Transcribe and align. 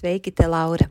Sveiki, 0.00 0.32
te 0.32 0.46
Laura! 0.48 0.90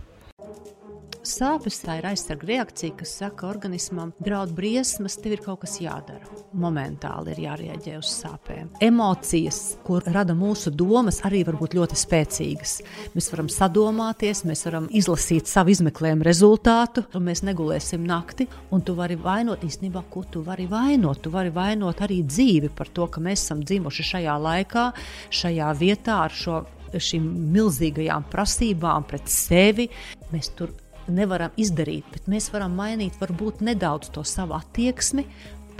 Sāpes 1.21 1.75
tā 1.83 1.99
ir 1.99 2.05
aizsarga 2.09 2.47
reakcija, 2.49 2.95
kas 2.97 3.11
saka 3.19 3.45
organismam, 3.45 4.09
draud 4.25 4.55
briesmas, 4.57 5.19
tev 5.21 5.35
ir 5.35 5.43
kaut 5.45 5.59
kas 5.61 5.75
jādara. 5.77 6.25
Momentāli 6.57 7.35
ir 7.35 7.43
jārēģē 7.43 7.93
uz 7.99 8.09
sāpēm. 8.15 8.71
Emocijas, 8.81 9.59
ko 9.85 9.99
rada 10.01 10.33
mūsu 10.37 10.73
domas, 10.73 11.21
arī 11.27 11.43
var 11.45 11.59
būt 11.61 11.77
ļoti 11.77 11.99
spēcīgas. 12.01 12.73
Mēs 13.13 13.29
varam 13.35 13.51
sadomāties, 13.53 14.41
mēs 14.49 14.65
varam 14.65 14.89
izlasīt 14.89 15.45
savu 15.51 15.75
izmeklējumu 15.75 16.25
rezultātu, 16.25 17.05
un 17.13 17.29
mēs 17.29 17.45
negulēsim 17.45 18.01
nakti. 18.01 18.49
Tu 18.81 18.97
vari 18.97 19.13
vainot 19.21 19.61
īstenībā, 19.61 20.01
ko 20.09 20.25
tu 20.25 20.41
vari 20.41 20.65
vainot. 20.65 21.21
Tu 21.21 21.29
vari 21.29 21.53
vainot 21.53 22.01
arī 22.01 22.23
dzīvi 22.25 22.73
par 22.73 22.89
to, 22.89 23.05
ka 23.05 23.21
mēs 23.21 23.45
esam 23.45 23.61
dzimuši 23.61 24.09
šajā 24.15 24.41
laikā, 24.41 24.91
šajā 25.29 25.73
vietā 25.77 26.23
ar 26.25 26.33
šo 26.33 26.63
šīm 26.91 27.27
milzīgajām 27.53 28.25
prasībām 28.31 29.05
pret 29.07 29.29
sevi. 29.31 29.87
Mēs 30.33 30.51
tur 30.57 30.73
nevaram 31.15 31.55
izdarīt, 31.59 32.07
bet 32.13 32.29
mēs 32.31 32.49
varam 32.53 32.75
mainīt 32.77 33.17
varbūt 33.21 33.61
nedaudz 33.65 34.11
to 34.15 34.23
savu 34.27 34.55
attieksmi 34.57 35.25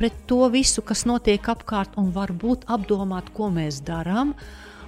pret 0.01 0.13
to 0.25 0.47
visu, 0.49 0.81
kas 0.81 1.03
notiek 1.05 1.45
apkārt, 1.51 1.93
un 2.01 2.09
varbūt 2.15 2.65
apdomāt, 2.73 3.29
ko 3.37 3.51
mēs 3.53 3.83
darām. 3.85 4.33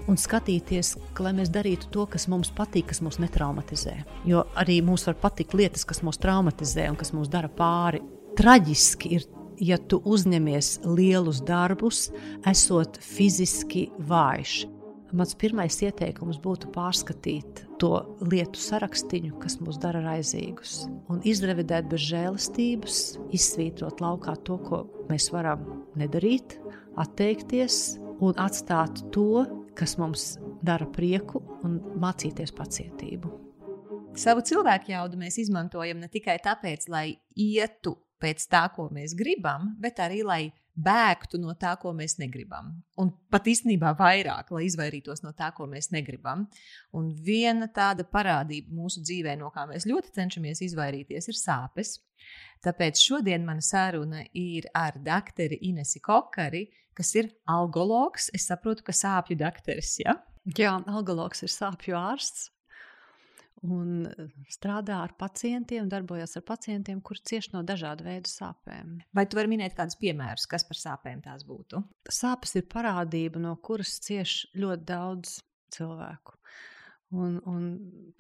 Un 0.10 0.18
skatīties, 0.20 0.96
lai 1.22 1.32
mēs 1.38 1.52
darītu 1.54 1.88
to, 1.94 2.08
kas 2.12 2.26
mums 2.28 2.50
patīk, 2.56 2.90
kas 2.90 3.00
mūs 3.06 3.22
netraumatizē. 3.22 3.94
Jo 4.28 4.42
arī 4.60 4.82
mums 4.84 5.06
var 5.08 5.16
patikt 5.22 5.54
lietas, 5.56 5.86
kas 5.88 6.02
mūs 6.04 6.20
traumatizē 6.20 6.90
un 6.92 6.98
kas 7.00 7.14
mūs 7.16 7.30
dara 7.32 7.48
pāri. 7.48 8.02
Traģiski 8.36 9.14
ir, 9.16 9.30
ja 9.62 9.78
tu 9.78 10.02
uzņemies 10.04 10.80
lielus 10.90 11.40
darbus, 11.46 12.08
esot 12.50 12.98
fiziski 13.00 13.92
vājš. 14.02 14.64
Mans 15.14 15.36
pirmais 15.38 15.76
ieteikums 15.86 16.40
būtu 16.42 16.72
pārskatīt 16.74 17.60
to 17.82 17.92
lietu 18.32 18.58
sarakstu, 18.58 19.20
kas 19.38 19.60
mūs 19.62 19.78
dara 19.82 20.02
raizīgus, 20.02 20.88
un 21.12 21.20
izrevidēt 21.22 21.86
bez 21.92 22.02
žēlastības, 22.08 23.02
izsvītrot 23.38 24.02
laukā 24.02 24.34
to, 24.48 24.58
ko 24.66 24.80
mēs 25.12 25.30
varam 25.34 25.68
nedarīt, 26.00 26.58
atteikties 26.98 28.00
un 28.26 28.42
atstāt 28.42 29.04
to, 29.14 29.46
kas 29.78 30.00
mums 30.02 30.34
dara 30.66 30.88
prieku, 30.90 31.44
un 31.62 31.78
mācīties 32.02 32.54
pacietību. 32.58 33.30
Savu 34.18 34.42
cilvēku 34.46 34.94
jaudu 34.94 35.18
mēs 35.22 35.38
izmantojam 35.46 36.02
ne 36.02 36.10
tikai 36.10 36.40
tāpēc, 36.42 36.90
lai 36.90 37.08
ietu 37.38 37.96
pēc 38.22 38.50
tā, 38.50 38.66
ko 38.74 38.90
mēs 38.94 39.14
gribam, 39.18 39.76
bet 39.82 40.02
arī 40.02 40.22
lai 40.26 40.44
bēgtu 40.74 41.40
no 41.42 41.54
tā, 41.60 41.76
ko 41.82 41.94
mēs 41.96 42.18
negribam. 42.22 42.72
Un 43.00 43.12
pat 43.32 43.48
īstenībā 43.50 43.94
vairāk, 44.00 44.50
lai 44.54 44.64
izvairītos 44.68 45.24
no 45.26 45.34
tā, 45.38 45.52
ko 45.56 45.68
mēs 45.70 45.92
negribam. 45.94 46.48
Un 46.98 47.12
viena 47.14 47.70
tāda 47.72 48.06
parādība 48.08 48.74
mūsu 48.74 49.04
dzīvē, 49.06 49.36
no 49.40 49.52
kā 49.54 49.68
mēs 49.70 49.88
ļoti 49.90 50.14
cenšamies 50.16 50.64
izvairīties, 50.70 51.30
ir 51.30 51.40
sāpes. 51.40 51.98
Tāpēc 52.64 53.02
šodien 53.04 53.46
mana 53.46 53.62
saruna 53.62 54.24
ir 54.34 54.70
ar 54.74 54.98
doktoru 55.04 55.60
Inesi 55.62 56.02
Kokari, 56.02 56.66
kas 56.98 57.14
ir 57.20 57.30
algologs. 57.50 58.32
Es 58.34 58.48
saprotu, 58.50 58.86
ka 58.88 58.96
sāpju 58.96 59.38
doktoris. 59.42 59.98
Ja? 60.02 60.18
Jā, 60.58 60.78
algologs 60.88 61.44
ir 61.46 61.52
sāpju 61.52 62.00
ārsts 62.00 62.50
un 63.64 64.06
eh, 64.10 64.28
strādā 64.52 65.00
ar 65.06 65.16
pacientiem, 65.20 65.88
darbojas 65.92 66.38
ar 66.40 66.46
pacientiem, 66.48 67.02
kuriem 67.02 67.28
cieši 67.32 67.54
no 67.56 67.64
dažādu 67.68 68.06
veidu 68.08 68.32
sāpēm. 68.32 68.98
Vai 69.16 69.26
tu 69.28 69.40
vari 69.40 69.52
minēt 69.54 69.78
kādus 69.78 70.00
piemērus, 70.02 70.48
kas 70.52 70.68
par 70.68 70.80
sāpēm 70.80 71.24
tās 71.24 71.46
būtu? 71.48 71.82
Sāpes 72.12 72.56
ir 72.60 72.68
parādība, 72.72 73.42
no 73.44 73.56
kuras 73.64 73.96
cieš 74.04 74.44
ļoti 74.58 74.88
daudz 74.90 75.38
cilvēku. 75.74 76.38
Un, 77.14 77.38
un 77.46 77.68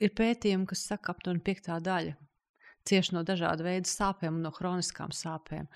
ir 0.03 0.13
pētījumi, 0.13 0.67
kas 0.69 0.85
saka, 0.85 1.07
ka 1.07 1.17
aptuveni 1.17 1.41
piektā 1.45 1.79
daļa 1.81 2.13
cieši 2.87 3.15
no 3.15 3.23
dažādu 3.25 3.65
veidu 3.65 3.89
sāpēm 3.89 4.37
un 4.37 4.45
no 4.45 4.51
chroniskām 4.53 5.13
sāpēm. 5.15 5.67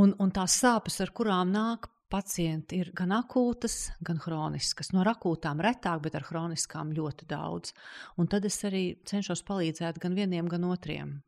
Un, 0.00 0.14
un 0.22 0.30
tās 0.34 0.54
sāpes, 0.58 1.00
ar 1.02 1.12
kurām 1.14 1.50
nāk 1.54 1.88
pacienti 2.10 2.80
ir 2.82 2.90
gan 2.96 3.14
akūtas, 3.16 3.92
gan 4.06 4.20
chroniskas. 4.22 4.92
No 4.94 5.04
akūtām 5.06 5.62
retāk, 5.64 6.02
bet 6.04 6.18
ar 6.18 6.26
chroniskām 6.26 6.92
ļoti 6.96 7.28
daudz. 7.30 7.74
Un 8.18 8.30
tad 8.30 8.46
es 8.48 8.58
arī 8.68 8.84
cenšos 9.08 9.44
palīdzēt 9.48 10.00
gan 10.02 10.18
vieniem, 10.18 10.50
gan 10.50 10.66
otriem. 10.68 11.20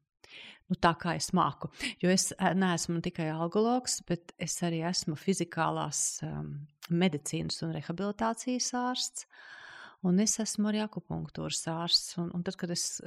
Nu, 0.70 0.78
tā 0.80 0.94
kā 0.96 1.16
es 1.18 1.32
māku. 1.36 1.68
Jo 2.00 2.12
es 2.12 2.30
eh, 2.32 2.52
neesmu 2.56 3.02
tikai 3.04 3.28
algologs, 3.34 4.00
bet 4.08 4.32
es 4.40 4.54
arī 4.64 4.80
esmu 4.88 5.18
fizikālās 5.20 6.22
um, 6.24 6.54
medicīnas 6.88 7.60
un 7.66 7.74
rehabilitācijas 7.76 8.70
ārsts. 8.78 9.26
Uh, 9.26 9.61
Un 10.02 10.18
es 10.18 10.32
esmu 10.42 10.66
arī 10.66 10.80
akupunktūras 10.82 11.60
ārsts. 11.70 12.16
Un, 12.18 12.32
un 12.34 12.42
tad, 12.42 12.56
kad 12.58 12.72
es, 12.74 12.98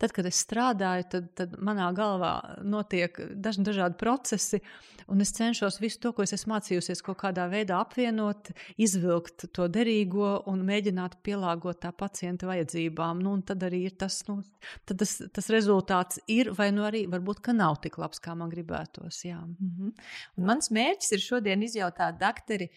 tad, 0.00 0.12
kad 0.12 0.26
es 0.28 0.40
strādāju, 0.44 1.06
tad, 1.14 1.28
tad 1.38 1.54
manā 1.64 1.86
galvā 1.96 2.32
notiek 2.60 3.16
dažni 3.40 3.64
dažādi 3.64 3.96
procesi, 4.00 4.60
un 5.08 5.24
es 5.24 5.32
cenšos 5.32 5.78
visu 5.80 6.02
to, 6.02 6.12
ko 6.12 6.26
es 6.26 6.34
esmu 6.36 6.52
mācījusies, 6.52 7.00
kaut 7.06 7.22
kādā 7.22 7.46
veidā 7.48 7.78
apvienot, 7.80 8.50
izvilkt 8.76 9.46
to 9.56 9.68
derīgo 9.72 10.34
un 10.52 10.60
mēģināt 10.68 11.16
pielāgot 11.24 11.80
tā 11.86 11.92
pacienta 11.96 12.50
vajadzībām. 12.50 13.22
Nu, 13.24 13.38
tad 13.48 13.64
arī 13.64 13.86
ir 13.88 13.96
tas, 14.02 14.20
nu, 14.28 14.42
tas, 14.84 15.14
tas 15.32 15.48
rezultāts 15.54 16.20
ir, 16.28 16.52
vai 16.58 16.68
nu 16.76 16.84
arī 16.84 17.06
varbūt, 17.12 17.40
ka 17.46 17.56
nav 17.56 17.80
tik 17.86 17.96
labs, 18.02 18.20
kā 18.20 18.36
man 18.36 18.52
gribētos. 18.52 19.22
Jā. 19.24 19.40
Mm 19.40 19.72
-hmm. 19.72 19.94
Un 20.36 20.50
mans 20.52 20.68
mērķis 20.68 21.12
ir 21.16 21.24
šodien 21.24 21.62
izjautāt 21.62 22.20
dakteri 22.20 22.68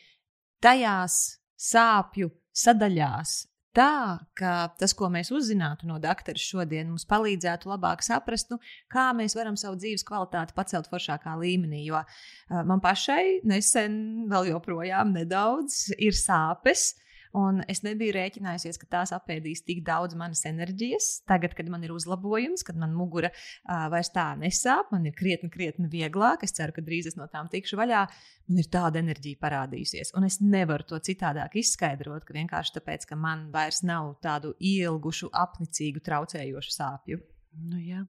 tajās 0.64 1.42
sāpju 1.60 2.32
sadaļās, 2.56 3.36
tā, 3.76 4.20
ka 4.38 4.54
tas, 4.80 4.94
ko 4.98 5.10
mēs 5.14 5.32
uzzinātu 5.36 5.90
no 5.90 6.00
doktora 6.02 6.40
šodien, 6.40 6.90
mums 6.92 7.08
palīdzētu 7.10 7.70
labāk 7.70 8.04
saprast, 8.06 8.52
nu, 8.54 8.60
kā 8.92 9.10
mēs 9.18 9.38
varam 9.38 9.58
savu 9.60 9.80
dzīves 9.82 10.06
kvalitāti 10.08 10.56
pacelt 10.58 10.90
foršākā 10.92 11.36
līmenī. 11.42 11.84
Jo 11.90 12.02
uh, 12.02 12.62
man 12.68 12.84
pašai 12.84 13.42
nesen, 13.48 13.98
vēl 14.32 14.54
joprojām 14.54 15.14
nedaudz, 15.16 15.90
ir 15.98 16.16
sāpes. 16.18 16.94
Un 17.36 17.64
es 17.72 17.82
nebiju 17.86 18.14
rēķinājusies, 18.16 18.80
ka 18.82 18.90
tās 18.98 19.14
apēdīs 19.16 19.64
tik 19.66 19.84
daudz 19.88 20.16
manas 20.20 20.46
enerģijas. 20.48 21.10
Tagad, 21.30 21.56
kad 21.58 21.70
man 21.72 21.84
ir 21.88 21.94
uzlabojums, 21.96 22.64
kad 22.68 22.80
man 22.80 22.96
mugura 22.96 23.32
uh, 23.32 23.88
vairs 23.92 24.12
tā 24.16 24.28
nesāp, 24.40 24.92
man 24.94 25.08
ir 25.10 25.16
krietni, 25.18 25.50
krietni 25.54 25.90
vieglāk. 25.92 26.46
Es 26.46 26.56
ceru, 26.56 26.76
ka 26.76 26.86
drīz 26.86 27.10
es 27.12 27.20
no 27.20 27.28
tām 27.32 27.50
tikšu 27.52 27.80
vaļā. 27.80 28.06
Man 28.50 28.62
ir 28.62 28.72
tāda 28.72 29.02
enerģija 29.02 29.42
parādījusies. 29.42 30.14
Un 30.18 30.28
es 30.30 30.40
nevaru 30.44 30.88
to 30.90 31.00
citādāk 31.04 31.58
izskaidrot, 31.62 32.28
ka 32.28 32.38
vienkārši 32.38 32.78
tāpēc, 32.80 33.08
ka 33.10 33.20
man 33.20 33.50
vairs 33.54 33.82
nav 33.86 34.16
tādu 34.24 34.54
ilgušu, 34.60 35.32
apnicīgu, 35.34 36.04
traucējošu 36.06 36.76
sāpju. 36.76 37.24
Nu, 37.56 37.80
jā. 37.80 38.02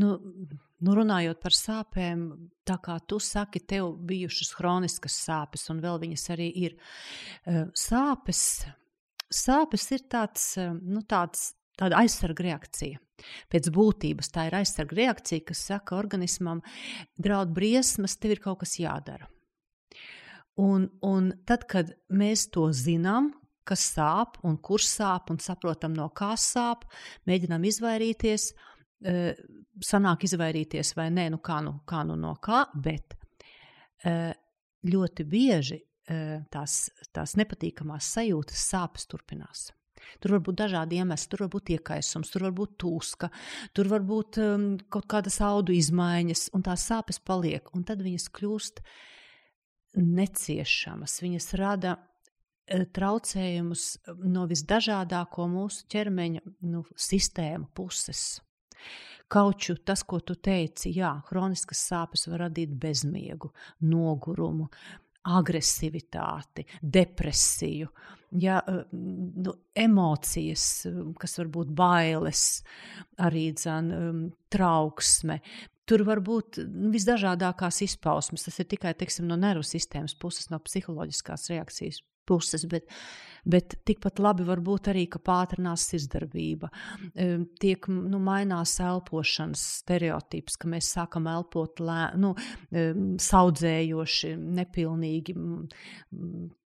nu, 0.00 0.18
nu, 0.84 0.94
runājot 0.98 1.40
par 1.42 1.56
sāpēm, 1.56 2.24
tā 2.68 2.78
kā 2.84 2.98
tu 3.08 3.18
saki, 3.22 3.64
tev 3.64 3.94
bijušas 4.06 4.54
chroniskas 4.58 5.16
sāpes, 5.24 5.66
un 5.72 5.82
vēl 5.84 6.00
viņas 6.04 6.30
arī 6.36 6.48
ir. 6.66 6.78
Eh, 7.46 7.64
sāpes 7.72 8.64
sāpes 9.34 9.86
ir 9.94 10.04
tāds, 10.10 10.54
nu, 10.58 11.02
tāds, 11.08 11.52
tāda 11.78 12.00
aizsarga 12.02 12.46
reakcija. 12.48 13.00
Pēc 13.50 13.70
būtības 13.74 14.30
tā 14.34 14.48
ir 14.48 14.58
aizsarga 14.58 14.98
reakcija, 14.98 15.46
kas 15.48 15.62
saka 15.70 15.96
organismam, 15.98 16.62
draud 17.20 17.54
briesmas, 17.54 18.18
tev 18.18 18.36
ir 18.36 18.42
kaut 18.44 18.62
kas 18.64 18.76
jādara. 18.80 19.28
Un, 20.60 20.88
un 21.02 21.32
tad, 21.46 21.66
kad 21.70 21.94
mēs 22.14 22.46
to 22.54 22.68
zinām, 22.74 23.32
kas 23.66 23.82
sāp 23.94 24.36
un 24.46 24.58
kurš 24.60 24.86
sāp, 24.90 25.32
un 25.32 25.40
saprotam, 25.42 25.94
no 25.96 26.10
kā 26.14 26.34
sāp, 26.38 26.84
mēģinām 27.26 27.64
izvairīties, 27.70 28.50
eh, 28.52 28.73
sanāk 29.04 30.24
izvairīties 30.28 30.94
vai 30.98 31.10
nē, 31.12 31.28
nu 31.34 31.40
kā 31.44 31.60
nu, 31.64 31.78
kā 31.88 32.04
nu 32.08 32.16
no 32.18 32.34
kā, 32.42 32.64
bet 32.74 33.16
eh, 34.04 34.32
ļoti 34.88 35.26
bieži 35.28 35.80
eh, 35.80 36.44
tās, 36.52 36.78
tās 37.12 37.36
nepatīkamās 37.40 38.12
sajūtas, 38.16 38.68
sāpes 38.72 39.08
turpinās. 39.10 39.70
Tur 40.20 40.34
var 40.34 40.42
būt 40.44 40.58
dažādi 40.60 40.98
iemesli, 41.00 41.30
tur 41.32 41.46
var 41.46 41.52
būt 41.54 41.70
iekaisums, 41.78 42.30
tur 42.32 42.44
var 42.44 42.52
būt 42.56 42.74
tūska, 42.82 43.30
tur 43.72 43.88
var 43.88 44.02
būt 44.04 44.38
um, 44.42 44.66
kaut 44.92 45.06
kādas 45.08 45.38
audu 45.40 45.72
izmaiņas, 45.72 46.50
un 46.52 46.64
tās 46.66 46.84
sāpes 46.90 47.22
paliek, 47.24 47.70
un 47.72 47.86
tad 47.88 48.04
viņas 48.04 48.28
kļūst 48.36 48.82
neciešamas. 49.96 51.16
Viņas 51.24 51.48
rada 51.56 51.94
Eh, 52.64 52.86
traucējumus 52.96 53.82
eh, 54.08 54.20
no 54.24 54.46
visdažādāko 54.48 55.44
mūsu 55.52 55.84
ķermeņa 55.92 56.40
nu, 56.72 56.80
sistēmu 56.96 57.68
puses. 57.76 58.40
Kauču 59.28 59.78
tas, 59.84 60.02
ko 60.04 60.20
tu 60.20 60.36
teici, 60.36 60.92
jā, 60.94 61.10
hroniskas 61.30 61.80
sāpes 61.88 62.28
var 62.28 62.44
radīt 62.46 62.74
bezmiegu, 62.80 63.50
nogurumu, 63.88 64.68
agresivitāti, 65.24 66.66
depresiju, 66.82 67.88
ja, 68.40 68.60
eh, 68.68 68.82
nu, 68.92 69.54
emocijas, 69.74 70.86
kas 71.18 71.38
var 71.40 71.52
būt 71.56 71.72
bailes, 71.74 72.62
arī 73.18 73.48
dzan, 73.56 73.92
trauksme. 74.52 75.40
Tur 75.84 76.04
var 76.04 76.20
būt 76.24 76.62
nu, 76.68 76.90
visdažādākās 76.92 77.82
izpausmes. 77.84 78.44
Tas 78.46 78.60
ir 78.60 78.68
tikai 78.68 78.94
teiksim, 78.96 79.26
no 79.28 79.36
nervu 79.36 79.64
sistēmas 79.68 80.16
puses, 80.16 80.48
no 80.52 80.60
psiholoģiskās 80.64 81.50
reakcijas 81.52 82.00
puses, 82.26 82.64
bet, 82.70 82.88
bet 83.44 83.76
tikpat 83.86 84.20
labi 84.22 84.46
var 84.48 84.62
būt 84.64 84.90
arī, 84.92 85.04
ka 85.10 85.20
pātrinās 85.24 85.86
sirdsdarbība, 85.90 86.70
tiek 87.60 87.88
nu, 87.92 88.20
mainās 88.24 88.76
elpošanas 88.84 89.62
stereotips, 89.84 90.58
ka 90.60 90.70
mēs 90.72 90.90
sākam 90.96 91.28
elpot 91.30 91.82
lē, 91.84 92.02
nu, 92.20 92.34
saudzējoši, 93.28 94.34
nepilnīgi 94.60 95.36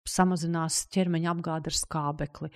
samazinās 0.06 0.84
ķermeņa 0.94 1.32
apgāde 1.32 1.72
ar 1.72 1.76
skābekli. 1.76 2.50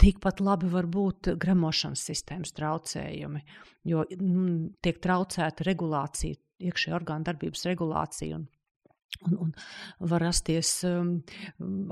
Tikpat 0.00 0.40
labi 0.44 0.70
var 0.72 0.88
būt 0.88 1.32
gremošanas 1.40 2.02
sistēmas 2.10 2.54
traucējumi, 2.56 3.42
jo 3.88 4.04
nu, 4.20 4.46
tiek 4.84 5.00
traucēta 5.02 5.66
regulācija, 5.68 6.40
iekšējā 6.60 6.96
orgāna 6.96 7.30
darbības 7.30 7.66
regulācija. 7.68 8.40
Un 8.40 8.48
Un, 9.26 9.34
un 9.36 10.08
var 10.10 10.22
rasties 10.24 10.68
um, 10.88 11.16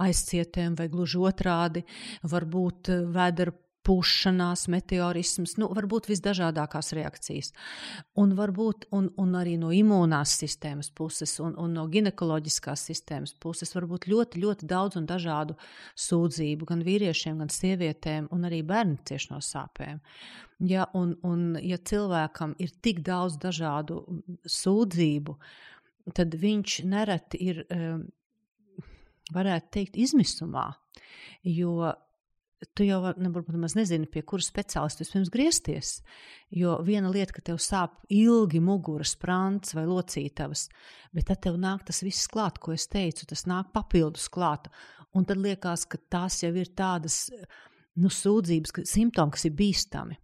aizcietēm, 0.00 0.78
vai 0.78 0.86
gluži 0.88 1.18
otrādi, 1.20 1.82
var 2.24 2.46
būt 2.48 2.88
uh, 2.94 3.02
vēdera 3.12 3.52
pušanās, 3.88 4.66
meteorisms, 4.68 5.54
nu, 5.60 5.70
var 5.72 5.86
būt 5.88 6.10
visdažādākās 6.10 6.92
reakcijas. 6.96 7.54
Un, 8.20 8.34
varbūt, 8.36 8.88
un, 8.96 9.08
un 9.20 9.36
arī 9.38 9.54
no 9.60 9.70
imūnās 9.72 10.34
sistēmas 10.42 10.90
puses, 10.98 11.32
un, 11.40 11.54
un 11.60 11.72
no 11.78 11.86
ginekoloģiskās 11.88 12.84
sistēmas 12.90 13.32
puses, 13.40 13.72
var 13.76 13.88
būt 13.88 14.08
ļoti, 14.12 14.42
ļoti 14.44 14.68
daudz 14.68 15.00
un 15.00 15.08
dažādu 15.08 15.56
sūdzību, 16.08 16.68
gan 16.68 16.84
vīriešiem, 16.84 17.40
gan 17.40 17.52
sievietēm, 17.54 18.28
un 18.34 18.44
arī 18.50 18.60
bērni 18.66 19.00
cieši 19.08 19.32
no 19.32 19.40
sāpēm. 19.44 20.02
Ja, 20.68 20.88
un, 20.98 21.14
un, 21.24 21.54
ja 21.62 21.78
cilvēkam 21.78 22.56
ir 22.60 22.74
tik 22.84 23.00
daudz 23.06 23.38
dažādu 23.40 24.02
sūdzību, 24.44 25.38
tad 26.14 26.34
viņš 26.38 26.82
nereti 26.88 27.40
ir, 27.48 27.64
ehm, 27.70 28.04
varētu 29.34 29.72
teikt, 29.74 29.98
izmisumā. 30.00 30.70
Jo 31.44 31.92
tu 32.74 32.82
jau 32.86 32.98
varbūt 33.04 33.52
nemaz 33.54 33.76
nezini, 33.78 34.08
pie 34.10 34.24
kuras 34.26 34.48
speciālista 34.50 35.04
vispirms 35.04 35.30
griezties. 35.30 35.92
Jo 36.50 36.78
viena 36.86 37.10
lieta, 37.12 37.36
ka 37.36 37.44
tev 37.50 37.60
sāp 37.62 38.00
ilgi 38.10 38.60
muguras, 38.64 39.14
prāns 39.20 39.74
vai 39.76 39.86
locītavas, 39.86 40.66
bet 41.14 41.28
tad 41.30 41.42
tev 41.46 41.58
nāk 41.60 41.86
tas 41.86 42.02
viss 42.02 42.26
klāt, 42.30 42.58
ko 42.58 42.74
es 42.74 42.88
teicu, 42.90 43.28
tas 43.30 43.46
nāk 43.50 43.70
papildus 43.76 44.26
klāt. 44.32 44.66
Un 45.14 45.24
tad 45.28 45.40
liekas, 45.40 45.86
ka 45.88 46.00
tās 46.10 46.42
jau 46.42 46.50
ir 46.58 46.72
tādas 46.76 47.28
nu, 47.98 48.10
sūdzības, 48.12 48.74
ka, 48.74 48.84
simptomi, 48.86 49.34
kas 49.34 49.46
ir 49.48 49.54
bīstami 49.58 50.18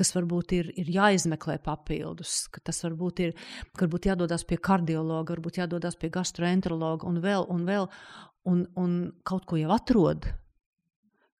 kas 0.00 0.14
varbūt 0.16 0.54
ir, 0.56 0.72
ir 0.80 0.90
jāizmeklē 0.94 1.58
papildus, 1.64 2.46
ka 2.52 2.62
tas 2.64 2.80
varbūt 2.86 3.24
ir, 3.26 3.36
varbūt 3.78 4.08
jādodas 4.10 4.46
pie 4.48 4.56
kardiologa, 4.56 5.36
varbūt 5.36 5.60
jādodas 5.60 5.98
pie 6.00 6.10
gastroenterologa 6.14 7.08
un 7.08 7.20
vēl, 7.24 7.46
un 7.52 7.66
vēl, 7.68 7.88
un, 8.50 8.64
un 8.80 8.98
kaut 9.28 9.46
ko 9.48 9.60
jau 9.60 9.70
atrod. 9.76 10.28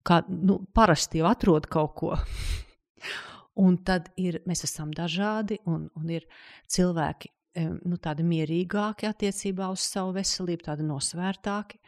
Kā, 0.06 0.22
nu, 0.28 0.60
parasti 0.76 1.20
jau 1.20 1.28
atrod 1.28 1.68
kaut 1.72 1.96
ko. 1.98 2.14
un 3.64 3.76
tad 3.84 4.12
ir, 4.20 4.40
mēs 4.48 4.64
esam 4.68 4.92
dažādi, 4.96 5.60
un, 5.68 5.88
un 5.96 6.12
ir 6.12 6.26
cilvēki 6.70 7.32
nu, 7.60 7.98
tādi 7.98 8.24
mierīgāki 8.24 9.08
attiecībā 9.08 9.70
uz 9.72 9.84
savu 9.84 10.14
veselību, 10.16 10.64
tādi 10.68 10.86
nosvērtāki, 10.86 11.80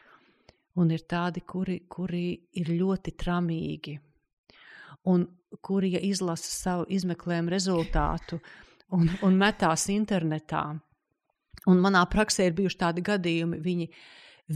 un 0.83 0.91
ir 0.91 1.05
tādi, 1.09 1.45
kuri, 1.47 1.83
kuri 1.89 2.27
ir 2.59 2.73
ļoti 2.73 3.15
tramīgi 3.21 3.99
un 5.13 5.25
kuri 5.61 5.93
izlasa 6.09 6.51
savu 6.51 6.87
izmeklējumu 6.89 7.53
rezultātu 7.53 8.41
un, 8.97 9.11
un 9.23 9.39
metās 9.39 9.89
internetā. 9.93 10.65
Un 11.71 11.79
manā 11.83 12.03
praksē 12.11 12.49
ir 12.49 12.57
bijuši 12.59 12.79
tādi 12.81 13.05
gadījumi, 13.07 13.61
viņi, 13.63 13.89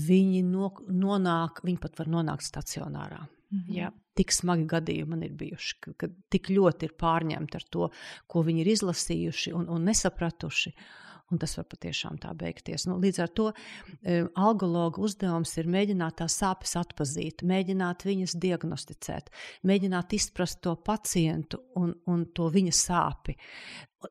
viņi 0.09 0.43
no, 0.49 0.73
nonāk, 0.89 1.63
viņi 1.67 1.81
pat 1.83 1.99
var 2.01 2.11
nonākt 2.11 2.47
stacionārā. 2.47 3.21
Mm 3.47 3.59
-hmm. 3.59 3.75
ja, 3.77 3.93
tik 4.19 4.33
smagi 4.33 4.65
gadījumi 4.67 5.11
man 5.11 5.23
ir 5.23 5.33
bijuši, 5.39 5.77
ka, 5.81 5.93
ka 5.93 6.09
tik 6.31 6.51
ļoti 6.51 6.89
ir 6.89 6.95
pārņemti 6.99 7.57
ar 7.57 7.65
to, 7.71 7.91
ko 8.27 8.43
viņi 8.43 8.61
ir 8.61 8.73
izlasījuši 8.73 9.53
un, 9.55 9.69
un 9.69 9.85
nesapratuši. 9.85 10.73
Uh, 10.75 11.06
un 11.33 11.41
tas 11.43 11.57
var 11.59 11.67
patiešām 11.71 12.21
tā 12.23 12.31
beigties. 12.39 12.87
Nu, 12.87 12.99
līdz 13.03 13.21
ar 13.25 13.33
to 13.35 13.47
e, 13.51 14.21
algologa 14.39 15.03
uzdevums 15.03 15.57
ir 15.59 15.71
mēģināt 15.73 16.21
tās 16.23 16.39
sāpes 16.41 16.77
atpazīt, 16.79 17.45
mēģināt 17.47 18.07
viņas 18.07 18.37
diagnosticēt, 18.43 19.31
mēģināt 19.67 20.17
izprast 20.19 20.63
to 20.65 20.77
pacientu 20.87 21.63
un, 21.81 21.95
un 22.07 22.27
to 22.37 22.51
viņa 22.55 22.75
sāpi. 22.77 23.37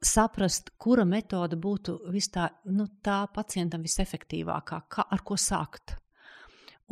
Saprast, 0.03 0.73
kura 0.81 1.05
metode 1.07 1.55
būtu 1.61 1.99
tā, 2.33 2.49
nu, 2.67 2.89
tā 3.05 3.21
pacientam 3.31 3.85
visefektīvākā, 3.85 4.81
kā, 4.91 5.05
ar 5.07 5.23
ko 5.23 5.37
sākt. 5.39 5.95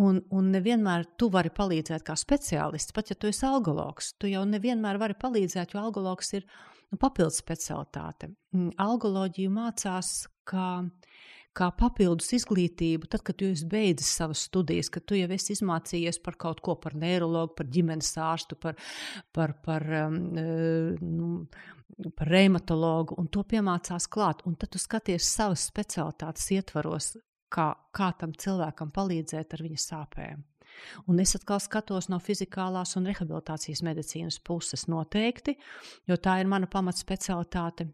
Un, 0.01 0.23
un 0.33 0.47
nevienmēr 0.49 1.03
tu 1.21 1.27
vari 1.29 1.51
palīdzēt 1.53 2.01
kā 2.07 2.15
speciālists, 2.17 2.95
pat 2.95 3.11
ja 3.11 3.17
tu 3.19 3.29
esi 3.29 3.43
algologs. 3.45 4.15
Tu 4.17 4.31
jau 4.31 4.41
nevienmēr 4.49 4.97
vari 5.01 5.17
palīdzēt, 5.19 5.75
jo 5.75 5.83
algologs 5.83 6.33
ir 6.39 6.47
nu, 6.93 6.99
papildus 7.01 7.41
specialitāte. 7.41 8.29
Mm, 8.53 8.75
algoloģiju 8.81 9.51
mācās 9.53 10.11
kā, 10.49 10.69
kā 11.57 11.69
papildus 11.79 12.29
izglītību, 12.37 13.09
tad, 13.09 13.25
kad 13.25 13.39
tu 13.39 13.49
esi 13.49 13.67
beidzis 13.69 14.13
savas 14.19 14.45
studijas, 14.47 14.91
kad 14.93 15.07
tu 15.09 15.17
jau 15.17 15.29
esi 15.33 15.55
izmācījies 15.57 16.21
par 16.23 16.37
kaut 16.45 16.61
ko, 16.65 16.77
par 16.77 16.97
neiroloģiju, 16.99 17.55
par 17.57 17.69
ģimenes 17.73 18.13
ārstu, 18.21 18.59
par, 18.61 18.77
par, 19.33 19.57
par, 19.65 19.87
um, 20.05 20.19
eh, 20.37 21.01
nu, 21.01 21.33
par 22.17 22.29
reumatologu, 22.29 23.17
un 23.21 23.29
to 23.33 23.43
piemācās 23.45 24.09
klāt. 24.09 24.45
Un 24.49 24.57
tad 24.57 24.73
tu 24.73 24.81
skaties 24.81 25.33
savas 25.33 25.65
specialitātes 25.69 26.49
ietvaros, 26.55 27.13
kā, 27.53 27.69
kā 27.93 28.09
tam 28.19 28.33
cilvēkam 28.37 28.93
palīdzēt 28.93 29.53
ar 29.53 29.65
viņa 29.65 29.81
sāpēm. 29.81 30.41
Un 31.07 31.19
es 31.23 31.35
atkal 31.37 31.61
skatos 31.63 32.09
no 32.11 32.19
fizikālās 32.23 32.95
un 32.99 33.07
rehabilitācijas 33.09 33.83
medicīnas 33.85 34.39
puses 34.43 34.87
noteikti, 34.91 35.57
jo 36.07 36.17
tā 36.17 36.39
ir 36.41 36.49
mana 36.51 36.69
pamatspecialitāte. 36.69 37.89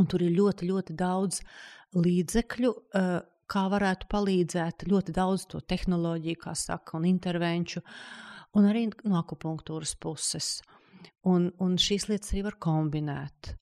Un 0.00 0.08
tur 0.08 0.24
ir 0.24 0.32
ļoti, 0.32 0.68
ļoti 0.70 0.96
daudz 0.96 1.42
līdzekļu, 1.94 2.72
eh, 2.96 3.20
kā 3.52 3.64
varētu 3.68 4.08
palīdzēt, 4.08 4.86
ļoti 4.88 5.12
daudz 5.12 5.46
to 5.52 5.60
tehnoloģiju, 5.60 6.40
kā 6.40 6.54
saka, 6.56 6.96
un 6.96 7.04
intervenciju, 7.04 7.82
un 8.56 8.68
arī 8.70 8.86
no 9.04 9.20
akupunktūras 9.20 9.94
puses. 10.00 10.62
Un, 11.28 11.50
un 11.60 11.76
šīs 11.76 12.08
lietas 12.08 12.32
arī 12.32 12.46
var 12.48 12.56
kombinēt. 12.62 13.56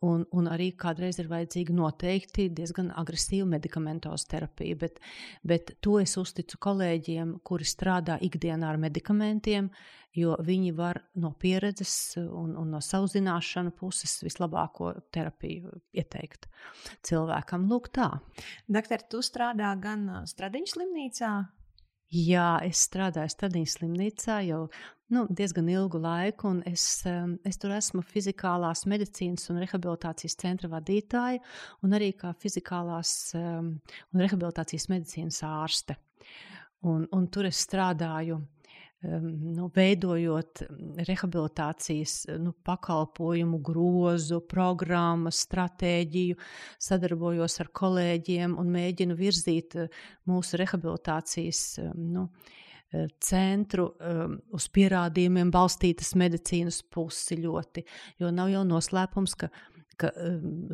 Un, 0.00 0.22
un 0.32 0.46
arī 0.48 0.70
kādreiz 0.80 1.18
ir 1.20 1.26
vajadzīga 1.28 1.74
noteikti 1.76 2.46
diezgan 2.56 2.86
agresīva 2.96 3.44
medikamentoza 3.50 4.30
terapija, 4.32 4.78
bet, 4.80 4.96
bet 5.44 5.74
to 5.84 5.98
es 6.00 6.16
uzticu 6.16 6.56
kolēģiem, 6.56 7.34
kuri 7.44 7.68
strādā 7.68 8.16
ikdienā 8.24 8.70
ar 8.70 8.80
medikamentiem, 8.80 9.68
jo 10.16 10.38
viņi 10.40 10.72
var 10.78 11.02
no 11.20 11.34
pieredzes 11.36 12.16
un, 12.16 12.56
un 12.56 12.72
no 12.72 12.80
savu 12.80 13.12
zināšanu 13.12 13.74
puses 13.76 14.16
vislabāko 14.24 14.94
terapiju 15.12 15.76
ieteikt 15.92 16.48
cilvēkam. 17.04 17.68
Lūk, 17.68 17.92
tā. 17.92 18.08
Doktor, 18.72 19.04
tu 19.04 19.20
strādā 19.20 19.74
gan 19.84 20.08
Stradiņas 20.26 20.78
slimnīcā, 20.78 21.34
Jā, 22.10 22.58
es 22.66 22.80
strādāju 22.88 23.30
Stadijas 23.30 23.76
slimnīcā 23.76 24.40
jau 24.48 24.64
nu, 25.14 25.24
diezgan 25.30 25.68
ilgu 25.70 26.00
laiku, 26.02 26.50
un 26.50 26.60
es, 26.66 27.04
es 27.46 27.58
tur 27.62 27.74
esmu 27.76 28.02
fizikālās 28.02 28.82
medicīnas 28.90 29.46
un 29.52 29.60
rehabilitācijas 29.62 30.34
centra 30.40 30.70
vadītāja, 30.72 31.38
un 31.86 31.94
arī 31.94 32.10
kā 32.18 32.32
fizikālās 32.42 33.12
um, 33.38 33.76
un 34.10 34.24
rehabilitācijas 34.24 34.88
medicīnas 34.90 35.42
ārste. 35.46 36.00
Un, 36.82 37.06
un 37.14 37.28
tur 37.30 37.46
es 37.46 37.62
strādāju 37.62 38.40
um, 38.40 38.46
nu, 39.02 39.70
veidojot 39.74 40.64
rehabilitācijas 41.08 42.16
nu, 42.42 42.52
pakalpojumu 42.66 43.60
grozu, 43.64 44.42
programmas, 44.50 45.44
stratēģiju, 45.46 46.38
sadarbojos 46.90 47.60
ar 47.64 47.70
kolēģiem 47.80 48.58
un 48.60 48.74
mēģinu 48.74 49.16
virzīt 49.18 49.78
mūsu 50.28 50.60
rehabilitācijas 50.60 51.62
nu, 51.96 52.28
Eh, 52.90 53.06
centru 53.22 53.84
uz 54.50 54.64
pierādījumiem 54.74 55.52
balstītas 55.54 56.16
medicīnas 56.18 56.80
pusi 56.90 57.36
ļoti. 57.38 57.84
Jo 58.18 58.32
nav 58.34 58.50
jau 58.50 58.64
noslēpums, 58.66 59.36
ka 59.38 59.50
ka 60.00 60.12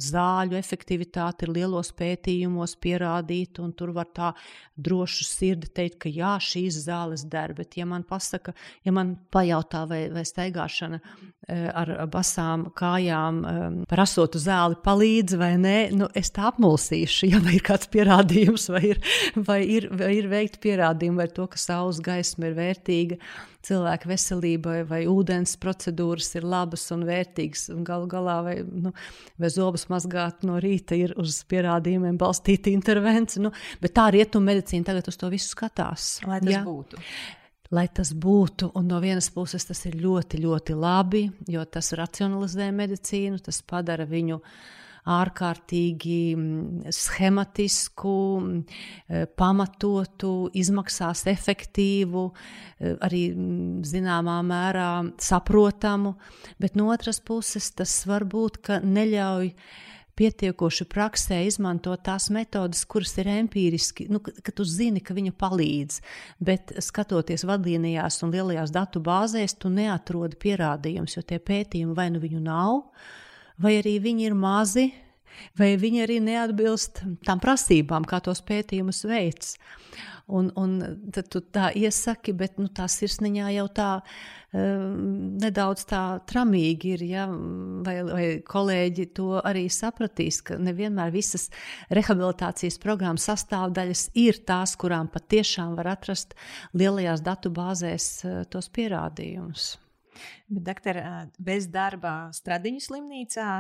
zāļu 0.02 0.58
efektivitāte 0.58 1.46
ir 1.46 1.54
lielos 1.58 1.92
pētījumos 1.96 2.76
pierādīta, 2.82 3.64
un 3.64 3.72
tur 3.76 3.92
var 3.96 4.10
tā 4.14 4.32
drošu 4.76 5.26
sirdi 5.26 5.70
teikt, 5.74 5.98
ka 6.04 6.12
jā, 6.12 6.36
šīs 6.42 6.82
zāles 6.86 7.26
der. 7.30 7.54
Bet, 7.56 7.78
ja 7.78 7.86
man 7.88 8.06
pasaka, 8.06 8.54
ja 8.86 8.94
man 8.94 9.16
pajautā, 9.32 9.84
vai, 9.90 10.02
vai 10.12 10.24
staigāšana 10.28 11.00
uh, 11.00 11.26
ar 11.46 11.92
basām 12.10 12.68
kājām 12.76 13.42
par 13.88 14.02
asotu 14.02 14.40
zāli 14.42 14.78
palīdz 14.84 15.36
vai 15.38 15.52
nē, 15.60 15.76
nu, 15.96 16.08
es 16.18 16.32
tā 16.34 16.48
apmulsīšu, 16.50 17.30
ja 17.30 17.40
ir 17.52 17.62
kāds 17.66 17.90
pierādījums, 17.92 18.68
vai 18.74 18.82
ir, 18.92 19.02
vai 19.36 19.60
ir, 19.76 19.88
vai 19.94 20.12
ir 20.18 20.30
veikti 20.32 20.62
pierādījumi, 20.66 21.22
vai 21.22 21.28
to, 21.32 21.46
ka 21.50 21.60
saules 21.60 22.02
gaisma 22.04 22.50
ir 22.50 22.58
vērtīga 22.58 23.20
cilvēka 23.66 24.10
veselībai, 24.10 24.76
vai 24.88 25.00
ūdens 25.10 25.56
procedūras 25.62 26.30
ir 26.38 26.46
labas 26.46 26.84
un 26.94 27.04
vērtīgas. 27.08 27.68
Un 27.74 27.82
galu 27.86 28.08
galā, 28.10 28.36
vai, 28.46 28.56
nu, 28.66 28.92
vai 29.40 29.50
zobus 29.52 29.88
mazgāt 29.92 30.46
no 30.46 30.60
rīta 30.62 30.98
ir 30.98 31.16
uz 31.20 31.40
pierādījumiem 31.50 32.18
balstīta 32.20 32.72
intervence. 32.72 33.42
Nu, 33.42 33.52
bet 33.82 33.96
tā 33.96 34.08
rietumu 34.14 34.52
medicīna 34.52 34.92
tagad 34.92 35.10
uz 35.10 35.18
to 35.20 35.32
visu 35.32 35.52
skatās. 35.52 36.16
Lai 36.26 36.40
tas 36.44 36.54
Jā. 36.58 36.62
būtu. 36.66 37.02
Lai 37.74 37.88
tas 37.90 38.12
būtu, 38.14 38.70
un 38.78 38.86
no 38.86 39.00
vienas 39.02 39.26
puses 39.34 39.66
tas 39.66 39.80
ir 39.88 39.96
ļoti, 39.98 40.38
ļoti 40.44 40.74
labi, 40.78 41.24
jo 41.50 41.64
tas 41.66 41.90
racionalizē 41.98 42.70
medicīnu, 42.70 43.40
tas 43.42 43.58
padara 43.66 44.06
viņu 44.06 44.38
uh, 44.38 44.52
ārkārtīgi 45.06 46.20
mm, 46.36 46.92
schematisku, 46.94 48.14
mm, 48.40 48.60
eh, 49.08 49.26
pamatotu, 49.38 50.50
izmaksās 50.58 51.26
efektīvu, 51.30 52.28
eh, 52.32 52.94
arī 53.06 53.24
mm, 53.32 53.82
zināmā 53.86 54.40
mērā 54.46 54.90
saprotamu, 55.22 56.16
bet 56.62 56.78
no 56.78 56.90
otras 56.94 57.20
puses 57.20 57.70
tas 57.76 57.98
var 58.10 58.26
būt, 58.26 58.62
ka 58.66 58.80
neļauj 58.82 59.52
pietiekoši 60.16 60.86
praksē 60.88 61.42
izmantot 61.44 62.00
tās 62.06 62.30
metodes, 62.32 62.84
kuras 62.88 63.12
ir 63.20 63.28
empiriski, 63.34 64.06
nu, 64.12 64.22
ka 64.24 64.54
tu 64.54 64.64
zini, 64.64 65.02
ka 65.04 65.14
viņa 65.16 65.34
palīdz, 65.36 66.00
bet 66.40 66.72
skatoties 66.84 67.44
vadlīnijās 67.48 68.22
un 68.24 68.32
lielajās 68.32 68.72
datu 68.74 69.02
bāzēs, 69.04 69.58
tu 69.60 69.70
neatrodi 69.72 70.38
pierādījumus, 70.40 71.18
jo 71.18 71.24
tie 71.26 71.38
pētījumi 71.38 71.96
vai 71.96 72.08
nu 72.14 72.22
viņu 72.22 72.40
nav, 72.46 72.80
vai 73.62 73.78
arī 73.80 73.96
viņi 74.04 74.28
ir 74.28 74.36
mazi, 74.38 74.90
vai 75.58 75.74
viņi 75.80 76.04
arī 76.04 76.20
neatbilst 76.24 77.02
tām 77.26 77.40
prasībām, 77.42 78.06
kā 78.08 78.20
tos 78.24 78.42
pētījumus 78.46 79.04
veids. 79.08 79.56
Un, 80.26 80.48
un 80.58 80.72
tad 81.14 81.28
tu 81.30 81.38
tā 81.54 81.68
iesaki, 81.78 82.32
bet 82.34 82.56
nu, 82.58 82.66
tā 82.74 82.88
sirsniņā 82.90 83.52
jau 83.54 83.66
tā 83.70 83.90
um, 84.02 85.36
nedaudz 85.38 85.84
tā 85.86 86.00
tramīgi 86.26 86.96
ir. 86.96 87.04
Ja? 87.06 87.28
Vai, 87.86 87.94
vai 88.08 88.24
kolēģi 88.42 89.06
to 89.14 89.28
arī 89.38 89.68
sapratīs, 89.70 90.40
ka 90.48 90.58
nevienmēr 90.58 91.14
visas 91.14 91.46
rehabilitācijas 91.94 92.80
programmas 92.82 93.30
sastāvdaļas 93.30 94.08
ir 94.18 94.42
tās, 94.50 94.74
kurām 94.74 95.06
patiešām 95.14 95.78
var 95.78 95.94
atrast 95.94 96.34
lielajās 96.74 97.22
datu 97.22 97.54
bāzēs 97.54 98.12
uh, 98.26 98.38
tos 98.50 98.66
pierādījumus. 98.74 99.76
Bet, 100.48 100.64
doktor, 100.70 101.00
bez 101.38 101.68
darba 101.72 102.16
Stradiņu 102.36 102.82
slimnīcā 102.88 103.50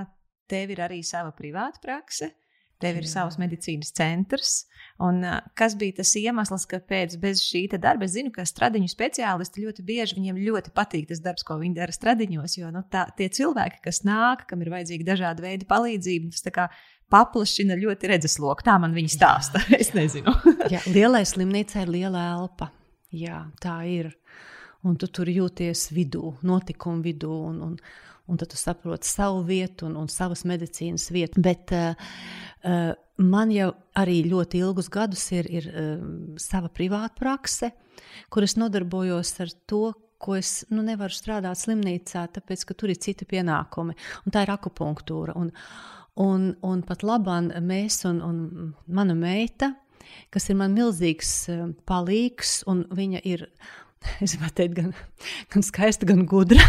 tev 0.50 0.74
ir 0.74 0.82
arī 0.86 1.02
sava 1.06 1.32
privāta 1.36 1.82
prakse. 1.82 2.32
Tev 2.76 2.98
ir 2.98 3.06
Jā. 3.06 3.12
savs 3.14 3.38
medicīnas 3.40 3.88
centrs. 3.96 4.66
Un, 5.00 5.22
uh, 5.24 5.38
kas 5.56 5.72
bija 5.80 5.96
tas 6.02 6.10
iemesls, 6.20 6.66
kāpēc 6.68 7.14
bez 7.22 7.40
šī 7.40 7.62
darba 7.80 8.04
es 8.04 8.12
zinu, 8.12 8.28
ka 8.34 8.44
stradiņu 8.44 8.90
speciālisti 8.92 9.64
ļoti 9.64 9.84
bieži 9.86 10.18
viņiem 10.18 10.42
ļoti 10.44 10.74
patīk 10.76 11.08
tas 11.08 11.22
darbs, 11.24 11.44
ko 11.46 11.56
viņi 11.62 11.78
dara 11.78 11.94
stradiņos. 11.96 12.58
Jo 12.60 12.68
nu, 12.74 12.84
tā, 12.92 13.06
tie 13.16 13.30
cilvēki, 13.32 13.80
kas 13.88 14.02
nāk, 14.04 14.44
kam 14.50 14.60
ir 14.60 14.74
vajadzīga 14.74 15.08
dažāda 15.08 15.46
veida 15.46 15.68
palīdzība, 15.72 16.34
tas 16.36 16.52
kā 16.52 16.68
paplašina 17.12 17.78
ļoti 17.80 18.12
redzesloku. 18.12 18.66
Tā 18.66 18.76
man 18.82 18.96
viņa 18.96 19.14
stāsta. 19.14 19.64
Jā. 19.70 19.80
es 19.86 19.94
nezinu. 19.96 20.36
Jā, 20.72 20.84
lielai 20.90 21.24
slimnīcai 21.28 21.86
ir 21.86 21.94
liela 21.96 22.28
elpa. 22.34 22.68
Jā, 23.14 23.46
tā 23.62 23.78
ir. 23.88 24.12
Un 24.86 24.98
tu 25.00 25.08
tur 25.10 25.28
jūties 25.30 25.88
vidū, 25.94 26.36
notikumu 26.46 27.02
vidū. 27.02 27.32
Un, 27.50 27.62
un, 27.64 27.78
un 28.26 28.38
tad 28.38 28.50
tu 28.52 28.58
saproti 28.58 29.08
savu 29.08 29.42
vietu 29.46 29.86
un, 29.88 29.96
un 30.00 30.08
savas 30.10 30.44
medicīnas 30.48 31.08
vietu. 31.14 31.42
Bet 31.42 31.72
uh, 31.74 31.94
uh, 32.66 32.92
man 33.22 33.52
jau 33.54 33.72
arī 33.98 34.20
ļoti 34.26 34.62
ilgus 34.62 34.90
gadus 34.92 35.24
ir, 35.34 35.48
ir 35.50 35.68
uh, 35.70 36.08
sava 36.42 36.70
privāta 36.72 37.14
prakse, 37.18 37.72
kur 38.30 38.46
es 38.46 38.56
nodarbojos 38.58 39.32
ar 39.44 39.54
to, 39.70 39.84
ko 40.18 40.36
es 40.38 40.62
nu, 40.72 40.82
nevaru 40.84 41.12
strādāt 41.12 41.60
slimnīcā, 41.60 42.26
tāpēc 42.32 42.64
ka 42.66 42.74
tur 42.78 42.92
ir 42.92 43.00
citi 43.02 43.26
pienākumi, 43.28 43.96
tā 44.32 44.46
ir 44.46 44.52
akupunktūra. 44.54 45.36
Un, 45.36 45.50
un, 46.22 46.46
un 46.64 46.84
pat 46.86 47.04
labāk 47.04 47.52
mēs 47.60 48.00
un, 48.08 48.22
un 48.24 48.70
mana 48.88 49.16
meita, 49.18 49.74
kas 50.32 50.48
ir 50.48 50.56
man 50.56 50.72
milzīgs 50.76 51.34
palīgs, 51.88 52.62
un 52.70 52.86
viņa 52.96 53.22
ir 53.28 53.44
Es 54.24 54.34
gribētu 54.34 54.56
teikt, 54.60 54.74
gan, 54.76 54.90
gan 55.52 55.64
skaista, 55.66 56.06
gan 56.08 56.24
gudra. 56.28 56.62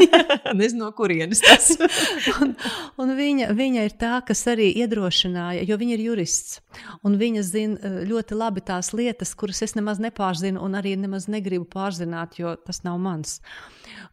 Nezinu, 0.58 0.84
no 0.84 0.90
kurienes 0.96 1.42
tas 1.44 1.70
ir. 1.74 1.84
un, 2.42 2.54
un 3.00 3.12
viņa, 3.18 3.50
viņa 3.56 3.86
ir 3.88 3.96
tā, 4.00 4.12
kas 4.26 4.44
arī 4.50 4.70
iedrošināja, 4.82 5.64
jo 5.68 5.78
viņa 5.80 5.96
ir 5.96 6.04
jurists. 6.08 6.60
Viņa 7.04 7.44
zina 7.46 7.80
eh, 7.80 7.98
ļoti 8.10 8.38
labi 8.38 8.64
tās 8.66 8.92
lietas, 8.96 9.34
kuras 9.38 9.62
es 9.66 9.76
nemaz 9.78 10.02
nepārzinu, 10.02 10.62
un 10.64 10.78
arī 10.78 10.96
nemaz 11.00 11.28
negribu 11.32 11.68
pārzināt, 11.70 12.40
jo 12.40 12.56
tas 12.64 12.82
nav 12.86 13.00
mans. 13.02 13.38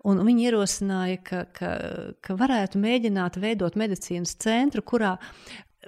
Un 0.08 0.22
viņa 0.24 0.48
ierosināja, 0.48 1.22
ka, 1.26 1.40
ka, 1.54 1.72
ka 2.24 2.36
varētu 2.40 2.80
mēģināt 2.82 3.40
veidot 3.42 3.76
medicīnas 3.80 4.38
centru, 4.42 4.84
kurā 4.86 5.18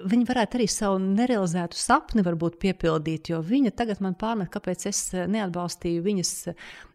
Viņa 0.09 0.27
varētu 0.29 0.59
arī 0.59 0.67
savu 0.71 0.99
nerealizētu 1.03 1.77
sapni 1.77 2.23
piepildīt, 2.61 3.31
jo 3.33 3.41
viņa 3.45 3.73
tagad 3.75 4.01
man 4.03 4.15
pārmet, 4.19 4.51
kāpēc 4.53 4.85
es 4.89 5.01
eh, 5.13 5.27
neatbalstīju 5.27 6.05
viņas, 6.05 6.33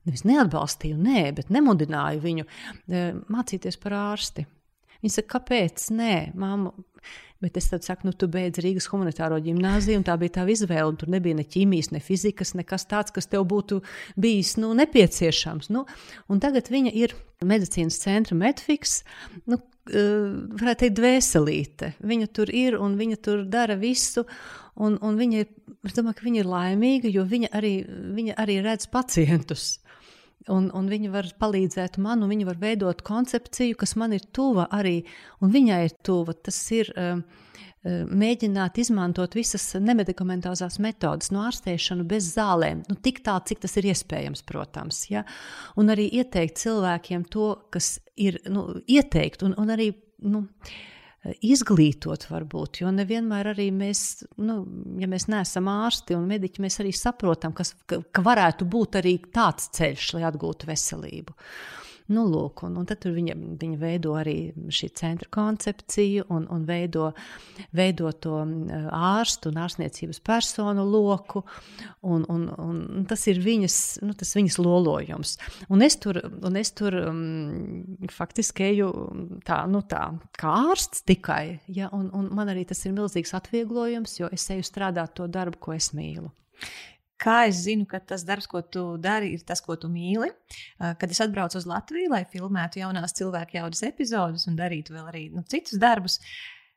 nevis 0.08 0.24
neatbalstīju, 0.28 0.96
nē, 1.00 1.24
bet 1.36 1.52
nemudināju 1.54 2.24
viņu 2.24 2.46
eh, 2.46 3.12
mācīties 3.28 3.80
par 3.82 3.98
ārsti. 4.00 4.46
Viņa 5.04 5.18
saka, 5.18 5.30
kāpēc? 5.36 5.90
Nē, 5.92 6.14
māma, 6.40 6.72
Bet 7.44 7.58
es 7.60 7.68
saku, 7.68 8.08
nu, 8.08 8.14
tu 8.16 8.24
beidz 8.32 8.62
Rīgas 8.64 8.86
humanitāro 8.88 9.36
gimnāziju, 9.44 10.00
un 10.00 10.06
tā 10.06 10.16
bija 10.20 10.38
tā 10.38 10.46
izvēle. 10.48 10.96
Tur 10.96 11.12
nebija 11.12 11.36
ne 11.36 11.44
ķīmijas, 11.44 11.90
ne 11.92 12.00
fizikas, 12.00 12.54
nekas 12.56 12.88
tāds, 12.88 13.12
kas 13.12 13.28
tev 13.28 13.44
būtu 13.50 13.82
bijis 14.16 14.54
nu, 14.62 14.72
nepieciešams. 14.78 15.68
Nu, 15.74 15.84
tagad 16.40 16.72
viņa 16.72 16.94
ir 16.96 17.12
medicīnas 17.44 18.00
centra 18.00 18.38
Medfiks. 18.38 19.02
Nu, 19.44 19.60
varētu 19.84 20.86
teikt, 20.86 20.96
dvēselīte. 20.96 21.92
Viņa 22.00 22.30
tur 22.32 22.48
ir 22.48 22.78
un 22.80 22.96
viņa 22.96 23.20
tur 23.20 23.44
dara 23.44 23.76
visu. 23.76 24.24
Un, 24.80 24.96
un 25.04 25.20
viņa, 25.20 25.44
es 25.86 25.94
domāju, 25.94 26.24
viņa 26.24 26.40
ir 26.40 26.48
laimīga, 26.50 27.12
jo 27.12 27.26
viņa 27.28 27.52
arī, 27.54 27.74
viņa 28.16 28.38
arī 28.40 28.58
redz 28.64 28.88
pacientus. 28.90 29.76
Un, 30.52 30.68
un 30.76 30.88
viņi 30.90 31.08
var 31.08 31.28
palīdzēt 31.40 31.96
man, 32.04 32.20
un 32.24 32.28
viņi 32.28 32.44
var 32.44 32.58
veidot 32.60 33.00
koncepciju, 33.06 33.78
kas 33.80 33.94
man 33.96 34.12
ir 34.12 34.26
tuva 34.36 34.66
arī, 34.76 34.98
un 35.40 35.52
viņai 35.54 35.80
ir 35.86 35.94
tuva. 36.04 36.34
Tas 36.36 36.58
ir 36.76 36.90
uh, 37.00 37.22
mēģināt 37.84 38.80
izmantot 38.82 39.36
visas 39.36 39.70
nemedikamentozās 39.80 40.76
metodes, 40.84 41.32
no 41.32 41.46
ārstēšanu 41.48 42.04
bez 42.08 42.28
zālēm, 42.36 42.84
nu, 42.90 42.96
tik 43.00 43.22
tālu, 43.24 43.44
cik 43.48 43.64
tas 43.64 43.76
ir 43.80 43.88
iespējams, 43.92 44.44
protams. 44.48 45.04
Ja? 45.08 45.24
Un 45.80 45.92
arī 45.94 46.10
ieteikt 46.20 46.60
cilvēkiem 46.60 47.24
to, 47.32 47.54
kas 47.72 47.96
ir 48.20 48.42
nu, 48.52 48.68
ieteikt, 48.84 49.46
un, 49.48 49.56
un 49.60 49.76
arī. 49.76 49.94
Nu, 50.24 50.44
uh, 50.44 50.82
izglītot, 51.44 52.26
varbūt. 52.30 52.82
Jo 52.82 52.90
nevienmēr 52.94 53.52
arī 53.54 53.70
mēs, 53.74 54.24
nu, 54.44 54.58
ja 55.00 55.08
mēs 55.10 55.28
neesam 55.32 55.70
ārsti 55.72 56.16
un 56.18 56.26
mediķi, 56.28 56.64
mēs 56.64 56.80
arī 56.84 56.92
saprotam, 56.96 57.54
kas, 57.56 57.74
ka, 57.88 58.02
ka 58.12 58.24
varētu 58.24 58.68
būt 58.68 59.00
arī 59.00 59.16
tāds 59.34 59.70
ceļš, 59.76 60.10
lai 60.18 60.26
atgūtu 60.28 60.68
veselību. 60.68 61.36
Nu, 62.12 62.26
lūk, 62.28 62.66
un, 62.66 62.74
un 62.76 62.84
tad 62.84 63.06
viņa, 63.08 63.32
viņa 63.60 63.78
veido 63.80 64.10
arī 64.20 64.36
šī 64.68 64.90
centra 64.98 65.30
koncepciju 65.32 66.26
un, 66.36 66.44
un 66.52 66.66
veido, 66.68 67.06
veido 67.72 68.10
to 68.20 68.42
ārstu 68.92 69.48
un 69.48 69.60
ārstniecības 69.64 70.20
personu 70.20 70.84
loku. 70.84 71.40
Un, 72.04 72.26
un, 72.28 72.44
un 72.60 73.06
tas 73.08 73.24
ir 73.32 73.40
viņas, 73.40 73.78
nu, 74.04 74.12
tas 74.20 74.34
viņas 74.36 74.60
lolojums. 74.60 75.38
Un 75.72 75.86
es 75.86 75.96
tur, 76.02 76.20
un 76.44 76.60
es 76.60 76.74
tur 76.76 76.98
um, 77.06 77.24
faktiski 78.12 78.68
eju 78.68 78.92
tā, 79.48 79.62
nu, 79.72 79.80
tā, 79.88 80.04
kā 80.36 80.52
ārsts 80.74 81.06
tikai. 81.08 81.62
Ja, 81.72 81.88
un, 81.96 82.10
un 82.12 82.28
man 82.36 82.52
arī 82.52 82.66
tas 82.68 82.84
ir 82.84 82.92
milzīgs 82.92 83.32
atvieglojums, 83.40 84.18
jo 84.20 84.28
es 84.28 84.44
eju 84.52 84.68
strādāt 84.68 85.16
to 85.16 85.24
darbu, 85.24 85.56
ko 85.56 85.78
es 85.80 85.94
mīlu. 85.96 86.28
Kā 87.24 87.36
es 87.48 87.62
zinu, 87.64 87.86
ka 87.88 88.02
tas 88.04 88.24
darbs, 88.28 88.46
ko 88.50 88.60
tu 88.60 88.82
dari, 89.00 89.32
ir 89.36 89.44
tas, 89.48 89.62
ko 89.64 89.78
tu 89.80 89.88
mīli? 89.88 90.28
Kad 90.76 91.12
es 91.14 91.22
atbraucu 91.24 91.56
uz 91.60 91.66
Latviju, 91.68 92.10
lai 92.12 92.24
filmētu 92.28 92.82
jaunās 92.82 93.16
cilvēku 93.16 93.56
jaudas 93.56 93.80
epizodus 93.88 94.44
un 94.50 94.58
darītu 94.58 94.92
vēl 94.96 95.08
arī 95.08 95.22
nu, 95.32 95.44
citus 95.48 95.80
darbus, 95.80 96.18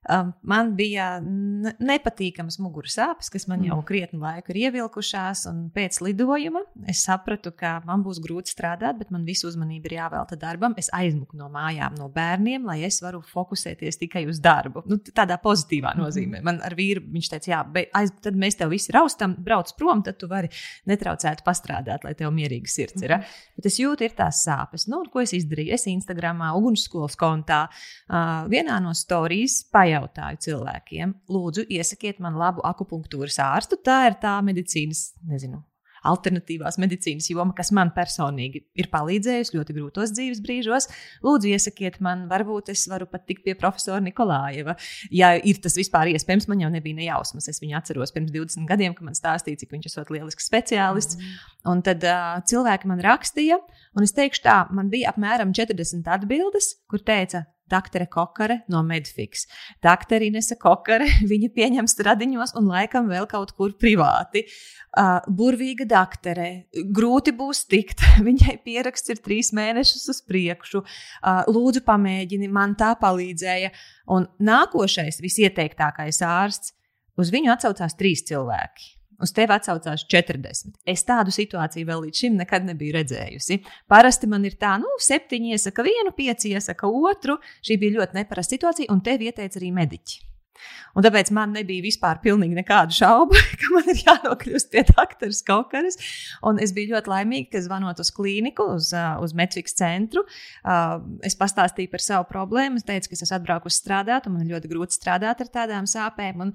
Um, 0.07 0.29
man 0.47 0.69
bija 0.77 1.17
nepatīkamas 1.19 2.61
muguras 2.63 2.95
sāpes, 2.95 3.27
kas 3.31 3.43
man 3.51 3.63
jau 3.65 3.75
mm. 3.75 3.85
krietni 3.87 4.19
laiku 4.21 4.53
ir 4.53 4.59
ievilkušās. 4.67 5.41
Pēc 5.75 5.99
lidojuma 6.05 6.61
es 6.87 7.01
sapratu, 7.03 7.51
ka 7.55 7.77
man 7.87 8.05
būs 8.05 8.21
grūti 8.23 8.53
strādāt, 8.53 8.95
bet 9.01 9.11
man 9.11 9.25
visu 9.27 9.49
uzmanību 9.49 9.89
ir 9.89 9.97
jāvelta 9.97 10.37
darbam. 10.39 10.77
Es 10.79 10.87
aizmuku 10.95 11.35
no 11.39 11.49
mājām, 11.51 11.97
no 11.99 12.07
bērniem, 12.13 12.63
lai 12.69 12.77
es 12.87 13.01
varu 13.03 13.19
fokusēties 13.33 13.99
tikai 14.05 14.23
uz 14.31 14.39
darbu. 14.43 14.85
Nu, 14.87 14.99
tādā 15.11 15.39
pozitīvā 15.43 15.91
mhm. 15.91 16.05
nozīmē. 16.05 16.41
Man 16.47 16.61
ar 16.63 16.77
vīru 16.77 17.03
viņš 17.11 17.31
teica, 17.33 17.51
jā, 17.51 17.59
bet 17.75 17.91
aiz, 17.97 18.13
tad 18.23 18.39
mēs 18.39 18.59
tev 18.61 18.71
visi 18.71 18.95
raustam, 18.95 19.35
brauc 19.43 19.75
prom, 19.75 20.05
tad 20.07 20.21
tu 20.21 20.31
vari 20.31 20.51
netraucēt 20.87 21.43
pastrādāt, 21.43 22.07
lai 22.07 22.15
tev 22.15 22.31
mierīga 22.35 22.71
sirds 22.71 23.03
ir. 23.03 23.17
Mm. 23.17 23.35
Bet 23.59 23.67
es 23.67 23.81
jūtu, 23.81 24.07
ir 24.07 24.15
tās 24.15 24.45
sāpes. 24.47 24.87
Nu, 24.87 25.03
ko 25.11 25.19
es 25.25 25.35
izdarīju? 25.35 25.75
Es 25.75 25.87
Instagramā, 25.91 26.53
ugunsskolas 26.55 27.19
kontā, 27.19 27.65
uh, 27.67 28.47
vienā 28.47 28.79
no 28.83 28.95
stāstījumiem 28.95 29.17
pajautāju 29.97 30.43
cilvēkiem, 30.47 31.15
lūdzu, 31.31 31.65
iesakiet 31.73 32.21
man 32.23 32.37
labu 32.37 32.63
akupunktūras 32.67 33.39
ārstu. 33.43 33.79
Tā 33.83 34.05
ir 34.09 34.21
tā 34.21 34.37
medicīnas, 34.45 35.11
nezinu, 35.27 35.63
alternatīvās 36.07 36.77
medicīnas 36.79 37.27
joma, 37.31 37.55
kas 37.57 37.71
man 37.75 37.89
personīgi 37.95 38.61
ir 38.77 38.89
palīdzējusi 38.93 39.55
ļoti 39.57 39.75
grūtos 39.75 40.13
dzīves 40.13 40.41
brīžos. 40.45 40.87
Lūdzu, 41.25 41.49
iesakiet 41.55 41.97
man, 42.05 42.27
varbūt 42.29 42.71
es 42.71 42.85
varu 42.91 43.09
pat 43.09 43.25
tikt 43.27 43.43
pie 43.47 43.57
profesora 43.59 43.99
Nikolājeva. 44.05 44.77
Ja 45.11 45.33
ir 45.35 45.59
tas 45.63 45.75
vispār 45.79 46.13
iespējams, 46.13 46.47
man 46.51 46.61
jau 46.63 46.71
nebija 46.71 46.99
nejausmas. 47.01 47.49
Es 47.49 47.59
viņu 47.63 47.79
atceros 47.81 48.13
pirms 48.15 48.31
20 48.35 48.69
gadiem, 48.69 48.95
kad 48.95 49.09
man 49.09 49.17
stāstīja, 49.17 49.63
cik 49.63 49.73
viņš 49.73 49.89
ir 49.89 50.15
lielisks 50.19 50.47
speciālists. 50.47 51.17
Mm. 51.17 51.43
Un 51.73 51.83
tad 51.83 52.05
uh, 52.07 52.37
cilvēki 52.47 52.93
man 52.93 53.03
rakstīja, 53.03 53.59
un 53.97 54.07
es 54.07 54.15
teikšu 54.15 54.45
tā, 54.45 54.61
man 54.71 54.93
bija 54.93 55.11
apmēram 55.11 55.51
40 55.57 56.07
atbildes, 56.13 56.75
kur 56.87 57.03
teica, 57.03 57.47
Daktere 57.71 58.07
Kokare 58.11 58.61
no 58.71 58.81
Medfix. 58.85 59.45
Daktere 59.83 60.27
Inese 60.27 60.57
Kokare, 60.59 61.07
viņa 61.31 61.51
pieņem 61.55 61.89
stradiņos 61.91 62.55
un 62.59 62.69
laikam 62.71 63.09
vēl 63.11 63.27
kaut 63.29 63.53
kur 63.57 63.75
privāti. 63.79 64.45
Uh, 64.97 65.19
burvīga 65.27 65.85
daktere, 65.89 66.47
grūti 66.73 67.35
būs 67.37 67.65
tikt. 67.69 68.01
Viņai 68.27 68.57
pieraksts 68.65 69.13
ir 69.13 69.21
trīs 69.21 69.53
mēnešus 69.55 70.07
uz 70.13 70.23
priekšu. 70.25 70.81
Uh, 70.81 71.43
lūdzu, 71.51 71.83
pamēģini, 71.87 72.49
man 72.49 72.73
tā 72.79 72.95
palīdzēja. 72.99 73.73
Un 74.15 74.29
nākošais, 74.41 75.21
visieteiktākais 75.21 76.23
ārsts, 76.25 76.73
uz 77.19 77.33
viņu 77.33 77.53
atsaucās 77.53 77.97
trīs 77.99 78.25
cilvēki. 78.27 78.96
Uz 79.23 79.33
tevi 79.33 79.55
atsaucās 79.55 80.05
40. 80.13 80.75
Es 80.85 81.05
tādu 81.07 81.33
situāciju 81.33 81.89
vēl 81.89 82.05
līdz 82.05 82.23
šim 82.23 82.37
nekad 82.37 82.67
nebiju 82.67 82.97
redzējusi. 82.99 83.59
Parasti 83.89 84.29
man 84.29 84.45
ir 84.45 84.59
tā, 84.61 84.75
nu, 84.81 84.91
septiņi 85.01 85.55
iesaka 85.57 85.85
vienu, 85.87 86.13
pieci 86.17 86.53
iesaka 86.53 86.89
otru. 86.89 87.39
Šī 87.65 87.79
bija 87.81 87.99
ļoti 87.99 88.21
neparasta 88.21 88.57
situācija, 88.57 88.93
un 88.93 89.01
tevi 89.05 89.31
ieteica 89.31 89.57
arī 89.61 89.73
mediķi. 89.73 90.26
Un 90.97 91.05
tāpēc 91.05 91.31
man 91.35 91.53
nebija 91.55 91.85
vispār 91.85 92.21
nekādu 92.23 92.95
šaubu, 92.97 93.37
ka 93.61 93.73
man 93.75 93.89
ir 93.91 94.01
jānokļūst 94.05 94.71
pie 94.73 94.83
doktora 94.89 95.33
Skaukaras. 95.35 95.99
Un 96.47 96.61
es 96.63 96.73
biju 96.75 96.95
ļoti 96.95 97.11
laimīga, 97.11 97.51
ka 97.53 97.63
zvanot 97.65 97.99
uz 98.01 98.11
klīniku, 98.15 98.65
uz, 98.77 98.91
uz 98.93 99.35
Metriks 99.37 99.77
centru, 99.77 100.23
es 101.25 101.37
pastāstīju 101.37 101.91
par 101.91 102.03
savu 102.03 102.27
problēmu. 102.29 102.81
Es 102.81 102.87
teicu, 102.87 103.11
ka 103.11 103.17
es 103.17 103.25
esmu 103.25 103.37
atbraukusi 103.39 103.81
strādāt, 103.81 104.27
un 104.27 104.37
man 104.37 104.45
ir 104.45 104.55
ļoti 104.55 104.71
grūti 104.71 104.97
strādāt 104.97 105.43
ar 105.43 105.51
tādām 105.53 105.87
sāpēm. 105.89 106.43
Un 106.47 106.53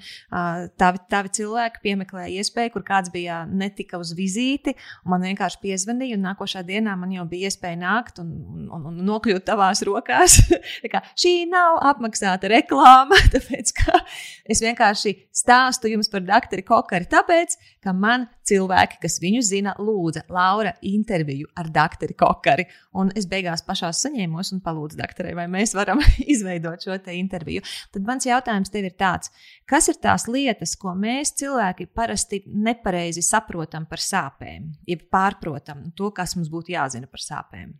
tavi, 0.81 1.03
tavi 1.13 1.33
cilvēki 1.39 1.83
piemeklēja 1.85 2.43
iespēju, 2.43 2.75
kur 2.77 2.87
kāds 2.87 3.13
bija 3.15 3.43
netika 3.49 4.01
uz 4.03 4.13
vizīti, 4.19 4.75
un 5.05 5.15
man 5.15 5.27
vienkārši 5.29 5.61
piezvanīja, 5.63 6.19
un 6.19 6.27
nākošā 6.29 6.65
dienā 6.67 6.97
man 6.99 7.15
jau 7.15 7.27
bija 7.29 7.51
iespēja 7.51 7.79
nākt 7.81 8.21
un, 8.23 8.33
un, 8.73 8.87
un 8.91 9.01
nokļūt 9.07 9.47
tavās 9.49 9.85
rokās. 9.87 10.39
šī 11.23 11.35
nav 11.51 11.81
apmaksāta 11.93 12.51
reklāma, 12.53 13.19
tāpēc 13.35 13.75
ka 13.79 13.92
Es 14.53 14.59
vienkārši 14.63 15.13
stāstu 15.35 15.91
jums 15.93 16.09
par 16.11 16.25
doktoru 16.27 16.65
Kokari, 16.67 17.07
tāpēc, 17.11 17.55
ka 17.85 17.93
man 17.95 18.25
cilvēki, 18.49 18.99
kas 19.05 19.19
viņu 19.23 19.43
zina, 19.47 19.75
lūdza 19.79 20.25
Laura 20.33 20.73
interviju 20.87 21.47
ar 21.59 21.71
doktoru 21.73 22.17
Kokari. 22.19 22.67
Un 22.99 23.13
es 23.19 23.29
beigās 23.31 23.63
pašā 23.67 23.93
saņēmos 23.95 24.53
un 24.57 24.63
palūdzu 24.65 24.99
doktorai, 24.99 25.35
vai 25.39 25.47
mēs 25.53 25.77
varam 25.79 26.03
izveidot 26.35 26.83
šo 26.83 26.99
interviju. 27.15 27.63
Tad 27.95 28.09
mans 28.09 28.27
jautājums 28.27 28.73
tev 28.73 28.89
ir 28.89 28.97
tāds, 28.99 29.31
kas 29.69 29.89
ir 29.93 30.01
tās 30.03 30.27
lietas, 30.27 30.75
ko 30.81 30.97
mēs 30.99 31.37
cilvēki 31.39 31.89
parasti 31.95 32.43
nepareizi 32.47 33.23
saprotam 33.23 33.87
par 33.87 34.03
sāpēm, 34.03 34.73
jeb 34.91 35.07
pārprotam 35.13 35.91
to, 35.97 36.11
kas 36.11 36.37
mums 36.37 36.51
būtu 36.53 36.75
jāzina 36.75 37.07
par 37.11 37.23
sāpēm? 37.23 37.71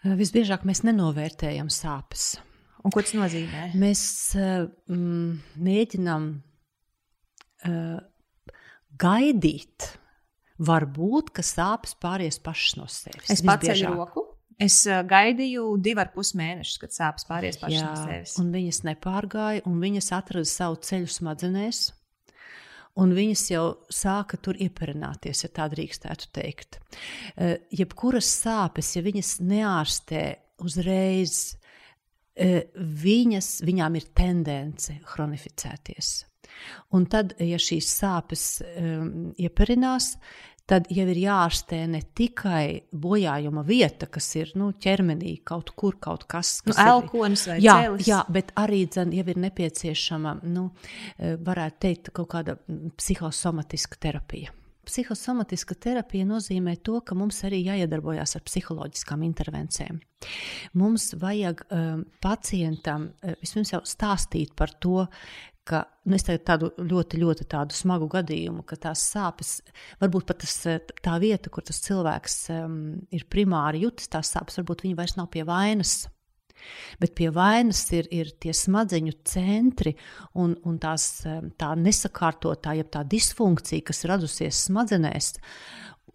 Visbiežāk 0.00 0.62
mēs 0.64 0.80
nenovērtējam 0.86 1.68
sāpes. 1.68 2.38
Un 2.80 2.92
ko 2.94 3.02
tas 3.04 3.14
nozīmē? 3.16 3.70
Mēs 3.78 4.02
uh, 4.40 4.68
mēģinām 4.90 6.28
uh, 7.68 7.98
gaidīt. 9.00 9.94
Varbūt, 10.60 11.30
ka 11.32 11.44
sāpes 11.44 11.94
pāries 11.96 12.36
pašas 12.44 12.74
no 12.76 12.86
sevis. 12.92 13.30
Es 13.32 13.40
paceļu 13.44 13.94
roku. 13.94 14.26
Es 14.60 14.82
uh, 14.88 15.00
gaidīju 15.08 15.70
divus 15.80 16.04
ar 16.04 16.10
pus 16.12 16.34
mēnešus, 16.36 16.80
kad 16.82 16.92
sāpes 16.92 17.24
pāries 17.28 17.56
pašas 17.60 17.78
Jā, 17.78 17.86
no 17.86 18.02
sevis. 18.02 18.34
Un 18.42 18.50
viņas 18.52 18.82
nepārgāja, 18.90 19.64
un 19.68 19.80
viņas 19.80 20.12
atrada 20.18 20.48
savu 20.48 20.76
ceļu 20.84 21.08
smadzenēs. 21.14 21.86
Un 23.00 23.14
viņas 23.16 23.44
jau 23.52 23.64
sāka 23.94 24.36
tur 24.42 24.58
ieperināties, 24.60 25.44
ja 25.46 25.50
tā 25.56 25.68
drīkstētu 25.72 26.28
teikt. 26.36 26.80
Uh, 26.80 27.56
jebkuras 27.72 28.28
sāpes, 28.42 28.92
ja 28.98 29.04
viņas 29.06 29.38
neārstē 29.40 30.24
uzreiz, 30.60 31.54
viņas, 32.40 33.48
viņām 33.68 33.96
ir 34.00 34.10
tendence 34.16 34.96
hronificēties. 35.12 36.12
Un 36.96 37.06
tad, 37.08 37.34
ja 37.40 37.58
šīs 37.60 37.88
sāpes 38.00 38.44
um, 38.60 39.30
ieparinās, 39.40 40.14
tad 40.70 40.86
jau 40.92 41.06
ir 41.10 41.18
jāārstē 41.18 41.80
ne 41.90 42.02
tikai 42.16 42.90
bojājuma 42.92 43.64
vieta, 43.66 44.06
kas 44.12 44.28
ir 44.38 44.52
nu, 44.58 44.70
ķermenī, 44.78 45.38
kaut 45.46 45.72
kur, 45.78 45.96
kaut 46.02 46.28
kas 46.30 46.60
tāds 46.62 46.78
nu,- 46.78 46.86
elkonis 46.92 47.46
vai 47.50 47.58
jā, 47.64 47.76
cēlis. 47.80 48.06
Jā, 48.10 48.20
bet 48.30 48.52
arī 48.60 48.84
dzen, 48.86 49.12
jau 49.16 49.26
ir 49.32 49.42
nepieciešama, 49.46 50.36
nu, 50.46 50.70
varētu 51.18 51.84
teikt, 51.86 52.12
kaut 52.14 52.30
kāda 52.36 52.58
psihosomatiska 53.00 53.98
terapija. 54.00 54.54
Psihosomatiska 54.86 55.76
terapija 55.76 56.26
nozīmē 56.28 56.76
to, 56.84 57.00
ka 57.04 57.16
mums 57.18 57.42
arī 57.46 57.60
jāiedarbojas 57.66 58.36
ar 58.38 58.44
psiholoģiskām 58.46 59.24
intervencijām. 59.26 60.00
Mums 60.80 61.10
vajag 61.20 61.62
um, 61.68 62.04
pacientam 62.22 63.10
uh, 63.10 63.36
vispirms 63.42 63.74
jau 63.74 63.82
stāstīt 63.88 64.54
par 64.56 64.72
to, 64.82 65.06
ka 65.68 65.84
nu, 66.08 66.16
es 66.16 66.24
tādu 66.24 66.72
ļoti, 66.80 67.20
ļoti 67.20 67.46
tādu 67.52 67.76
smagu 67.76 68.08
gadījumu, 68.10 68.64
ka 68.66 68.78
tās 68.88 69.04
sāpes, 69.12 69.58
varbūt 70.00 70.26
pat 70.30 70.40
tas, 70.44 70.56
uh, 70.70 70.80
tā 71.04 71.18
vieta, 71.22 71.52
kur 71.52 71.66
tas 71.66 71.82
cilvēks 71.84 72.40
um, 72.56 72.80
ir 73.12 73.28
primāri 73.30 73.84
jutis 73.84 74.10
tās 74.12 74.32
sāpes, 74.34 74.58
varbūt 74.62 74.86
viņi 74.86 74.98
vairs 74.98 75.16
nav 75.20 75.30
pie 75.34 75.44
vainas. 75.48 76.02
Bet 77.00 77.14
pie 77.18 77.30
vainas 77.34 77.82
ir, 77.96 78.08
ir 78.12 78.32
tie 78.42 78.54
smadzeņu 78.56 79.14
centri 79.28 79.94
un, 80.34 80.56
un 80.66 80.80
tās, 80.82 81.22
tā 81.60 81.70
nesakārtotā, 81.78 82.74
jeb 82.78 82.90
tā 82.92 83.04
disfunkcija, 83.08 83.86
kas 83.90 84.04
radusies 84.10 84.66
smadzenēs, 84.68 85.32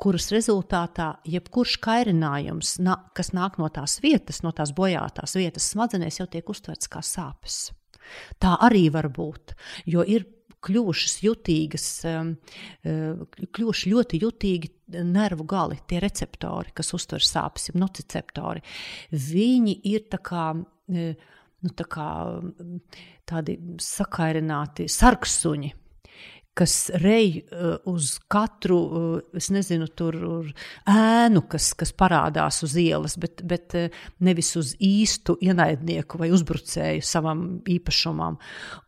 kuras 0.01 0.27
rezultātā 0.33 1.15
jebkurš 1.29 1.77
kairinājums, 1.83 2.77
kas 3.15 3.31
nāk 3.35 3.59
no 3.61 3.71
tās 3.73 3.99
vietas, 4.03 4.41
no 4.43 4.51
tās 4.55 4.75
bojātās 4.75 5.37
vietas 5.39 5.71
smadzenēs, 5.71 6.19
jau 6.19 6.27
tiek 6.31 6.49
uztverts 6.51 6.91
kā 6.91 7.03
sāpes. 7.05 7.69
Tā 8.41 8.53
arī 8.61 8.87
var 8.93 9.07
būt, 9.09 9.55
jo 9.89 10.03
ir 10.05 10.27
kļuvušas 10.65 11.19
jutīgas, 11.25 11.85
um, 12.09 12.33
uh, 12.85 13.45
kļuvuši 13.55 13.93
ļoti 13.93 14.21
jutīgi 14.23 14.73
nervu 15.05 15.45
gali, 15.49 15.79
tie 15.89 16.01
receptori, 16.03 16.73
kas 16.75 16.93
uztver 16.97 17.23
sāpes, 17.25 17.69
ir 17.71 17.79
nociceptori. 17.81 18.65
Viņi 19.13 19.79
ir 19.93 20.09
tā 20.11 20.21
kā. 20.25 20.49
Uh, 20.89 21.31
nu, 21.65 21.71
tā 21.73 21.85
kā, 21.89 22.09
tādi 23.25 23.55
sakairināti 23.81 24.85
sarksuņi, 24.91 25.71
kas 26.55 26.89
rej 27.03 27.41
uh, 27.43 27.75
uz 27.91 28.15
katru, 28.31 28.77
uh, 28.79 29.19
es 29.35 29.49
nezinu, 29.53 29.89
tur 29.91 30.17
ēnu, 30.89 31.43
kas, 31.51 31.73
kas 31.77 31.91
parādās 31.97 32.61
uz 32.65 32.77
ielas, 32.79 33.17
bet, 33.21 33.43
bet 33.47 33.75
uh, 33.77 34.01
nevis 34.23 34.53
uz 34.59 34.73
īstu 34.83 35.37
ienaidnieku 35.43 36.19
vai 36.21 36.31
uzbrucēju 36.35 37.03
savam 37.05 37.45
īpašumam. 37.75 38.39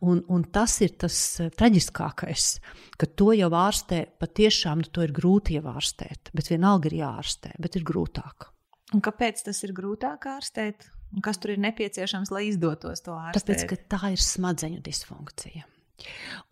Un, 0.07 0.23
un 0.31 0.47
tas 0.53 0.79
ir 0.85 0.95
tas 1.03 1.19
traģiskākais, 1.59 2.49
ka 2.97 3.11
to 3.19 3.33
jau 3.37 3.51
ārstē 3.51 4.03
patiešām, 4.21 4.83
nu, 4.83 4.91
to 4.91 5.03
ir 5.05 5.15
grūti 5.15 5.59
ievārstēt, 5.59 6.31
bet 6.37 6.51
vienalga 6.53 6.91
ir 6.91 7.01
jārastē, 7.03 7.55
bet 7.61 7.79
ir 7.79 7.87
grūtāk. 7.87 8.51
Un 8.95 9.03
kāpēc 9.03 9.43
tas 9.49 9.59
ir 9.67 9.75
grūtāk 9.75 10.29
ārstēt? 10.31 10.87
Un 11.15 11.23
kas 11.23 11.39
tur 11.39 11.53
ir 11.53 11.59
nepieciešams, 11.63 12.31
lai 12.35 12.47
izdotos 12.49 13.03
to 13.03 13.15
ārstēt? 13.15 13.43
Tāpēc, 13.43 13.65
ka 13.67 13.97
tā 13.97 14.13
ir 14.15 14.23
smadzeņu 14.23 14.79
disfunkcija. 14.83 15.67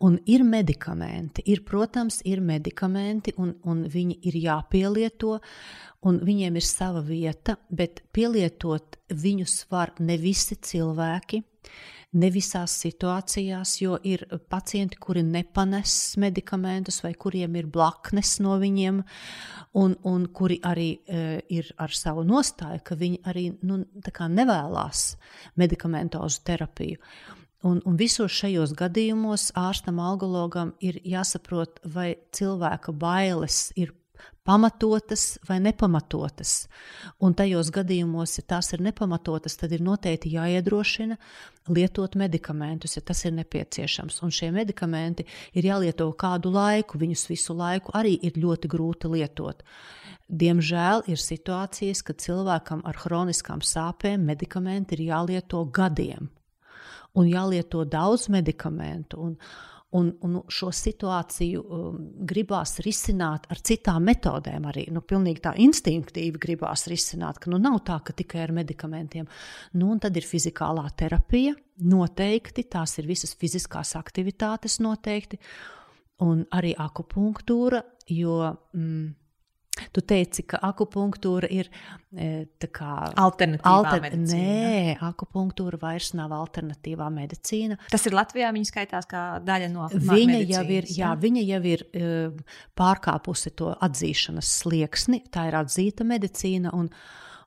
Un 0.04 0.18
ir 0.26 0.42
medikamenti, 0.44 1.44
ir, 1.46 1.62
protams, 1.64 2.20
ir 2.26 2.42
medikamenti, 2.44 3.34
un, 3.38 3.54
un 3.64 3.84
viņi 3.90 4.18
ir 4.26 4.38
jāpielieto, 4.42 5.38
un 6.06 6.20
viņiem 6.26 6.58
ir 6.58 6.66
sava 6.66 7.02
vieta, 7.06 7.56
bet 7.70 8.02
pielietot 8.14 8.98
viņus 9.14 9.60
var 9.70 9.94
ne 10.02 10.18
visi 10.20 10.58
cilvēki, 10.58 11.42
ne 12.16 12.30
visās 12.32 12.74
situācijās, 12.80 13.76
jo 13.82 13.96
ir 14.06 14.24
pacienti, 14.50 14.98
kuri 15.00 15.22
nepanes 15.26 16.16
medikamentus, 16.20 17.02
vai 17.04 17.12
kuriem 17.14 17.56
ir 17.60 17.68
blaknes 17.72 18.36
no 18.44 18.56
viņiem, 18.60 19.02
un, 19.80 19.96
un 20.08 20.28
kuri 20.32 20.58
arī 20.64 20.90
e, 20.96 21.24
ir 21.52 21.72
ar 21.82 21.92
savu 21.92 22.24
nostāju, 22.26 22.82
ka 22.86 22.98
viņi 22.98 23.22
arī 23.28 23.48
nu, 23.68 23.82
nevēlas 24.40 25.08
medikamentozu 25.60 26.44
terapiju. 26.46 27.02
Un, 27.66 27.80
un 27.88 27.96
visos 27.98 28.30
šajos 28.30 28.76
gadījumos 28.78 29.50
ārstam, 29.58 29.98
algologam 29.98 30.74
ir 30.84 31.00
jāsaprot, 31.02 31.80
vai 31.82 32.12
cilvēka 32.36 32.92
bailes 32.94 33.70
ir 33.74 33.90
pamatotas 34.46 35.38
vai 35.48 35.58
nepamatotas. 35.60 36.68
Un 37.18 37.34
tajos 37.34 37.72
gadījumos, 37.74 38.36
ja 38.38 38.44
tās 38.54 38.70
ir 38.76 38.84
nepamatotas, 38.86 39.58
tad 39.58 39.74
ir 39.74 39.82
noteikti 39.82 40.36
jāiedrošina 40.36 41.18
lietot 41.74 42.14
medikamentus, 42.14 42.94
ja 42.96 43.02
tas 43.02 43.24
ir 43.26 43.34
nepieciešams. 43.40 44.20
Un 44.22 44.30
šie 44.30 44.52
medikamenti 44.54 45.26
ir 45.58 45.66
jālieto 45.66 46.06
kādu 46.14 46.54
laiku, 46.54 47.02
viņus 47.02 47.26
visu 47.32 47.58
laiku 47.58 47.94
arī 47.98 48.14
ir 48.22 48.38
ļoti 48.38 48.70
grūti 48.70 49.10
lietot. 49.16 49.66
Diemžēl 50.30 51.04
ir 51.10 51.18
situācijas, 51.22 52.06
kad 52.06 52.22
cilvēkam 52.22 52.86
ar 52.86 53.02
chroniskām 53.02 53.62
sāpēm 53.62 54.22
medikamenti 54.30 54.98
ir 54.98 55.08
jālieto 55.10 55.66
gadiem 55.66 56.30
un 57.16 57.30
jālieto 57.30 57.84
daudz 57.88 58.28
medikamentu. 58.32 59.22
Un, 59.30 59.40
Un, 59.96 60.08
un 60.26 60.32
šo 60.50 60.66
situāciju 60.74 61.60
um, 61.62 61.98
gribās 62.26 62.72
risināt 62.84 63.44
ar 63.48 63.60
citām 63.64 64.02
metodēm. 64.04 64.64
Arī 64.68 64.82
nu, 64.92 65.00
tā 65.40 65.52
instinktīvi 65.62 66.40
gribās 66.42 66.88
risināt, 66.90 67.38
ka 67.40 67.48
nu, 67.48 67.60
nav 67.62 67.78
tā, 67.86 68.00
ka 68.04 68.12
tikai 68.12 68.42
ar 68.42 68.52
medikamentiem. 68.52 69.28
Nu, 69.78 69.94
tad 70.02 70.18
ir 70.18 70.26
fizikālā 70.26 70.84
terapija, 70.98 71.54
noteikti 71.86 72.66
tās 72.66 72.98
ir 72.98 73.06
visas 73.06 73.32
fiziskās 73.38 73.94
aktivitātes, 73.96 74.80
noteikti, 74.84 75.38
un 76.26 76.42
arī 76.50 76.74
akupunktūra, 76.74 77.80
jo. 78.10 78.42
Mm, 78.74 79.14
Tu 79.92 80.02
teici, 80.08 80.44
ka 80.48 80.60
akupunktūra 80.64 81.48
ir 81.52 81.68
e, 82.16 82.46
kā, 82.72 82.92
alternatīvā 83.20 83.72
alter, 83.72 84.02
medicīna. 84.04 84.38
Nē, 84.40 84.94
akupunktūra 85.04 85.80
vairs 85.82 86.12
nav 86.16 86.32
alternatīvā 86.36 87.08
medicīna. 87.12 87.78
Tas 87.92 88.06
ir 88.08 88.16
Latvijā, 88.16 88.52
viņa 88.56 88.70
skaitās 88.70 89.08
kā 89.10 89.26
daļa 89.44 89.68
no 89.74 89.90
viņa 89.92 90.40
jau 90.54 90.64
ir, 90.78 90.88
jā, 90.96 91.12
viņa 91.20 91.44
jau 91.50 91.62
ir 91.74 91.84
e, 91.92 92.08
pārkāpusi 92.78 93.52
to 93.58 93.74
atzīšanas 93.86 94.56
slieksni. 94.62 95.22
Tā 95.32 95.48
ir 95.50 95.60
atzīta 95.60 96.08
medicīna. 96.08 96.72
Un, 96.76 96.90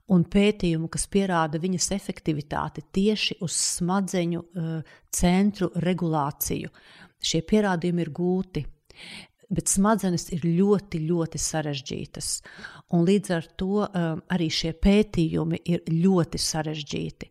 un 0.10 0.26
pētījumu, 0.26 0.90
kas 0.90 1.06
pierāda 1.12 1.62
viņas 1.62 1.92
efektivitāti 1.94 2.82
tieši 2.98 3.36
uz 3.46 3.54
smadzeņu 3.54 4.40
uh, 4.42 4.96
centru 5.14 5.70
regulāciju. 5.86 6.72
Šie 7.22 7.44
pierādījumi 7.46 8.02
ir 8.02 8.10
gūti 8.16 8.64
bet 9.50 9.72
smadzenes 9.72 10.30
ir 10.36 10.46
ļoti, 10.46 11.02
ļoti 11.10 11.42
sarežģītas. 11.42 12.30
Un 12.94 13.06
līdz 13.06 13.34
ar 13.34 13.48
to 13.58 13.84
um, 13.86 14.22
arī 14.34 14.50
šie 14.54 14.74
pētījumi 14.78 15.62
ir 15.70 15.84
ļoti 15.90 16.42
sarežģīti. 16.42 17.30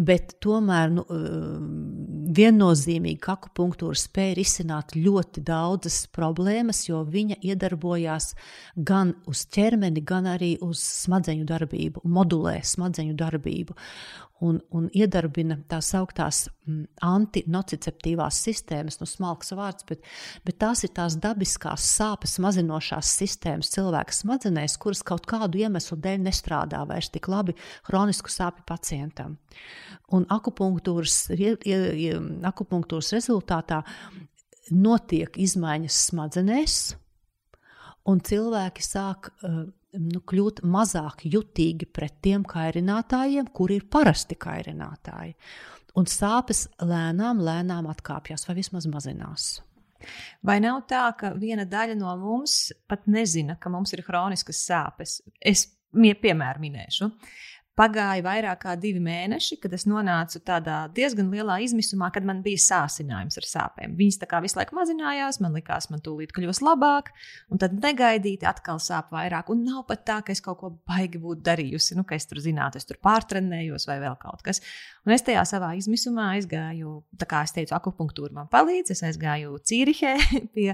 Bet 0.00 0.36
tomēr 0.40 0.92
nu, 0.94 1.04
um, 1.12 1.68
viennozīmīgi 2.36 3.28
akupunktūra 3.32 3.98
spēja 3.98 4.38
risināt 4.38 4.94
ļoti 4.96 5.42
daudzas 5.44 6.02
problēmas, 6.14 6.86
jo 6.88 7.02
viņa 7.04 7.40
iedarbojās 7.44 8.32
gan 8.76 9.12
uz 9.28 9.44
ķermeni, 9.52 10.04
gan 10.06 10.30
arī 10.32 10.54
uz 10.64 10.80
smadzeņu 11.04 11.48
darbību, 11.48 12.04
modulē 12.08 12.60
smadzeņu 12.64 13.16
darbību 13.20 13.76
un, 14.44 14.58
un 14.74 14.88
iedarbina 14.96 15.58
tās 15.68 15.90
augtās 15.96 16.44
mm, 16.66 16.84
antinociceptīvās 17.04 18.40
sistēmas, 18.46 18.98
nu, 19.00 19.08
smalks 19.08 19.52
vārds, 19.56 19.84
bet, 19.88 20.06
bet 20.46 20.58
tās 20.62 20.84
ir 20.86 20.94
tās 20.96 21.16
dabiskās 21.20 21.84
sāpes 21.96 22.38
mazinošās 22.42 23.12
sistēmas 23.20 23.72
cilvēka 23.74 24.16
smadzenēs, 24.16 24.78
kuras 24.80 25.04
kaut 25.06 25.28
kādu 25.30 25.60
iemeslu 25.60 25.98
dēļ 26.00 26.24
nestrādā 26.28 26.82
vairs 26.88 27.12
tik 27.12 27.28
labi 27.32 27.56
hronisku 27.88 28.32
sāpju 28.32 28.64
pacientam. 28.68 29.36
Un 30.16 30.24
akupunktūras, 30.32 31.28
akupunktūras 32.50 33.12
rezultātā 33.14 33.82
notiek 34.70 35.36
izmaiņas 35.38 36.00
smadzenēs, 36.08 36.80
un 38.10 38.22
cilvēki 38.24 38.82
sāk 38.84 39.28
uh, 39.30 39.66
nu, 39.98 40.20
kļūt 40.26 40.62
mazāk 40.66 41.24
jutīgi 41.26 41.88
pret 41.90 42.20
tiem 42.24 42.44
kairinātājiem, 42.48 43.50
kuri 43.54 43.80
ir 43.80 43.88
parasti 43.90 44.38
kairinātāji. 44.40 45.34
Un 45.98 46.06
sāpes 46.06 46.68
lēnām, 46.86 47.42
lēnām 47.42 47.88
atkāpjas 47.90 48.46
vai 48.46 48.56
vismaz 48.60 48.86
mazinās. 48.90 49.50
Vai 50.46 50.60
nav 50.62 50.84
tā, 50.88 51.02
ka 51.18 51.32
viena 51.36 51.66
daļa 51.68 51.96
no 51.98 52.12
mums 52.20 52.70
pat 52.88 53.04
nezina, 53.10 53.58
ka 53.60 53.72
mums 53.72 53.92
ir 53.92 54.04
chroniskas 54.06 54.62
sāpes? 54.68 55.18
Es 55.36 55.66
piemēru 55.92 56.62
minēšu. 56.62 57.10
Pagāja 57.80 58.20
vairāk 58.20 58.58
kā 58.60 58.74
divi 58.76 59.00
mēneši, 59.00 59.56
kad 59.62 59.72
es 59.72 59.86
nonācu 59.88 60.42
tādā 60.44 60.82
diezgan 60.92 61.30
lielā 61.32 61.54
izmisumā, 61.64 62.10
kad 62.12 62.26
man 62.28 62.42
bija 62.44 62.60
sācinājums 62.60 63.40
ar 63.40 63.46
sāpēm. 63.48 63.94
Viņas 63.96 64.20
tā 64.20 64.28
kā 64.28 64.42
visu 64.44 64.58
laiku 64.58 64.76
mazinājās, 64.76 65.38
man 65.40 65.56
likās, 65.56 65.88
man 65.88 66.02
tūlīt 66.04 66.34
kļūs 66.36 66.60
labāk, 66.66 67.08
un 67.48 67.62
tad 67.62 67.78
negaidīti 67.80 68.44
atkal 68.50 68.82
sāp 68.84 69.14
vairāk. 69.16 69.48
Un 69.54 69.64
nav 69.64 69.86
pat 69.88 70.04
tā, 70.10 70.18
ka 70.26 70.34
es 70.34 70.44
kaut 70.44 70.60
ko 70.60 70.74
baigi 70.90 71.22
būtu 71.22 71.40
darījusi, 71.46 71.96
nu, 71.96 72.04
ka 72.04 72.18
es 72.20 72.28
tur 72.28 72.42
zinātu, 72.44 72.76
es 72.76 72.88
tur 72.88 73.00
pārtrenējos 73.00 73.88
vai 73.88 73.96
vēl 74.04 74.20
kaut 74.20 74.44
kas. 74.44 74.60
Un 75.06 75.14
es 75.14 75.24
tajā 75.24 75.40
savā 75.48 75.70
izmisumā 75.78 76.26
aizgāju, 76.34 76.98
tā 77.20 77.26
kā 77.28 77.40
es 77.46 77.54
teicu, 77.56 77.72
akupunktūra 77.76 78.34
man 78.36 78.50
palīdz. 78.52 78.92
Es 78.92 79.00
aizgāju 79.06 79.56
Cīrihē 79.64 80.12
pie, 80.54 80.68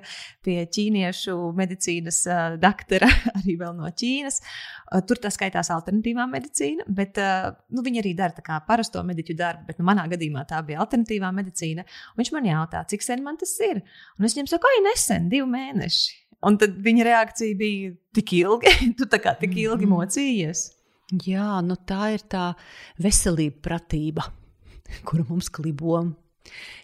pie 0.46 0.56
ķīniešu 0.74 1.36
medicīnas 1.56 2.20
uh, 2.26 2.56
doktora, 2.62 3.08
arī 3.38 3.56
vēl 3.60 3.76
no 3.78 3.90
Ķīnas. 3.90 4.40
Uh, 4.42 5.00
tur 5.06 5.22
tas 5.22 5.38
skaitās 5.38 5.70
alternatīvā 5.74 6.26
medicīna, 6.32 6.88
bet 6.98 7.22
uh, 7.22 7.52
nu, 7.70 7.86
viņi 7.86 8.02
arī 8.02 8.16
dara 8.18 8.46
kā 8.46 8.58
parasto 8.66 9.02
mediķu 9.06 9.38
darbu. 9.38 9.68
Bet 9.70 9.80
nu, 9.80 9.86
manā 9.88 10.08
gadījumā 10.10 10.46
tā 10.50 10.60
bija 10.66 10.82
alternatīvā 10.84 11.30
medicīna. 11.36 11.86
Un 12.14 12.22
viņš 12.22 12.34
man 12.34 12.50
jautā, 12.50 12.82
cik 12.90 13.06
sen 13.06 13.22
man 13.26 13.38
tas 13.40 13.54
ir? 13.62 13.84
Un 14.18 14.26
es 14.26 14.34
viņam 14.34 14.50
saku, 14.56 14.70
oi, 14.72 14.86
nesen, 14.90 15.30
divi 15.32 15.46
mēneši. 15.54 16.22
Un 16.46 16.58
tad 16.60 16.76
viņa 16.84 17.06
reakcija 17.06 17.56
bija 17.58 17.94
tik 18.14 18.34
ilgi, 18.36 18.72
tu 18.98 19.08
tā 19.10 19.22
kā 19.22 19.36
tik 19.38 19.54
ilgi 19.56 19.86
mm. 19.86 19.94
mocījies. 19.94 20.66
Jā, 21.06 21.60
nu 21.62 21.76
tā 21.86 22.16
ir 22.16 22.22
tā 22.26 22.50
veselība, 22.98 23.60
pratība, 23.62 24.24
kura 25.06 25.26
mums 25.28 25.50
klibo. 25.54 26.00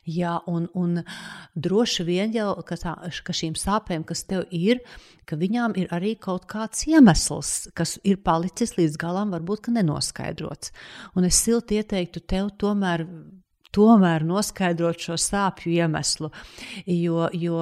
Jā, 0.07 0.41
un, 0.51 0.67
un 0.75 1.03
droši 1.55 2.07
vien 2.07 2.33
jau, 2.35 2.49
ka, 2.67 2.79
tā, 2.79 2.97
ka 3.23 3.35
šīm 3.35 3.55
sāpēm, 3.59 4.03
kas 4.07 4.25
tev 4.27 4.49
ir, 4.51 4.81
ka 5.27 5.39
viņām 5.39 5.77
ir 5.79 5.91
arī 5.95 6.17
kaut 6.19 6.49
kāds 6.51 6.83
iemesls, 6.91 7.69
kas 7.79 7.97
ir 8.03 8.19
palicis 8.27 8.75
līdz 8.79 8.99
galam, 8.99 9.35
varbūt 9.35 9.71
nenoskaidrots. 9.75 10.75
Un 11.15 11.27
es 11.31 11.39
silti 11.39 11.79
ieteiktu 11.79 12.25
tev 12.27 12.51
tomēr 12.59 13.07
tomēr 13.73 14.25
noskaidrot 14.27 15.01
šo 15.07 15.17
sāpju 15.21 15.73
iemeslu. 15.73 16.31
Jo, 16.87 17.29
jo 17.33 17.59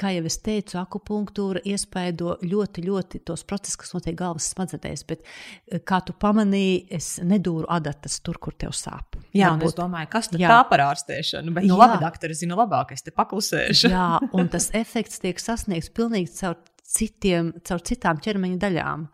kā 0.00 0.12
jau 0.14 0.24
es 0.30 0.38
teicu, 0.44 0.78
akupunktūra 0.80 1.62
iespaido 1.68 2.36
ļoti, 2.44 2.84
ļoti 2.86 3.22
tos 3.26 3.44
procesus, 3.48 3.78
kas 3.80 3.94
notiek 3.96 4.16
galvas 4.18 4.50
smadzenēs. 4.54 5.04
Bet, 5.08 5.24
eh, 5.70 5.80
kā 5.80 6.00
tu 6.06 6.14
pamanīji, 6.14 6.86
es 6.90 7.12
nedūru 7.22 7.66
adatas 7.68 8.20
tur, 8.20 8.38
kur 8.38 8.54
tev 8.54 8.74
sāp. 8.76 9.18
Jā, 9.34 9.52
un 9.54 9.62
es 9.62 9.74
domāju, 9.74 10.10
kas 10.10 10.30
tā 10.32 10.60
par 10.68 10.84
ārstēšanu, 10.86 11.54
bet, 11.54 11.64
nu, 11.64 11.76
jā. 11.76 11.84
labi, 11.84 12.00
doktori 12.04 12.34
zina 12.34 12.58
labāk, 12.58 12.92
es 12.92 13.02
te 13.02 13.10
paklusēšu. 13.14 13.90
jā, 13.90 14.08
un 14.32 14.48
tas 14.48 14.70
efekts 14.74 15.22
tiek 15.22 15.38
sasniegts 15.38 15.90
pilnīgi 15.94 16.32
caur 16.38 16.58
citiem, 16.90 17.52
caur 17.66 17.82
citām 17.86 18.18
ķermeņa 18.22 18.58
daļām. 18.64 19.06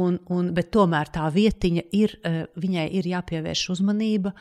Un, 0.00 0.18
un, 0.34 0.50
bet 0.56 0.70
tomēr 0.74 1.10
tā 1.14 1.28
vietiņa 1.32 1.86
ir, 1.96 2.18
eh, 2.24 2.44
viņai 2.60 2.86
ir 3.00 3.08
jāpievērš 3.14 3.68
uzmanība. 3.76 4.34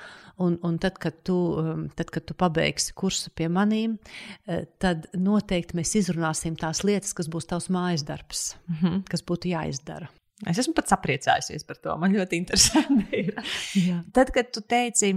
Un, 0.43 0.57
un 0.65 0.79
tad, 0.81 0.97
kad 0.97 1.19
tu, 1.23 1.35
um, 1.61 1.85
tad, 1.93 2.09
kad 2.09 2.25
tu 2.25 2.33
pabeigsi 2.33 2.95
kursu 2.97 3.29
pie 3.37 3.47
manīm, 3.53 3.99
eh, 4.47 4.65
tad 4.81 5.05
noteikti 5.13 5.77
mēs 5.77 5.93
izrunāsim 6.01 6.57
tās 6.57 6.81
lietas, 6.83 7.13
kas 7.13 7.29
būs 7.29 7.47
tavs 7.51 7.69
mājas 7.69 8.03
darbs, 8.03 8.55
mm 8.67 8.75
-hmm. 8.81 9.03
kas 9.09 9.21
būtu 9.21 9.53
jāizdara. 9.53 10.09
Es 10.49 10.57
esmu 10.57 10.73
pats 10.73 10.91
apriecājusies 10.91 11.63
par 11.67 11.77
to. 11.77 11.95
Man 11.97 12.11
ļoti 12.11 12.33
interesanti. 12.41 13.29
Tad, 14.11 14.31
kad 14.35 14.51
tu 14.51 14.61
teici, 14.61 15.13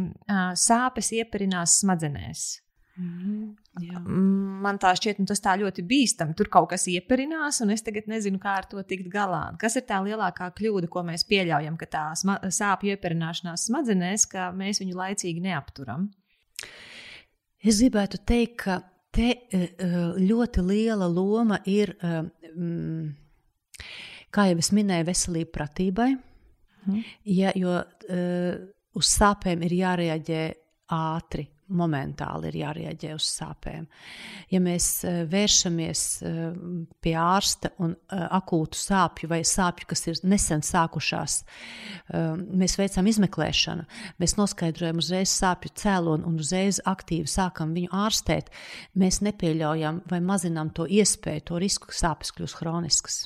sāpes 0.54 1.10
ieparinās 1.16 1.80
smadzenēs, 1.80 2.44
Mm, 2.96 3.50
jā. 3.84 3.98
man 4.64 4.78
tā 4.80 4.94
šķiet, 4.96 5.18
nu, 5.20 5.28
tas 5.28 5.42
tā 5.44 5.52
ļoti 5.60 5.82
bīstami. 5.84 6.32
Tur 6.36 6.48
kaut 6.52 6.70
kas 6.70 6.86
ieperinās, 6.88 7.58
un 7.60 7.74
es 7.74 7.84
tagad 7.84 8.08
nezinu, 8.08 8.40
kā 8.40 8.54
ar 8.62 8.68
to 8.70 8.80
tikt 8.88 9.10
galā. 9.12 9.42
Kas 9.60 9.76
ir 9.76 9.84
tā 9.88 9.98
lielākā 10.04 10.48
kļūda, 10.56 10.88
ko 10.92 11.02
mēs 11.04 11.26
pieļaujam, 11.28 11.76
ka 11.76 11.88
tā 11.92 12.04
sāpju 12.16 12.94
ieperināšanās 12.94 13.66
smadzenēs, 13.68 14.24
ka 14.32 14.48
mēs 14.56 14.80
viņu 14.80 14.96
laicīgi 14.96 15.44
neapturam? 15.44 16.08
Es 17.60 17.82
gribētu 17.82 18.22
teikt, 18.24 18.56
ka 18.64 18.78
te 19.12 19.28
e, 19.34 19.60
e, 19.60 19.90
ļoti 20.22 20.64
liela 20.64 21.08
loma 21.10 21.58
ir, 21.68 21.92
e, 22.00 22.22
mm, 22.54 23.82
kā 24.32 24.46
jau 24.48 24.62
es 24.62 24.72
minēju, 24.72 25.08
veselība 25.10 25.52
pratībai. 25.58 26.14
Mm. 26.86 27.04
Ja, 27.34 27.52
jo 27.58 27.76
uz 28.96 29.08
sāpēm 29.10 29.64
ir 29.66 29.72
jārēģē 29.74 30.42
ātri 30.94 31.48
momentāli 31.68 32.50
ir 32.50 32.58
jārieģē 32.60 33.12
uz 33.16 33.26
sāpēm. 33.30 33.86
Ja 34.52 34.60
mēs 34.62 34.86
eh, 35.06 35.22
vēršamies 35.30 36.02
eh, 36.22 36.40
pie 37.02 37.14
ārsta 37.18 37.72
un 37.82 37.94
eh, 37.96 38.24
akūtu 38.38 38.78
sāpju 38.78 39.30
vai 39.32 39.42
sāpju, 39.46 39.88
kas 39.90 40.06
ir 40.10 40.20
nesen 40.26 40.64
sākušās, 40.66 41.38
mēs 42.06 42.76
veicam 42.78 43.06
izmeklēšanu, 43.10 43.86
mēs 44.22 44.36
noskaidrojam 44.38 45.00
uzreiz 45.02 45.32
sāpju 45.34 45.72
cēloni 45.82 46.26
un 46.28 46.38
uzreiz 46.42 46.80
aktīvi 46.86 47.28
sākam 47.30 47.74
viņu 47.76 47.92
ārstēt, 48.06 48.52
mēs 48.94 49.22
nepieļaujam 49.26 50.04
vai 50.10 50.20
mazinām 50.24 50.72
to 50.76 50.86
iespēju, 50.86 51.48
to 51.50 51.62
risku, 51.62 51.90
ka 51.90 51.98
sāpes 52.06 52.34
kļūs 52.36 52.56
chroniskas. 52.60 53.24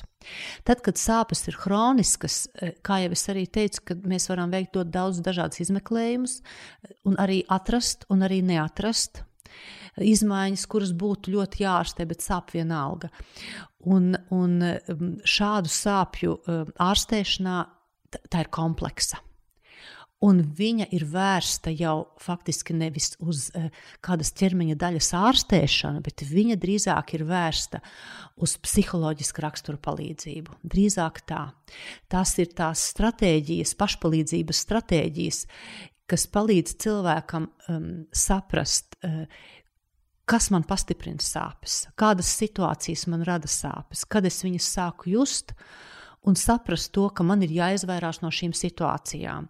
Tad, 0.67 0.83
kad 0.85 0.99
sāpes 0.99 1.45
ir 1.49 1.57
chroniskas, 1.59 2.47
eh, 2.55 2.75
kā 2.85 3.01
jau 3.03 3.11
es 3.15 3.25
arī 3.31 3.47
teicu, 3.47 3.97
mēs 4.05 4.29
varam 4.29 4.53
veikt 4.53 4.77
daudz 4.91 5.21
dažādas 5.21 5.61
izmeklējumus, 5.65 6.41
un 7.05 7.17
arī 7.17 7.41
atrast, 7.49 8.05
un 8.09 8.27
arī 8.27 8.41
neatrast 8.45 9.23
izmaiņas, 9.99 10.67
kuras 10.71 10.93
būtu 10.95 11.33
ļoti 11.33 11.65
jārastē, 11.65 12.07
bet 12.07 12.23
sāp 12.23 12.53
vienalga. 12.55 13.09
Un, 13.91 14.13
un 14.31 14.61
mm, 14.61 15.17
šādu 15.25 15.71
sāpju 15.73 16.37
eh, 16.45 16.63
ārstēšanā 16.79 17.57
tā 18.29 18.45
ir 18.45 18.51
kompleksa 18.53 19.19
un 20.25 20.41
viņa 20.57 20.87
ir 20.93 21.05
vērsta 21.09 21.73
jau 21.73 21.95
faktiski 22.21 22.75
nevis 22.77 23.11
uz 23.19 23.47
uh, 23.57 23.69
kādas 24.05 24.33
ķermeņa 24.37 24.77
daļas 24.81 25.11
ārstēšanu, 25.17 26.01
bet 26.05 26.25
viņa 26.29 26.57
drīzāk 26.61 27.15
ir 27.17 27.25
vērsta 27.29 27.81
uz 28.41 28.55
psiholoģisku 28.61 29.45
raksturu 29.45 29.81
palīdzību. 29.81 30.59
Drīzāk 30.61 31.23
tā. 31.29 31.47
Tās 32.11 32.35
ir 32.41 32.53
tās 32.57 32.85
stratēģijas, 32.93 33.73
pašpalīdzības 33.79 34.65
stratēģijas, 34.67 35.41
kas 36.11 36.27
palīdz 36.27 36.75
cilvēkam 36.83 37.47
um, 37.71 37.89
saprast, 38.13 38.99
uh, 39.07 39.25
kas 40.31 40.51
man 40.53 40.63
pastiprina 40.67 41.23
sāpes, 41.23 41.85
kādas 41.99 42.29
situācijas 42.39 43.07
man 43.11 43.25
rada 43.27 43.49
sāpes, 43.51 44.05
kad 44.07 44.27
es 44.27 44.43
viņas 44.45 44.69
sāku 44.77 45.15
just. 45.17 45.55
Un 46.21 46.35
saprast 46.37 46.91
to, 46.93 47.07
ka 47.09 47.25
man 47.25 47.41
ir 47.41 47.49
jāizvairās 47.49 48.19
no 48.21 48.29
šīm 48.29 48.51
situācijām. 48.53 49.47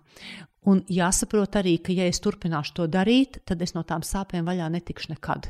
Un 0.70 0.84
jāsaprot 0.94 1.56
arī, 1.58 1.80
ka, 1.82 1.94
ja 1.96 2.06
es 2.10 2.22
turpināšu 2.22 2.76
to 2.78 2.86
darīt, 2.92 3.40
tad 3.50 3.64
es 3.66 3.74
no 3.74 3.82
tām 3.88 4.04
sāpēm 4.06 4.46
vaļā 4.46 4.68
netikšu 4.76 5.16
nekad. 5.16 5.50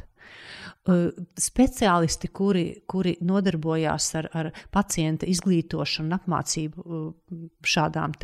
Speciālisti, 1.38 2.30
kuri, 2.34 2.64
kuri 2.90 3.18
nodarbojās 3.22 4.08
ar, 4.18 4.30
ar 4.34 4.50
pacienta 4.72 5.28
izglītošanu 5.30 6.08
un 6.08 6.16
apmācību 6.18 7.02
šādām 7.68 8.16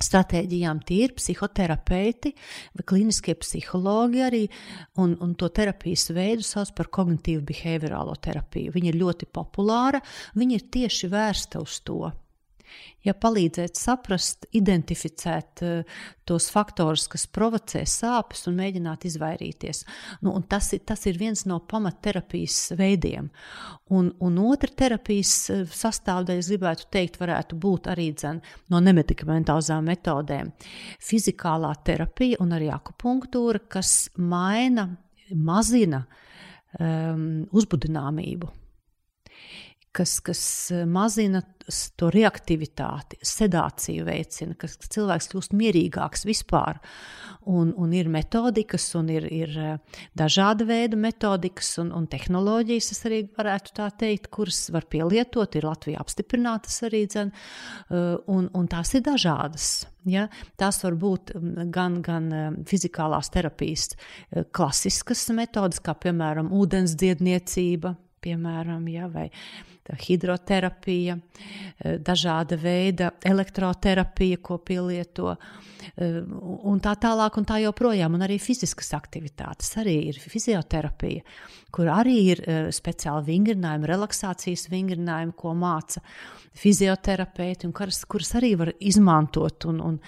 stratēģijām, 0.00 0.80
tie 0.88 1.04
ir 1.06 1.14
psihoterapeiti 1.16 2.32
vai 2.76 2.86
kliniskie 2.88 3.36
psihologi 3.38 4.24
arī, 4.24 4.42
un, 5.00 5.14
un 5.20 5.34
to 5.38 5.50
terapijas 5.54 6.08
veidu 6.16 6.46
sauc 6.46 6.72
par 6.76 6.90
kognitīvu 6.92 7.44
behaviorālo 7.52 8.16
terapiju. 8.16 8.74
Viņa 8.74 8.92
ir 8.92 9.00
ļoti 9.00 9.28
populāra, 9.30 10.00
viņa 10.40 10.58
ir 10.58 10.66
tieši 10.72 11.12
vērsta 11.12 11.62
uz 11.62 11.78
to 11.86 12.10
ja 13.06 13.14
palīdzēt 13.16 13.78
saprast, 13.78 14.46
identificēt 14.56 15.62
uh, 15.64 16.00
tos 16.28 16.46
faktorus, 16.52 17.06
kas 17.10 17.26
provocē 17.30 17.82
sāpes 17.88 18.46
un 18.50 18.58
mēģināt 18.60 19.06
izvairīties. 19.08 19.82
Nu, 20.24 20.36
tas, 20.48 20.70
ir, 20.76 20.84
tas 20.86 21.02
ir 21.10 21.18
viens 21.20 21.42
no 21.48 21.58
pamatterapijas 21.70 22.58
veidiem. 22.78 23.30
Un, 23.90 24.12
un 24.22 24.38
otra 24.44 24.70
terapijas 24.84 25.32
eh, 25.50 25.64
sastāvdaļa, 25.66 26.46
gribētu 26.46 26.86
teikt, 26.94 27.18
varētu 27.18 27.58
būt 27.58 27.90
arī 27.90 28.10
dzen, 28.14 28.38
no 28.70 28.82
nemedikamentozām 28.84 29.90
metodēm. 29.90 30.52
Fizikālā 31.02 31.72
terapija 31.86 32.38
un 32.44 32.54
arī 32.54 32.70
akupunktūra, 32.74 33.64
kas 33.72 33.94
maina, 34.22 34.86
mazina 35.34 36.04
um, 36.78 37.46
uzbudināmību 37.50 38.54
kas, 39.92 40.20
kas 40.20 40.42
eh, 40.70 40.84
mazina 40.86 41.42
to 41.98 42.08
reaktivitāti, 42.10 43.20
sedāciju 43.22 44.02
veicina, 44.08 44.56
ka 44.58 44.66
cilvēks 44.66 45.28
kļūst 45.30 45.52
mierīgāks 45.54 46.24
vispār. 46.26 46.80
Un, 47.50 47.70
un 47.78 47.92
ir 47.96 48.08
metodikas, 48.10 48.88
un 48.98 49.10
ir, 49.12 49.26
ir 49.30 49.54
eh, 49.58 50.00
dažāda 50.18 50.66
veida 50.68 50.98
metodikas 50.98 51.72
un, 51.82 51.92
un 51.96 52.08
tehnoloģijas, 52.10 52.90
es 52.94 53.06
arī 53.08 53.20
varētu 53.36 53.74
tā 53.78 53.86
teikt, 54.02 54.28
kuras 54.34 54.64
var 54.74 54.86
pielietot, 54.90 55.56
ir 55.58 55.68
Latvijā 55.68 56.02
apstiprinātas 56.02 56.82
arī, 56.88 57.04
dzen, 57.10 57.32
eh, 57.32 58.12
un, 58.30 58.50
un 58.54 58.68
tās 58.70 58.94
ir 58.98 59.06
dažādas. 59.06 59.70
Ja? 60.10 60.28
Tās 60.58 60.80
var 60.84 60.96
būt 60.98 61.34
gan, 61.74 61.98
gan 62.04 62.30
fizikālās 62.68 63.28
terapijas 63.34 63.90
klasiskas 64.56 65.26
metodas, 65.36 65.82
kā 65.84 65.92
piemēram 66.06 66.48
ūdensdziedniecība, 66.56 67.92
piemēram, 68.24 68.88
ja, 68.92 69.08
vai 69.12 69.28
hidroterapija, 69.98 71.18
eh, 71.78 71.98
dažāda 71.98 72.58
veida 72.60 73.10
elektroterapija, 73.24 74.36
ko 74.42 74.58
pielieto, 74.58 75.36
eh, 75.96 76.22
un 76.62 76.80
tā 76.80 76.96
tālāk, 76.96 77.38
un 77.38 77.44
tā 77.44 77.60
joprojām. 77.64 78.14
Un 78.14 78.20
arī 78.20 78.38
fiziskas 78.40 78.92
aktivitātes, 78.92 79.76
arī 79.76 80.08
ir 80.08 80.14
fizioterapija, 80.14 81.22
kur 81.70 81.86
arī 81.86 82.18
ir 82.34 82.44
eh, 82.46 82.68
speciāli 82.68 83.26
vingrinājumi, 83.26 83.86
relaksācijas 83.86 84.68
vingrinājumi, 84.70 85.34
ko 85.36 85.54
māca 85.54 86.00
fizioterapeiti, 86.56 87.68
un 87.68 87.72
kuras, 87.72 88.02
kuras 88.10 88.32
arī 88.38 88.56
var 88.58 88.72
izmantot, 88.80 89.64
un, 89.70 89.80
un, 89.80 89.98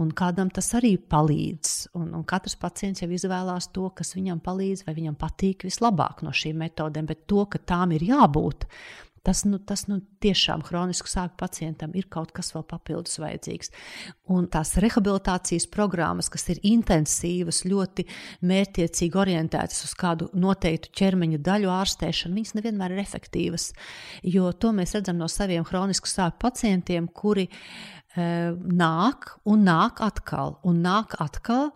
un 0.00 0.12
kādam 0.16 0.50
tas 0.52 0.72
arī 0.78 0.94
palīdz. 0.96 1.90
Un, 2.00 2.14
un 2.16 2.24
katrs 2.24 2.56
pacients 2.60 3.02
jau 3.02 3.10
izvēlās 3.12 3.68
to, 3.74 3.88
kas 3.96 4.14
viņam 4.16 4.40
palīdz, 4.44 4.86
vai 4.86 4.96
viņam 4.96 5.18
patīk 5.20 5.66
vislabāk 5.68 6.24
no 6.26 6.32
šīm 6.32 6.64
metodēm, 6.64 7.10
bet 7.10 7.26
to, 7.30 7.44
ka 7.50 7.60
tām 7.72 7.92
ir 7.96 8.06
jābūt, 8.08 8.66
Tas, 9.26 9.42
nu, 9.44 9.58
tas 9.60 9.82
nu, 9.90 9.98
tiešām 10.24 10.62
hronisku 10.64 11.10
sāpju 11.10 11.36
pacientam 11.42 11.92
ir 11.98 12.06
kaut 12.12 12.30
kas 12.32 12.54
vēl 12.54 12.64
papildus 12.70 13.18
vajadzīgs. 13.20 13.68
Un 14.32 14.46
tās 14.48 14.72
rehabilitācijas 14.80 15.66
programmas, 15.72 16.30
kas 16.32 16.46
ir 16.54 16.62
intensīvas, 16.64 17.66
ļoti 17.68 18.06
mērķiecīgi 18.48 19.20
orientētas 19.20 19.84
uz 19.84 19.92
kādu 20.00 20.30
noteiktu 20.32 20.94
ķermeņa 21.02 21.42
daļu 21.50 21.72
ārstēšanu, 21.74 22.38
viņas 22.38 22.56
nevienmēr 22.56 22.96
ir 22.96 23.02
efektīvas. 23.04 23.70
Jo 24.24 24.54
to 24.56 24.72
mēs 24.76 24.96
redzam 24.96 25.20
no 25.20 25.28
saviem 25.28 25.68
hronisku 25.68 26.08
sāpju 26.08 26.40
pacientiem, 26.46 27.10
kuri 27.12 27.44
e, 27.50 27.52
nāk 28.56 29.34
un 29.44 29.68
nāk 29.68 30.00
atkal, 30.06 30.56
un 30.64 30.80
nāk 30.86 31.18
atkal 31.20 31.74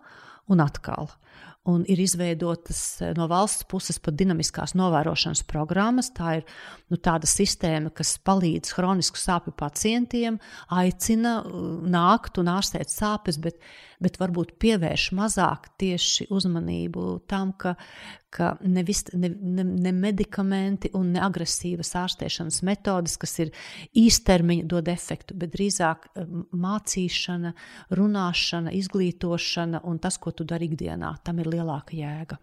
un 0.49 0.61
atkal 0.65 1.13
un 1.65 1.83
ir 1.89 1.99
izveidotas 2.01 2.81
eh, 3.01 3.13
no 3.17 3.27
valsts 3.31 3.65
puses 3.69 3.97
pat 4.01 4.17
dinamiskās 4.19 4.75
novērošanas 4.77 5.43
programmas. 5.49 6.11
Tā 6.13 6.39
ir 6.39 6.45
nu, 6.93 6.99
tāda 7.01 7.27
sistēma, 7.29 7.91
kas 7.95 8.15
palīdz 8.25 8.75
chronisku 8.75 9.19
sāpju 9.19 9.55
pacientiem, 9.57 10.37
aicina 10.69 11.39
uh, 11.41 11.63
nākt 11.89 12.37
un 12.41 12.51
ārstēt 12.53 12.93
sāpes, 12.93 13.39
bet, 13.41 13.57
bet 14.03 14.19
varbūt 14.21 14.55
pievērš 14.61 15.09
mazāk 15.17 15.71
tieši 15.81 16.27
uzmanību 16.33 17.07
tam, 17.31 17.55
ka, 17.57 17.73
ka 18.29 18.51
nevis, 18.61 19.05
ne, 19.17 19.31
ne, 19.33 19.65
ne 19.65 19.93
medikamenti 19.95 20.91
un 20.97 21.15
ne 21.15 21.23
agresīvas 21.25 21.95
ārstēšanas 22.03 22.61
metodes, 22.67 23.17
kas 23.21 23.37
ir 23.41 23.53
īstermiņa, 23.97 24.67
dod 24.69 24.91
efektu, 24.93 25.37
bet 25.41 25.55
drīzāk 25.57 26.11
uh, 26.11 26.29
mācīšana, 26.53 27.55
runāšana, 27.97 28.75
izglītošana 28.77 29.81
un 29.89 29.97
tas, 30.03 30.21
ko 30.21 30.35
tu 30.35 30.45
dari 30.45 30.69
ikdienā, 30.69 31.15
tam 31.25 31.41
ir 31.41 31.54
lielāka 31.55 31.97
jēga. 31.97 32.39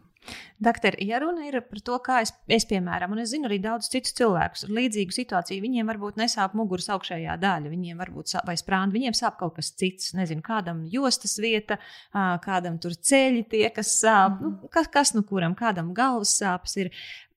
Doktor, 0.63 0.95
ja 1.03 1.19
runa 1.19 1.49
ir 1.49 1.57
par 1.67 1.81
to, 1.83 1.97
kā 2.05 2.21
es, 2.23 2.31
es 2.47 2.63
piemēram, 2.71 3.11
un 3.15 3.23
es 3.25 3.33
zinu 3.33 3.49
arī 3.49 3.57
daudz 3.63 3.89
citus 3.91 4.15
cilvēkus 4.19 4.69
ar 4.69 4.75
līdzīgu 4.77 5.17
situāciju, 5.17 5.65
viņiem 5.65 5.89
varbūt 5.91 6.21
nesāp 6.21 6.55
muguras 6.59 6.87
augšējā 6.95 7.35
daļa, 7.43 7.73
viņiem 7.73 7.99
varbūt 7.99 8.31
sāp, 8.31 8.47
vai 8.47 8.55
sprāna, 8.61 8.95
viņiem 8.95 9.17
sāp 9.19 9.41
kaut 9.41 9.57
kas 9.59 9.73
cits. 9.75 10.13
Nezinu, 10.15 10.45
kādam 10.47 10.85
jostas 10.93 11.35
vieta, 11.43 11.81
kādam 12.15 12.79
tur 12.83 12.95
ceļi 12.95 13.43
tie, 13.51 13.65
kas 13.75 13.97
sāp, 14.05 14.39
nu, 14.45 14.55
kas, 14.71 14.87
kas 14.95 15.15
nu 15.17 15.25
kuram, 15.27 15.59
kādam 15.59 15.91
galvas 15.97 16.37
sāpes 16.39 16.79
ir 16.79 16.95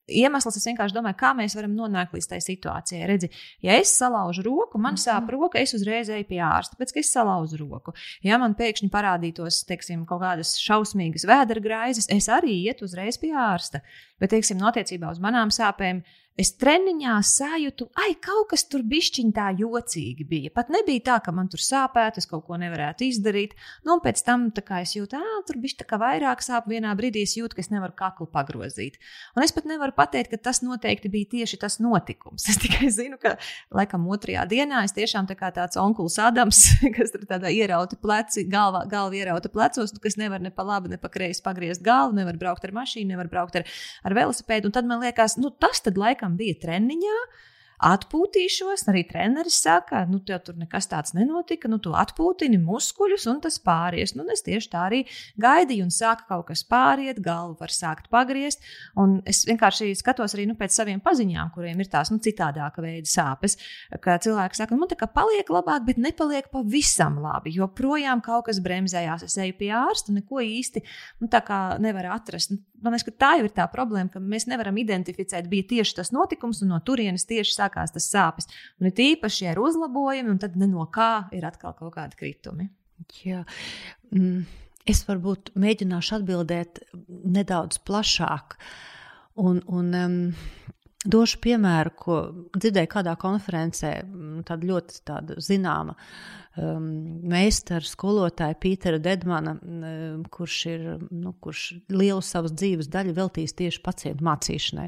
iemesls. 0.07 0.57
Es 0.59 0.67
vienkārši 0.69 0.95
domāju, 0.95 1.17
kā 1.19 1.31
mēs 1.37 1.55
varam 1.57 1.75
nonākt 1.77 2.15
līdz 2.15 2.29
tai 2.31 2.39
situācijai. 2.43 3.05
Redzi, 3.09 3.29
ja 3.65 3.77
es 3.81 3.93
salaužu 3.97 4.45
roku, 4.45 4.81
man 4.81 4.99
sāp 5.01 5.25
mhm. 5.25 5.33
roka, 5.35 5.61
es 5.61 5.75
uzreiz 5.77 6.11
eju 6.13 6.27
pie 6.29 6.41
ārsta, 6.45 6.77
tāpēc 6.77 6.95
ka 6.95 7.01
es 7.03 7.13
salauzu 7.15 7.59
roku. 7.61 7.95
Ja 8.25 8.39
man 8.41 8.57
pēkšņi 8.59 8.91
parādītos, 8.93 9.63
teiksim, 9.69 10.05
kaut 10.09 10.23
kādas 10.23 10.55
šausmīgas 10.61 11.27
vēdera 11.29 11.63
graizes, 11.63 12.09
es 12.13 12.29
arī 12.31 12.59
ietu 12.67 12.87
uzreiz 12.89 13.19
pie 13.21 13.33
ārsta. 13.35 13.83
Bet, 14.21 14.31
teiksim, 14.31 14.61
attiecībā 14.63 15.09
uz 15.11 15.19
manām 15.23 15.51
sāpēm, 15.51 16.03
es 16.39 16.51
treniņā 16.59 17.15
sajūtu, 17.23 17.87
ai, 18.03 18.11
kaut 18.19 18.49
kas 18.51 18.65
tur 18.67 18.83
bišķiņ 18.87 19.31
tā 19.35 19.47
jocīgi 19.55 20.25
bija. 20.27 20.51
Pat 20.55 20.71
nebija 20.73 21.03
tā, 21.09 21.17
ka 21.23 21.31
man 21.35 21.47
tur 21.51 21.61
sāpētu, 21.63 22.19
es 22.19 22.27
kaut 22.29 22.43
ko 22.47 22.59
nevarētu 22.59 23.07
izdarīt. 23.07 23.55
Nu, 23.87 23.95
un 23.95 24.03
pēc 24.03 24.21
tam 24.27 24.49
es 24.81 24.95
jūtu, 24.97 25.15
ah, 25.15 25.37
tur 25.47 25.59
bija 25.63 25.85
tā 25.85 25.99
vairāk 26.01 26.43
sāp. 26.43 26.67
Vienā 26.71 26.91
brīdī 26.97 27.23
es 27.23 27.35
jūtu, 27.37 27.55
ka 27.55 27.63
es 27.63 27.71
nevaru 27.71 27.95
kaklu 27.95 28.27
pagrozīt. 28.31 28.97
Un 29.37 29.45
es 29.45 29.53
pat 29.55 29.67
nevaru 29.69 29.95
pateikt, 29.95 30.33
ka 30.33 30.41
tas 30.49 30.61
noteikti 30.65 31.11
bija 31.11 31.31
tieši 31.37 31.61
tas 31.61 31.79
notikums. 31.79 32.47
Es 32.55 32.61
tikai 32.61 32.87
zinu, 32.93 33.17
ka 33.19 33.33
laikam 33.75 34.05
otrajā 34.11 34.45
dienā 34.47 34.85
es 34.85 34.93
tiešām 34.95 35.25
tā 35.27 35.35
kā 35.35 35.49
tāds 35.51 35.75
onkulis 35.79 36.15
Adams, 36.23 36.61
kas 36.95 37.11
tur 37.11 37.25
tādā 37.27 37.49
ierauta 37.51 37.97
pleci, 37.99 38.45
galva, 38.47 38.85
galva 38.87 39.17
ierauta 39.17 39.51
plecos, 39.51 39.91
nu, 39.91 39.99
kas 40.03 40.15
nevar 40.19 40.39
ne 40.43 40.53
pa 40.55 40.63
labi, 40.63 40.93
ne 40.93 40.99
pa 41.01 41.11
kreisi 41.11 41.43
pagriezt 41.43 41.83
galvu, 41.83 42.15
nevar 42.15 42.39
braukt 42.39 42.63
ar 42.63 42.71
mašīnu, 42.75 43.11
nevar 43.11 43.27
braukt 43.31 43.59
ar, 43.59 43.67
ar 44.07 44.15
velosipēdu. 44.15 44.69
Un 44.69 44.77
tad 44.77 44.87
man 44.87 45.03
liekas, 45.03 45.35
nu, 45.41 45.51
tas 45.51 45.83
tad 45.83 45.99
laikam 45.99 46.24
laikam 46.25 46.37
bija 46.37 46.55
treniņā 46.61 47.17
atpūtīšos. 47.83 48.85
Arī 48.91 49.03
treneris 49.09 49.57
saka, 49.63 50.05
nu, 50.09 50.19
tev 50.25 50.41
tur 50.47 50.57
nekas 50.59 50.89
tāds 50.91 51.15
nenotika, 51.17 51.69
nu, 51.71 51.79
tu 51.83 51.95
atpūtini 51.97 52.59
muskuļus, 52.61 53.27
un 53.31 53.41
tas 53.43 53.57
pāries. 53.63 54.15
Nu, 54.15 54.25
es 54.31 54.45
tieši 54.45 54.71
tā 54.71 54.85
arī 54.89 55.01
gaidīju, 55.41 55.87
un 55.87 55.93
sāka 55.93 56.27
kaut 56.29 56.47
kas 56.51 56.65
pāriet, 56.67 57.21
galva 57.23 57.57
var 57.59 57.73
sākt 57.73 58.09
pagriezt. 58.13 58.63
Un 58.99 59.19
es 59.27 59.43
vienkārši 59.47 59.91
skatos 59.99 60.35
arī 60.37 60.47
nu, 60.49 60.57
pēc 60.59 60.75
saviem 60.75 61.01
paziņām, 61.03 61.51
kuriem 61.55 61.81
ir 61.81 61.91
tās 61.91 62.11
nu, 62.13 62.19
citādāka 62.23 62.83
veida 62.85 63.09
sāpes. 63.09 63.57
Ka 64.03 64.17
cilvēki 64.21 64.61
saka, 64.61 64.77
nu, 64.77 64.89
tā 64.91 64.97
kā 64.99 65.09
paliek 65.11 65.49
labāk, 65.51 65.85
bet 65.89 66.01
nepaliek 66.01 66.49
pavisam 66.53 67.19
labi, 67.23 67.55
jo 67.57 67.67
projām 67.71 68.23
kaut 68.25 68.47
kas 68.49 68.61
bremzējās. 68.63 69.25
Es 69.27 69.37
eju 69.41 69.57
pie 69.59 69.71
ārsta, 69.75 70.15
neko 70.15 70.43
īsti 70.43 70.85
nu, 71.23 71.29
nevaru 71.83 72.13
atrast. 72.15 72.55
Man 72.83 72.93
liekas, 72.93 73.07
ka 73.07 73.13
tā 73.23 73.29
jau 73.39 73.47
ir 73.47 73.53
tā 73.55 73.65
problēma, 73.71 74.11
ka 74.13 74.19
mēs 74.21 74.45
nevaram 74.51 74.75
identificēt, 74.77 75.47
bija 75.49 75.65
tieši 75.71 75.95
tas 75.97 76.11
notikums, 76.13 76.59
un 76.61 76.73
no 76.73 76.79
turienes 76.85 77.25
tieši 77.25 77.55
sākās 77.55 77.64
tas 77.95 78.09
sāpes. 78.11 78.49
Un 78.79 78.89
ir 78.89 79.01
īpaši 79.11 79.49
ir 79.51 79.61
uzlabojumi, 79.61 80.31
un 80.33 80.41
tad 80.41 80.57
no 80.61 80.85
kā 80.93 81.27
ir 81.35 81.47
atkal 81.47 81.75
kaut 81.77 81.95
kādi 81.97 82.19
kritumi. 82.19 82.69
Jā. 83.25 83.43
Mm, 84.11 84.45
es 84.87 85.03
varbūt 85.07 85.53
mēģināšu 85.59 86.19
atbildēt 86.19 86.83
nedaudz 87.07 87.81
plašāk. 87.85 88.57
Un, 89.41 89.59
un, 89.67 89.91
um, 89.99 90.21
Došu 91.05 91.37
piemēru, 91.37 91.91
ko 92.01 92.15
dzirdēju 92.55 92.89
kādā 92.89 93.13
konferencē, 93.21 93.91
mm, 94.01 94.39
tāda 94.47 94.65
ļoti 94.65 95.01
tāda 95.05 95.35
zināma 95.43 95.93
um, 96.57 96.87
meistara, 97.29 97.85
skolotāja 97.85 98.57
Pītera 98.57 98.97
Dedmana, 98.97 99.53
um, 99.61 100.23
kurš 100.33 100.57
ir 100.71 100.87
nu, 101.11 101.35
kurš 101.41 101.67
lielu 101.93 102.23
savas 102.25 102.55
dzīves 102.57 102.89
daļu 102.89 103.13
veltījis 103.19 103.53
tieši 103.61 103.83
pacientu 103.85 104.25
mācīšanai. 104.25 104.87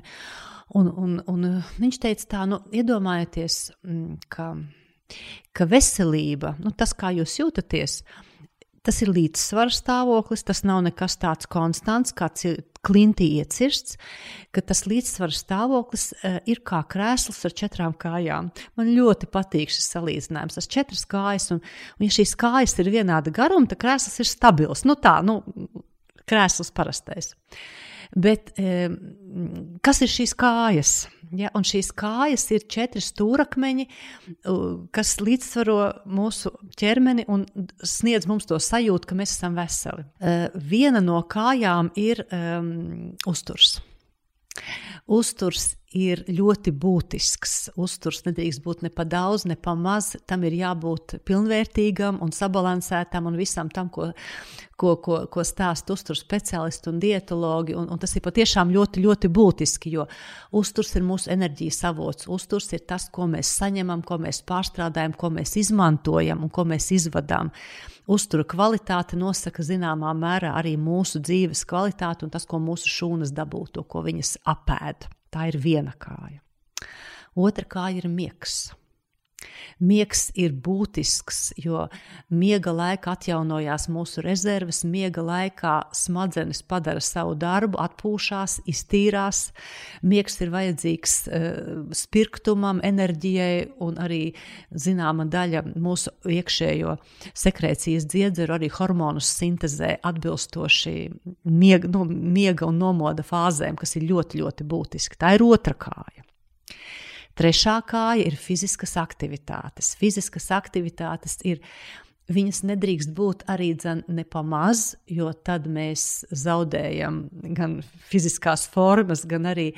Un, 0.75 0.89
un, 0.91 1.17
un 1.31 1.45
viņš 1.79 1.99
teica, 2.03 2.25
tā, 2.33 2.45
nu, 2.49 2.59
iedomājieties, 2.75 3.59
mm, 3.87 4.17
ka, 4.33 4.49
ka 5.55 5.67
veselība, 5.69 6.57
nu, 6.59 6.73
tas, 6.75 6.91
kā 6.97 7.13
jūs 7.15 7.37
jūtaties, 7.39 8.01
Tas 8.87 9.01
ir 9.03 9.09
līdzsvars 9.11 9.81
stāvoklis, 9.81 10.45
tas 10.47 10.61
nav 10.63 10.79
nekas 10.85 11.17
tāds 11.19 11.49
konstants, 11.51 12.13
kāds 12.15 12.45
ir 12.47 12.61
klintī 12.87 13.25
iecirsts, 13.41 13.97
ka 14.55 14.61
tas 14.63 14.85
līdzsvars 14.87 15.41
stāvoklis 15.43 16.05
uh, 16.15 16.37
ir 16.47 16.61
kā 16.63 16.79
krēsls 16.87 17.41
ar 17.49 17.55
četrām 17.59 17.97
kājām. 17.99 18.47
Man 18.79 18.93
ļoti 18.95 19.27
patīk 19.33 19.73
šis 19.75 19.89
salīdzinājums. 19.91 20.55
Tas 20.55 20.71
četras 20.71 21.03
kājas, 21.11 21.49
un, 21.51 21.59
un 21.99 22.07
ja 22.07 22.15
šīs 22.15 22.31
kājas 22.39 22.77
ir 22.79 22.93
vienāda 22.93 23.33
garuma, 23.35 23.67
tad 23.67 23.81
krēsls 23.83 24.21
ir 24.23 24.31
stabils. 24.31 24.85
Nu 24.87 24.95
tā, 24.95 25.17
nu, 25.19 25.41
krēsls 26.23 26.71
parastais. 26.71 27.33
Bet 28.15 28.53
kas 29.83 30.01
ir 30.05 30.11
šīs 30.11 30.33
kājas? 30.37 30.95
Ja, 31.35 31.49
un 31.57 31.65
šīs 31.67 31.89
kājas 31.97 32.45
ir 32.55 32.63
četri 32.71 33.01
stūrakmeņi, 33.03 33.87
kas 34.95 35.09
līdzsvaro 35.19 35.79
mūsu 36.07 36.53
ķermeni 36.79 37.25
un 37.27 37.43
sniedz 37.83 38.29
mums 38.29 38.47
to 38.47 38.59
sajūtu, 38.63 39.09
ka 39.09 39.17
mēs 39.19 39.35
esam 39.35 39.57
veseli. 39.59 40.05
Uh, 40.21 40.47
viena 40.55 41.01
no 41.03 41.19
kājām 41.27 41.91
ir 41.99 42.23
um, 42.31 42.71
uzturs. 43.27 43.81
Uzturs 45.07 45.73
ir 45.95 46.23
ļoti 46.27 46.73
būtisks. 46.75 47.53
Uzturs 47.79 48.25
nedrīkst 48.25 48.61
būt 48.63 48.83
ne 48.83 48.91
pa 48.91 49.05
daudz, 49.07 49.45
ne 49.47 49.55
pa 49.55 49.73
maz. 49.75 50.15
Tam 50.27 50.43
ir 50.43 50.57
jābūt 50.57 51.17
pilnvērtīgam 51.27 52.19
un 52.23 52.33
sabalansētam 52.35 53.29
un 53.29 53.37
visam 53.39 53.71
tam, 53.71 53.87
ko, 53.93 54.09
ko, 54.75 54.97
ko, 54.99 55.21
ko 55.31 55.45
stāsta 55.47 55.95
uzturs 55.95 56.25
speciālisti 56.25 56.91
un 56.91 56.99
dietologi. 56.99 57.75
Un, 57.77 57.87
un 57.93 58.01
tas 58.01 58.15
ir 58.15 58.25
patiešām 58.25 58.73
ļoti, 58.75 59.03
ļoti 59.05 59.31
būtiski, 59.31 59.93
jo 59.95 60.07
uzturs 60.51 60.93
ir 60.99 61.07
mūsu 61.07 61.31
enerģijas 61.31 61.83
avots. 61.87 62.27
Uzturs 62.27 62.71
ir 62.75 62.83
tas, 62.87 63.07
ko 63.07 63.29
mēs 63.31 63.55
saņemam, 63.55 64.03
ko 64.03 64.19
mēs 64.19 64.43
pārstrādājam, 64.47 65.15
ko 65.15 65.31
mēs 65.39 65.55
izmantojam 65.63 66.43
un 66.43 66.51
ko 66.51 66.67
mēs 66.67 66.91
izvadām. 66.99 67.53
Uztura 68.07 68.43
kvalitāte 68.47 69.19
nosaka 69.19 69.63
zināmā 69.63 70.13
mērā 70.15 70.53
arī 70.55 70.77
mūsu 70.79 71.19
dzīves 71.19 71.65
kvalitāti 71.67 72.27
un 72.27 72.31
tas, 72.31 72.47
ko 72.47 72.59
mūsu 72.63 72.91
šūnas 72.91 73.35
dabū, 73.35 73.65
to, 73.71 73.83
ko 73.83 74.03
viņas 74.05 74.37
apēd. 74.47 75.09
Tā 75.37 75.51
ir 75.51 75.59
viena 75.61 75.91
kāja. 76.01 76.39
Otra 77.37 77.61
kāja 77.69 77.99
ir 78.01 78.07
miegs. 78.09 78.71
Miegs 79.79 80.27
ir 80.37 80.53
būtisks, 80.53 81.53
jo 81.61 81.85
miega 82.33 82.73
laikā 82.73 83.13
atjaunojās 83.17 83.87
mūsu 83.93 84.23
rezerves, 84.25 84.83
miega 84.87 85.23
laikā 85.25 85.75
smadzenes 85.95 86.63
padara 86.65 87.01
savu 87.03 87.35
darbu, 87.37 87.79
atpūšas, 87.81 88.59
iztīrās. 88.69 89.51
Miegs 90.01 90.39
ir 90.41 90.53
vajadzīgs 90.53 91.15
uh, 91.27 91.71
spirktumam, 91.95 92.81
enerģijai 92.85 93.67
un 93.85 93.97
arī 94.01 94.21
zināma 94.73 95.27
daļa 95.29 95.63
mūsu 95.75 96.13
iekšējo 96.27 96.97
sekrēcijas 97.37 98.07
dziedzeru, 98.09 98.57
arī 98.57 98.71
hormonu 98.73 99.23
sintēzē 99.23 99.97
atbilstoši 100.07 100.95
miega, 101.43 101.89
nu, 101.91 102.05
miega 102.07 102.67
un 102.67 102.79
nomoda 102.81 103.25
fāzēm, 103.25 103.77
kas 103.79 103.97
ir 103.99 104.07
ļoti, 104.11 104.41
ļoti 104.43 104.67
būtiski. 104.67 105.19
Tā 105.19 105.35
ir 105.37 105.45
otra 105.47 105.77
kāja. 105.77 106.26
Trešā 107.37 107.77
kāja 107.85 108.25
ir 108.25 108.35
fiziskas 108.39 108.95
aktivitātes. 108.97 109.93
Fiziskas 109.99 110.49
aktivitātes 110.55 111.37
ir. 111.45 111.61
Viņas 112.27 112.57
nedrīkst 112.67 113.13
būt 113.15 113.45
arī 113.47 113.69
nepamaz, 114.11 114.97
jo 115.07 115.29
tad 115.31 115.63
mēs 115.71 116.25
zaudējam 116.27 117.21
gan 117.55 117.77
fiziskās 118.09 118.65
formas, 118.67 119.23
gan 119.23 119.47
arī, 119.47 119.69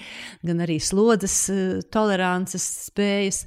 gan 0.41 0.65
arī 0.65 0.79
slodzes 0.81 1.35
eh, 1.53 1.59
tolerances 1.93 2.65
spējas. 2.87 3.43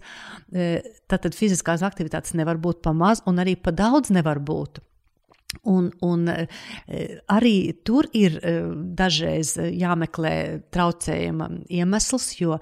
Tātad 0.55 1.33
eh, 1.33 1.38
fiziskās 1.40 1.83
aktivitātes 1.83 2.38
nevar 2.38 2.62
būt 2.62 2.79
pamaz, 2.87 3.25
un 3.27 3.42
arī 3.42 3.57
pa 3.59 3.75
daudz 3.75 4.14
nevar 4.14 4.38
būt. 4.38 4.79
Un, 5.68 5.90
un 6.00 6.24
e, 6.32 6.46
arī 7.30 7.56
tur 7.84 8.08
ir 8.16 8.38
e, 8.40 8.54
dažreiz 8.96 9.54
jāmeklē 9.60 10.34
traucējuma 10.72 11.48
iemesls, 11.68 12.30
jo 12.40 12.56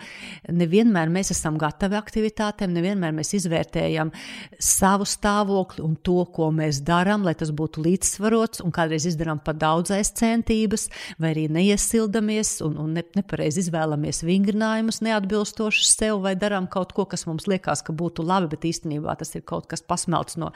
nevienmēr 0.51 1.13
mēs 1.13 1.31
esam 1.35 1.59
gatavi 1.61 1.97
aktivitātēm, 1.97 2.75
nevienmēr 2.75 3.15
mēs 3.15 3.33
izvērtējam 3.39 4.11
savu 4.59 5.07
stāvokli 5.09 5.85
un 5.87 5.95
to, 6.03 6.25
ko 6.35 6.51
mēs 6.55 6.83
darām, 6.87 7.25
lai 7.27 7.37
tas 7.39 7.55
būtu 7.55 7.85
līdzsvarots, 7.87 8.65
kādreiz 8.75 9.07
izdarām 9.09 9.41
pat 9.45 9.59
daudz 9.61 9.93
aizcentības, 9.95 10.89
vai 11.21 11.33
arī 11.35 11.47
neiesildamies 11.53 12.57
un, 12.67 12.77
un 12.81 12.95
ne, 12.97 13.05
nepareizi 13.17 13.65
izvēlamies 13.65 14.23
vingrinājumus 14.27 15.03
neatbilstošus 15.05 15.95
sev, 15.99 16.21
vai 16.25 16.35
darām 16.39 16.69
kaut 16.71 16.95
ko, 16.97 17.05
kas 17.09 17.27
mums 17.29 17.47
liekas, 17.51 17.85
ka 17.87 17.95
būtu 17.97 18.25
labi, 18.27 18.51
bet 18.55 18.67
īstenībā 18.71 19.17
tas 19.21 19.35
ir 19.37 19.45
kaut 19.47 19.69
kas 19.71 19.85
pasmelts 19.85 20.39
no, 20.41 20.53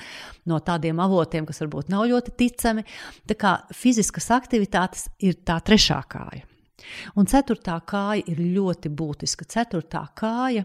no 0.48 0.60
tādiem 0.64 1.00
avotiem, 1.04 1.46
kas 1.48 1.60
varbūt 1.64 1.92
nav 1.92 2.06
ļoti 2.10 2.23
ļoti 2.24 2.36
ticami. 2.36 2.84
Tā 3.26 3.36
kā 3.36 3.54
fiziskas 3.72 4.30
aktivitātes 4.30 5.08
ir 5.20 5.42
tā 5.44 5.60
trešā 5.60 6.02
kāja. 6.08 6.44
Un 7.16 7.26
ceturtā 7.26 7.80
kāja 7.84 8.22
ir 8.26 8.38
ļoti 8.38 8.90
būtiska. 8.90 9.44
Ceturtā 9.44 10.06
kāja 10.14 10.64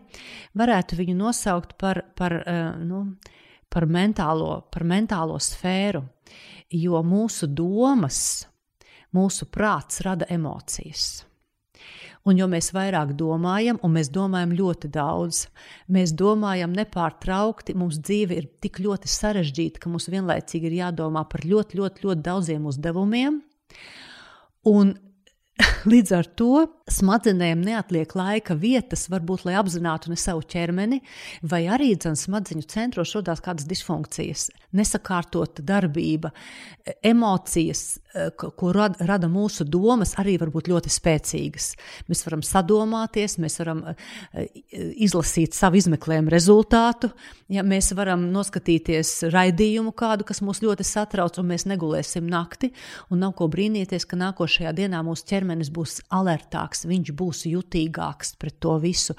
varētu 0.56 0.98
viņu 0.98 1.16
nosaukt 1.16 1.78
par, 1.78 2.04
par, 2.16 2.34
eh, 2.46 2.76
nu, 2.78 3.16
par, 3.70 3.86
mentālo, 3.86 4.70
par 4.72 4.84
mentālo 4.84 5.38
sfēru, 5.40 6.04
jo 6.72 7.02
mūsu 7.04 7.48
domas, 7.48 8.46
mūsu 9.14 9.46
prāts 9.46 10.02
rada 10.02 10.26
emocijas. 10.30 11.26
Un 12.30 12.38
jo 12.38 12.46
mēs 12.52 12.70
vairāk 12.76 13.16
domājam, 13.18 13.80
un 13.82 13.96
mēs 13.96 14.12
domājam 14.14 14.54
ļoti 14.54 14.92
daudz, 14.94 15.48
mēs 15.90 16.14
domājam 16.14 16.76
nepārtraukti, 16.78 17.74
mums 17.80 17.98
dzīve 18.04 18.38
ir 18.38 18.50
tik 18.62 18.82
ļoti 18.86 19.10
sarežģīta, 19.10 19.82
ka 19.82 19.90
mums 19.90 20.10
vienlaicīgi 20.14 20.70
ir 20.70 20.80
jādomā 20.84 21.26
par 21.32 21.48
ļoti, 21.50 21.80
ļoti, 21.80 22.06
ļoti 22.06 22.26
daudziem 22.28 22.68
uzdevumiem. 22.70 23.40
Un 24.70 24.98
Līdz 25.92 26.12
ar 26.16 26.28
to 26.40 26.54
smadzenēm 26.90 27.62
neatliek 27.66 28.14
laika 28.18 28.56
vietas, 28.60 29.08
varbūt, 29.12 29.46
lai 29.48 29.56
apzinātu 29.60 30.12
ne 30.12 30.18
savu 30.20 30.44
ķermeni, 30.46 31.02
vai 31.42 31.66
arī 31.72 31.94
smadzeņu 32.00 32.66
centros 32.70 33.14
radās 33.18 33.42
kādas 33.44 33.68
disfunkcijas, 33.70 34.50
nesakārtota 34.76 35.64
darbība, 35.66 36.32
emocijas, 37.04 38.00
eh, 38.14 38.30
ko 38.38 38.72
rada, 38.74 39.06
rada 39.06 39.28
mūsu 39.28 39.66
domas, 39.66 40.16
arī 40.16 40.38
var 40.40 40.50
būt 40.50 40.70
ļoti 40.72 40.90
spēcīgas. 40.90 41.74
Mēs 42.10 42.24
varam 42.26 42.42
sadomāties, 42.46 43.38
mēs 43.42 43.60
varam 43.62 43.84
eh, 43.90 44.48
izlasīt 44.98 45.54
savu 45.54 45.80
izmeklējumu 45.80 46.32
rezultātu, 46.34 47.12
ja 47.50 47.64
mēs 47.64 47.92
varam 47.98 48.30
noskatīties 48.34 49.30
raidījumu 49.34 49.94
kādu, 49.94 50.26
kas 50.26 50.42
mūs 50.46 50.64
ļoti 50.66 50.86
satrauc, 50.88 51.38
un 51.42 51.50
mēs 51.54 51.68
negulēsim 51.70 52.28
nakti, 52.30 52.72
un 53.10 53.24
nav 53.26 53.36
ko 53.38 53.50
brīnīties, 53.52 54.08
ka 54.10 54.20
nākošajā 54.20 54.74
dienā 54.78 55.04
mūsu 55.06 55.28
ķermenis 55.30 55.72
būs 55.74 56.00
alertāks, 56.10 56.79
viņš 56.88 57.12
būs 57.20 57.44
jutīgāks 57.50 58.36
pret 58.40 58.60
to 58.64 58.76
visu. 58.84 59.16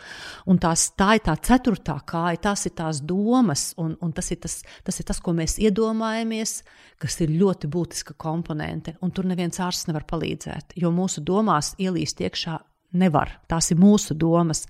Un 0.51 0.61
tās, 0.63 0.89
tā 0.99 1.15
ir 1.19 1.25
tā 1.27 1.37
ceturtā 1.37 1.99
kāja, 2.09 2.41
tās 2.51 2.67
ir 2.69 2.75
tās 2.79 3.03
domas, 3.05 3.71
un, 3.81 3.97
un 4.01 4.15
tas, 4.17 4.31
ir 4.33 4.41
tas, 4.45 4.61
tas 4.87 5.01
ir 5.01 5.09
tas, 5.11 5.21
ko 5.21 5.35
mēs 5.37 5.59
iedomājamies, 5.61 6.61
kas 7.01 7.21
ir 7.25 7.35
ļoti 7.37 7.71
būtiska 7.73 8.17
komponente, 8.21 8.97
un 9.01 9.15
tur 9.15 9.29
neviens 9.31 9.61
ārsts 9.61 9.89
nevar 9.91 10.07
palīdzēt, 10.09 10.77
jo 10.81 10.93
mūsu 10.95 11.25
domās 11.25 11.75
ielīst 11.81 12.23
iekšā 12.27 12.59
nevar. 13.01 13.39
Tās 13.49 13.71
ir 13.71 13.81
mūsu 13.81 14.17
domas, 14.19 14.67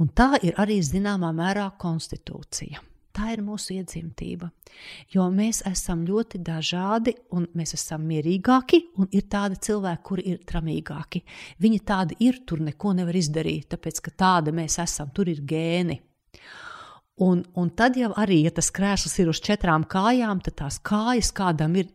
un 0.00 0.10
tā 0.14 0.34
ir 0.42 0.56
arī 0.60 0.80
zināmā 0.84 1.32
mērā 1.36 1.70
konstitūcija. 1.80 2.89
Tā 3.10 3.32
ir 3.34 3.40
mūsu 3.42 3.74
iedzimtība. 3.74 4.52
Jo 5.10 5.24
mēs 5.34 5.64
esam 5.66 6.04
ļoti 6.06 6.38
dažādi, 6.46 7.16
un 7.34 7.48
mēs 7.58 7.74
esam 7.74 8.04
mierīgāki, 8.06 8.84
un 9.02 9.10
ir 9.10 9.26
tādi 9.32 9.58
cilvēki, 9.66 10.04
kuri 10.06 10.26
ir 10.30 10.44
tramīgāki. 10.46 11.24
Viņi 11.58 11.80
tādi 11.90 12.18
ir, 12.26 12.42
tur 12.46 12.62
neko 12.62 12.94
nevar 13.00 13.18
izdarīt, 13.18 13.66
tāpēc 13.74 13.98
ka 14.06 14.14
tādi 14.24 14.54
mēs 14.54 14.78
esam, 14.84 15.10
tur 15.14 15.30
ir 15.32 15.42
gēni. 15.42 15.98
Un, 17.20 17.42
un 17.58 17.72
tad 17.76 17.98
jau 18.00 18.14
arī, 18.16 18.44
ja 18.46 18.52
tas 18.56 18.70
krēsls 18.72 19.18
ir 19.20 19.28
uz 19.28 19.42
četrām 19.44 19.82
kājām, 19.90 20.38
tad 20.46 20.56
tās 20.62 20.78
kājas 20.80 21.34
kādam 21.36 21.74
ir 21.76 21.90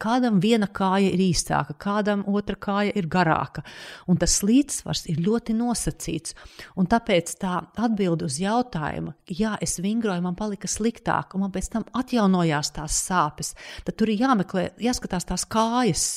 Kādam 0.00 0.38
viena 0.40 0.64
kāja 0.72 1.10
ir 1.12 1.20
īsāka, 1.20 1.74
kādam 1.76 2.22
otra 2.32 2.56
kāja 2.56 2.94
ir 2.96 3.04
garāka. 3.12 3.60
Un 4.08 4.16
tas 4.16 4.38
līdzsvars 4.40 5.04
ir 5.12 5.20
ļoti 5.20 5.52
nosacīts. 5.58 6.32
Un 6.80 6.88
tāpēc 6.88 7.34
tā 7.42 7.58
atbilde 7.76 8.24
uz 8.24 8.38
jautājumu, 8.40 9.12
jā, 9.28 9.58
es 9.60 9.76
vingroju, 9.84 10.24
man 10.24 10.38
palika 10.38 10.70
sliktāk, 10.70 11.36
un 11.36 11.44
man 11.44 11.52
pēc 11.52 11.68
tam 11.76 11.84
atjaunojās 11.92 12.72
tās 12.78 13.02
sāpes, 13.04 13.52
tad 13.84 14.00
tur 14.00 14.08
ir 14.08 14.24
jāmeklē, 14.24 14.70
jāskatās 14.80 15.28
tās 15.28 15.44
kājas. 15.44 16.08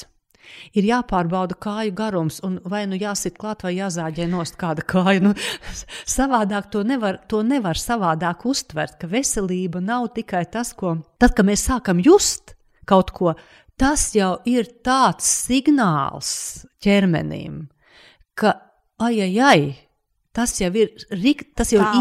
Ir 0.71 0.87
jāpārbauda 0.87 1.59
kāju 1.59 1.91
garums, 1.95 2.39
un 2.47 2.61
vai 2.63 2.85
nu 2.87 2.95
jāsit 2.99 3.35
klāt, 3.39 3.67
vai 3.67 3.75
jāzāģē 3.75 4.27
nost 4.31 4.55
kāda 4.59 4.87
kāja. 4.87 5.19
Nu, 5.23 5.35
savādāk 6.17 6.71
to 6.71 6.87
nevar, 6.87 7.19
to 7.27 7.43
nevar 7.43 7.75
savādāk 7.79 8.47
uztvert, 8.47 8.95
ka 9.03 9.11
veselība 9.11 9.83
nav 9.83 10.13
tikai 10.15 10.45
tas, 10.47 10.71
ko 10.71 11.01
tad, 11.19 11.35
kad 11.35 11.47
mēs 11.47 11.67
sākam 11.67 11.99
just 12.03 12.55
kaut 12.89 13.13
ko, 13.15 13.35
tas 13.79 14.09
jau 14.15 14.35
ir 14.49 14.69
tāds 14.85 15.29
signāls 15.47 16.33
ķermenim, 16.83 17.67
ka 18.35 18.57
ai, 18.99 19.15
ai, 19.25 19.33
ai, 19.39 19.63
Tas 20.33 20.55
jau 20.57 20.71
ir, 20.73 20.89
tas 21.53 21.69
jau 21.69 21.77
ir. 21.77 21.91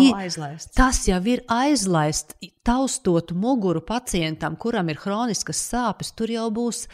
Tas 0.73 1.03
jau 1.05 1.19
ir 1.29 1.43
aizlaists. 1.53 2.39
Taustot 2.63 3.33
muguru 3.35 3.81
pacientam, 3.83 4.55
kuram 4.55 4.87
ir 4.93 4.99
hroniskas 5.03 5.59
sāpes, 5.67 6.13
tur 6.15 6.31
jau 6.31 6.45
būs 6.55 6.85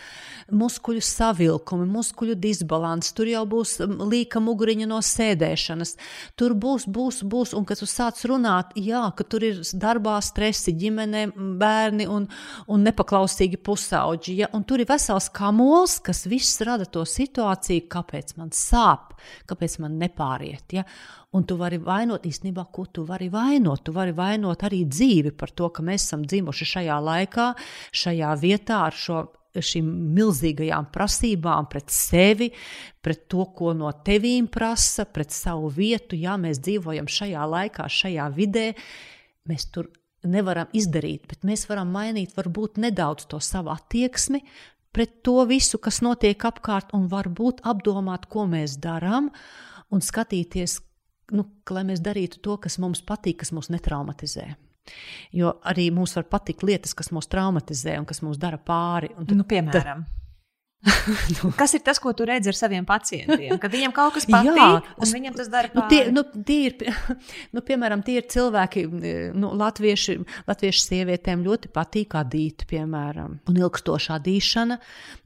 muskuļu 0.49 1.03
savilkumi, 1.05 1.85
muskuļu 1.93 2.37
disbalans, 2.41 3.11
tur 3.13 3.29
jau 3.29 3.43
būs 3.45 3.75
līka 3.85 4.41
muguriņa 4.41 4.89
no 4.89 5.03
sēdēšanas. 5.05 5.93
Tur 6.41 6.55
būs, 6.57 6.87
būs, 6.89 7.21
būs, 7.21 7.53
un 7.53 7.69
kad 7.69 7.83
tu 7.83 7.91
sāc 7.91 8.23
runāt, 8.31 8.73
jā, 8.81 9.03
ka 9.13 9.29
tur 9.29 9.45
ir 9.45 9.61
darbā 9.77 10.17
stresi, 10.25 10.73
ģimene, 10.73 11.27
bērni 11.61 12.09
un, 12.09 12.31
un 12.65 12.89
nepaklausīgi 12.89 13.61
pusauģi. 13.61 14.39
Ja? 14.41 14.51
Un 14.57 14.65
tur 14.65 14.81
ir 14.81 14.89
vesels 14.89 15.29
kamols, 15.37 15.99
kas 16.01 16.25
viss 16.33 16.65
rada 16.65 16.89
to 16.89 17.05
situāciju, 17.05 17.91
kāpēc 17.93 18.39
man 18.41 18.57
sāp, 18.57 19.19
kāpēc 19.45 19.77
man 19.85 20.01
nepāriet. 20.01 20.81
Ja? 20.81 20.89
Un 21.37 21.45
tu 21.45 21.59
vari 21.61 21.77
vainot 21.77 22.25
īstenībā, 22.25 22.63
ko 22.73 22.87
tu 22.89 23.03
vari 23.05 23.27
vainot. 23.29 23.83
Tu 23.85 23.93
vari 23.93 24.15
vainot 24.17 24.63
arī 24.65 24.87
dzīvi 24.89 25.35
par 25.37 25.53
to, 25.59 25.69
ka 25.75 25.85
mēs 25.85 26.07
esam 26.07 26.25
dzimuši 26.29 26.71
šajā 26.75 27.01
laikā, 27.09 27.51
šajā 28.03 28.31
vietā 28.43 28.85
ar 28.87 28.97
šo 28.97 29.25
šīm 29.59 29.87
milzīgajām 30.15 30.89
prasībām 30.95 31.69
pret 31.73 31.91
sevi, 31.91 32.51
pret 33.03 33.25
to, 33.33 33.47
ko 33.57 33.73
no 33.75 33.91
tevīm 34.07 34.47
prasa, 34.53 35.07
pret 35.09 35.35
savu 35.35 35.71
vietu. 35.73 36.19
Jā, 36.19 36.37
mēs 36.41 36.61
dzīvojam 36.63 37.09
šajā 37.11 37.47
laikā, 37.57 37.89
šajā 37.91 38.29
vidē. 38.37 38.69
Mēs 39.49 39.71
tur 39.75 39.89
nevaram 40.29 40.71
izdarīt, 40.77 41.27
bet 41.31 41.47
mēs 41.49 41.67
varam 41.71 41.91
mainīt 41.95 42.37
varbūt 42.37 42.79
nedaudz 42.83 43.29
to 43.31 43.41
savu 43.43 43.73
attieksmi 43.75 44.43
pret 44.93 45.21
to 45.23 45.45
visu, 45.47 45.79
kas 45.79 46.01
notiek 46.03 46.43
apkārt, 46.49 46.95
un 46.97 47.07
varbūt 47.13 47.63
apdomāt, 47.69 48.27
ko 48.27 48.49
mēs 48.51 48.79
darām, 48.83 49.29
un 49.95 50.03
skatīties, 50.03 50.81
nu, 51.37 51.45
lai 51.71 51.85
mēs 51.87 52.03
darītu 52.03 52.41
to, 52.43 52.57
kas 52.59 52.81
mums 52.83 53.05
patīk, 53.07 53.45
kas 53.45 53.53
mūs 53.55 53.71
netraumatizē. 53.71 54.49
Jo 55.37 55.57
arī 55.69 55.89
mums 55.95 56.17
var 56.17 56.29
patikt 56.31 56.65
lietas, 56.67 56.95
kas 56.99 57.13
mūs 57.15 57.29
traumatizē 57.33 57.99
un 58.01 58.07
kas 58.09 58.23
mūs 58.25 58.41
dara 58.41 58.61
pāri. 58.61 59.13
Tad, 59.19 59.37
nu, 59.37 59.47
piemēram. 59.49 60.05
Tad, 60.05 60.28
nu. 61.43 61.51
Kas 61.59 61.73
ir 61.75 61.83
tas, 61.83 61.99
ko 61.99 62.13
tu 62.15 62.23
redzi 62.29 62.53
ar 62.53 62.57
saviem 62.57 62.85
pacientiem? 62.87 63.57
Kad 63.59 63.73
viņiem 63.73 63.93
kaut 63.95 64.15
kas 64.15 64.29
patīk, 64.31 64.55
Jā, 64.55 64.67
un 65.03 65.13
viņiem 65.17 65.35
tas 65.35 65.51
dara. 65.51 65.71
Nu, 65.75 65.85
tie, 65.91 66.01
nu, 66.15 66.23
tie 66.47 66.59
ir, 66.69 66.77
nu, 67.57 67.63
piemēram, 67.67 68.05
tie 68.07 68.19
ir 68.21 68.29
cilvēki, 68.31 68.85
nu, 69.35 69.51
latvieši, 69.59 70.19
latviešu 70.47 70.85
sievietēm 70.85 71.43
ļoti 71.47 71.73
patīk 71.75 72.15
adīt, 72.21 72.67
piemēram. 72.71 73.41
Un 73.51 73.59
ilgstošā 73.59 74.21
dīšana 74.23 74.79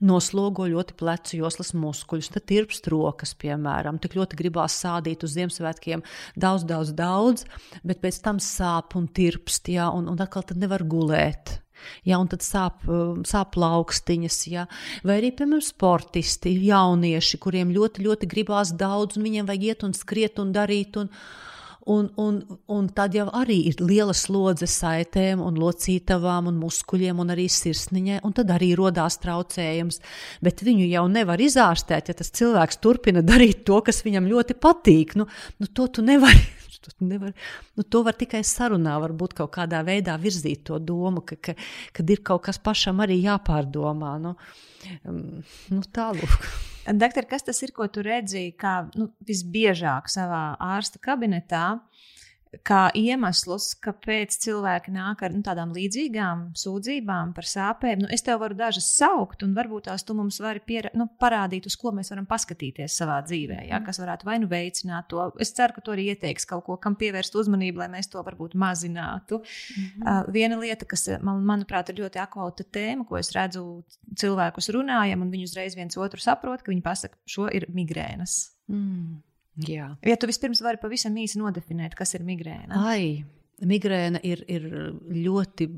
noslogo 0.08 0.68
ļoti 0.72 0.96
plecu 0.98 1.42
joslas 1.42 1.74
muskuļus, 1.76 2.32
tad 2.32 2.48
tirpst 2.48 2.88
rokas, 2.92 3.36
piemēram. 3.36 4.00
Tik 4.00 4.16
ļoti 4.20 4.40
gribās 4.40 4.78
sādīt 4.80 5.26
uz 5.26 5.36
Ziemassvētkiem 5.36 6.04
daudz, 6.40 6.64
daudz, 6.68 6.94
daudz, 6.96 7.44
bet 7.84 8.00
pēc 8.00 8.22
tam 8.24 8.40
sāp 8.40 8.96
un 8.96 9.10
tirpst, 9.12 9.68
jā, 9.74 9.90
un, 9.92 10.08
un 10.08 10.24
atkal 10.24 10.48
tad 10.48 10.60
nevar 10.64 10.86
gulēt 10.88 11.58
ja, 12.08 12.18
un 12.18 12.30
tad 12.32 12.44
sāp, 12.46 12.82
um, 12.88 13.22
sāp 13.28 13.54
plaukstiņas, 13.56 14.40
ja, 14.52 14.66
vai 15.06 15.20
arī, 15.20 15.32
piemēram, 15.38 15.62
sportisti, 15.64 16.54
jaunieši, 16.68 17.40
kuriem 17.42 17.72
ļoti, 17.74 18.04
ļoti 18.08 18.28
gribās 18.30 18.74
daudz, 18.78 19.18
un 19.18 19.28
viņiem 19.28 19.48
vajag 19.48 19.70
iet 19.70 19.88
un 19.88 19.96
skriet 19.96 20.42
un 20.42 20.54
darīt. 20.54 21.00
Un, 21.02 21.10
Un, 21.82 22.12
un, 22.14 22.36
un 22.70 22.84
tad 22.94 23.16
jau 23.16 23.24
arī 23.34 23.56
ir 23.66 23.80
liela 23.82 24.14
slodze 24.14 24.68
saitēm, 24.70 25.40
un 25.42 25.56
locītavām, 25.58 26.46
un 26.46 26.60
muskuļiem, 26.60 27.18
un 27.18 27.34
arī 27.34 27.48
sirsniņai, 27.50 28.20
un 28.22 28.36
tad 28.38 28.52
arī 28.54 28.68
radās 28.78 29.18
traucējums. 29.18 29.98
Bet 30.46 30.62
viņu 30.62 30.86
jau 30.86 31.02
nevar 31.10 31.42
izārstēt, 31.42 32.12
ja 32.12 32.14
tas 32.14 32.30
cilvēks 32.38 32.78
turpina 32.78 33.26
darīt 33.26 33.64
to, 33.66 33.80
kas 33.82 34.04
viņam 34.06 34.30
ļoti 34.30 34.60
patīk. 34.62 35.16
Nu, 35.18 35.26
nu, 35.58 35.66
to 35.74 35.88
tu 35.90 36.06
nevari 36.06 36.46
Tu 36.82 37.06
nevar, 37.06 37.34
nu, 37.78 37.84
to 37.84 38.02
var 38.06 38.16
tikai 38.18 38.42
sarunā, 38.46 38.96
varbūt 39.04 39.36
kaut 39.38 39.52
kādā 39.54 39.82
veidā 39.86 40.16
virzīt 40.20 40.64
to 40.68 40.80
domu, 40.82 41.22
ka, 41.26 41.38
ka, 41.38 41.54
kad 41.94 42.10
ir 42.10 42.22
kaut 42.26 42.44
kas 42.48 42.58
pašam 42.62 43.02
arī 43.04 43.20
jāpārdomā. 43.22 44.16
Nu, 44.22 44.34
um, 45.06 45.22
nu, 45.70 45.82
tālāk. 45.94 46.50
Doktor, 46.98 47.28
kas 47.30 47.46
tas 47.46 47.62
ir, 47.62 47.70
ko 47.76 47.86
tu 47.86 48.02
redzēji, 48.02 48.56
kā 48.58 48.74
nu, 48.98 49.12
visbiežāk 49.28 50.10
savā 50.10 50.44
ārsta 50.72 50.98
kabinetā? 51.02 51.66
Kā 52.60 52.82
iemeslus, 52.98 53.70
kāpēc 53.80 54.34
cilvēki 54.44 54.92
nāk 54.92 55.22
ar 55.24 55.32
nu, 55.32 55.40
tādām 55.44 55.72
līdzīgām 55.72 56.44
sūdzībām 56.58 57.32
par 57.36 57.48
sāpēm. 57.48 58.02
Nu, 58.04 58.10
es 58.12 58.24
tev 58.26 58.42
varu 58.42 58.56
dažas 58.58 58.90
saukt, 58.92 59.44
un 59.46 59.54
varbūt 59.56 59.88
tās 59.88 60.04
tu 60.04 60.16
mums 60.18 60.36
vari 60.44 60.60
piera, 60.64 60.90
nu, 60.98 61.06
parādīt, 61.22 61.66
uz 61.70 61.78
ko 61.80 61.94
mēs 61.96 62.12
varam 62.12 62.28
paskatīties 62.28 62.98
savā 63.00 63.22
dzīvē, 63.24 63.62
ja, 63.70 63.80
kas 63.84 64.02
varētu 64.02 64.28
vai 64.28 64.36
nu 64.42 64.50
veicināt 64.52 65.08
to. 65.12 65.30
Es 65.40 65.54
ceru, 65.56 65.78
ka 65.78 65.84
tu 65.86 65.94
arī 65.94 66.10
ieteiks 66.12 66.46
kaut 66.48 66.66
ko, 66.68 66.76
kam 66.82 66.98
pievērst 67.00 67.40
uzmanību, 67.40 67.80
lai 67.80 67.88
mēs 67.96 68.12
to 68.12 68.20
varbūt 68.20 68.58
mazinātu. 68.58 69.40
Mm 69.40 69.82
-hmm. 69.82 70.04
uh, 70.04 70.32
viena 70.32 70.60
lieta, 70.60 70.84
kas 70.84 71.08
man, 71.22 71.42
manuprāt 71.48 71.88
ir 71.88 72.04
ļoti 72.04 72.20
aktuāla 72.20 72.68
tēma, 72.72 73.08
ko 73.08 73.16
es 73.16 73.32
redzu 73.32 73.84
cilvēkus 74.16 74.68
runājam, 74.68 75.22
un 75.22 75.30
viņi 75.30 75.48
uzreiz 75.48 75.76
viens 75.76 75.96
otru 75.96 76.20
saprot, 76.20 76.62
ka 76.62 76.70
viņi 76.70 76.82
pasaka, 76.82 77.16
šo 77.26 77.48
ir 77.48 77.66
migrēnas. 77.72 78.52
Mm. 78.68 79.22
Jā. 79.68 79.92
Ja 80.00 80.16
tu 80.16 80.28
vispirms 80.30 80.62
vari 80.64 80.80
pavisam 80.80 81.16
īsi 81.20 81.40
nodefinēt, 81.40 81.96
kas 81.98 82.14
ir 82.16 82.24
migrēna. 82.24 82.78
Ai, 82.88 83.24
migrēna 83.68 84.22
ir, 84.24 84.44
ir 84.48 84.68
ļoti, 85.12 85.68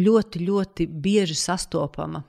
ļoti, 0.00 0.44
ļoti 0.48 0.88
bieži 0.88 1.36
sastopama. 1.38 2.24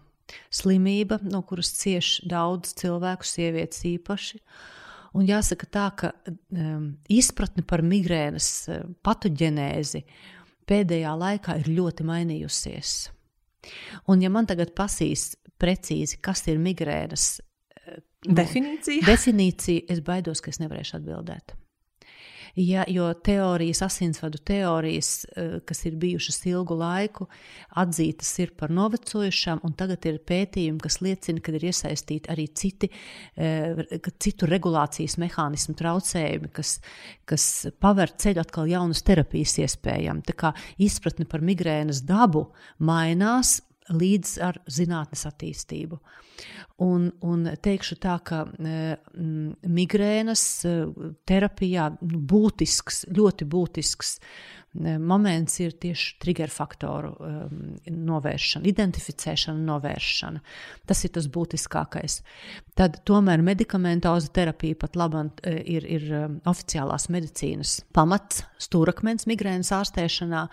slimība, 0.50 1.20
no 1.22 1.44
kuras 1.46 1.70
cieš 1.78 2.24
daudz 2.26 2.74
cilvēku, 2.80 3.28
sievietes 3.28 3.84
īpaši. 3.86 4.40
Un 5.14 5.28
jāsaka 5.30 5.68
tā, 5.70 5.88
ka 5.94 6.10
um, 6.26 6.96
izpratne 7.12 7.62
par 7.62 7.84
migrēnas 7.86 8.48
uh, 8.72 8.80
patoģenēzi 9.06 10.02
pēdējā 10.66 11.12
laikā 11.20 11.60
ir 11.62 11.70
ļoti 11.76 12.08
mainījusies. 12.08 12.96
Un 14.10 14.24
ja 14.24 14.32
man 14.34 14.48
tagad 14.50 14.74
pasīs 14.76 15.36
precīzi, 15.62 16.18
kas 16.24 16.48
ir 16.50 16.58
migrēnas 16.58 17.38
definīcija, 18.28 19.06
definīcija 19.08 19.90
es 19.94 20.02
baidos, 20.06 20.42
ka 20.42 20.54
es 20.54 20.62
nevarēšu 20.64 21.00
atbildēt. 21.02 21.58
Ja, 22.56 22.84
jo 22.88 23.08
teorijas, 23.14 23.82
asinsvadu 23.82 24.38
teorijas, 24.38 25.26
eh, 25.26 25.60
kas 25.66 25.86
ir 25.86 25.96
bijušas 25.98 26.46
ilgu 26.46 26.76
laiku, 26.78 27.26
atzītas 27.82 28.30
ir 28.40 28.52
par 28.58 28.70
novecojušām, 28.70 29.64
un 29.66 29.74
tagad 29.74 30.06
ir 30.06 30.20
pētījumi, 30.22 30.82
kas 30.82 31.00
liecina, 31.02 31.42
ka 31.42 31.52
ir 31.52 31.66
iesaistīti 31.72 32.30
arī 32.30 32.46
citi, 32.54 32.92
eh, 33.36 33.74
citu 34.20 34.46
regulācijas 34.46 35.18
mehānismu 35.18 35.74
traucējumi, 35.74 36.52
kas, 36.54 36.80
kas 37.26 37.68
paver 37.80 38.14
ceļu 38.14 38.46
atkal 38.46 38.70
jaunas 38.70 39.02
terapijas 39.02 39.58
iespējām. 39.58 40.22
Tā 40.22 40.38
kā 40.38 40.54
izpratne 40.78 41.26
par 41.26 41.42
migrēnas 41.42 42.06
dabu 42.06 42.52
mainās, 42.80 43.62
līdz 43.90 44.38
ar 44.42 44.62
zinātnes 44.70 45.26
attīstību. 45.26 46.00
Un, 46.84 47.12
un 47.22 47.46
teikšu 47.64 48.00
tā, 48.02 48.18
ka 48.26 48.44
e, 48.58 48.96
migrēnas 49.70 50.44
e, 50.66 50.74
terapijā 51.30 51.92
nu, 52.02 52.24
būtisks, 52.34 53.06
ļoti 53.14 53.48
būtisks 53.50 54.18
moments 54.82 55.60
ir 55.62 55.76
tieši 55.78 56.18
trigger 56.22 56.50
faktoru 56.50 57.14
novēršana, 57.86 58.66
identificēšana, 58.66 59.62
novēršana. 59.68 60.42
Tas 60.90 61.04
ir 61.06 61.14
tas 61.14 61.28
būtiskākais. 61.30 62.22
Tad 62.78 63.04
tomēr 63.06 63.44
medikamentoza 63.46 64.32
terapija 64.34 64.80
pat 64.82 64.98
labam 64.98 65.30
e, 65.44 65.54
ir, 65.76 65.86
ir 65.86 66.08
oficiālās 66.50 67.06
medicīnas 67.14 67.84
pamats, 67.94 68.44
stūrakmens 68.62 69.28
migrēnas 69.30 69.70
ārstēšanā. 69.78 70.48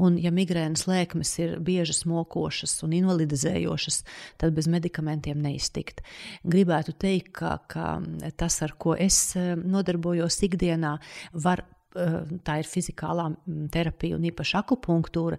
Un, 0.00 0.16
ja 0.22 0.32
migrēnas 0.32 0.86
lēkmes 0.88 1.34
ir 1.42 1.58
biežas, 1.64 2.06
mokošas 2.08 2.78
un 2.86 2.96
invalidizējošas, 2.96 4.00
tad 4.40 4.56
bez 4.56 4.70
medikamentiem 4.70 5.17
neiztikt. 5.26 6.02
Gribētu 6.44 6.94
teikt, 6.98 7.32
ka, 7.40 7.56
ka 7.68 7.98
tas, 8.36 8.60
ar 8.62 8.76
ko 8.78 8.94
es 8.98 9.36
e, 9.36 9.54
nodarbojos 9.58 10.40
ikdienā, 10.48 10.96
var 11.32 11.64
Eh, 11.96 12.16
tā 12.44 12.58
ir 12.60 12.68
fizikālā 12.68 13.30
mm, 13.30 13.68
terapija 13.72 14.18
un 14.18 14.26
īpaši 14.28 14.56
akupunktūra, 14.60 15.38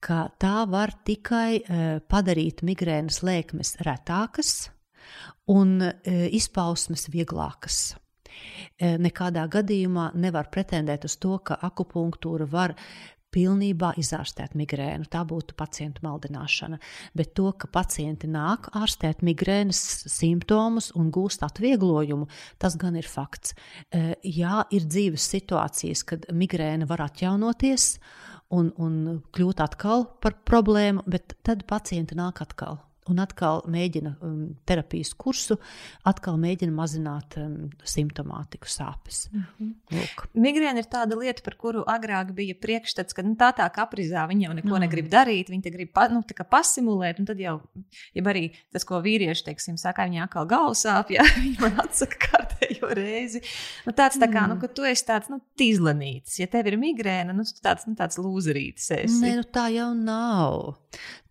ka 0.00 0.22
tā 0.40 0.62
var 0.70 0.94
tikai 1.06 1.60
eh, 1.60 1.98
padarīt 2.08 2.64
migrēnas 2.64 3.20
lēkmes 3.26 3.76
retākas 3.84 4.70
un 5.52 5.76
eh, 5.84 6.26
izpausmes 6.36 7.10
vieglākas. 7.12 7.82
Nekādā 8.80 9.42
gadījumā 9.52 10.12
nevar 10.16 10.46
pretendēt 10.54 11.02
uz 11.04 11.18
to, 11.20 11.34
ka 11.44 11.58
akupunktūra 11.66 12.46
var 12.48 12.72
pilnībā 13.34 13.92
izārstēt 14.00 14.56
migrēnu. 14.58 15.08
Tā 15.10 15.22
būtu 15.28 15.56
pacientu 15.58 16.04
maldināšana. 16.06 16.80
Bet 17.16 17.34
to, 17.38 17.50
ka 17.52 17.70
pacienti 17.72 18.30
nāk 18.30 18.70
ārstēt 18.76 19.24
migrēnas 19.26 19.80
simptomus 20.10 20.90
un 20.98 21.12
gūst 21.14 21.44
atvieglojumu, 21.46 22.28
tas 22.60 22.76
gan 22.80 22.98
ir 23.00 23.08
fakts. 23.08 23.54
E, 23.90 24.16
jā, 24.26 24.64
ir 24.74 24.86
dzīves 24.90 25.30
situācijas, 25.36 26.04
kad 26.06 26.28
migrēna 26.34 26.88
var 26.90 27.06
atjaunoties 27.06 27.94
un, 28.50 28.74
un 28.76 29.22
kļūt 29.34 29.64
atkal 29.64 30.06
par 30.22 30.40
problēmu, 30.46 31.06
bet 31.10 31.38
tad 31.46 31.66
pacienti 31.70 32.18
nāk 32.18 32.42
atkal 32.44 32.82
un 33.10 33.20
atkal 33.22 33.62
mēģina 33.70 34.14
um, 34.24 34.40
terapijas 34.68 35.12
kursu, 35.18 35.58
atkal 36.06 36.38
mēģina 36.40 36.74
mazināt 36.74 37.36
um, 37.40 37.68
simptomātiku, 37.84 38.70
sāpes. 38.70 39.26
Mm 39.32 39.44
-hmm. 39.58 40.26
Migrēna 40.34 40.82
ir 40.82 40.88
tāda 40.90 41.18
lieta, 41.18 41.42
par 41.44 41.56
kuru 41.60 41.84
agrāk 41.86 42.32
bija 42.34 42.54
priekšstats, 42.54 43.14
ka 43.14 43.22
nu, 43.22 43.34
tā 43.34 43.52
tā 43.56 43.68
kaprizā 43.74 44.26
viņa 44.28 44.46
jau 44.46 44.54
neko 44.54 44.74
no. 44.74 44.82
negrib 44.84 45.10
darīt, 45.10 45.50
viņa 45.50 45.74
grib 45.74 45.92
pa, 45.92 46.08
nu, 46.08 46.22
pasimulēt, 46.50 47.18
un 47.18 47.26
tad 47.26 47.40
jau, 47.40 47.60
ja 48.14 48.22
arī 48.22 48.50
tas, 48.72 48.84
ko 48.84 49.00
vīrieši, 49.02 49.44
teiksim, 49.44 49.76
saka, 49.76 50.06
viņa 50.08 50.24
atkal 50.24 50.46
galvas 50.46 50.84
sāp, 50.86 51.10
ja 51.10 51.24
viņa 51.44 51.60
man 51.60 51.80
atsaka 51.84 52.20
kārtējo 52.26 52.92
reizi. 52.96 53.42
Nu, 53.86 53.92
tāds 53.92 54.18
tā 54.20 54.28
kā, 54.30 54.46
nu, 54.46 54.54
mm. 54.54 54.60
nu, 54.60 54.60
ka 54.60 54.68
tu 54.68 54.86
esi 54.88 55.06
tāds, 55.06 55.30
nu, 55.32 55.40
tīzlanītis, 55.60 56.40
ja 56.40 56.46
tev 56.50 56.70
ir 56.70 56.78
migrēna, 56.80 57.34
nu, 57.36 57.44
tu 57.44 57.62
tāds, 57.64 57.86
nu, 57.88 57.96
tāds 57.98 58.20
lūzerītis 58.20 58.90
esi. 58.98 59.20
Nē, 59.24 59.34
nu, 59.40 59.46
tā 59.50 59.68
jau 59.74 59.90
nav. 59.96 60.76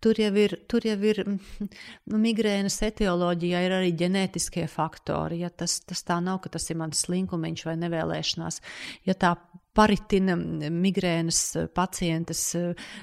Tur 0.00 0.16
jau 0.16 0.30
ir, 0.40 0.56
tur 0.70 0.84
jau 0.88 0.96
ir 1.04 1.22
nu, 1.28 2.18
migrēnas 2.20 2.78
etioloģijā, 2.86 3.60
ir 3.66 3.74
arī 3.76 3.90
ģenētiskie 4.00 4.64
faktori. 4.72 5.42
Ja 5.44 5.50
tas, 5.52 5.78
tas 5.84 6.00
tā 6.08 6.16
nav, 6.24 6.40
ka 6.44 6.52
tas 6.56 6.70
ir 6.72 6.80
mans 6.80 7.04
slinkumiņš 7.04 7.66
vai 7.68 7.76
nevēlēšanās. 7.82 8.62
Ja 9.08 9.16
tā 9.18 9.34
paritina 9.76 10.34
migrēnas 10.36 11.40
pacientes 11.74 12.42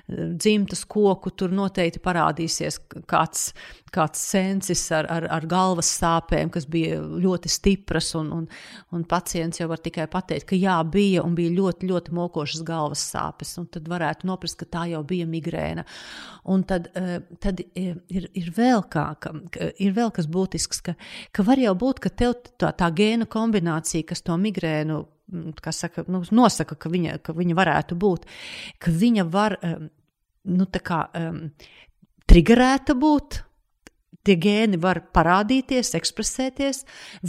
dzimtas 0.08 0.84
koku, 0.90 1.32
tur 1.32 1.54
noteikti 1.56 2.02
parādīsies 2.04 2.80
kāds, 3.08 3.52
kāds 3.94 4.22
sensis 4.32 4.84
ar, 4.96 5.08
ar, 5.12 5.28
ar 5.32 5.48
galvas 5.50 5.90
sāpēm, 6.00 6.52
kas 6.54 6.68
bija 6.70 7.00
ļoti 7.00 7.52
stipras, 7.52 8.12
un, 8.20 8.32
un, 8.36 8.48
un 8.96 9.06
pacients 9.08 9.62
jau 9.62 9.70
var 9.72 9.82
tikai 9.84 10.10
pateikt, 10.12 10.50
ka 10.52 10.60
jā, 10.60 10.78
bija 10.92 11.24
un 11.24 11.36
bija 11.38 11.56
ļoti, 11.56 11.88
ļoti 11.92 12.16
mokošas 12.18 12.66
galvas 12.68 13.04
sāpes, 13.14 13.56
tad 13.72 13.88
varētu 13.90 14.28
noprast, 14.28 14.60
ka 14.60 14.70
tā 14.78 14.86
jau 14.92 15.04
bija 15.08 15.28
migrēna. 15.30 15.88
Un 16.52 16.64
tad, 16.68 16.92
eh, 17.00 17.20
tad 17.44 17.64
ir, 17.76 18.02
ir, 18.08 18.52
vēl 18.56 18.84
kā, 18.92 19.10
ka, 19.22 19.34
ir 19.84 19.96
vēl 19.96 20.12
kas 20.16 20.30
būtisks, 20.32 20.84
ka, 20.84 20.98
ka 21.32 21.48
var 21.48 21.60
jau 21.62 21.76
būt, 21.80 22.04
ka 22.04 22.12
tev 22.12 22.38
tā, 22.60 22.74
tā 22.76 22.92
gēnu 22.92 23.28
kombinācija, 23.32 24.08
kas 24.08 24.24
to 24.26 24.36
migrēnu 24.40 25.06
saka, 25.76 26.06
nu, 26.08 26.24
nosaka, 26.32 26.76
ka 26.76 26.90
viņa, 26.90 27.18
ka 27.24 27.36
viņa 27.36 27.58
varētu 27.58 27.98
būt, 28.00 28.28
ka 28.80 28.92
viņa 28.92 29.28
var 29.32 29.58
nu, 30.48 30.68
kā, 30.72 31.02
um, 31.20 31.44
triggerēta 32.30 32.96
būt. 32.98 33.44
Tie 34.28 34.36
gēni 34.36 34.76
var 34.84 35.00
parādīties, 35.16 35.94
ekspresēties, 35.96 36.82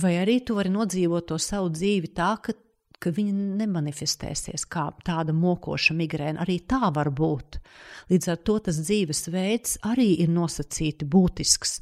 vai 0.03 0.17
arī 0.19 0.41
tu 0.43 0.57
vari 0.57 0.73
nodzīvot 0.75 1.29
to 1.31 1.37
savu 1.39 1.71
dzīvi 1.71 2.11
tā, 2.11 2.33
ka 2.43 2.57
ka 3.03 3.13
viņa 3.15 3.35
nemanifestēsies 3.61 4.65
kā 4.71 4.89
tāda 5.07 5.35
mokoša 5.37 5.95
migrēna. 5.99 6.43
Arī 6.43 6.59
tā 6.67 6.91
var 6.95 7.11
būt. 7.15 7.61
Līdz 8.11 8.31
ar 8.33 8.41
to 8.43 8.57
tas 8.69 8.81
dzīvesveids 8.83 9.77
arī 9.87 10.09
ir 10.25 10.33
nosacīti 10.33 11.07
būtisks. 11.07 11.79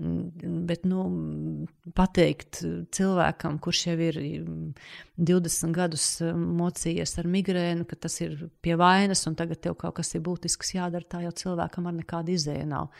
Mm, 0.00 0.64
bet 0.68 0.86
nu, 0.88 1.04
pateikt 1.96 2.62
cilvēkam, 2.96 3.58
kurš 3.64 3.84
jau 3.90 3.98
ir 4.08 4.20
20 5.20 5.76
gadus 5.76 6.08
mocījies 6.22 7.18
ar 7.20 7.30
migrēnu, 7.36 7.84
ka 7.88 8.00
tas 8.06 8.20
ir 8.24 8.48
pie 8.64 8.78
vainas 8.80 9.26
un 9.28 9.36
tagad 9.38 9.60
tev 9.64 9.76
kaut 9.80 9.98
kas 10.00 10.14
ir 10.16 10.24
būtisks 10.24 10.76
jādara, 10.78 11.04
tā 11.04 11.24
jau 11.26 11.34
cilvēkam 11.44 11.90
ar 11.90 11.98
nekādu 12.00 12.38
izēju 12.38 12.68
nav. 12.72 12.90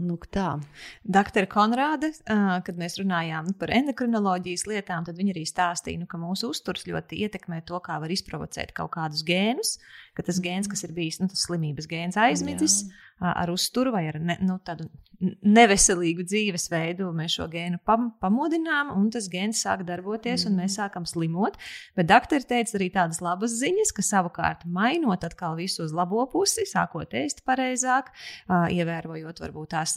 Nu, 0.00 0.16
tā. 0.32 0.56
Doktora 1.04 1.46
Konrāde, 1.52 2.08
kad 2.24 2.78
mēs 2.80 2.96
runājām 2.96 3.50
par 3.60 3.70
endokrinoloģijas 3.76 4.64
lietām, 4.70 5.04
tad 5.04 5.18
viņa 5.20 5.34
arī 5.34 5.42
stāstīja, 5.46 6.00
nu, 6.00 6.08
ka 6.08 6.20
mūsu 6.20 6.48
uzturs 6.54 6.86
ļoti 6.88 7.20
ietekmē 7.26 7.60
to, 7.68 7.76
kā 7.84 7.98
var 8.00 8.12
izprovocēt 8.14 8.72
kaut 8.76 8.94
kādus 8.96 9.20
gēnus. 9.28 9.76
Ka 10.12 10.24
tas 10.26 10.40
gēns, 10.44 10.68
kas 10.68 10.84
ir 10.84 10.92
bijis 10.96 11.20
nu, 11.22 11.28
tas 11.32 11.46
slimības 11.46 11.86
gēns, 11.88 12.18
aizmidzis 12.20 12.82
Jā. 12.84 13.32
ar 13.32 13.52
uzturu 13.52 13.94
vai 13.94 14.04
ar 14.10 14.18
ne, 14.20 14.36
nu, 14.44 14.58
tādu 14.64 14.90
neveselīgu 15.22 16.26
dzīvesveidu, 16.26 17.06
mēs 17.16 17.36
šo 17.38 17.46
gēnu 17.52 17.78
pam, 17.86 18.10
pamodinām, 18.22 18.90
un 18.96 19.06
tas 19.14 19.28
gēns 19.32 19.62
sāk 19.64 19.84
darboties, 19.88 20.44
mm. 20.44 20.50
un 20.50 20.58
mēs 20.62 20.76
sākam 20.80 21.06
slimot. 21.08 21.56
Bet 21.98 22.10
doktori 22.10 22.48
teica 22.48 22.76
arī 22.78 22.90
tādas 22.94 23.22
labas 23.24 23.54
ziņas, 23.60 23.94
ka 23.96 24.04
savukārt 24.06 24.66
mainot 24.66 25.24
atkal 25.28 25.56
visu 25.60 25.86
uz 25.86 25.94
labo 25.96 26.26
pusi, 26.32 26.66
sākot 26.68 27.14
ēst 27.22 27.44
pareizāk, 27.48 28.12
ievērojot 28.50 29.42
varbūt 29.46 29.74
tās 29.76 29.96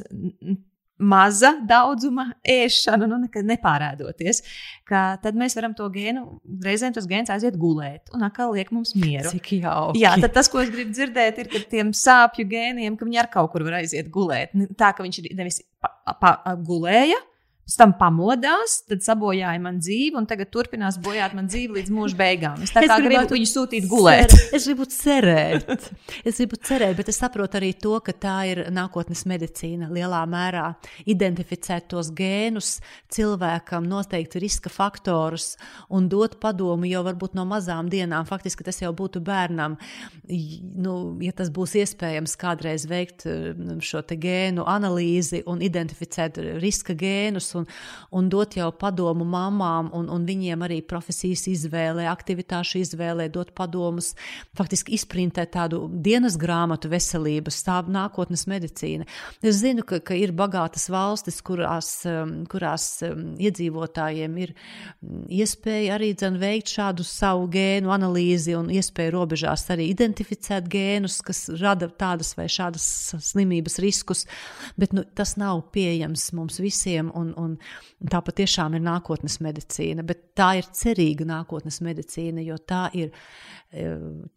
maza 0.98 1.52
daudzuma 1.68 2.30
ēšana, 2.48 3.08
nu, 3.10 3.20
nekad 3.26 3.48
nepārādoties, 3.50 4.42
ka 4.88 5.04
tad 5.24 5.38
mēs 5.40 5.58
varam 5.58 5.76
to 5.76 5.88
gēnu, 5.92 6.24
reizēm 6.64 6.96
tas 6.96 7.08
gēns 7.10 7.32
aiziet 7.34 7.58
gulēt 7.60 8.14
un 8.16 8.24
atkal 8.28 8.54
liek 8.56 8.72
mums 8.76 8.96
mieru. 8.98 9.30
Cik 9.34 9.52
jauki. 9.60 10.04
Jā, 10.06 10.16
tad 10.24 10.36
tas, 10.38 10.50
ko 10.52 10.64
es 10.64 10.72
gribu 10.74 10.96
dzirdēt, 10.96 11.42
ir, 11.44 11.52
ka 11.52 11.64
tiem 11.72 11.92
sāpju 11.96 12.48
gēniem, 12.52 12.96
ka 12.96 13.08
viņi 13.08 13.22
ar 13.22 13.32
kaut 13.34 13.52
kur 13.54 13.66
var 13.68 13.82
aiziet 13.82 14.12
gulēt. 14.14 14.56
Tā, 14.80 14.94
ka 14.96 15.06
viņš 15.06 15.24
nevis 15.36 15.62
pa, 15.84 15.92
pa, 16.22 16.36
gulēja, 16.66 17.20
Pēc 17.66 17.80
tam 17.80 17.96
pamodās, 17.98 18.76
tad 18.86 19.02
sabojāja 19.02 19.58
man 19.58 19.80
dzīvi, 19.82 20.14
un 20.20 20.28
tagad 20.30 20.52
turpinās 20.54 21.00
bojāt 21.02 21.34
man 21.34 21.48
dzīvi 21.50 21.80
līdz 21.80 21.94
mūža 21.96 22.18
beigām. 22.20 22.60
Es 22.62 22.70
tā 22.70 22.84
kā 22.86 23.00
es 23.00 23.02
gribu 23.08 23.34
viņu 23.34 23.48
sūtīt 23.50 23.88
gulēt. 23.90 24.30
Cer, 24.30 24.44
es 24.60 24.68
gribu 24.70 24.86
cerēt. 24.94 25.88
Es 26.22 26.38
gribu 26.38 26.60
cerēt, 26.62 26.94
bet 27.00 27.10
es 27.10 27.18
saprotu 27.18 27.58
arī 27.58 27.72
to, 27.74 27.96
ka 28.06 28.14
tā 28.14 28.36
ir 28.52 28.62
nākotnes 28.70 29.26
medicīna 29.26 29.90
lielā 29.90 30.20
mērā. 30.30 30.68
Identificēt 31.10 31.88
tos 31.90 32.12
gēnus 32.14 32.76
cilvēkam, 33.18 33.90
noteikti 33.90 34.44
riska 34.46 34.70
faktorus 34.70 35.56
un 35.90 36.06
dot 36.14 36.38
padomu 36.46 36.86
jau 36.86 37.02
varbūt 37.10 37.34
no 37.34 37.48
mazām 37.50 37.90
dienām. 37.90 38.30
Faktiski 38.30 38.68
tas 38.70 38.78
jau 38.84 38.94
būtu 38.94 39.24
bērnam, 39.26 39.80
nu, 40.30 40.96
ja 41.26 41.34
tas 41.34 41.50
būs 41.50 41.74
iespējams 41.82 42.38
kādreiz 42.46 42.86
veikt 42.94 43.26
šo 43.26 44.06
gēnu 44.06 44.70
analīzi 44.70 45.42
un 45.50 45.66
identificēt 45.66 46.38
riska 46.62 46.94
gēnus 46.94 47.55
un, 47.60 47.68
un 48.16 48.30
dot 48.32 48.58
jau 48.58 48.70
padomu 48.76 49.26
mamām 49.28 49.92
un, 49.96 50.10
un 50.12 50.26
viņiem 50.28 50.66
arī 50.66 50.82
profesijas 50.86 51.46
izvēlē, 51.52 52.08
aktivitāšu 52.12 52.82
izvēlē, 52.84 53.28
dot 53.34 53.54
padomus, 53.58 54.14
faktiski 54.58 54.96
izprintēt 54.98 55.54
tādu 55.56 55.86
dienas 55.90 56.38
grāmatu 56.42 56.90
veselības, 56.92 57.62
tā 57.66 57.82
nākotnes 57.88 58.46
medicīna. 58.50 59.08
Es 59.46 59.60
zinu, 59.62 59.86
ka, 59.88 60.00
ka 60.04 60.18
ir 60.18 60.34
bagātas 60.36 60.88
valstis, 60.92 61.42
kurās, 61.46 61.92
um, 62.10 62.38
kurās 62.50 62.88
um, 63.06 63.34
iedzīvotājiem 63.42 64.38
ir 64.44 64.54
mm, 64.56 65.26
iespēja 65.40 65.96
arī 65.98 66.12
dzen, 66.18 66.40
veikt 66.42 66.74
šādu 66.76 67.06
savu 67.08 67.48
gēnu 67.54 67.94
analīzi 67.96 68.56
un 68.58 68.72
iespēju 68.74 69.14
robežās 69.16 69.68
arī 69.74 69.90
identificēt 69.94 70.68
gēnus, 70.72 71.20
kas 71.26 71.46
rada 71.62 71.90
tādas 71.90 72.34
vai 72.38 72.48
šādas 72.52 72.86
slimības 73.24 73.80
riskus, 73.84 74.26
bet 74.80 74.96
nu, 74.96 75.06
tas 75.16 75.36
nav 75.40 75.68
pieejams 75.76 76.30
mums 76.38 76.60
visiem. 76.64 77.12
Un, 77.16 77.32
un 77.40 77.45
un, 77.46 77.56
un 78.02 78.12
tā 78.12 78.22
patiešām 78.26 78.78
ir 78.78 78.84
nākotnes 78.86 79.38
medicīna. 79.44 80.06
Bet 80.08 80.32
tā 80.38 80.56
ir 80.60 80.70
cerīga 80.76 81.28
nākotnes 81.30 81.82
medicīna, 81.86 82.44
jo 82.46 82.58
tā 82.68 82.88
ir, 82.98 83.14
e, 83.72 83.86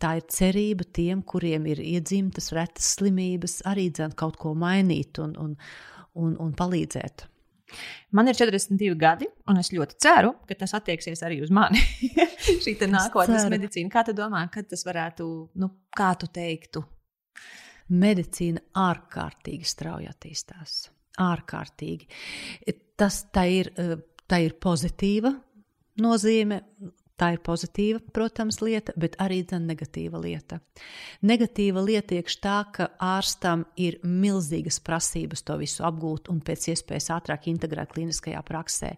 tā 0.01 0.15
ir 0.21 0.29
cerība 0.33 0.87
tiem, 0.95 1.23
kuriem 1.23 1.67
ir 1.73 1.83
iedzimtas 1.85 2.53
retas 2.57 2.95
slimības, 2.99 3.61
arī 3.69 3.89
dzēn 3.95 4.15
kaut 4.19 4.39
ko 4.41 4.55
mainīt 4.59 5.21
un, 5.25 5.35
un, 5.41 5.57
un, 6.19 6.37
un 6.45 6.55
palīdzēt. 6.59 7.27
Man 8.17 8.31
ir 8.31 8.37
42 8.39 8.95
gadi, 8.97 9.27
un 9.51 9.59
es 9.61 9.69
ļoti 9.75 9.99
ceru, 10.01 10.33
ka 10.49 10.57
tas 10.57 10.73
attieksies 10.79 11.21
arī 11.27 11.43
uz 11.45 11.51
mani. 11.53 11.83
Šī 12.65 12.79
nākotnes 12.89 13.45
medicīna. 13.53 13.93
Kā 13.93 14.07
tu 14.09 14.17
domā, 14.17 14.47
kad 14.53 14.71
tas 14.71 14.87
varētu, 14.89 15.27
nu, 15.61 15.73
kā 15.97 16.15
tu 16.21 16.31
teiktu? 16.33 16.85
Medicīna 17.89 18.63
ārkārtīgi 18.89 19.69
strauji 19.69 20.09
attīstās 20.09 20.87
ārkārtīgi. 21.19 22.09
Tas 22.99 23.23
tā 23.33 23.47
ir, 23.47 23.73
eh, 23.79 23.97
tā 24.29 24.43
ir 24.45 24.59
pozitīva 24.59 25.37
nozīme. 26.03 26.63
Tā 27.19 27.33
ir 27.35 27.41
pozitīva, 27.43 27.99
protams, 28.15 28.61
lieta, 28.63 28.93
bet 28.95 29.17
arī 29.19 29.43
negatīva 29.43 30.21
lieta. 30.23 30.61
Negatīva 31.27 31.83
lieta 31.83 32.15
iekš 32.15 32.37
tā, 32.39 32.65
ka 32.73 32.91
ārstam 33.03 33.65
ir 33.77 33.99
milzīgas 34.05 34.79
prasības 34.79 35.43
to 35.43 35.57
visu 35.59 35.83
apgūt 35.83 36.31
un 36.31 36.39
pēc 36.41 36.69
iespējas 36.71 37.11
ātrāk 37.11 37.49
integrēt 37.51 37.91
kliniskajā 37.91 38.39
praksē. 38.47 38.93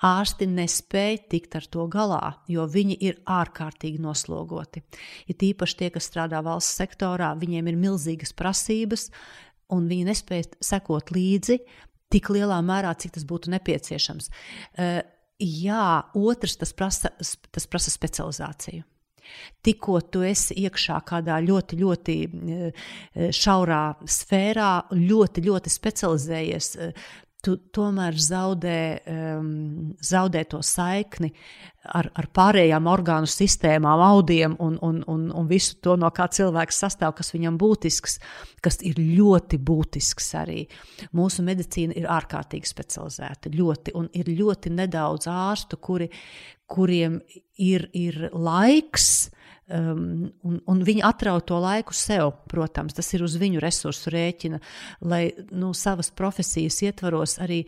Ārsti 0.00 0.46
nespēja 0.46 1.18
tikt 1.28 1.56
ar 1.56 1.66
to 1.66 1.88
galā, 1.88 2.36
jo 2.46 2.68
viņi 2.70 3.00
ir 3.02 3.18
ārkārtīgi 3.26 3.98
noslogoti. 3.98 4.84
Ir 5.26 5.34
ja 5.34 5.40
tīpaši 5.42 5.76
tie, 5.76 5.90
kas 5.90 6.06
strādā 6.06 6.44
valsts 6.44 6.78
sektorā, 6.78 7.34
viņiem 7.34 7.66
ir 7.66 7.82
milzīgas 7.82 8.30
prasības, 8.32 9.10
un 9.74 9.88
viņi 9.90 10.06
nespēja 10.06 10.52
sekot 10.62 11.10
līdzi 11.10 11.58
tik 12.12 12.30
lielā 12.34 12.58
mērā, 12.64 12.94
cik 12.98 13.16
tas 13.16 13.26
būtu 13.28 13.52
nepieciešams. 13.54 14.30
Uh, 14.78 15.00
jā, 15.42 15.86
otrs 16.16 16.58
tas 16.60 16.72
prasa, 16.76 17.12
tas 17.52 17.66
prasa 17.70 17.92
specializāciju. 17.94 18.84
Tikko 19.66 19.98
tu 20.14 20.22
esi 20.22 20.54
iekšā 20.62 21.00
kādā 21.08 21.40
ļoti, 21.42 21.78
ļoti 21.80 22.14
eh, 22.22 22.84
šaurā 23.34 23.80
sfērā, 24.06 24.70
ļoti, 24.94 25.42
ļoti 25.48 25.72
specializējies, 25.72 26.68
tu 27.46 27.54
tomēr 27.74 28.16
zaudē, 28.18 28.80
um, 29.06 29.94
zaudē 30.02 30.42
to 30.50 30.58
saikni 30.66 31.30
ar, 31.86 32.08
ar 32.18 32.26
pārējām 32.34 32.88
orgānu 32.90 33.30
sistēmām, 33.30 34.02
audiem 34.02 34.56
un, 34.62 34.78
un, 34.82 34.98
un, 35.10 35.28
un 35.30 35.48
visu 35.50 35.78
to, 35.84 35.94
no 36.00 36.10
kā 36.14 36.26
cilvēks 36.32 36.80
sastāv, 36.82 37.14
kas 37.18 37.30
viņam 37.34 37.58
būtisks, 37.60 38.18
kas 38.64 38.80
ir 38.86 38.98
ļoti 38.98 39.60
būtisks 39.62 40.32
arī. 40.42 40.64
Mūsu 41.16 41.44
medicīna 41.46 41.96
ir 41.98 42.10
ārkārtīgi 42.10 42.72
specializēta, 42.72 43.54
ļoti, 43.54 43.94
un 43.98 44.10
ir 44.18 44.32
ļoti 44.34 44.74
nedaudz 44.74 45.30
ārstu, 45.30 45.78
kuri, 45.78 46.10
kuriem 46.66 47.20
ir, 47.62 47.88
ir 47.94 48.26
laiks 48.34 49.28
Um, 49.66 50.28
un, 50.46 50.60
un 50.70 50.82
viņi 50.86 51.02
atrauj 51.02 51.40
to 51.48 51.56
laiku 51.58 51.94
sev, 51.96 52.28
protams, 52.46 52.94
tas 52.94 53.08
ir 53.16 53.24
uz 53.26 53.34
viņu 53.40 53.58
resursu 53.58 54.12
rēķina, 54.14 54.60
lai 55.10 55.24
nu, 55.50 55.72
savas 55.74 56.12
profesijas 56.14 56.78
ietvaros 56.86 57.40
arī 57.42 57.64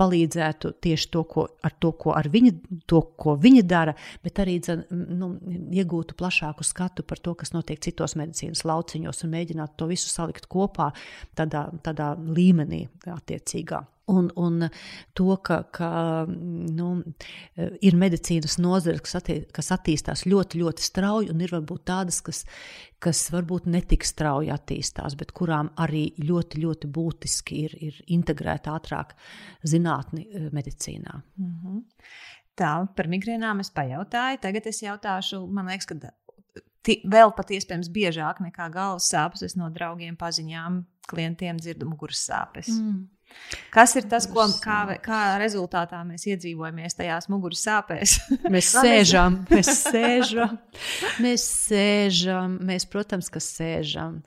palīdzētu 0.00 0.72
tieši 0.80 1.10
to, 1.12 1.22
ko, 1.28 1.44
ar 1.60 1.74
to, 1.76 1.92
ko, 2.00 2.14
ar 2.16 2.28
viņi, 2.32 2.54
to, 2.88 3.02
ko 3.20 3.36
viņi 3.40 3.62
dara, 3.68 3.92
bet 4.24 4.40
arī 4.40 4.56
dzen, 4.64 4.86
nu, 4.90 5.34
iegūtu 5.76 6.16
plašāku 6.16 6.64
skatu 6.64 7.04
par 7.04 7.20
to, 7.20 7.36
kas 7.36 7.52
notiek 7.52 7.80
citos 7.84 8.16
medicīnas 8.16 8.64
lauciņos 8.68 9.24
un 9.26 9.34
mēģinātu 9.36 9.76
to 9.82 9.90
visu 9.92 10.08
salikt 10.08 10.48
kopā 10.52 10.88
tādā, 11.38 11.66
tādā 11.84 12.14
līmenī 12.16 12.86
attiecīgā. 13.12 13.84
Un, 14.10 14.30
un 14.34 14.66
to, 15.14 15.36
ka, 15.46 15.60
ka 15.70 15.90
nu, 16.26 16.88
ir 17.86 17.96
medicīnas 17.98 18.56
nozare, 18.58 18.98
kas, 18.98 19.14
attī, 19.20 19.36
kas 19.54 19.70
attīstās 19.76 20.24
ļoti, 20.26 20.58
ļoti 20.58 20.82
strauji, 20.82 21.30
un 21.30 21.44
ir 21.44 21.54
varbūt 21.54 21.84
tādas, 21.86 22.18
kas, 22.26 22.42
kas 23.02 23.22
varbūt 23.30 23.68
netik 23.70 24.02
strauji 24.06 24.50
attīstās, 24.50 25.14
bet 25.20 25.30
kurām 25.38 25.70
arī 25.78 26.08
ļoti, 26.18 26.64
ļoti 26.64 26.90
būtiski 26.98 27.62
ir, 27.68 27.76
ir 27.90 28.02
integrēta 28.18 28.74
ātrāk 28.74 29.14
zinātni 29.62 30.26
eh, 30.26 30.50
medicīnā. 30.50 31.22
Mm 31.38 31.54
-hmm. 31.62 31.82
Tā 32.58 32.72
par 32.96 33.08
migrēnām 33.08 33.60
es 33.60 33.70
pajautāju. 33.70 34.40
Tagad 34.42 34.66
es 34.66 34.82
jautāšu, 34.82 35.46
man 35.48 35.70
liekas, 35.72 35.86
ka 35.88 36.12
vēl 36.84 37.32
pat 37.36 37.50
iespējams 37.54 37.90
biežāk 37.94 38.42
nekā 38.44 38.68
galvas 38.74 39.08
sāpes. 39.12 39.44
Es 39.46 39.56
no 39.56 39.70
draugiem, 39.70 40.16
paziņām, 40.16 40.82
klientiem 41.10 41.60
dzirdu 41.62 41.88
muguras 41.88 42.22
sāpes. 42.28 42.68
Mm. 42.68 43.08
Kas 43.72 43.94
ir 43.96 44.06
tas, 44.10 44.26
ko, 44.28 44.44
kā, 44.62 44.78
kā 45.04 45.20
rezultātā 45.40 46.02
mēs 46.06 46.26
iedzīvojamies 46.28 46.98
tajās 46.98 47.28
muguras 47.32 47.62
sāpēs? 47.66 48.16
mēs 48.54 48.72
sēžam, 48.74 49.42
mēs 49.50 49.70
sēžam, 49.86 50.58
mēs 51.24 51.46
sēžam, 51.68 52.58
mēs, 52.68 52.88
protams, 52.92 53.32
ka 53.32 53.42
sēžam. 53.42 54.20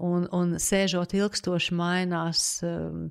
Un, 0.00 0.24
un 0.32 0.54
sēžot 0.62 1.12
ilgstoši, 1.18 1.74
mainās 1.76 2.42
um, 2.64 3.08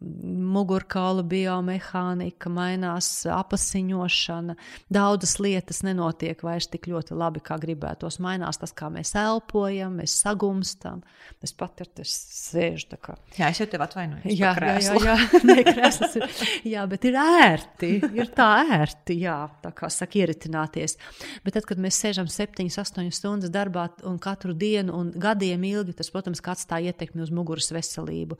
mugurkaula 0.00 1.24
biomehānika, 1.28 2.48
mainās 2.52 3.10
apziņošana. 3.28 4.56
Daudzas 4.92 5.36
lietas 5.42 5.82
nenotiek 5.84 6.40
vairs 6.46 6.70
tik 6.72 6.88
ļoti 6.90 7.16
labi, 7.18 7.42
kā 7.44 7.58
gribētos. 7.60 8.20
Mainās 8.24 8.60
tas, 8.62 8.72
kā 8.76 8.88
mēs 8.92 9.12
elpojam, 9.20 9.98
mēs 10.00 10.16
sagumstam. 10.22 11.02
Es 11.44 11.52
pat 11.56 11.82
ar 11.84 11.90
tevi 11.92 12.08
sēžu. 12.08 12.96
Jā, 13.36 13.50
es 13.50 13.60
jau 13.60 13.66
tevi 13.70 13.84
atvainojos. 13.84 14.26
Jā, 14.32 14.54
jā, 14.56 14.76
jā, 14.80 14.96
jā. 15.04 15.16
Nē, 15.48 15.56
ir, 15.60 16.40
jā, 16.68 16.84
bet 16.90 17.06
ir 17.08 17.16
ērti. 17.20 17.90
Ir 18.16 18.30
tā 18.36 18.48
ērti, 18.78 19.16
jā, 19.24 19.36
tā 19.62 19.72
kā 19.76 19.90
saka, 19.92 20.20
ieritināties. 20.20 20.96
Bet 21.44 21.56
tad, 21.56 21.66
kad 21.68 21.80
mēs 21.82 21.98
sēžam 22.00 22.28
7, 22.30 22.68
8 22.70 23.10
stundas 23.14 23.52
darbā 23.52 23.88
un 24.08 24.18
katru 24.22 24.54
dienu 24.56 24.94
un 24.96 25.10
gadiem 25.20 25.64
ilgi, 25.68 25.96
tas, 25.98 26.10
protams, 26.12 26.29
protams, 26.30 26.44
ka 26.44 26.54
atstāja 26.54 26.92
ietekmi 26.92 27.22
uz 27.24 27.30
muguras 27.34 27.70
veselību. 27.72 28.38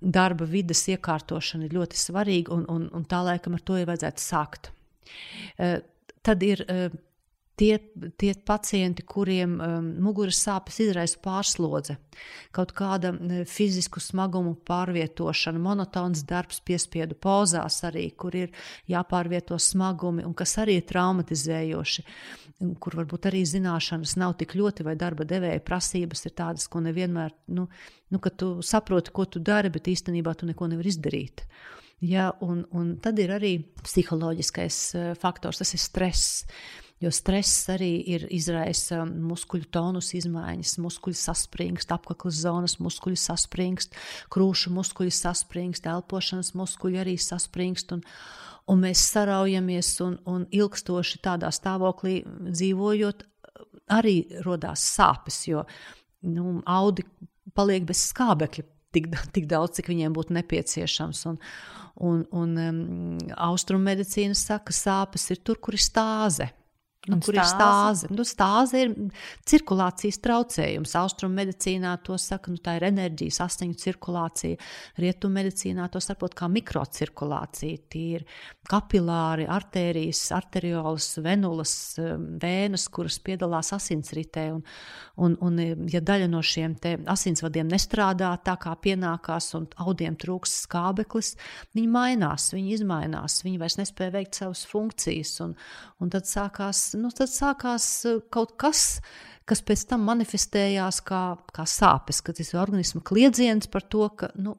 Darba 0.00 0.44
vidas 0.44 0.82
iekārtošana 0.88 1.68
ir 1.68 1.76
ļoti 1.76 1.98
svarīga, 1.98 2.52
un, 2.52 2.66
un, 2.68 2.88
un 2.92 3.04
tā 3.04 3.22
laikam 3.22 3.54
ar 3.54 3.62
to 3.62 3.78
jau 3.78 3.86
vajadzētu 3.86 4.22
sākt. 4.22 4.72
Uh, 5.58 5.80
tad 6.22 6.42
ir 6.42 6.64
uh, 6.66 6.90
tie, 7.56 7.78
tie 8.16 8.32
pacienti, 8.46 9.04
kuriem 9.06 9.56
um, 9.60 9.88
muguras 10.02 10.40
sāpes 10.44 10.78
izraisa 10.84 11.18
pārslodze, 11.22 11.96
kaut 12.54 12.72
kāda 12.76 13.12
fizisku 13.48 14.00
smagumu 14.02 14.54
pārvietošana, 14.68 15.60
monotons 15.62 16.24
darbs, 16.28 16.62
piespiedu 16.64 17.16
pozās 17.20 17.82
arī, 17.88 18.08
kur 18.16 18.36
ir 18.38 18.52
jāpārvieto 18.90 19.58
smagumi 19.60 20.26
un 20.26 20.36
kas 20.38 20.56
arī 20.62 20.78
ir 20.80 20.88
traumatizējoši, 20.88 22.06
kur 22.82 22.98
varbūt 23.02 23.28
arī 23.30 23.44
zināšanas 23.48 24.16
nav 24.20 24.36
tik 24.40 24.56
ļoti 24.58 24.86
vai 24.86 24.96
darba 24.98 25.26
devēja 25.28 25.62
prasības 25.66 26.26
ir 26.28 26.36
tādas, 26.38 26.68
ko 26.70 26.82
nevienmēr, 26.84 27.34
nu, 27.56 27.68
nu 28.12 28.22
ka 28.22 28.32
tu 28.32 28.54
saproti, 28.64 29.12
ko 29.14 29.26
tu 29.26 29.42
dari, 29.42 29.72
bet 29.72 29.90
īstenībā 29.92 30.34
tu 30.38 30.48
neko 30.48 30.70
nevari 30.72 30.92
izdarīt. 30.92 31.46
Ja, 32.02 32.32
un, 32.42 32.64
un 32.74 32.96
tad 32.98 33.20
ir 33.22 33.30
arī 33.30 33.52
psiholoģiskais 33.84 34.78
uh, 34.96 35.10
faktors, 35.18 35.60
tas 35.62 35.70
ir 35.76 35.82
stress. 35.82 36.40
Jo 37.02 37.10
stress 37.10 37.66
arī 37.72 37.96
ir 38.14 38.28
izraisa 38.30 39.00
muskuļu 39.06 39.66
tonus 39.74 40.12
izmaiņas, 40.14 40.76
muskuļi 40.84 41.18
saspringst, 41.18 41.90
apaklas 41.94 42.38
zonas 42.44 42.76
muskuļi 42.78 43.18
saspringst, 43.18 43.96
krūšu 44.30 44.70
muskuļi 44.76 45.14
saspringst, 45.16 45.88
elpošanas 45.90 46.52
muskuļi 46.58 47.02
arī 47.02 47.16
saspringst. 47.18 47.96
Un, 47.96 48.04
un 48.70 48.84
mēs 48.84 49.02
saraujamies 49.16 49.96
un, 50.06 50.16
un 50.30 50.46
ilgstoši 50.54 51.18
tādā 51.26 51.50
stāvoklī 51.50 52.20
dzīvojot, 52.46 53.26
arī 53.90 54.16
radās 54.46 54.86
sāpes, 54.94 55.42
jo 55.50 55.66
nu, 56.22 56.60
audi 56.70 57.04
paliek 57.56 57.84
bez 57.88 58.06
skābekļa 58.12 58.68
tik, 58.94 59.10
tik 59.34 59.50
daudz, 59.50 59.78
cik 59.78 59.90
viņiem 59.90 60.14
būtu 60.14 60.38
nepieciešams. 60.38 61.26
Un, 61.30 61.38
un, 61.98 62.24
un 62.30 62.56
um, 62.62 62.82
austrumu 63.50 63.90
medicīna 63.90 64.38
saka, 64.38 64.70
ka 64.70 64.76
sāpes 64.76 65.30
ir 65.34 65.42
tur, 65.42 65.58
kur 65.58 65.74
ir 65.74 65.82
stāze. 65.82 66.52
Nu, 67.10 67.16
kur 67.18 67.34
stāze? 67.34 67.42
ir 67.42 67.48
stāze? 67.50 68.08
Nu, 68.14 68.22
stāze 68.22 68.80
ir 68.84 68.92
cirkulācijas 69.50 70.20
traucējums. 70.22 70.92
Austrumu 71.00 71.34
medicīnā 71.40 71.96
to 72.06 72.14
saka, 72.20 72.52
nu, 72.54 72.60
tā 72.62 72.76
ir 72.78 72.86
enerģijas 72.92 73.40
asiņu 73.42 73.74
cirkulācija. 73.82 74.58
Rietumu 75.02 75.40
medicīnā 75.40 75.88
to 75.90 75.98
saprot 76.04 76.36
kā 76.38 76.46
mikrocirkulācija. 76.52 77.80
Tie 77.90 78.04
ir 78.20 78.26
kapilāri, 78.70 79.48
arterijas, 79.50 80.20
arteriolas, 80.36 81.08
venulas, 81.24 81.72
um, 81.98 82.28
vēnas, 82.42 82.86
kuras 82.94 83.18
piedalās 83.26 83.72
asinsritē. 83.74 84.46
Un, 84.54 84.62
un, 85.26 85.34
un, 85.42 85.58
ja 85.90 85.98
daļa 85.98 86.30
no 86.30 86.44
šiem 86.46 86.78
asinsvadiem 87.10 87.66
nestrādā 87.66 88.30
tā, 88.46 88.54
kā 88.62 88.76
pienākās, 88.78 89.50
un 89.58 89.66
audiem 89.82 90.14
trūks 90.14 90.54
skābeklis, 90.68 91.34
viņi 91.74 91.90
mainās, 91.90 92.52
viņi 92.54 92.78
izmainās, 92.78 93.42
viņi 93.42 93.58
vairs 93.58 93.80
nespēja 93.82 94.14
veikt 94.20 94.38
savas 94.38 94.62
funkcijas. 94.70 95.34
Un, 95.42 95.58
un 95.98 96.14
tad 96.14 96.30
sākās 96.30 96.91
nu, 96.98 97.10
tad 97.14 97.30
sākās 97.32 97.86
eh, 98.08 98.20
kaut 98.32 98.56
kas, 98.60 99.00
kas 99.48 99.64
pēc 99.66 99.86
tam 99.90 100.06
manifestējās 100.08 101.02
kā, 101.06 101.22
kā 101.54 101.66
sāpes, 101.68 102.22
kad 102.24 102.38
tas 102.38 102.52
ir 102.52 102.60
organisma 102.62 103.02
kliedziens 103.04 103.70
par 103.72 103.86
to, 103.88 104.06
ka 104.18 104.32
nu, 104.36 104.56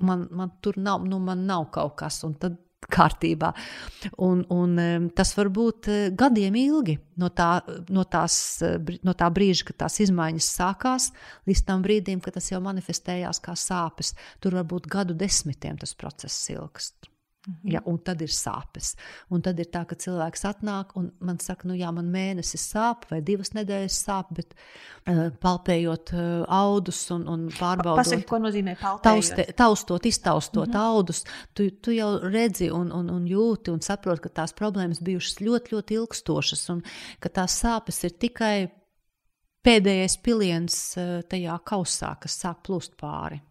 man, 0.00 0.28
man 0.30 0.56
tur 0.64 0.78
nav, 0.80 1.06
nu, 1.08 1.20
man 1.22 1.46
nav 1.48 1.70
kaut 1.74 1.96
kas. 2.00 2.22
Un 2.26 2.38
tad 2.40 2.60
kārtībā. 2.90 3.50
Un, 4.24 4.44
un 4.52 4.76
tas 5.16 5.32
var 5.38 5.50
būt 5.54 5.88
eh, 5.92 6.02
gadiem 6.16 6.56
ilgi 6.60 6.96
no 7.20 7.30
tā, 7.36 7.50
no, 7.94 8.04
tās, 8.10 8.36
eh, 8.64 8.76
no 9.06 9.16
tā 9.16 9.30
brīža, 9.34 9.68
kad 9.70 9.84
tās 9.84 10.00
izmaiņas 10.04 10.50
sākās, 10.58 11.10
līdz 11.48 11.64
tam 11.68 11.84
brīdim, 11.84 12.22
kad 12.24 12.36
tas 12.38 12.50
jau 12.52 12.60
manifestējās 12.64 13.42
kā 13.44 13.56
sāpes. 13.58 14.14
Tur 14.40 14.60
var 14.60 14.68
būt 14.70 14.88
gadu 14.90 15.16
desmitiem 15.18 15.80
tas 15.80 15.96
process 15.98 16.50
ilgst. 16.52 17.13
Mhm. 17.46 17.72
Ja, 17.72 17.80
un 17.84 17.98
tad 18.00 18.22
ir 18.24 18.32
sāpes. 18.32 18.94
Un 19.28 19.42
tad 19.44 19.58
ir 19.60 19.68
tā, 19.68 19.82
ka 19.84 19.98
cilvēks 20.00 20.46
atnāk 20.48 20.94
un 20.96 21.10
man 21.20 21.36
saka, 21.44 21.68
nu 21.68 21.76
jā, 21.76 21.90
man 21.92 22.08
mēnesis 22.12 22.62
sāp 22.72 23.04
vai 23.10 23.18
divas 23.20 23.52
nedēļas 23.52 23.98
sāp, 24.06 24.30
bet 24.38 24.54
uh, 24.54 25.28
palpējot 25.44 26.14
uh, 26.16 26.22
audus 26.48 27.02
un, 27.12 27.26
un 27.28 27.44
pārbaudot. 27.52 28.00
Pasaki, 28.00 28.24
ko 28.30 28.40
nozīmē 28.40 28.78
palpējot? 28.80 29.04
Tauste, 29.04 29.46
taustot, 29.60 30.08
iztaustot 30.08 30.70
-hmm. 30.70 30.80
audus, 30.80 31.24
tu, 31.52 31.68
tu 31.84 31.92
jau 31.92 32.16
redzi 32.24 32.70
un, 32.72 32.88
un, 32.92 33.12
un 33.12 33.28
jūti 33.28 33.74
un 33.74 33.84
saproti, 33.84 34.24
ka 34.24 34.40
tās 34.40 34.56
problēmas 34.56 35.04
bijušas 35.04 35.42
ļoti, 35.44 35.76
ļoti 35.76 36.00
ilgstošas 36.00 36.68
un 36.72 36.80
ka 37.20 37.28
tās 37.28 37.60
sāpes 37.60 38.04
ir 38.08 38.16
tikai 38.16 38.56
pēdējais 39.64 40.16
piliens 40.24 40.96
uh, 40.96 41.20
tajā 41.28 41.60
kausā, 41.60 42.16
kas 42.20 42.40
sāk 42.40 42.64
plūst 42.64 42.96
pāri. 42.96 43.44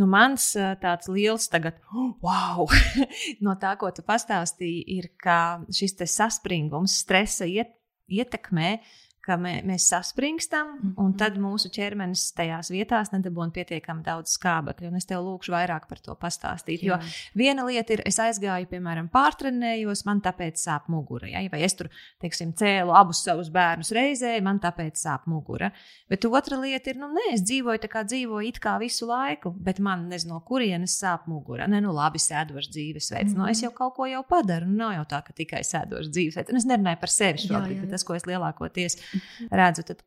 Nu, 0.00 0.06
mans 0.08 0.52
tāds 0.80 1.10
liels 1.12 1.48
tagad, 1.52 1.76
wow, 2.24 2.64
no 3.44 3.56
tā, 3.60 3.74
ko 3.80 3.90
tu 3.94 4.04
pastāstīji, 4.06 4.84
ir, 4.96 5.10
ka 5.20 5.60
šis 5.68 5.98
saspringums, 6.08 6.96
stresa 7.04 7.48
iet, 7.48 7.76
ietekmē 8.10 8.78
ka 9.24 9.36
mē, 9.40 9.60
mēs 9.68 9.88
saspringstam, 9.90 10.66
mm 10.66 10.80
-hmm. 10.80 11.04
un 11.04 11.14
tad 11.18 11.36
mūsu 11.38 11.70
ķermenis 11.72 12.32
tajās 12.36 12.70
vietās 12.70 13.12
nedabūna 13.12 13.52
pietiekami 13.52 14.02
daudz 14.02 14.36
skābekļa. 14.38 14.88
Un 14.88 14.96
es 14.96 15.06
tev 15.06 15.22
lūkšu 15.24 15.52
vairāk 15.52 15.88
par 15.88 15.98
to 15.98 16.14
pastāstīt. 16.14 16.82
Jā. 16.82 16.98
Jo 16.98 16.98
viena 17.34 17.64
lieta 17.64 17.92
ir, 17.92 18.02
es 18.06 18.18
aizgāju, 18.18 18.66
piemēram, 18.66 19.08
pārtrenējos, 19.08 20.04
man 20.04 20.20
tāpēc 20.20 20.56
sāp 20.56 20.88
mugura. 20.88 21.28
Ja? 21.28 21.48
Vai 21.52 21.62
es 21.62 21.74
tur, 21.74 21.88
teiksim, 22.20 22.52
cēlu 22.52 22.94
abus 22.96 23.24
savus 23.24 23.50
bērnus 23.50 23.92
reizē, 23.92 24.40
man 24.42 24.58
tāpēc 24.58 24.96
sāp 24.96 25.26
mugura. 25.26 25.72
Bet 26.08 26.24
otra 26.24 26.60
lieta 26.60 26.90
ir, 26.90 26.96
nu, 26.96 27.08
nē, 27.14 27.34
es 27.34 27.42
dzīvoju 27.42 27.78
tā 27.78 27.88
kā 27.88 28.04
dzīvoju 28.04 28.48
it 28.48 28.58
kā 28.58 28.78
visu 28.78 29.06
laiku, 29.06 29.50
bet 29.50 29.78
man 29.78 30.08
nezinu, 30.08 30.34
no 30.34 30.40
kurienes 30.40 30.98
sāp 31.02 31.26
mugura. 31.26 31.66
Nē, 31.66 31.80
nu, 31.80 31.92
labi, 31.92 32.18
sēdošs 32.18 32.70
dzīvesveids. 32.70 33.32
Mm 33.32 33.36
-hmm. 33.36 33.38
nu, 33.38 33.50
es 33.50 33.62
jau 33.62 33.70
kaut 33.70 33.94
ko 33.94 34.06
jau 34.06 34.22
padaru. 34.22 34.66
Nu, 34.66 34.76
nav 34.76 34.92
jau 34.92 35.04
tā, 35.04 35.22
ka 35.26 35.32
tikai 35.32 35.62
sēdošs 35.66 36.10
dzīvesveids. 36.14 36.50
Un 36.50 36.56
es 36.56 36.66
nerunāju 36.68 37.00
par 37.00 37.12
sevi 37.12 37.38
šobrīd, 37.38 37.80
bet 37.80 37.90
tas, 37.90 38.04
ko 38.04 38.14
es 38.14 38.26
lielākoties 38.28 38.98
redzu, 39.60 39.84
tad 39.86 40.04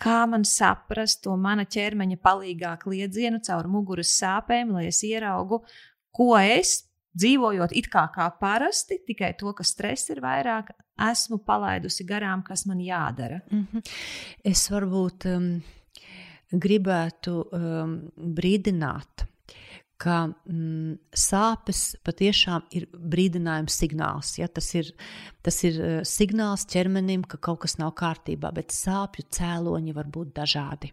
kā 0.00 0.24
man 0.30 0.44
saprast 0.48 1.22
to 1.24 1.36
mana 1.38 1.64
ķermeņa 1.64 2.18
palīgā 2.22 2.74
kliedzienu 2.82 3.40
caur 3.46 3.68
muguras 3.70 4.14
sāpēm, 4.18 4.74
lai 4.74 4.88
es 4.90 5.02
ieraugu, 5.06 5.62
ko 6.14 6.34
es 6.38 6.82
dzīvojot 7.14 7.74
it 7.78 7.88
kā, 7.92 8.08
kā 8.14 8.26
parasti, 8.40 8.98
tikai 9.06 9.34
to, 9.38 9.52
ka 9.54 9.66
stress 9.66 10.10
ir 10.10 10.20
vairāk, 10.24 10.72
esmu 11.10 11.38
palaidusi 11.46 12.06
garām, 12.06 12.42
kas 12.46 12.66
man 12.66 12.80
jādara. 12.82 13.40
Mm 13.50 13.66
-hmm. 13.72 13.82
Es 14.44 14.66
varbūt 14.70 15.26
um, 15.36 15.62
gribētu 16.50 17.44
um, 17.52 18.10
brīdināt 18.16 19.26
ka 20.04 20.16
mm, 20.28 20.96
sāpes 21.16 21.84
patiešām 22.04 22.66
ir 22.76 22.88
brīdinājums 22.92 23.78
signāls. 23.80 24.34
Ja? 24.40 24.48
Tas, 24.52 24.68
ir, 24.76 24.90
tas 25.44 25.60
ir 25.66 25.78
uh, 25.80 25.94
signāls 26.08 26.66
ķermenim, 26.70 27.24
ka 27.28 27.40
kaut 27.40 27.62
kas 27.64 27.78
nav 27.80 27.94
kārtībā, 28.00 28.52
bet 28.56 28.74
sāpju 28.74 29.26
cēloņi 29.32 29.96
var 29.96 30.10
būt 30.12 30.34
dažādi. 30.36 30.92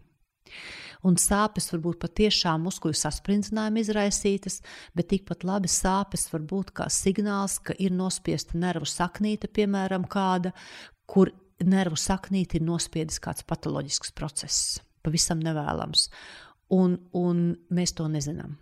Un 1.02 1.16
sāpes 1.18 1.66
var 1.72 1.80
būt 1.82 1.98
patiešām 2.04 2.62
muskuļu 2.62 2.94
saspringzinājuma 3.00 3.82
izraisītas, 3.82 4.60
bet 4.94 5.10
tikpat 5.10 5.42
labi 5.46 5.70
sāpes 5.70 6.28
var 6.30 6.44
būt 6.46 6.70
kā 6.78 6.86
signāls, 6.94 7.58
ka 7.58 7.74
ir 7.74 7.94
nospiesta 7.96 8.58
nervu 8.58 8.86
saknīte, 8.86 9.50
piemēram, 9.50 10.06
kāda, 10.06 10.54
kur 11.10 11.32
nervu 11.58 11.98
saknīte 11.98 12.60
ir 12.60 12.66
nospiedis 12.66 13.18
kāds 13.22 13.42
patoloģisks 13.46 14.14
process, 14.14 14.78
pavisam 15.02 15.42
nevēlams. 15.42 16.08
Un, 16.72 17.00
un 17.18 17.48
mēs 17.74 17.98
to 17.98 18.06
nezinām. 18.08 18.54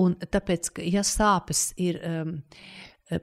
Un 0.00 0.16
tāpēc, 0.20 0.72
ka 0.76 0.86
ja 0.86 1.04
sāpes 1.06 1.70
ir 1.80 2.00
um, 2.04 2.36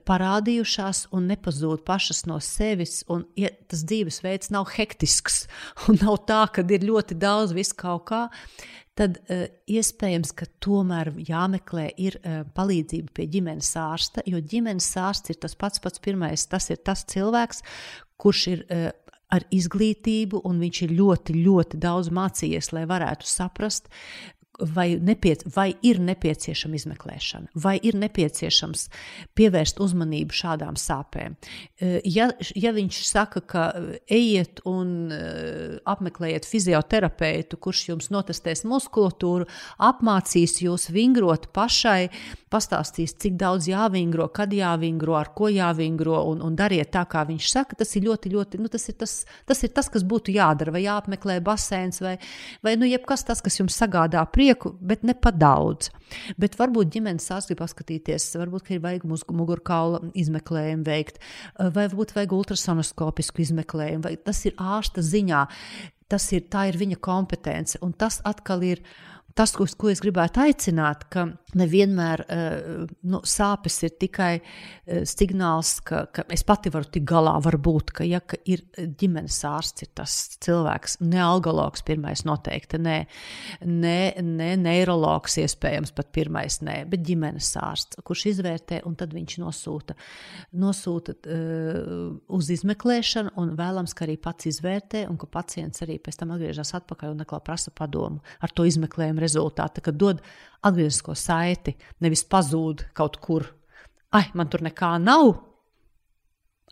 parādījušās 0.07 1.05
un 1.15 1.29
nepazūd 1.31 1.85
pašas 1.87 2.25
no 2.27 2.39
sevis, 2.43 3.01
un 3.11 3.23
ja 3.39 3.51
tas 3.69 3.85
dzīvesveids 3.87 4.51
nav 4.55 4.73
hektisks 4.75 5.45
un 5.87 5.99
nav 6.01 6.23
tā, 6.27 6.43
ka 6.51 6.65
ir 6.67 6.87
ļoti 6.87 7.17
daudz 7.19 7.55
visu 7.55 7.77
kaut 7.79 8.07
kā, 8.11 8.25
tad 8.97 9.19
uh, 9.29 9.45
iespējams, 9.69 10.33
ka 10.37 10.49
tomēr 10.63 11.13
jāmeklē 11.27 11.89
ir 12.01 12.19
uh, 12.19 12.41
palīdzība 12.57 13.13
pie 13.13 13.27
ģimenes 13.37 13.71
ārsta, 13.79 14.25
jo 14.25 14.41
ģimenes 14.41 14.89
ārsts 14.99 15.33
ir 15.33 15.41
tas 15.43 15.55
pats 15.55 15.83
pats 15.83 16.01
pirmais, 16.03 16.47
tas 16.49 16.71
ir 16.73 16.81
tas 16.81 17.05
cilvēks, 17.07 17.61
kurš 18.17 18.47
ir 18.55 18.65
uh, 18.65 18.89
ar 19.33 19.43
izglītību, 19.51 20.41
un 20.47 20.61
viņš 20.63 20.81
ir 20.85 20.93
ļoti, 20.97 21.35
ļoti 21.43 21.79
daudz 21.83 22.09
mācījies, 22.15 22.71
lai 22.75 22.85
varētu 22.89 23.27
saprast, 23.27 23.89
vai, 24.59 24.97
nepiec, 25.01 25.43
vai 25.53 25.71
ir 25.85 25.99
nepieciešama 26.01 26.77
izmeklēšana, 26.77 27.51
vai 27.61 27.75
ir 27.85 27.97
nepieciešams 27.99 28.87
pievērst 29.37 29.81
uzmanību 29.83 30.33
šādām 30.33 30.77
sāpēm. 30.81 31.37
Eh, 31.79 31.99
ja, 32.05 32.29
ja 32.57 32.73
viņš 32.73 33.01
saka, 33.05 33.41
ka 33.45 33.67
eh, 33.77 33.99
ejiet 34.17 34.63
un 34.65 35.11
eh, 35.13 35.77
apmeklējiet 35.85 36.47
fizioterapeitu, 36.49 37.59
kurš 37.61 37.83
jums 37.91 38.09
notestēs 38.13 38.65
muskulatūru, 38.67 39.47
apmācīs 39.77 40.57
jūs 40.63 40.89
vingrot 40.93 41.51
pašai, 41.53 42.09
pastāstīs, 42.49 43.13
cik 43.19 43.37
daudz 43.37 43.69
jāvingro, 43.69 44.29
kad 44.33 44.53
jāvingro, 44.55 45.17
ar 45.19 45.33
ko 45.37 45.51
jāvingro, 45.53 46.17
un, 46.31 46.41
un 46.45 46.57
dariet 46.57 46.93
tā, 46.95 47.03
kā 47.09 47.25
viņš 47.27 47.51
saka, 47.51 47.77
tas 47.77 47.93
ir 47.99 48.07
ļoti, 48.07 48.33
ļoti, 48.33 48.61
nu, 48.63 48.71
tas 48.73 48.89
ir 48.89 48.97
tas, 48.97 49.19
tas, 49.45 49.63
ir 49.67 49.73
tas 49.75 49.91
kas 49.91 50.05
būtu 50.07 50.33
jādara, 50.33 50.73
vai 50.73 50.85
jāapmeklē 50.87 51.37
basēns, 51.45 52.01
vai, 52.01 52.15
vai 52.65 52.77
nu, 52.79 52.87
jebkas 52.89 53.27
tas, 53.27 53.43
kas 53.43 53.59
jums 53.59 53.77
sagādā 53.77 54.23
prieku 54.31 54.46
prieku, 54.47 54.75
bet 54.79 55.03
ne 55.03 55.13
pa 55.13 55.31
daudz. 55.31 55.89
Bet 56.39 56.55
varbūt 56.59 56.91
ģimenes 56.93 57.27
ārsts 57.33 57.51
grib 57.51 57.59
paskatīties, 57.59 58.29
varbūt 58.39 58.71
ir 58.71 58.81
vajag 58.83 59.03
mugurkaula 59.07 60.01
izmeklējumu 60.15 60.87
veikt, 60.87 61.19
vai 61.59 61.87
varbūt 61.87 62.15
vajag 62.15 62.35
ultrasonoskopisku 62.37 63.43
izmeklējumu, 63.43 64.05
vai 64.07 64.15
tas 64.15 64.45
ir 64.47 64.55
ārsta 64.57 65.03
ziņā. 65.03 65.43
Tas 66.07 66.23
ir, 66.31 66.45
tā 66.47 66.69
ir 66.69 66.77
viņa 66.79 67.01
kompetence, 67.03 67.79
un 67.83 67.91
tas 67.91 68.21
atkal 68.23 68.63
ir 68.63 68.79
tas, 69.37 69.53
ko, 69.55 69.67
ko 69.77 69.91
es 69.91 70.01
gribētu 70.03 70.41
aicināt, 70.43 71.05
ka 71.13 71.27
nevienmēr 71.57 72.23
nu, 73.07 73.21
sāpes 73.25 73.77
ir 73.87 73.93
tikai 74.01 74.31
signāls, 75.07 75.77
ka, 75.87 76.03
ka 76.13 76.25
es 76.33 76.43
pati 76.47 76.71
varu 76.73 76.89
tikt 76.91 77.07
galā. 77.07 77.35
Varbūt, 77.45 77.93
ka, 77.97 78.05
ja 78.07 78.19
ka 78.19 78.39
ir 78.49 78.65
ģimenes 78.75 79.37
ārsts, 79.47 79.85
ir 79.85 79.91
tas 79.97 80.15
cilvēks, 80.43 80.99
ne 81.07 81.21
algologs 81.23 81.85
pirmais 81.87 82.25
noteikti, 82.27 82.79
ne, 82.83 82.97
ne, 83.63 83.97
ne 84.21 84.49
neirologs 84.59 85.37
iespējams 85.43 85.93
pat 85.97 86.11
pirmais, 86.15 86.59
ne, 86.65 86.81
bet 86.89 87.05
ģimenes 87.07 87.51
ārsts, 87.61 88.01
kurš 88.07 88.27
izvērtē 88.33 88.81
un 88.89 88.97
tad 88.99 89.15
viņš 89.15 89.37
nosūta, 89.43 89.97
nosūta 90.57 91.15
uz 92.37 92.51
izmeklēšanu 92.57 93.35
un 93.39 93.55
vēlams, 93.57 93.95
ka 93.97 94.05
arī 94.07 94.17
pats 94.21 94.49
izvērtē 94.51 95.05
un 95.11 95.19
ka 95.21 95.29
pacients 95.31 95.85
arī 95.85 95.99
pēc 96.03 96.21
tam 96.21 96.35
atgriežas 96.35 96.75
atpakaļ 96.81 97.15
un 97.15 97.23
atkal 97.25 97.43
prasa 97.45 97.73
padomu 97.75 98.21
ar 98.43 98.53
to 98.53 98.65
izmeklējumu 98.67 99.23
rezultātu, 99.27 99.83
kad 99.85 99.99
dod 99.99 100.23
atgrieznisko 100.65 101.15
saiti, 101.17 101.75
nevis 102.03 102.25
pazūd 102.25 102.87
kaut 102.97 103.19
kur. 103.23 103.45
Ai, 104.15 104.25
man 104.33 104.49
tur 104.49 104.63
nekā 104.65 104.95
nav. 105.03 105.33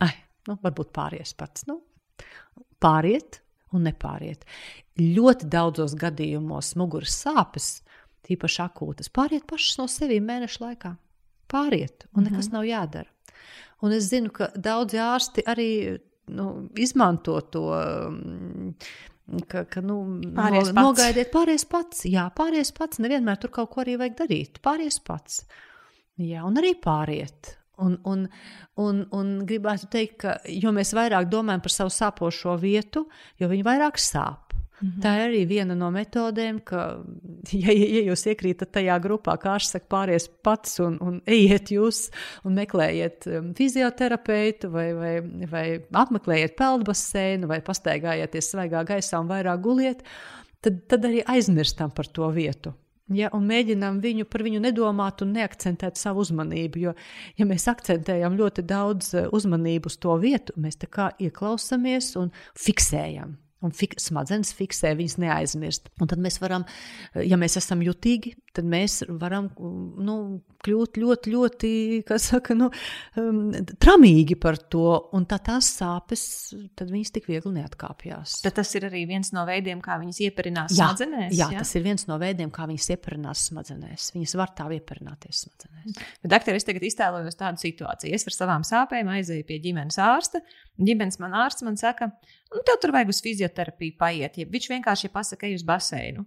Ai, 0.03 0.13
nu, 0.47 0.57
varbūt 0.63 0.93
pāries 0.95 1.35
pats. 1.37 1.67
Nu, 1.69 1.81
pāriet 2.81 3.41
un 3.75 3.85
nepāriet. 3.89 4.45
Ļoti 4.99 5.49
daudzos 5.51 5.95
gadījumos 5.99 6.73
muguras 6.79 7.17
sāpes, 7.25 7.81
tīpaši 8.25 8.61
akūtas, 8.63 9.11
pāriet 9.13 9.45
pašas 9.49 9.79
no 9.81 9.89
sevis 9.91 10.23
mēnešu 10.23 10.63
laikā. 10.63 10.95
Pāriet, 11.51 12.07
un 12.15 12.25
nekas 12.25 12.47
mm 12.47 12.49
-hmm. 12.49 12.53
nav 12.53 12.63
jādara. 12.65 13.09
Un 13.81 13.91
es 13.91 14.09
zinu, 14.09 14.31
ka 14.31 14.49
daudzi 14.55 14.97
ārsti 14.97 15.43
arī 15.45 15.99
nu, 16.27 16.69
izmanto 16.75 17.41
to. 17.41 17.65
Ka, 19.49 19.63
ka, 19.65 19.81
nu, 19.81 19.97
pāries 20.37 20.69
no, 20.69 20.89
nogaidiet, 20.89 21.31
pāries 21.33 21.65
pats. 21.65 22.03
Jā, 22.05 22.27
pāries 22.37 22.69
pats. 22.75 23.01
Nevienmēr 23.01 23.39
tur 23.41 23.53
kaut 23.53 23.71
ko 23.73 23.81
arī 23.81 23.95
vajag 23.97 24.19
darīt. 24.19 24.59
Pāries 24.65 24.99
pats. 25.01 25.41
Jā, 26.21 26.43
un 26.45 26.61
arī 26.61 26.75
pāriet. 26.77 27.55
Un, 27.81 27.97
un, 28.07 28.27
un, 28.79 29.01
un 29.17 29.31
gribētu 29.49 29.89
teikt, 29.91 30.15
ka 30.21 30.35
jo 30.47 30.71
mēs 30.75 30.93
vairāk 30.95 31.27
domājam 31.31 31.63
par 31.65 31.73
savu 31.73 31.91
sāpošo 31.91 32.53
vietu, 32.61 33.07
jo 33.41 33.49
viņi 33.51 33.65
vairāk 33.65 33.97
sāp. 33.99 34.44
Mm 34.81 34.89
-hmm. 34.89 35.01
Tā 35.01 35.11
ir 35.15 35.29
arī 35.29 35.47
viena 35.47 35.75
no 35.75 35.89
metodēm, 35.91 36.59
ka, 36.63 36.99
ja, 37.63 37.71
ja 37.71 38.01
jūs 38.11 38.25
iekrītat 38.27 38.73
tajā 38.75 38.99
grupā, 38.99 39.37
kā 39.39 39.55
ārsts 39.55 39.71
saka, 39.71 39.85
pāries 39.89 40.27
pats 40.43 40.79
un, 40.79 40.97
un 41.01 41.21
ejiet 41.25 41.71
jūs 41.71 42.09
un 42.43 42.53
meklējiet 42.53 43.27
um, 43.27 43.53
fizioterapeitu 43.53 44.69
vai, 44.69 44.93
vai, 44.93 45.21
vai 45.51 45.65
apmeklējiet 45.91 46.57
peldbaseinu 46.57 47.47
vai 47.47 47.61
pastaigājieties 47.61 48.51
svaigā 48.51 48.83
gaisā 48.83 49.19
un 49.19 49.27
vairāk 49.27 49.61
guliet, 49.61 50.03
tad, 50.61 50.81
tad 50.87 51.05
arī 51.05 51.23
aizmirstam 51.25 51.91
par 51.91 52.07
to 52.07 52.29
vietu. 52.29 52.73
Ja, 53.13 53.29
un 53.33 53.45
mēģinām 53.45 54.01
viņu 54.01 54.25
par 54.25 54.41
viņu 54.43 54.59
nedomāt 54.59 55.21
un 55.21 55.31
neakcentēt 55.31 55.95
savu 55.95 56.23
uzmanību. 56.25 56.79
Jo, 56.79 56.93
ja 57.37 57.45
mēs 57.45 57.67
akcentējam 57.67 58.35
ļoti 58.35 58.65
daudz 58.65 59.13
uh, 59.13 59.29
uzmanību 59.31 59.85
uz 59.85 59.97
to 59.97 60.17
vietu, 60.17 60.53
mēs 60.57 60.75
tā 60.75 60.87
kā 60.89 61.11
ieklausāmies 61.21 62.15
un 62.17 62.31
fiksējam 62.57 63.37
un 63.63 63.73
fik 63.75 63.95
smadzenes 64.01 64.51
fiksē, 64.55 64.93
viņas 64.97 65.19
neaizmirst. 65.23 65.91
Un 66.03 66.09
tad 66.11 66.21
mēs 66.21 66.39
varam, 66.41 66.65
ja 67.15 67.37
mēs 67.39 67.57
esam 67.59 67.81
jutīgi, 67.85 68.35
tad 68.55 68.67
mēs 68.69 69.01
varam 69.21 69.49
nu, 69.57 70.17
kļūt 70.65 70.99
ļoti, 71.01 71.31
ļoti, 71.33 71.71
kas 72.07 72.29
saka, 72.31 72.55
nu, 72.57 72.69
um, 73.21 73.39
tramīgi 73.81 74.37
par 74.41 74.57
to, 74.71 74.87
un 75.15 75.27
tā 75.29 75.37
tās 75.45 75.69
sāpes, 75.77 76.25
tad 76.77 76.91
viņas 76.93 77.13
tik 77.15 77.29
viegli 77.29 77.53
neatkāpjas. 77.59 78.39
Tad 78.45 78.57
tas 78.59 78.73
ir 78.77 78.87
arī 78.89 79.05
viens 79.09 79.31
no 79.35 79.45
veidiem, 79.47 79.81
kā 79.85 79.99
viņas 80.01 80.21
ieparinās 80.27 80.75
jā, 80.75 80.89
smadzenēs? 80.89 81.35
Jā, 81.35 81.49
jā, 81.53 81.63
tas 81.63 81.73
ir 81.77 81.85
viens 81.85 82.07
no 82.09 82.19
veidiem, 82.21 82.51
kā 82.53 82.67
viņas 82.69 82.91
ieparinās 82.95 83.47
smadzenēs. 83.51 84.11
Viņas 84.15 84.37
var 84.41 84.55
tā 84.57 84.69
ieparināties 84.79 85.45
smadzenēs. 85.45 85.99
Bet, 86.23 86.31
doktor, 86.33 86.57
es 86.57 86.67
tagad 86.67 86.87
iztēlojos 86.87 87.39
tādu 87.39 87.61
situāciju. 87.61 88.15
Es 88.15 88.25
ar 88.29 88.39
savām 88.39 88.65
sāpēm 88.67 89.11
aizēju 89.19 89.47
pie 89.47 89.61
ģimenes 89.63 89.99
ārsta. 90.01 90.41
Ģimenes 90.75 91.19
man 91.21 91.35
ārsts 91.45 91.63
man 91.63 91.77
saka, 91.79 92.09
nu, 92.51 92.63
tev 92.67 92.81
tur 92.83 92.91
vajag 92.95 93.13
uz 93.13 93.21
fizioterapiju 93.23 93.95
paiet. 93.99 94.39
Ja 94.41 94.49
viņš 94.49 94.71
vienkārši 94.73 95.13
pasaka, 95.13 95.47
ej 95.47 95.59
uz 95.61 95.67
basēnu 95.67 96.25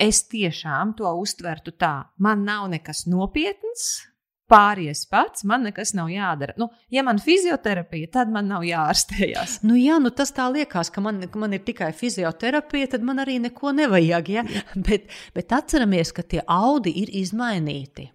es 0.00 0.22
tiešām 0.30 0.94
to 0.98 1.10
uztvertu 1.20 1.74
tā, 1.76 1.94
man 2.18 2.46
nav 2.46 2.70
nekas 2.72 3.06
nopietns. 3.10 4.06
Pāries 4.50 5.04
pats, 5.06 5.44
man 5.46 5.62
nekas 5.62 5.92
nav 5.94 6.08
jādara. 6.10 6.56
Nu, 6.58 6.66
ja 6.90 7.04
man 7.06 7.20
ir 7.20 7.22
fizioterapija, 7.22 8.08
tad 8.16 8.32
man 8.34 8.48
nav 8.50 8.64
jārastējās. 8.66 9.60
Nu, 9.62 9.76
jā, 9.78 10.00
nu 10.02 10.10
tas 10.10 10.34
tā 10.34 10.48
liekas, 10.50 10.90
ka 10.90 11.04
man, 11.04 11.20
ka 11.30 11.38
man 11.38 11.54
ir 11.54 11.62
tikai 11.62 11.92
fizioterapija, 11.94 12.88
tad 12.96 13.04
man 13.06 13.22
arī 13.22 13.38
neko 13.44 13.70
nevajag. 13.78 14.32
Ja? 14.34 14.42
Bet, 14.88 15.06
bet 15.36 15.54
atceramies, 15.54 16.10
ka 16.16 16.26
tie 16.26 16.42
audi 16.50 16.96
ir 16.98 17.14
izmainīti. 17.20 18.08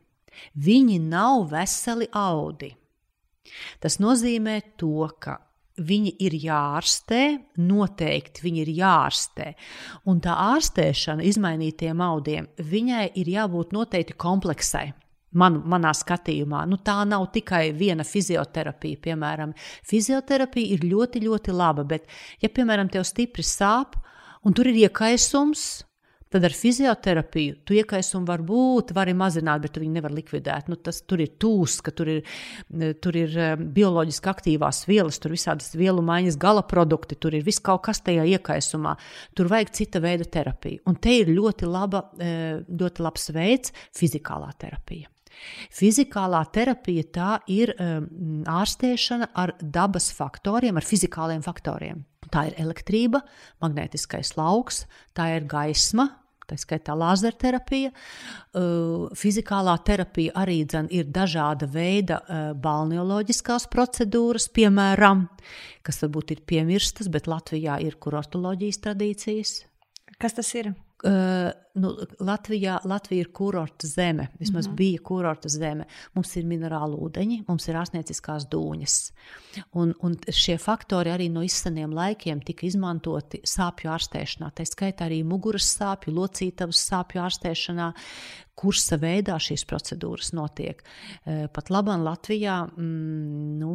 Viņi 0.60 1.00
nav 1.08 1.46
veseli 1.54 2.10
audi. 2.12 2.74
Tas 3.80 4.02
nozīmē 4.04 4.60
to, 4.76 5.08
ka 5.16 5.38
Viņi 5.76 6.14
ir 6.24 6.36
jārastē, 6.40 7.22
noteikti 7.60 8.46
viņi 8.46 8.62
ir 8.64 8.70
jārastē. 8.78 9.50
Un 10.08 10.22
tā 10.24 10.36
ārstēšana 10.56 11.26
izmainītiem 11.28 12.00
audiem, 12.00 12.48
viņai 12.56 13.10
ir 13.20 13.32
jābūt 13.34 13.76
noteikti 13.76 14.16
kompleksai. 14.16 14.94
Man, 15.36 15.58
manā 15.68 15.92
skatījumā, 15.92 16.62
nu, 16.72 16.78
tā 16.80 17.02
nav 17.04 17.26
tikai 17.36 17.74
viena 17.76 18.06
fizioterapija. 18.08 19.02
Piemēram, 19.04 19.52
fizioterapija 19.84 20.78
ir 20.78 20.86
ļoti, 20.88 21.26
ļoti 21.26 21.56
laba, 21.56 21.84
bet, 21.84 22.08
ja, 22.40 22.48
piemēram, 22.48 22.88
tev 22.94 23.04
stipri 23.04 23.44
sāp, 23.44 23.98
un 24.48 24.56
tur 24.56 24.72
ir 24.72 24.80
iekaisums, 24.86 25.84
Tad 26.34 26.44
ar 26.48 26.56
fizioterapiju 26.58 27.60
tu 27.68 27.76
iekaisumu 27.78 28.26
var 28.28 28.42
būt, 28.46 28.96
vari 28.98 29.14
mazināt, 29.18 29.62
bet 29.64 29.76
tu 29.76 29.84
viņu 29.84 29.98
nevar 30.00 30.14
likvidēt. 30.16 30.70
Nu, 30.72 30.78
tas, 30.82 31.04
tur 31.06 31.22
ir 31.22 31.36
tūska, 31.42 31.94
tur 31.96 32.12
ir, 32.16 32.36
tur 33.04 33.20
ir 33.20 33.38
eh, 33.38 33.56
bioloģiski 33.78 34.32
aktīvās 34.34 34.84
vielas, 34.90 35.22
tur 35.22 35.32
ir 35.32 35.38
visādas 35.38 35.72
vielu 35.78 36.04
maiņas 36.06 36.40
gala 36.42 36.66
produkti, 36.68 37.18
tur 37.22 37.38
ir 37.38 37.46
viss 37.46 37.64
kaut 37.64 37.86
kas 37.88 38.02
tajā 38.06 38.26
iekaisumā. 38.36 38.98
Tur 39.38 39.52
vajag 39.54 39.74
cita 39.78 40.04
veida 40.04 40.26
terapiju. 40.38 40.82
Un 40.90 40.98
te 40.98 41.14
ir 41.22 41.32
ļoti, 41.32 41.70
laba, 41.70 42.08
eh, 42.20 42.64
ļoti 42.68 43.06
labs 43.06 43.30
veids- 43.36 43.76
fizikālā 44.00 44.50
terapija. 44.58 45.15
Fizikālā 45.74 46.42
terapija 46.56 47.06
tā 47.16 47.32
ir 47.52 47.74
um, 47.76 48.44
ārstēšana 48.50 49.32
ar 49.36 49.56
dabas 49.62 50.12
faktoriem, 50.16 50.78
ar 50.78 50.86
fizikāliem 50.88 51.44
faktoriem. 51.46 52.04
Tā 52.34 52.48
ir 52.50 52.60
elektrība, 52.62 53.22
magnētiskais 53.64 54.34
lauks, 54.40 54.86
tā 55.18 55.30
ir 55.36 55.50
gaisma, 55.50 56.10
tā 56.50 56.58
skaitā 56.62 56.96
lazerterapija. 56.98 57.92
Uh, 58.56 59.12
fizikālā 59.18 59.76
terapija 59.86 60.36
arī 60.44 60.62
dzen, 60.66 60.90
ir 60.94 61.10
dažāda 61.14 61.70
veida 61.72 62.22
uh, 62.22 62.48
balneoloģiskās 62.62 63.68
procedūras, 63.74 64.50
piemēram, 64.54 65.28
kas 65.86 66.02
varbūt 66.06 66.36
ir 66.36 66.44
piemirstas, 66.48 67.10
bet 67.14 67.30
Latvijā 67.32 67.80
ir 67.86 67.98
kurortoloģijas 68.02 68.84
tradīcijas. 68.86 69.56
Kas 70.22 70.38
tas 70.38 70.54
ir? 70.56 70.74
Uh, 71.06 71.52
nu, 71.78 71.92
Latvijā, 72.26 72.80
Latvija 72.88 73.26
ir 73.26 73.28
kurorta 73.36 73.88
zeme, 73.88 74.28
vismaz 74.40 74.66
mm 74.66 74.72
-hmm. 74.72 74.76
bija 74.76 75.02
kurorta 75.04 75.50
zeme. 75.50 75.86
Mums 76.14 76.36
ir 76.36 76.46
minerāli 76.46 76.98
ūdeņi, 76.98 77.44
mums 77.48 77.68
ir 77.68 77.76
ārstnieciskās 77.76 78.48
dūņas. 78.50 78.96
Un, 79.72 79.94
un 80.02 80.16
šie 80.32 80.58
faktori 80.58 81.12
arī 81.12 81.30
no 81.32 81.44
izseniem 81.44 81.94
laikiem 81.94 82.42
tika 82.42 82.66
izmantoti 82.66 83.42
sāpju 83.44 83.92
ārstēšanā. 83.92 84.52
Tā 84.56 84.66
skaitā 84.66 85.06
arī 85.06 85.24
muguras 85.24 85.78
sāpju, 85.78 86.14
locītavas 86.14 86.82
sāpju 86.90 87.22
ārstēšanā, 87.22 87.94
kursa 88.56 88.98
veidā 89.00 89.36
šīs 89.42 89.66
procedūras 89.68 90.32
notiek. 90.36 90.82
Eh, 91.26 91.46
pat 91.54 91.72
labāk 91.74 92.02
Latvijā 92.06 92.58
mm, 92.66 93.56
nu, 93.60 93.72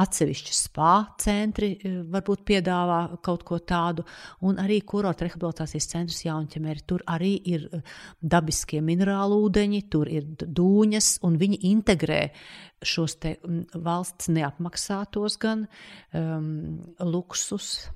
atsevišķi 0.00 0.56
spā 0.56 0.92
centri 1.20 1.74
eh, 1.76 1.98
varbūt 2.10 2.44
piedāvā 2.48 3.00
kaut 3.24 3.44
ko 3.46 3.60
tādu, 3.60 4.06
un 4.48 4.60
arī 4.62 4.80
kurorta 4.86 5.28
rehabilitācijas 5.28 5.88
centrs 5.92 6.24
Jaunķemēri. 6.24 6.86
Tur 6.88 7.04
arī 7.10 7.34
ir 7.52 7.68
eh, 7.70 7.96
dabiskie 8.20 8.80
minerālu 8.84 9.42
ūdeņi, 9.48 9.82
tur 9.92 10.10
ir 10.10 10.28
dūņas, 10.40 11.18
un 11.28 11.40
viņi 11.40 11.60
integrē 11.70 12.22
šos 12.84 13.18
te 13.20 13.36
valsts 13.80 14.28
neapmaksātos 14.32 15.38
gan 15.40 15.64
um, 16.12 16.80
luksus 17.00 17.86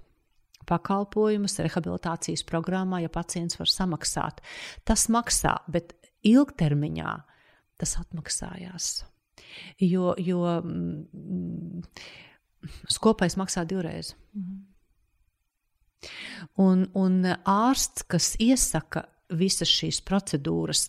pakalpojumus 0.68 1.59
rehabilitācijas 1.64 2.45
programmā, 2.49 3.03
ja 3.05 3.12
pacients 3.12 3.59
var 3.61 3.70
samaksāt. 3.72 4.43
Tas 4.89 5.07
maksā, 5.12 5.59
bet 5.70 5.95
ilgtermiņā 6.27 7.12
tas 7.79 7.95
atmaksājās. 8.01 8.89
Jo, 9.81 10.14
jo 10.19 10.43
mm, 10.61 11.85
skopais 12.91 13.39
maksā 13.39 13.64
divreiz. 13.69 14.14
Mm. 14.35 14.64
Un, 16.62 16.85
un 16.99 17.23
ārsts, 17.27 18.05
kas 18.07 18.35
iesaka 18.43 19.07
visas 19.35 19.71
šīs 19.71 20.01
procedūras, 20.07 20.89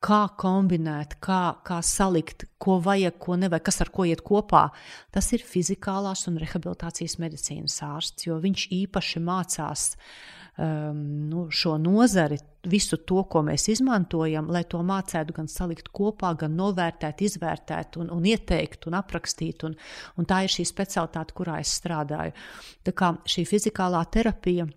kā 0.00 0.20
kombinēt, 0.40 1.18
kā, 1.20 1.60
kā 1.64 1.80
salikt, 1.84 2.46
ko 2.60 2.78
vajag, 2.84 3.18
ko 3.20 3.36
nevajag, 3.40 3.64
kas 3.68 3.80
ar 3.84 3.90
ko 3.92 4.06
iet 4.08 4.22
kopā. 4.24 4.66
Tas 5.12 5.28
ir 5.36 5.44
fizikālās 5.44 6.24
un 6.30 6.38
rehabilitācijas 6.40 7.18
medicīnas 7.20 7.76
ārsts, 7.84 8.28
jo 8.28 8.38
viņš 8.40 8.68
īpaši 8.80 9.22
mācās 9.24 9.90
um, 9.92 10.39
nu, 10.60 11.46
šo 11.50 11.76
nozari, 11.80 12.36
visu 12.68 12.98
to, 13.08 13.22
ko 13.30 13.40
mēs 13.46 13.68
izmantojam, 13.72 14.50
lai 14.52 14.64
to 14.68 14.82
mācētu 14.84 15.36
gan 15.36 15.48
salikt 15.48 15.88
kopā, 15.96 16.34
gan 16.42 16.56
novērtēt, 16.58 17.22
izvērtēt, 17.24 17.96
un, 18.02 18.10
un 18.12 18.26
ieteikt 18.28 18.84
un 18.90 18.98
aprakstīt. 18.98 19.64
Un, 19.68 19.78
un 20.20 20.28
tā 20.28 20.42
ir 20.44 20.52
šī 20.52 20.66
specialitāte, 20.68 21.36
kurā 21.36 21.60
es 21.62 21.72
strādāju. 21.80 22.36
Tā 22.84 22.94
kā 22.96 23.14
šī 23.24 23.46
fizikālā 23.48 24.04
terapija 24.12 24.68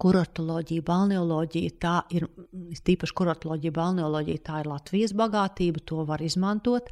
Kurortoloģija, 0.00 0.82
balneoloģija, 0.86 1.72
tā 1.82 1.96
ir 2.16 2.24
tīpaši 2.86 3.16
kurortoloģija, 3.18 3.74
balneoloģija, 3.76 4.42
tā 4.46 4.62
ir 4.62 4.70
Latvijas 4.70 5.12
bagātība, 5.18 5.82
to 5.84 6.04
var 6.08 6.22
izmantot, 6.24 6.88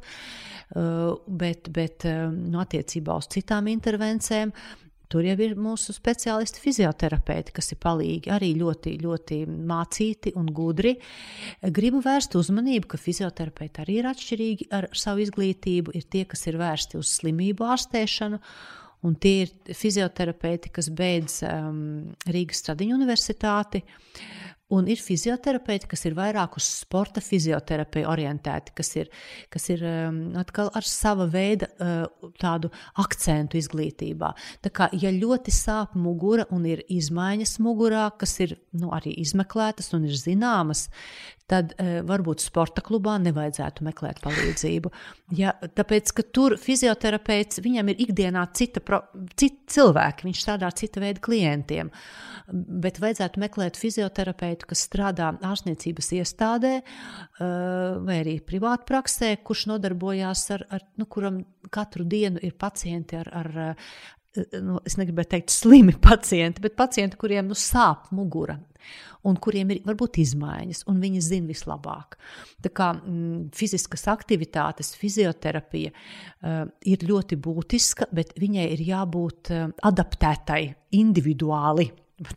uh, 0.75 1.15
bet, 1.25 1.71
bet 1.73 2.05
um, 2.09 2.35
no 2.43 2.59
nu, 2.59 2.61
attiecībā 2.61 3.17
uz 3.17 3.29
citām 3.31 3.71
intervencēm. 3.71 4.53
Tur 5.11 5.25
jau 5.27 5.35
ir 5.43 5.57
mūsu 5.59 5.91
speciālisti, 5.95 6.61
fizioterapeiti, 6.63 7.51
kas 7.55 7.73
ir 7.73 7.79
palīgi, 7.83 8.31
arī 8.31 8.53
ļoti, 8.59 8.95
ļoti 9.03 9.39
mācīti 9.47 10.35
un 10.39 10.47
gudri. 10.55 10.95
Gribu 11.61 11.99
vērst 12.05 12.37
uzmanību, 12.39 12.93
ka 12.93 12.99
fizioterapeiti 13.01 13.83
arī 13.83 13.97
ir 13.99 14.11
atšķirīgi 14.11 14.69
ar 14.77 14.87
savu 14.95 15.25
izglītību. 15.25 15.95
Ir 15.99 16.07
tie, 16.07 16.23
kas 16.29 16.47
ir 16.47 16.59
vērsti 16.61 17.01
uz 17.01 17.17
slimību 17.19 17.67
ārstēšanu, 17.75 18.39
Un 19.01 19.15
tie 19.17 19.47
ir 19.47 19.73
fizioterapeiti, 19.73 20.69
kas 20.69 20.91
beidz 20.93 21.39
um, 21.47 22.11
Rīgas 22.29 22.59
Stradiņu 22.61 22.99
universitāti. 22.99 23.81
Un 24.71 24.87
ir 24.91 25.01
fizioterapeiti, 25.03 25.89
kas 25.91 26.05
ir 26.07 26.15
vairāk 26.17 26.55
uz 26.59 26.67
sporta 26.81 27.21
fizioterapiju 27.23 28.07
orientēti, 28.11 28.73
kas 28.77 28.93
ir, 28.95 29.09
kas 29.51 29.67
ir 29.73 29.83
um, 29.87 30.21
atkal 30.39 30.71
ar 30.77 30.87
sava 30.87 31.27
veida 31.31 31.67
uh, 31.75 32.31
tādu 32.39 32.71
akcentu 33.01 33.59
izglītībā. 33.59 34.31
Tā 34.63 34.71
kā, 34.73 34.89
ja 34.95 35.11
ļoti 35.11 35.53
sāp 35.55 35.97
mugura 35.99 36.47
un 36.55 36.65
ir 36.69 36.85
izmaiņas 36.87 37.57
mugurā, 37.63 38.07
kas 38.21 38.37
ir 38.45 38.55
nu, 38.71 38.93
arī 38.95 39.15
izmeklētas 39.21 39.91
un 39.97 40.07
ir 40.07 40.15
zināmas, 40.17 40.87
tad 41.51 41.73
e, 41.75 41.99
varbūt 42.07 42.43
sporta 42.43 42.83
klubā 42.85 43.17
nevajadzētu 43.21 43.85
meklēt 43.85 44.21
palīdzību. 44.23 44.91
Ja, 45.37 45.53
tāpēc, 45.77 46.13
ka 46.15 46.25
tur 46.35 46.55
fizioterapeits 46.61 47.61
viņam 47.63 47.91
ir 47.91 48.03
ikdienā 48.07 48.45
cita, 48.57 48.83
pro, 48.85 49.03
cita 49.39 49.75
cilvēki, 49.75 50.27
viņš 50.29 50.43
strādā 50.45 50.71
cita 50.75 51.03
veida 51.03 51.23
klientiem. 51.23 51.91
Bet 52.51 52.99
vajadzētu 53.03 53.41
meklēt 53.43 53.79
fizioterapeitu, 53.79 54.67
kas 54.71 54.85
strādā 54.87 55.31
ārstniecības 55.51 56.11
iestādē 56.19 56.73
e, 56.79 56.83
vai 58.07 58.21
arī 58.23 58.39
privātu 58.43 58.87
praksē, 58.91 59.35
kurš 59.43 59.67
nodarbojās 59.73 60.47
ar, 60.57 60.67
ar 60.71 60.87
nu, 60.99 61.07
kuram 61.11 61.43
katru 61.71 62.07
dienu 62.07 62.41
ir 62.43 62.57
pacienti 62.59 63.19
ar, 63.19 63.31
ar 63.43 63.75
nu, 64.63 64.79
es 64.87 64.97
negribēju 64.99 65.31
teikt, 65.35 65.53
slimi 65.53 65.95
pacienti, 66.01 66.63
bet 66.63 66.77
pacienti, 66.79 67.19
kuriem 67.19 67.49
nu, 67.51 67.57
sāp 67.57 68.11
mugura 68.15 68.59
un 69.27 69.37
kuriem 69.37 69.73
ir 69.73 69.81
varbūt 69.85 70.17
izmaiņas, 70.23 70.83
un 70.89 71.01
viņi 71.03 71.21
zina 71.21 71.51
vislabāk. 71.51 72.17
Tā 72.65 72.71
kā 72.73 72.87
m, 72.97 73.49
fiziskas 73.53 74.07
aktivitātes, 74.09 74.95
fizioterapija 74.97 75.91
uh, 75.93 76.63
ir 76.89 77.05
ļoti 77.05 77.37
būtiska, 77.41 78.09
bet 78.15 78.33
viņai 78.41 78.67
ir 78.73 78.85
jābūt 78.87 79.53
uh, 79.53 79.67
adaptētai 79.91 80.63
individuāli. 80.97 81.91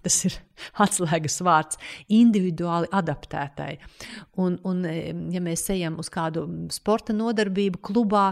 Tas 0.04 0.16
ir 0.28 0.36
atslēgas 0.84 1.40
vārds, 1.44 1.80
individuāli 2.12 2.88
adaptētai. 2.94 3.72
Un, 4.40 4.58
un, 4.68 4.84
eh, 4.88 5.12
ja 5.34 5.42
mēs 5.44 5.66
ejam 5.74 5.98
uz 6.02 6.10
kādu 6.12 6.46
sporta 6.74 7.16
nodarbību, 7.16 7.82
klubā, 7.84 8.30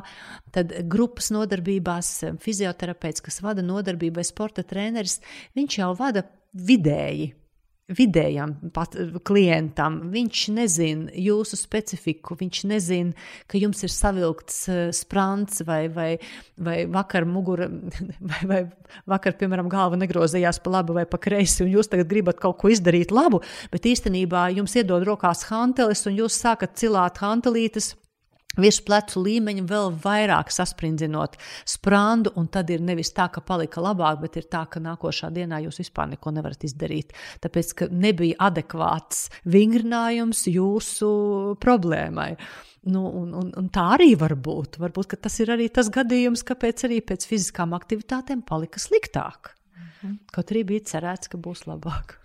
tad 0.55 0.75
grupas 0.93 1.33
nodarbībās 1.35 2.15
fizioterapeits, 2.43 3.25
kas 3.25 3.43
vada 3.45 3.65
nodarbību, 3.67 4.21
vai 4.21 4.27
sporta 4.29 4.65
treneris, 4.65 5.21
viņš 5.59 5.79
jau 5.83 5.93
vada 5.99 6.27
vidēji 6.53 7.33
vidējam 7.97 8.55
pat, 8.75 8.97
klientam. 9.27 10.01
Viņš 10.13 10.43
nezina 10.57 11.15
jūsu 11.19 11.59
specifiku, 11.61 12.37
viņš 12.41 12.63
nezina, 12.71 13.29
ka 13.51 13.61
jums 13.61 13.83
ir 13.87 13.93
savilkts 13.95 14.61
uh, 14.71 14.83
sprants 14.97 15.63
vai, 15.69 15.87
vai, 15.93 16.11
vai 16.57 16.79
vakar 16.91 17.27
mugura, 17.29 17.69
vai, 18.31 18.43
vai 18.49 18.61
vakar, 19.09 19.37
piemēram, 19.41 19.71
galva 19.73 19.99
negrozījās 20.01 20.61
pa 20.63 20.77
labi 20.79 20.99
vai 21.01 21.07
pa 21.09 21.21
kreisi, 21.23 21.63
un 21.65 21.73
jūs 21.77 21.91
tagad 21.93 22.11
gribat 22.11 22.41
kaut 22.43 22.59
ko 22.61 22.73
izdarīt 22.73 23.15
labu, 23.15 23.43
bet 23.73 23.89
īstenībā 23.89 24.49
jums 24.57 24.77
iedod 24.79 25.07
rokās 25.09 25.47
hantelis, 25.51 26.07
un 26.11 26.19
jūs 26.23 26.39
sākat 26.43 26.77
cilāt 26.81 27.23
hantelītes 27.23 27.93
visu 28.61 28.85
plecu 28.87 29.23
līmeņu 29.23 29.65
vēl 29.69 29.93
vairāk 30.03 30.53
sasprindzinot 30.53 31.39
sprāndu, 31.69 32.35
un 32.37 32.49
tad 32.53 32.71
ir 32.73 32.83
nevis 32.85 33.13
tā, 33.17 33.29
ka 33.33 33.45
palika 33.45 33.83
labāk, 33.85 34.21
bet 34.25 34.37
ir 34.41 34.49
tā, 34.53 34.65
ka 34.71 34.83
nākošā 34.83 35.33
dienā 35.35 35.63
jūs 35.67 35.83
vispār 35.85 36.13
neko 36.13 36.35
nevarat 36.35 36.67
izdarīt. 36.69 37.15
Tāpēc, 37.45 37.73
ka 37.79 37.89
nebija 37.91 38.39
adekvāts 38.51 39.29
vingrinājums 39.45 40.47
jūsu 40.53 41.11
problēmai. 41.63 42.35
Nu, 42.93 43.05
un, 43.07 43.31
un, 43.39 43.53
un 43.55 43.69
tā 43.71 43.85
arī 43.95 44.13
var 44.19 44.35
būt. 44.35 44.81
Varbūt 44.83 45.15
tas 45.23 45.37
ir 45.45 45.53
arī 45.55 45.69
tas 45.71 45.91
gadījums, 45.93 46.43
kāpēc 46.47 46.89
arī 46.89 46.99
pēc 47.07 47.29
fiziskām 47.31 47.77
aktivitātēm 47.79 48.43
palika 48.47 48.83
sliktāk. 48.83 49.55
Mhm. 50.03 50.19
Kaut 50.35 50.51
arī 50.51 50.67
bija 50.67 50.89
cerēts, 50.95 51.31
ka 51.31 51.39
būs 51.39 51.69
labāk. 51.71 52.22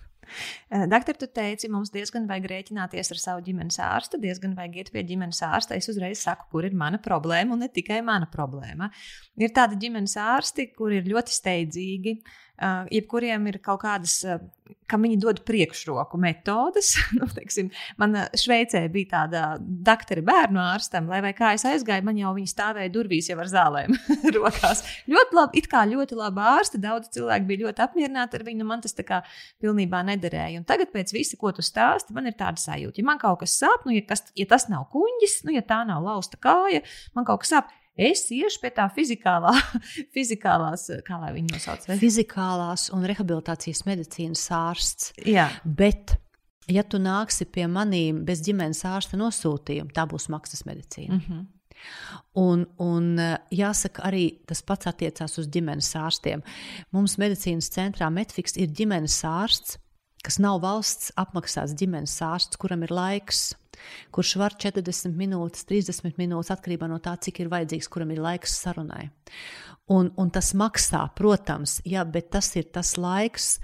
Eh, 0.69 0.85
doktor, 0.91 1.17
tu 1.19 1.29
teici, 1.31 1.69
mums 1.71 1.91
diezgan 1.93 2.27
vajag 2.29 2.49
rēķināties 2.51 3.13
ar 3.13 3.21
savu 3.21 3.45
ģimenes 3.45 3.79
ārstu, 3.83 4.19
diezgan 4.21 4.55
vajag 4.57 4.81
iet 4.81 4.91
pie 4.95 5.05
ģimenes 5.07 5.43
ārsta. 5.47 5.77
Es 5.77 5.89
uzreiz 5.91 6.23
saku, 6.25 6.49
kur 6.51 6.67
ir 6.67 6.75
mana 6.77 7.01
problēma, 7.03 7.55
un 7.55 7.65
ne 7.65 7.71
tikai 7.73 8.01
mana 8.05 8.29
problēma. 8.31 8.91
Ir 9.39 9.53
tādi 9.55 9.79
ģimenes 9.85 10.17
ārsti, 10.21 10.71
kuri 10.77 11.01
ir 11.01 11.09
ļoti 11.13 11.35
steidzīgi, 11.37 12.17
uh, 12.17 12.46
jebkuriem 12.91 13.51
ir 13.51 13.61
kaut 13.63 13.83
kādas. 13.85 14.21
Uh, 14.25 14.41
kam 14.87 15.03
viņi 15.03 15.17
dod 15.21 15.41
priekšroku 15.47 16.19
metodes. 16.21 16.93
nu, 17.17 17.27
teiksim, 17.31 17.69
man 17.99 18.15
Šveicē 18.37 18.83
bija 18.91 19.11
tāda 19.15 19.43
doktora 19.59 20.23
bērnu 20.25 20.61
ārstam, 20.63 21.09
lai 21.11 21.33
kā 21.37 21.53
es 21.57 21.65
aizgāju, 21.67 22.05
man 22.07 22.19
jau 22.19 22.33
viņa 22.37 22.51
stāvēja 22.51 22.93
durvīs 22.93 23.29
jau 23.31 23.37
ar 23.43 23.51
zālēm 23.51 23.97
rokās. 24.37 24.83
Ļoti 25.11 25.39
labi, 25.39 25.61
it 25.61 25.69
kā 25.71 25.83
ļoti 25.89 26.19
labi 26.19 26.45
ārsti, 26.53 26.81
daudz 26.83 27.11
cilvēku 27.15 27.49
bija 27.49 27.65
ļoti 27.65 27.85
apmierināti 27.87 28.39
ar 28.39 28.47
viņu, 28.47 28.61
nu 28.63 28.69
man 28.69 28.83
tas 28.83 28.95
tā 28.97 29.05
kā 29.07 29.21
pilnībā 29.63 30.03
nederēja. 30.11 30.61
Un 30.61 30.67
tagad 30.67 30.93
pēc 30.95 31.13
visa, 31.15 31.39
ko 31.39 31.53
tu 31.55 31.65
stāsti, 31.65 32.15
man 32.15 32.29
ir 32.29 32.37
tāda 32.39 32.61
sajūta, 32.61 33.01
ja 33.01 33.07
man 33.07 33.21
kaut 33.21 33.41
kas 33.43 33.57
sāp, 33.59 33.87
nu, 33.87 33.95
ja, 33.95 34.05
kas, 34.07 34.27
ja 34.37 34.47
tas 34.49 34.69
nav 34.71 34.87
kuņģis, 34.93 35.41
nu, 35.47 35.55
ja 35.57 35.65
tā 35.67 35.83
nav 35.87 36.05
lausta 36.05 36.39
kāja, 36.41 36.83
man 37.17 37.27
kaut 37.27 37.43
kas 37.43 37.57
sāp 37.57 37.75
es 37.97 38.27
iešu 38.33 38.61
pie 38.61 38.71
tā 38.75 38.87
fizikālā, 38.93 39.53
fizikālās, 40.15 40.87
kā 41.07 41.19
lai 41.21 41.33
viņi 41.35 41.53
nosauc, 41.55 41.89
vai? 41.89 41.97
Fizikālās 42.01 42.87
un 42.95 43.05
rehabilitācijas 43.09 43.83
medicīnas 43.89 44.45
ārsts. 44.55 45.11
Jā. 45.27 45.49
Bet, 45.65 46.15
ja 46.71 46.85
tu 46.85 47.01
nāksi 47.01 47.49
pie 47.49 47.67
manīm 47.71 48.23
bez 48.27 48.43
ģimenes 48.45 48.85
ārsta 48.87 49.19
nosūtījuma, 49.19 49.93
tā 49.95 50.07
būs 50.09 50.29
maksas 50.33 50.65
medicīna. 50.69 51.17
Mm 51.17 51.23
-hmm. 51.27 51.45
Un, 52.37 52.65
un 52.81 53.19
jāsaka, 53.53 54.01
arī 54.09 54.39
tas 54.49 54.63
pats 54.65 54.87
attiecās 54.89 55.37
uz 55.37 55.47
ģimenes 55.47 55.91
ārstiem. 55.95 56.41
Mums 56.91 57.17
medicīnas 57.17 57.69
centrā 57.69 58.09
Metfiks 58.09 58.57
ir 58.57 58.67
ģimenes 58.67 59.23
ārsts, 59.23 59.77
kas 60.23 60.39
nav 60.39 60.61
valsts 60.61 61.11
apmaksāts 61.15 61.77
ģimenes 61.77 62.21
ārsts, 62.21 62.57
kuram 62.57 62.83
ir 62.83 62.91
laiks 62.91 63.53
kurš 64.11 64.35
var 64.41 64.57
40 64.59 65.15
minūtes, 65.17 65.67
30 65.69 66.17
minūtes 66.19 66.53
atkarībā 66.55 66.89
no 66.89 67.01
tā, 67.03 67.17
cik 67.21 67.43
ir 67.43 67.51
vajadzīgs, 67.53 67.91
kuram 67.91 68.13
ir 68.15 68.23
laiks 68.23 68.57
sarunai. 68.61 69.09
Un, 69.93 70.11
un 70.19 70.31
tas 70.33 70.51
maksā, 70.57 71.05
protams, 71.15 71.79
jā, 71.87 72.03
bet 72.03 72.31
tas 72.35 72.49
ir 72.59 72.67
tas 72.75 72.97
laiks, 72.99 73.55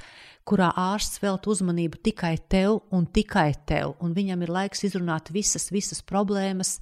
kurā 0.48 0.70
ārsts 0.76 1.22
velta 1.24 1.50
uzmanību 1.52 2.00
tikai 2.04 2.34
tev 2.52 2.82
un 2.96 3.06
tikai 3.16 3.50
tev, 3.68 3.94
un 4.04 4.14
viņam 4.16 4.44
ir 4.44 4.52
laiks 4.52 4.84
izrunāt 4.88 5.32
visas, 5.36 5.70
visas 5.72 6.04
problēmas 6.04 6.78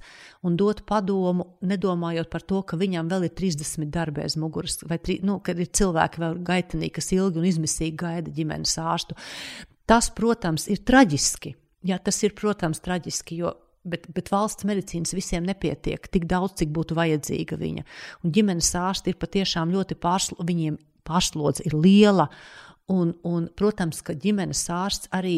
un 0.46 0.56
dot 0.58 0.82
padomu, 0.88 1.46
nedomājot 1.62 2.30
par 2.30 2.46
to, 2.46 2.62
ka 2.66 2.78
viņam 2.78 3.10
vēl 3.10 3.28
ir 3.28 3.34
30 3.38 3.90
darbi 3.94 4.24
aiz 4.24 4.36
muguras, 4.38 4.80
vai 4.86 4.98
tri, 4.98 5.20
nu, 5.26 5.38
kad 5.44 5.58
ir 5.62 5.70
cilvēki 5.70 6.22
vēl 6.22 6.38
gaitenī, 6.46 6.90
kas 6.94 7.12
ilgi 7.14 7.42
un 7.42 7.48
izmisīgi 7.50 7.98
gaida 8.02 8.34
ģimenes 8.34 8.78
ārstu. 8.82 9.18
Tas, 9.86 10.10
protams, 10.14 10.68
ir 10.70 10.82
traģiski, 10.86 11.54
Jā, 11.86 11.98
tas 11.98 12.20
ir, 12.22 12.34
protams, 12.38 12.82
traģiski, 12.84 13.42
jo 13.42 13.56
Bet, 13.82 14.04
bet 14.14 14.28
valsts 14.30 14.62
medicīnas 14.62 15.10
visiem 15.10 15.42
nepietiek 15.42 16.04
tik 16.14 16.28
daudz, 16.30 16.52
cik 16.60 16.70
būtu 16.70 16.94
vajadzīga 16.94 17.56
viņa. 17.58 17.82
Un 18.22 18.34
ģimenes 18.34 18.68
ārsti 18.78 19.10
ir 19.10 19.16
patiešām 19.18 19.72
ļoti 19.74 19.96
pārslo, 19.98 20.38
viņiem 20.46 20.76
pārslodze 21.02 21.66
ir 21.66 21.74
liela. 21.74 22.28
Un, 22.94 23.10
un, 23.26 23.48
protams, 23.58 23.98
ka 24.06 24.14
ģimenes 24.14 24.62
ārsts 24.70 25.10
arī 25.18 25.34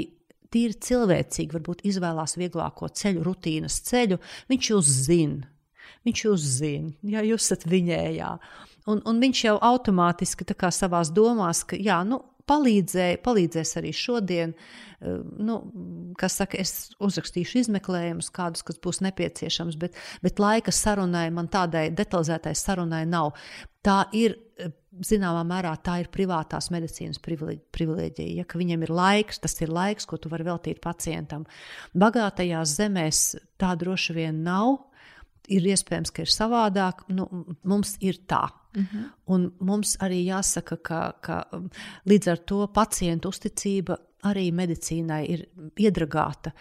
tīri 0.53 0.77
cilvēcīgi 0.77 1.57
varbūt 1.57 1.87
izvēlās 1.89 2.37
vieglāko 2.37 2.91
ceļu, 2.93 3.25
rutīnas 3.25 3.81
ceļu. 3.89 4.21
Viņš 4.53 4.71
jūs 4.75 4.93
zina. 5.09 5.49
Viņš 6.05 6.25
jūs 6.27 6.45
zina, 6.59 6.93
ja 7.09 7.25
jūs 7.25 7.47
esat 7.47 7.65
viņējā. 7.69 8.31
Un, 8.93 9.01
un 9.09 9.21
viņš 9.25 9.45
jau 9.47 9.57
automātiski 9.65 10.45
savā 10.69 11.01
domās, 11.09 11.65
ka 11.65 11.81
jā, 11.81 12.03
nu, 12.05 12.21
palīdzēja, 12.51 13.21
palīdzēs 13.25 13.75
arī 13.81 13.93
šodien. 13.97 14.55
Eh, 14.55 15.19
nu, 15.49 15.59
kas 16.21 16.39
saka, 16.41 16.61
es 16.61 16.95
uzrakstīšu 17.03 17.63
izmeklējumus, 17.65 18.31
kādus, 18.35 18.65
būs 18.85 19.03
nepieciešams, 19.07 19.79
bet, 19.81 19.99
bet 20.25 20.43
laika 20.43 20.75
sarunai 20.75 21.29
man 21.35 21.51
tādai 21.53 21.89
detalizētai 21.95 22.55
sarunai 22.59 23.05
nav. 23.09 23.35
Tā 23.85 24.05
ir 24.17 24.37
eh, 24.59 24.73
zināmā 25.05 25.43
mērā 25.49 25.75
tā 25.85 25.99
ir 26.03 26.11
privātās 26.15 26.71
medicīnas 26.75 27.21
privilēģija. 27.25 28.31
Ja, 28.39 28.47
viņam 28.49 28.87
ir 28.87 28.95
laiks, 28.95 29.43
tas 29.43 29.57
ir 29.61 29.73
laiks, 29.75 30.07
ko 30.09 30.21
tu 30.21 30.33
vari 30.33 30.47
veltīt 30.47 30.83
pacientam. 30.85 31.49
Bagātajās 31.99 32.77
zemēs 32.79 33.25
tā 33.61 33.75
droši 33.81 34.21
vien 34.21 34.45
nav. 34.47 34.85
Ir 35.53 35.67
iespējams, 35.69 36.13
ka 36.15 36.25
ir 36.25 36.33
savādāk. 36.33 37.05
Nu, 37.13 37.29
mums 37.63 37.97
ir 38.01 38.23
tā. 38.27 38.49
Uh 38.75 38.81
mhm. 38.81 38.87
-huh. 38.97 39.11
Un 39.27 39.53
mums 39.61 39.97
arī 40.01 40.25
jāsaka, 40.27 40.77
ka, 40.83 41.13
ka 41.21 41.47
um, 41.53 41.71
līdz 42.07 42.31
ar 42.31 42.39
to 42.39 42.67
pacientu 42.67 43.29
uzticība 43.29 43.97
arī 44.23 44.53
medicīnai 44.53 45.25
ir 45.29 45.49
iedragāta 45.77 46.53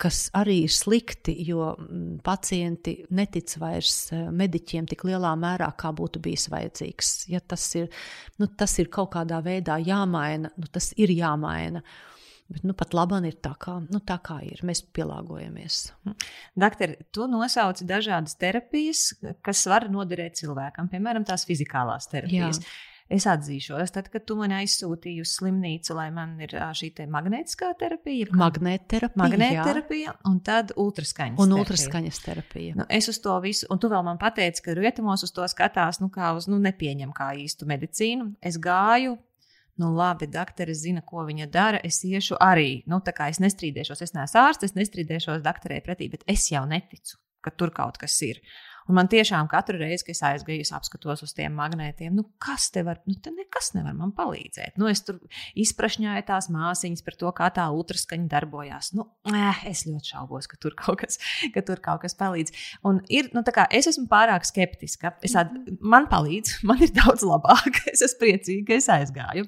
kas 0.00 0.28
arī 0.36 0.62
ir 0.64 0.72
slikti, 0.72 1.34
jo 1.48 1.72
mm, 1.74 2.20
pacienti 2.24 2.96
netic 3.16 3.56
vairs 3.60 4.10
eh, 4.14 4.28
mediķiem 4.32 4.88
tik 4.90 5.04
lielā 5.08 5.32
mērā, 5.38 5.70
kā 5.78 5.92
būtu 5.96 6.22
bijis 6.24 6.48
vajadzīgs. 6.52 7.12
Ja 7.32 7.42
tas, 7.44 7.66
ir, 7.78 7.90
nu, 8.40 8.48
tas 8.48 8.78
ir 8.80 8.90
kaut 8.92 9.12
kādā 9.16 9.42
veidā 9.44 9.76
jāmaina, 9.84 10.52
nu, 10.56 10.70
tas 10.72 10.92
ir 11.00 11.12
jāmaina. 11.14 11.82
Bet 12.50 12.64
nu, 12.66 12.74
pat 12.74 12.94
labi 12.98 13.20
ir 13.28 13.36
tā, 13.38 13.52
kā, 13.62 13.76
nu, 13.84 14.00
tā 14.02 14.16
kā 14.26 14.40
ir. 14.42 14.58
Mēs 14.66 14.82
pielāgojamies. 14.96 15.80
Doktor, 16.58 16.96
tu 17.14 17.28
nosauci 17.30 17.86
dažādas 17.86 18.34
terapijas, 18.40 19.12
kas 19.46 19.66
var 19.70 19.86
noderēt 19.92 20.40
cilvēkam, 20.42 20.90
piemēram, 20.90 21.26
tās 21.28 21.46
fizikālās 21.46 22.10
terapijas. 22.10 22.58
Jā. 22.58 22.78
Es 23.10 23.24
atzīšos, 23.26 23.90
tad, 23.90 24.06
kad 24.06 24.22
tu 24.22 24.36
man 24.38 24.52
aizsūtīji 24.54 25.24
uz 25.24 25.32
slimnīcu, 25.34 25.96
lai 25.98 26.12
man 26.14 26.36
ir 26.44 26.52
šī 26.78 26.92
magnētiskā 27.10 27.72
terapija, 27.80 28.28
magnētterapija, 28.38 29.18
magnētterapija 29.18 30.14
un 30.30 30.36
tad 30.46 30.70
ultraskaņas 30.78 31.42
un 31.42 31.50
terapija. 31.50 31.64
ultraskaņas 31.64 32.20
terapija. 32.22 32.76
Nu, 32.78 32.86
es 32.86 33.10
uz 33.10 33.18
to 33.22 33.34
visu, 33.42 33.66
un 33.66 33.82
tu 33.82 33.90
vēl 33.90 34.06
man 34.06 34.20
pateici, 34.22 34.62
ka 34.62 34.76
rietumos 34.78 35.26
uz 35.26 35.34
to 35.34 35.48
skatās, 35.50 35.98
nu, 35.98 36.06
kā 36.14 36.30
uz, 36.38 36.46
nu, 36.50 36.62
nepieņem 36.62 37.10
kā 37.16 37.32
īstu 37.42 37.66
medicīnu. 37.70 38.36
Es 38.46 38.62
gāju 38.62 39.18
nu, 39.80 39.90
labi, 39.96 40.28
doktore 40.30 40.74
zina, 40.76 41.02
ko 41.06 41.24
viņa 41.28 41.48
dara. 41.52 41.80
Es 41.86 42.02
iešu 42.06 42.38
arī, 42.44 42.82
nu, 42.90 43.00
tā 43.04 43.14
kā 43.16 43.30
es 43.32 43.40
nestrīdēšos, 43.42 44.04
es 44.06 44.14
neesmu 44.16 44.42
ārsts, 44.42 44.68
es 44.68 44.76
nestrīdēšos 44.78 45.42
doktorē 45.46 45.80
pretī, 45.86 46.10
bet 46.12 46.26
es 46.30 46.50
jau 46.52 46.66
neticu, 46.68 47.18
ka 47.44 47.54
tur 47.56 47.72
kaut 47.76 48.00
kas 48.00 48.18
ir. 48.26 48.42
Un 48.88 48.96
man 48.96 49.10
tiešām 49.10 49.48
katru 49.50 49.78
reizi, 49.80 50.04
kad 50.06 50.14
es 50.16 50.22
aizgāju, 50.26 50.64
es 50.64 50.72
apskatos 50.74 51.24
uz 51.26 51.34
tiem 51.36 51.54
magnētiem, 51.58 52.14
nu, 52.16 52.24
kas 52.42 52.70
te 52.74 52.82
var, 52.86 53.00
nu, 53.08 53.16
te 53.22 53.32
nekas 53.34 53.72
nevar 53.76 53.94
man 53.98 54.14
palīdzēt. 54.16 54.78
Nu, 54.80 54.88
es 54.90 55.02
tur 55.06 55.20
izprašņāju 55.58 56.26
tās 56.28 56.48
māsīņas 56.52 57.04
par 57.06 57.18
to, 57.20 57.32
kā 57.36 57.50
tā 57.54 57.66
ultraskaņa 57.74 58.28
darbojās. 58.30 58.92
Nu, 58.96 59.06
eh, 59.30 59.62
es 59.70 59.84
ļoti 59.88 60.14
šaubos, 60.14 60.48
ka 60.50 60.58
tur 60.60 60.76
kaut 60.78 61.02
kas, 61.04 61.20
ka 61.54 61.62
tur 61.66 61.82
kaut 61.84 62.02
kas 62.04 62.16
palīdz. 62.18 62.54
Un 62.88 63.02
ir, 63.12 63.30
nu, 63.36 63.44
kā, 63.44 63.66
es 63.70 63.90
esmu 63.90 64.06
pārāk 64.10 64.46
skeptiska. 64.48 65.14
Es 65.26 65.36
at, 65.38 65.52
man 65.80 66.08
palīdz, 66.10 66.60
man 66.68 66.82
ir 66.82 66.94
daudz 66.96 67.26
labāk. 67.26 67.82
Es 67.90 68.02
esmu 68.06 68.20
priecīga, 68.24 68.66
ka 68.68 68.78
es 68.78 68.88
aizgāju. 68.92 69.46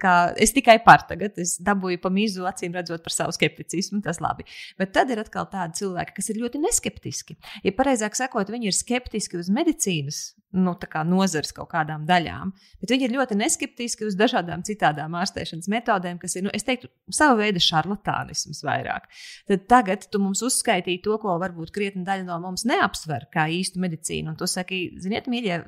Kā, 0.00 0.14
es 0.40 0.54
tikai 0.56 0.78
par 0.84 1.04
tagad, 1.08 1.38
es 1.40 1.56
dabūju 1.62 2.00
pa 2.02 2.12
mizu, 2.14 2.46
acīm 2.48 2.74
redzot, 2.76 3.02
par 3.04 3.14
savu 3.14 3.34
skepticismu. 3.36 4.02
Tas 4.04 4.20
labi. 4.22 4.46
Bet 4.80 4.94
tad 4.96 5.10
ir 5.12 5.20
atkal 5.22 5.48
tādi 5.50 5.82
cilvēki, 5.82 6.14
kas 6.16 6.30
ir 6.32 6.40
ļoti 6.42 6.62
neskeptiski. 6.62 7.36
Ja 7.66 7.74
pareizāk 7.76 8.16
sakot, 8.18 8.50
viņi 8.52 8.69
ir 8.69 8.69
skeptiski 8.76 9.40
uz 9.40 9.50
medicīnas 9.52 10.20
nu, 10.50 10.74
nozares 11.06 11.52
kaut 11.54 11.70
kādām 11.70 12.04
daļām, 12.08 12.52
bet 12.82 12.92
viņi 12.92 13.06
ir 13.06 13.14
ļoti 13.14 13.38
neskeptiski 13.38 14.06
uz 14.08 14.16
dažādām 14.18 14.64
citām 14.66 15.14
ārstēšanas 15.20 15.70
metodēm, 15.70 16.18
kas 16.22 16.36
ir, 16.36 16.46
nu, 16.46 16.54
es 16.54 16.66
teiktu, 16.66 16.90
sava 17.14 17.38
veida 17.38 17.62
šarlatānisms 17.62 18.64
vairāk. 18.66 19.06
Tad 19.50 19.66
tagad 19.70 20.08
tu 20.10 20.22
mums 20.22 20.42
uzskaitīji 20.46 21.04
to, 21.06 21.18
ko 21.22 21.38
varbūt 21.42 21.74
krietni 21.74 22.06
daļa 22.06 22.26
no 22.26 22.40
mums 22.46 22.66
neapsver 22.68 23.28
kā 23.34 23.46
īstu 23.50 23.82
medicīnu, 23.82 24.32
un 24.32 24.40
tu 24.40 24.50
saki, 24.50 24.88
ziniet, 25.02 25.30
mīļie, 25.30 25.62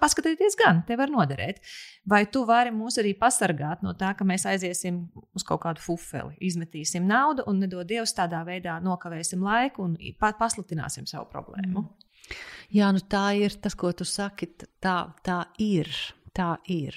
paskatieties, 0.00 0.56
gan 0.58 0.84
te 0.86 0.96
var 0.96 1.10
noderēt. 1.12 1.60
Vai 2.08 2.22
tu 2.32 2.44
vari 2.48 2.72
mūs 2.72 2.96
arī 3.02 3.12
pasargāt 3.18 3.82
no 3.84 3.92
tā, 3.98 4.14
ka 4.16 4.24
mēs 4.26 4.46
aiziesim 4.48 5.02
uz 5.36 5.44
kaut 5.46 5.64
kādu 5.66 5.82
fufeli, 5.84 6.38
izmetīsim 6.48 7.04
naudu 7.08 7.44
un, 7.50 7.60
nedod 7.64 7.88
Dievs, 7.90 8.14
tādā 8.16 8.40
veidā 8.46 8.78
nokavēsim 8.84 9.42
laiku 9.44 9.84
un 9.88 9.98
pasliktināsim 10.20 11.10
savu 11.10 11.28
problēmu? 11.32 11.82
Mm. 11.82 12.09
Jā, 12.74 12.90
nu 12.94 13.02
tā 13.02 13.30
ir 13.38 13.56
tas, 13.62 13.74
ko 13.74 13.92
tu 13.96 14.06
saki. 14.06 14.50
Tā, 14.82 14.98
tā 15.26 15.42
ir. 15.58 15.90
Tā 16.36 16.54
ir. 16.70 16.96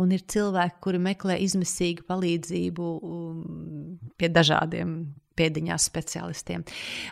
Un 0.00 0.12
ir 0.16 0.24
cilvēki, 0.30 0.80
kuri 0.82 1.00
meklē 1.02 1.36
izmisīgu 1.44 2.06
palīdzību 2.08 2.92
um, 3.04 3.98
pie 4.18 4.30
dažādiem 4.32 4.94
pēdiņās 5.36 5.88
specialistiem. 5.88 6.64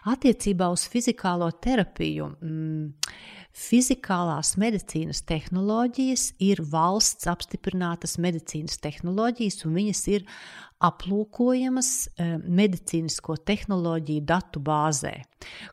Attiecībā 0.09 0.71
uz 0.73 0.87
fizikālo 0.91 1.51
terapiju. 1.65 2.33
Mm, 2.41 2.95
Fizikālās 3.59 4.53
medicīnas 4.61 5.25
tehnoloģijas 5.27 6.29
ir 6.47 6.61
valsts 6.71 7.27
apstiprinātas 7.27 8.15
medicīnas 8.23 8.79
tehnoloģijas, 8.85 9.65
un 9.67 9.75
viņas 9.75 10.03
ir 10.13 10.27
aplūkojamas 10.85 11.89
e, 12.07 12.27
medicīnisko 12.39 13.35
tehnoloģiju 13.49 14.23
datu 14.27 14.61
bāzē, 14.63 15.11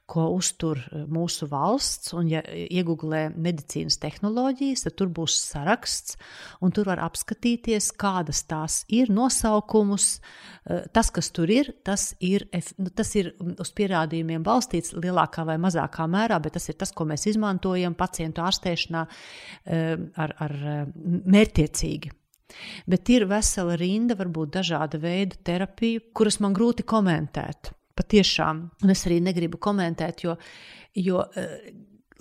ko 0.10 0.26
uztur 0.34 0.80
e, 0.82 1.04
mūsu 1.12 1.46
valsts. 1.52 2.14
Un, 2.18 2.32
ja 2.34 2.42
iegūlē 2.42 3.28
medicīnas 3.34 4.00
tehnoloģijas, 4.02 4.88
tad 4.88 4.98
tur 4.98 5.12
būs 5.14 5.38
saraksts, 5.52 6.18
un 6.66 6.74
tur 6.74 6.90
var 6.90 7.04
apskatīties, 7.06 7.92
kādas 8.02 8.42
tās 8.50 8.80
ir, 8.90 9.14
nosaukumus. 9.14 10.10
E, 10.18 10.82
tas, 10.96 11.14
kas 11.14 11.30
tur 11.36 11.54
ir, 11.54 11.70
tas 11.86 12.10
ir, 12.26 12.48
nu, 12.82 12.90
tas 12.90 13.14
ir 13.20 13.36
uz 13.62 13.74
pierādījumiem 13.78 14.46
balstīts 14.46 14.98
lielākā 14.98 15.46
vai 15.46 15.60
mazākā 15.62 16.10
mērā, 16.10 16.42
bet 16.42 16.58
tas 16.58 16.70
ir 16.74 16.82
tas, 16.82 16.94
ko 16.96 17.06
mēs 17.06 17.30
izmantojam 17.30 17.94
pacientu 17.98 18.42
ārstēšanā 18.46 19.08
ar, 20.26 20.38
ar 20.42 20.60
mērķiecīgi. 20.96 22.16
Bet 22.90 23.10
ir 23.10 23.26
vesela 23.30 23.76
rinda, 23.80 24.18
varbūt 24.20 24.54
dažāda 24.58 25.00
veida 25.02 25.38
terapiju, 25.48 26.10
kuras 26.14 26.40
man 26.44 26.56
grūti 26.56 26.86
komentēt. 26.88 27.74
Patiešām, 27.96 28.62
un 28.84 28.92
es 28.92 29.06
arī 29.08 29.22
negribu 29.24 29.60
komentēt, 29.62 30.26
jo, 30.26 30.36
jo 31.00 31.24
eh, 31.36 31.72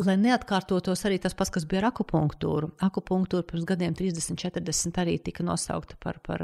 lai 0.03 0.17
neatkārtotos 0.19 1.05
arī 1.07 1.21
tas 1.23 1.37
pats, 1.39 1.53
kas 1.55 1.67
bija 1.71 1.85
ar 1.85 1.91
akupunktūru. 1.93 2.73
Akupunktūra 2.85 3.47
pirms 3.47 3.67
gadiem, 3.69 3.95
30, 3.97 4.39
40, 4.41 5.01
arī 5.03 5.19
tika 5.23 5.45
nosaukta 5.47 5.97
par, 6.03 6.19
par, 6.25 6.43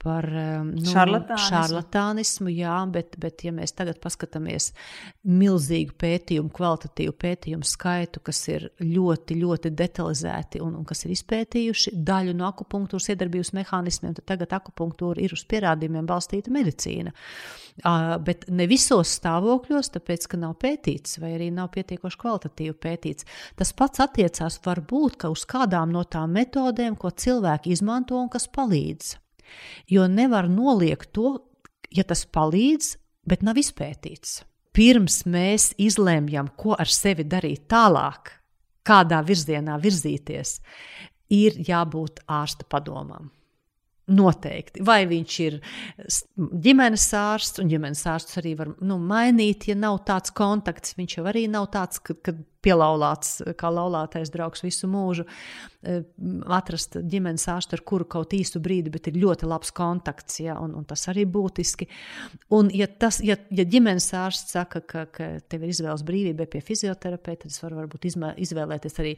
par 0.00 0.28
nu, 0.30 0.84
šarlatānismu. 0.88 1.48
šarlatānismu. 1.50 2.54
Jā, 2.54 2.76
bet, 2.94 3.18
bet 3.20 3.44
ja 3.44 3.52
mēs 3.56 3.76
tagad 3.76 4.00
paskatāmies 4.02 4.70
milzīgu 5.28 5.96
pētījumu, 6.00 6.52
kvalitatīvu 6.56 7.16
pētījumu 7.26 7.68
skaitu, 7.68 8.24
kas 8.24 8.40
ir 8.52 8.70
ļoti, 8.80 9.36
ļoti 9.42 9.74
detalizēti 9.76 10.64
un, 10.64 10.78
un 10.80 10.88
kas 10.88 11.04
ir 11.04 11.12
izpētījuši 11.18 11.96
daļu 12.00 12.36
no 12.38 12.48
akupunktūras 12.48 13.12
iedarbības 13.12 13.52
mehānismiem, 13.60 14.16
tad 14.16 14.28
tagad 14.34 14.56
akupunktūra 14.60 15.20
ir 15.24 15.36
uz 15.36 15.44
pierādījumiem 15.52 16.08
balstīta 16.08 16.52
medicīna. 16.54 17.12
Uh, 17.12 17.63
bet 17.82 18.44
ne 18.54 18.66
visos 18.70 19.16
stāvokļos, 19.18 19.90
tāpēc, 19.96 20.28
ka 20.30 20.38
nav 20.38 20.54
pētīts 20.62 21.18
vai 21.22 21.34
arī 21.34 21.50
nav 21.50 21.72
pietiekoši 21.74 22.20
kvalitatīvi 22.20 22.74
pētīts. 22.78 23.26
Tas 23.58 23.74
pats 23.74 24.02
attiecās 24.04 24.60
varbūt 24.64 25.18
ka 25.24 25.30
uz 25.34 25.42
kādām 25.50 25.90
no 25.94 26.04
tām 26.04 26.36
metodēm, 26.38 26.94
ko 26.96 27.10
cilvēki 27.10 27.74
izmanto 27.74 28.18
un 28.20 28.30
kas 28.30 28.46
palīdz. 28.46 29.16
Jo 29.90 30.06
nevar 30.08 30.48
noliegt 30.48 31.12
to, 31.12 31.36
ja 31.90 32.06
tas 32.06 32.24
palīdz, 32.26 32.94
bet 33.26 33.42
nav 33.42 33.58
izpētīts. 33.58 34.42
Pirms 34.74 35.22
mēs 35.30 35.72
izlemjam, 35.78 36.48
ko 36.58 36.74
ar 36.78 36.90
sevi 36.90 37.26
darīt 37.26 37.68
tālāk, 37.70 38.32
kādā 38.86 39.20
virzienā 39.22 39.78
virzīties, 39.82 40.58
ir 41.30 41.58
jābūt 41.68 42.24
ārsta 42.26 42.66
padomam. 42.68 43.30
Noteikti. 44.04 44.82
Vai 44.84 45.06
viņš 45.08 45.34
ir 45.46 45.54
ģimenes 46.36 47.06
ārsts, 47.16 47.60
un 47.62 47.70
ģimenes 47.72 48.02
ārsts 48.12 48.36
arī 48.36 48.52
var 48.58 48.74
nu, 48.84 48.98
mainīt, 49.00 49.70
ja 49.70 49.78
nav 49.78 50.02
tāds 50.04 50.34
kontakts. 50.36 50.92
Viņš 50.98 51.16
jau 51.16 51.24
arī 51.30 51.46
nav 51.48 51.70
tāds, 51.72 52.02
kad, 52.04 52.20
kad 52.26 52.42
pielaulāts, 52.64 53.38
kā 53.56 53.70
laulātais 53.72 54.28
draugs 54.32 54.64
visu 54.64 54.88
mūžu, 54.92 55.24
e, 55.80 55.98
atrast 56.52 56.98
ģimenes 57.00 57.46
ārstu, 57.52 57.78
ar 57.78 57.84
kuru 57.88 58.04
kaut 58.16 58.36
īstu 58.36 58.60
brīdi, 58.64 58.92
bet 58.92 59.08
ir 59.08 59.18
ļoti 59.22 59.48
labs 59.48 59.72
kontakts, 59.76 60.40
ja, 60.44 60.58
un, 60.60 60.76
un 60.76 60.84
tas 60.88 61.08
arī 61.12 61.24
būtiski. 61.24 61.88
Un, 62.56 62.68
ja, 62.76 62.88
tas, 62.88 63.22
ja, 63.24 63.38
ja 63.56 63.64
ģimenes 63.64 64.10
ārsts 64.20 64.56
saka, 64.58 64.84
ka, 64.84 65.06
ka 65.12 65.30
tev 65.48 65.64
ir 65.64 65.72
izvēles 65.72 66.04
brīvība 66.04 66.48
pie 66.52 66.60
fizioterapeita, 66.64 67.46
tad 67.46 67.56
es 67.56 67.62
varu 67.64 67.80
varbūt 67.82 68.08
izvēlēties 68.12 69.00
arī 69.00 69.16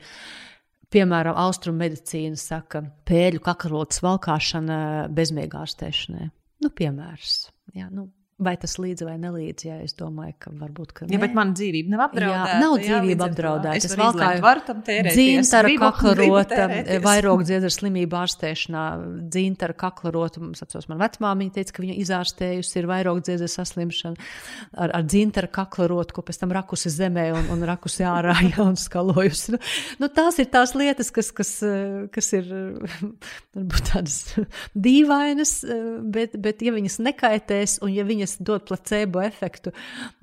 Piemēram, 0.95 1.34
austrumu 1.43 1.82
medicīna 1.82 2.39
saka, 2.39 2.84
pēļu 3.09 3.43
kakarotas 3.43 4.03
valkāšana 4.05 4.78
bezmiegā 5.14 5.64
ārstēšanai. 5.64 6.28
Nu, 6.62 6.70
piemērs. 6.72 7.39
Jā, 7.76 7.89
nu, 7.93 8.07
Vai 8.37 8.53
tas 8.61 8.74
līdz 8.76 9.01
vai 9.07 9.14
nelīdz? 9.16 9.64
Jā, 9.64 9.74
es 9.80 9.95
domāju, 9.97 10.34
ka 10.45 10.51
varbūt. 10.53 10.91
Ka 10.93 11.07
jā, 11.09 11.16
bet 11.22 11.32
mana 11.32 11.55
dzīvība 11.57 11.89
nav 11.95 12.03
apdraudēta. 12.05 12.49
Jā, 12.51 12.57
nav 12.61 12.74
dzīvība 12.82 13.28
apdraudēta. 13.30 13.76
Es, 13.78 13.87
es 13.89 13.95
valkāju 13.97 14.43
varu 14.45 14.64
tam 14.66 14.82
tērēt. 14.84 15.16
Dzintara 15.16 15.70
kaklarota, 15.80 16.66
vairogu 17.01 17.47
dziedzera 17.49 17.72
slimību 17.72 18.18
ārstēšanā. 18.20 18.82
Dzintara 19.32 19.76
kaklarota, 19.80 20.43
mums 20.45 20.61
atceros, 20.61 20.84
man 20.91 21.01
vecmāmiņa 21.01 21.55
teica, 21.55 21.72
ka 21.78 21.84
viņa 21.87 21.97
izārstējusi 22.03 22.76
ir 22.82 22.91
vairogu 22.91 23.24
dziedzera 23.24 23.55
saslimšana 23.55 24.28
ar, 24.84 24.93
ar 25.01 25.09
dzintara 25.09 25.49
kaklarotu, 25.57 26.18
ko 26.18 26.26
pēc 26.28 26.43
tam 26.43 26.53
rakusi 26.59 26.93
zemē 26.93 27.30
un, 27.39 27.49
un 27.57 27.64
rakusi 27.72 28.05
ārā 28.05 28.37
ja, 28.51 28.66
un 28.66 28.76
skalojusi. 28.76 29.57
Nu, 29.57 29.62
nu, 30.05 30.11
tās 30.12 30.37
ir 30.45 30.51
tās 30.53 30.76
lietas, 30.76 31.09
kas, 31.09 31.32
kas, 31.32 31.55
kas 32.12 32.30
ir 32.37 32.53
varbūt 33.57 33.91
tādas 33.95 34.20
dīvainas, 34.76 35.57
bet, 36.05 36.37
bet 36.37 36.68
ja 36.68 36.76
viņas 36.76 37.01
nekaitēs 37.09 37.80
un 37.80 37.97
ja 37.97 38.05
viņas 38.05 38.26
viņas 38.27 38.41
dod 38.43 38.66
placebo 38.66 39.22
efektu, 39.22 39.72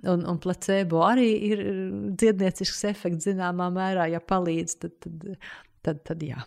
un, 0.04 0.26
un 0.28 0.40
placebo 0.44 1.04
arī 1.08 1.30
ir 1.52 1.64
dziedniecisks 2.14 2.84
efekts 2.92 3.30
zināmā 3.30 3.72
mērā, 3.74 4.10
ja 4.12 4.20
palīdz, 4.20 4.76
tad, 4.82 5.00
tad, 5.00 5.40
tad, 5.84 6.04
tad 6.04 6.22
jā. 6.24 6.44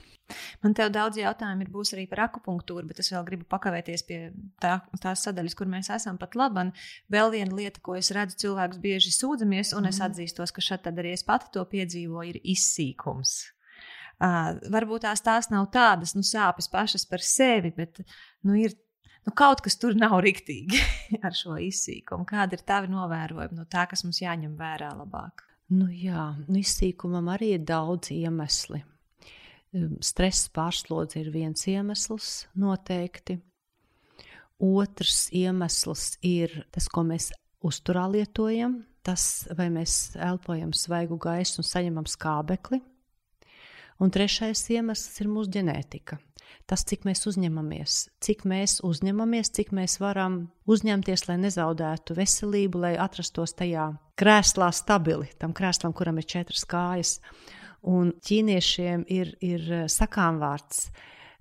Man 0.63 0.75
te 0.75 0.83
daudz 0.91 1.21
jautājumu 1.21 1.63
ir 1.63 1.69
būs 1.71 1.93
arī 1.95 2.09
par 2.11 2.25
akupunktūru, 2.25 2.89
bet 2.89 2.99
es 2.99 3.13
vēl 3.13 3.23
gribu 3.29 3.45
pakavēties 3.47 4.03
pie 4.09 4.21
tā, 4.63 4.81
tās 4.99 5.23
sadaļas, 5.23 5.55
kur 5.55 5.69
mēs 5.71 5.91
esam 5.95 6.19
pat 6.19 6.35
labi. 6.35 6.67
Vēl 7.13 7.31
viena 7.31 7.55
lieta, 7.55 7.81
ko 7.81 7.95
es 7.95 8.11
redzu, 8.15 8.41
cilvēks 8.43 8.81
bieži 8.83 9.15
sūdzamies, 9.15 9.71
un 9.79 9.87
es 9.87 10.01
mhm. 10.01 10.11
atzīstos, 10.11 10.51
ka 10.51 10.65
šeit 10.65 10.89
arī 10.91 11.15
es 11.15 11.23
pati 11.27 11.53
to 11.55 11.63
piedzīvoju, 11.71 12.33
ir 12.35 12.41
izsīkums. 12.43 13.37
Uh, 14.17 14.57
varbūt 14.73 15.05
tās, 15.05 15.21
tās 15.21 15.51
nav 15.53 15.67
tādas 15.75 16.15
nu, 16.17 16.23
sāpes 16.25 16.71
pašas 16.73 17.05
par 17.05 17.21
sevi, 17.21 17.69
bet 17.77 18.01
nu, 18.49 18.57
ir 18.57 18.73
nu, 19.27 19.35
kaut 19.37 19.63
kas 19.65 19.79
tur 19.83 19.97
nav 19.99 20.21
riktīgi 20.25 20.81
ar 21.27 21.35
šo 21.37 21.59
izsīkumu. 21.63 22.27
Kāda 22.29 22.57
ir 22.57 22.65
tava 22.67 22.91
novērojuma 22.91 23.59
no 23.59 23.67
tā, 23.71 23.87
kas 23.91 24.05
mums 24.07 24.23
jāņem 24.23 24.55
vērā 24.59 24.93
labāk? 24.97 25.45
Nu, 25.75 25.89
jā, 25.91 26.31
nu, 26.47 26.61
izsīkumam 26.61 27.33
arī 27.35 27.57
ir 27.57 27.65
daudz 27.67 28.13
iemesli. 28.15 28.85
Ehm, 29.75 29.99
stress 30.05 30.47
pārslodze 30.55 31.19
ir 31.25 31.33
viens 31.35 31.67
iemesls, 31.67 32.47
noteikti. 32.55 33.41
Otrs 34.63 35.27
iemesls 35.37 36.15
ir 36.25 36.63
tas, 36.73 36.87
ko 36.89 37.03
mēs 37.05 37.33
uzturā 37.67 38.07
lietojam, 38.13 38.79
tas, 39.05 39.45
vai 39.59 39.67
mēs 39.75 40.15
elpojam 40.23 40.73
svaigu 40.75 41.19
gaisu 41.21 41.61
un 41.61 41.67
saņemam 41.67 42.07
skābekli. 42.09 42.81
Un 44.01 44.13
trešais 44.13 44.63
iemesls 44.71 45.21
ir 45.23 45.29
mūsu 45.33 45.53
ģenētika 45.59 46.19
tas, 46.67 46.85
cik 46.87 47.05
mēs 47.09 47.27
uzņemamies, 47.31 47.99
cik 48.23 48.45
mēs 48.49 48.81
uzņemamies, 48.87 49.53
cik 49.59 49.73
mēs 49.77 49.99
varam 50.03 50.47
uzņemties, 50.69 51.27
lai 51.29 51.39
nezaudētu 51.43 52.17
veselību, 52.19 52.83
lai 52.87 52.95
atrastos 53.01 53.55
tajā 53.59 53.91
krēslā 54.19 54.71
stabili, 54.75 55.29
tam 55.41 55.55
krēslam, 55.57 55.95
kuram 55.97 56.19
ir 56.21 56.29
četras 56.29 56.65
kājas. 56.69 57.19
Un 57.87 58.11
ķīniešiem 58.25 59.07
ir, 59.15 59.37
ir 59.45 59.67
eh, 59.71 59.85
sakāmvārds, 59.93 60.89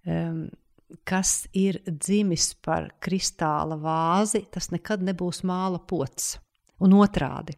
um, 0.06 0.46
kas 1.08 1.48
ir 1.58 1.80
dzimis 1.88 2.52
par 2.62 2.92
kristāla 3.02 3.78
vāzi, 3.82 4.44
tas 4.52 4.70
nekad 4.74 5.04
nebūs 5.06 5.42
māla 5.48 5.82
pots. 5.82 6.36
Un 6.84 6.94
otrādi. 6.98 7.56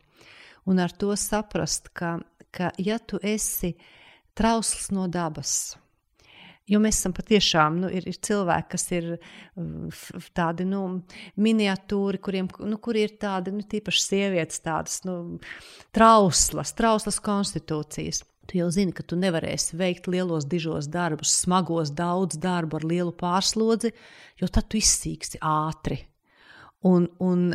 Un 0.69 0.79
ar 0.83 0.93
to 0.93 1.15
saprast, 1.17 1.89
ka, 1.95 2.17
ka 2.53 2.71
ja 2.77 2.99
tu 2.99 3.19
esi 3.23 3.73
trausls 4.37 4.91
no 4.93 5.07
dabas, 5.09 5.75
Jo 6.67 6.81
mēs 6.83 6.97
esam 6.99 7.13
patiešām, 7.15 7.77
nu, 7.79 7.89
ir, 7.95 8.03
ir 8.11 8.17
cilvēki, 8.27 8.67
kas 8.73 8.83
ir 8.91 9.05
tādi 10.35 10.65
nu, 10.67 10.81
miniatūri, 11.39 12.19
kuriem 12.23 12.49
nu, 12.67 12.79
kur 12.83 12.99
ir 12.99 13.13
tādi 13.21 13.53
nu, 13.55 13.63
tīpaši 13.63 14.03
sievietes, 14.03 14.59
tādas 14.65 14.99
nu, 15.07 15.37
trauslas, 15.95 16.73
trauslas 16.75 17.21
konstitūcijas. 17.23 18.25
Tu 18.47 18.59
jau 18.59 18.67
zini, 18.71 18.93
ka 18.95 19.03
tu 19.03 19.15
nevarēsi 19.19 19.79
veikt 19.79 20.07
lielos, 20.11 20.47
dižos 20.47 20.87
darbus, 20.91 21.33
smagos, 21.39 21.91
daudz 21.95 22.39
darbu 22.39 22.79
ar 22.79 22.85
lielu 22.87 23.15
pārslodzi, 23.15 23.91
jo 24.39 24.47
tad 24.51 24.67
tu 24.71 24.79
izsīksi 24.79 25.39
ātri. 25.43 26.01
Un, 26.87 27.09
un 27.23 27.49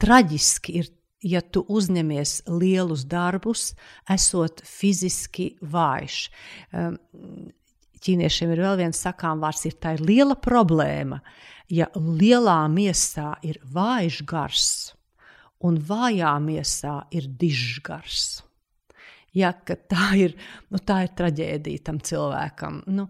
traģiski 0.00 0.76
ir 0.80 0.92
ja 1.24 1.40
tu 1.40 1.64
uzņemies 1.72 2.42
lielus 2.52 3.06
darbus, 3.08 3.72
esot 4.10 4.60
fiziski 4.68 5.54
vājš. 5.60 6.18
Um, 6.72 6.98
ķīniešiem 8.04 8.52
ir 8.54 8.64
vēl 8.66 8.78
viens 8.84 9.00
sakām 9.06 9.42
vārds, 9.42 9.64
ir 9.68 9.78
tā 9.80 9.96
ir 9.96 10.04
liela 10.04 10.36
problēma. 10.36 11.20
Ja 11.72 11.88
lielā 11.96 12.60
miesā 12.68 13.34
ir 13.42 13.60
vājš 13.72 14.20
gars 14.28 14.66
un 15.64 15.78
vājā 15.80 16.34
miesā 16.44 16.98
ir 17.14 17.30
dižs 17.40 17.78
gars. 17.84 18.24
Ja, 19.34 19.48
tā, 19.50 20.12
ir, 20.14 20.36
nu, 20.70 20.78
tā 20.78 21.00
ir 21.08 21.14
traģēdija 21.18 21.82
tam 21.88 21.96
cilvēkam. 22.06 22.76
Nu, 22.94 23.08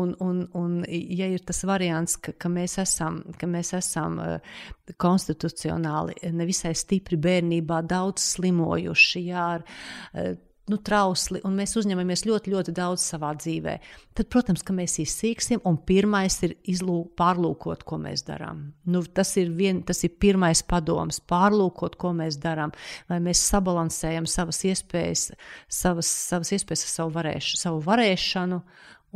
un, 0.00 0.14
un, 0.24 0.38
un, 0.56 0.78
ja 0.88 1.28
ir 1.28 1.44
tas 1.44 1.60
variants, 1.68 2.14
ka, 2.16 2.32
ka 2.32 2.48
mēs 2.48 2.78
esam, 2.80 3.18
ka 3.36 3.48
mēs 3.50 3.74
esam 3.76 4.16
uh, 4.22 4.56
konstitucionāli 4.96 6.16
nevisai 6.32 6.72
stipri 6.78 7.20
bērnībā, 7.20 7.82
daudz 7.92 8.24
slimojuši, 8.38 9.24
jā, 9.28 9.44
ar 9.58 9.66
uh, 9.66 10.32
nu, 10.70 10.78
trausli, 10.82 11.40
un 11.46 11.54
mēs 11.58 11.76
uzņemamies 11.78 12.24
ļoti, 12.26 12.50
ļoti 12.54 12.74
daudz 12.74 13.04
savā 13.06 13.30
dzīvē, 13.38 13.76
tad, 14.18 14.28
protams, 14.32 14.64
mēs 14.74 14.98
izsīksim, 15.04 15.62
un 15.68 15.78
pirmais 15.86 16.40
ir 16.46 16.56
izlūk, 16.66 17.12
pārlūkot, 17.18 17.84
ko 17.86 18.00
mēs 18.02 18.24
darām. 18.26 18.64
Nu, 18.90 19.04
tas, 19.06 19.36
ir 19.40 19.52
vien, 19.54 19.84
tas 19.86 20.02
ir 20.06 20.16
pirmais 20.22 20.64
padoms, 20.66 21.20
pārlūkot, 21.30 21.98
ko 22.00 22.12
mēs 22.18 22.40
darām, 22.42 22.74
vai 23.10 23.20
mēs 23.22 23.44
sabalansējam 23.46 24.26
savas 24.30 24.62
iespējas, 24.66 25.28
savas, 25.70 26.10
savas 26.32 26.54
iespējas 26.56 26.86
ar 26.88 26.94
savu, 26.96 27.14
varēš, 27.20 27.52
savu 27.62 27.82
varēšanu 27.86 28.62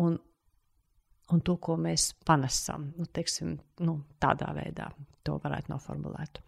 un, 0.07 0.21
un 1.35 1.43
to, 1.47 1.59
ko 1.59 1.79
mēs 1.81 2.13
panesam. 2.27 2.93
Nu, 2.99 3.11
teiksim, 3.11 3.59
nu, 3.85 4.01
tādā 4.23 4.53
veidā 4.57 4.91
to 5.25 5.37
varētu 5.41 5.73
noformulēt. 5.73 6.41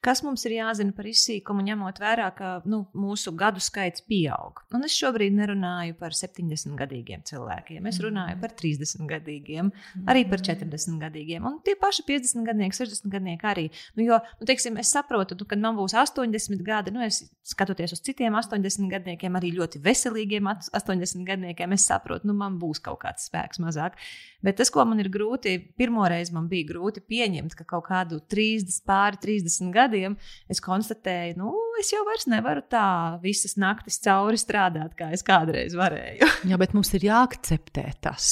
Kas 0.00 0.22
mums 0.24 0.46
ir 0.48 0.54
jāzina 0.54 0.94
par 0.96 1.04
izsīkumu, 1.10 1.60
ņemot 1.66 1.98
vērā, 2.00 2.30
ka 2.32 2.50
nu, 2.68 2.78
mūsu 2.96 3.34
gadu 3.36 3.60
skaits 3.60 4.00
pieaug? 4.08 4.62
Un 4.72 4.86
es 4.86 4.94
šobrīd 4.96 5.34
nerunāju 5.36 5.96
par 6.00 6.16
70 6.16 6.72
gadiem 6.78 7.20
cilvēkiem, 7.28 7.88
es 7.90 7.98
runāju 8.00 8.38
par 8.40 8.54
30 8.56 9.04
gadiem, 9.10 9.68
arī 10.08 10.22
par 10.30 10.40
40 10.46 10.96
gadiem, 11.02 11.48
un 11.50 11.58
tie 11.66 11.76
paši 11.80 12.06
50 12.08 12.48
gadnieki, 12.48 12.78
60 12.78 13.12
gadnieki 13.12 13.48
arī. 13.50 13.66
Nu, 13.98 14.06
jo, 14.06 14.20
nu, 14.40 14.48
teiksim, 14.48 14.80
es 14.80 14.94
saprotu, 14.96 15.36
nu, 15.36 15.48
kad 15.50 15.60
man 15.60 15.76
būs 15.76 15.96
80 16.00 16.64
gadi, 16.64 16.96
nu, 16.96 17.04
es 17.04 17.20
skatoties 17.52 17.92
uz 17.98 18.00
citiem 18.06 18.40
80 18.40 18.88
gadniekiem, 18.94 19.36
arī 19.36 19.52
ļoti 19.58 19.82
veselīgiem 19.84 20.48
80 20.48 21.28
gadniekiem, 21.28 21.76
es 21.76 21.84
saprotu, 21.92 22.30
nu, 22.30 22.38
man 22.40 22.56
būs 22.62 22.80
kaut 22.88 23.02
kāds 23.04 23.28
spēks 23.28 23.60
mazāk. 23.60 24.00
Bet 24.40 24.56
tas, 24.56 24.72
ko 24.72 24.86
man 24.88 25.02
ir 25.02 25.12
grūti, 25.12 25.58
pirmoreiz 25.76 26.32
man 26.32 26.48
bija 26.48 26.69
grūti 26.70 27.02
pieņemt, 27.04 27.58
ka 27.58 27.66
kaut 27.68 27.88
kādu 27.90 28.20
30, 28.30 28.80
pāri 28.88 29.20
30 29.26 29.74
gadiem 29.74 30.16
es 30.50 30.62
konstatēju, 30.64 31.36
nu, 31.42 31.52
es 31.82 31.92
jau 31.94 32.02
vairs 32.08 32.28
nevaru 32.30 32.64
tā 32.70 32.86
visas 33.22 33.58
naktis 33.60 34.00
cauri 34.04 34.40
strādāt, 34.40 34.96
kā 34.98 35.12
es 35.16 35.26
kādreiz 35.26 35.76
varēju. 35.78 36.32
Jā, 36.50 36.60
bet 36.60 36.76
mums 36.76 36.94
ir 36.96 37.10
jāakceptē 37.10 37.86
tas. 38.04 38.30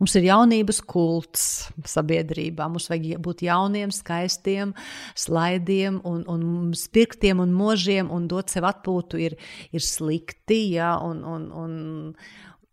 Mums 0.00 0.14
ir 0.18 0.26
jaunības 0.28 0.80
kults 0.88 1.44
sabiedrībā. 1.88 2.68
Mums 2.70 2.88
vajag 2.90 3.20
būt 3.24 3.44
jauniem, 3.46 3.92
skaistiem, 3.94 4.72
slaidiem, 5.18 6.00
un, 6.06 6.22
un 6.30 6.72
spirktiem 6.76 7.42
un 7.42 7.54
možiem, 7.56 8.10
un 8.12 8.28
dot 8.30 8.52
sev 8.52 8.68
atpūtu 8.68 9.20
ir, 9.22 9.36
ir 9.74 9.84
slikti. 9.84 10.62
Ja, 10.76 10.96
un, 11.04 11.22
un, 11.26 11.48
un, 11.52 11.76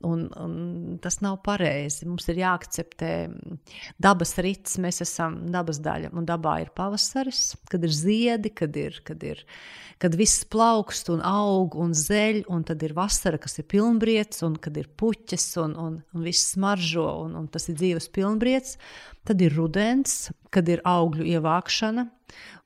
Un, 0.03 0.25
un 0.35 0.97
tas 0.99 1.21
nav 1.23 1.38
pareizi. 1.45 2.03
Mums 2.09 2.25
ir 2.27 2.41
jāakceptē 2.41 3.11
dabas 4.03 4.34
rits, 4.43 4.75
mēs 4.84 4.99
esam 5.05 5.38
dabas 5.53 5.80
daļa. 5.84 6.11
Un 6.17 6.27
dabā 6.27 6.57
ir 6.63 6.73
pavasaris, 6.75 7.53
kad 7.71 7.85
ir 7.88 7.93
ziedi, 7.95 8.51
kad, 8.51 8.75
ir, 8.80 8.99
kad, 9.07 9.23
ir, 9.23 9.39
kad 10.03 10.17
viss 10.19 10.43
plaukst 10.51 11.11
un 11.13 11.23
aug 11.23 11.77
un 11.80 11.95
zeļ, 11.95 12.43
un 12.51 12.65
tad 12.67 12.84
ir 12.84 12.95
vasara, 12.97 13.39
kas 13.39 13.61
ir 13.61 13.69
pilnbriets, 13.71 14.43
un 14.43 14.57
kad 14.59 14.75
ir 14.80 14.91
puķis 14.99 15.47
un, 15.63 15.77
un, 15.80 15.99
un 16.11 16.27
viss 16.27 16.51
smaržo, 16.57 17.07
un, 17.23 17.38
un 17.39 17.47
tas 17.51 17.69
ir 17.71 17.80
dzīves 17.80 18.11
pilnbriets. 18.11 18.75
Tad 19.23 19.39
ir 19.39 19.55
rudens, 19.55 20.34
kad 20.51 20.67
ir 20.67 20.84
augļu 20.84 21.30
ievākšana, 21.38 22.09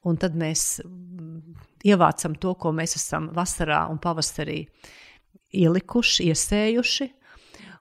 un 0.09 0.17
tad 0.17 0.33
mēs 0.39 0.79
ievācam 1.85 2.35
to, 2.41 2.55
ko 2.57 2.73
mēs 2.75 2.97
esam 2.97 3.29
vasarā 3.35 3.85
un 3.91 3.99
pavasarī 4.01 4.63
ielikuši, 5.55 6.31
iesējuši. 6.31 7.11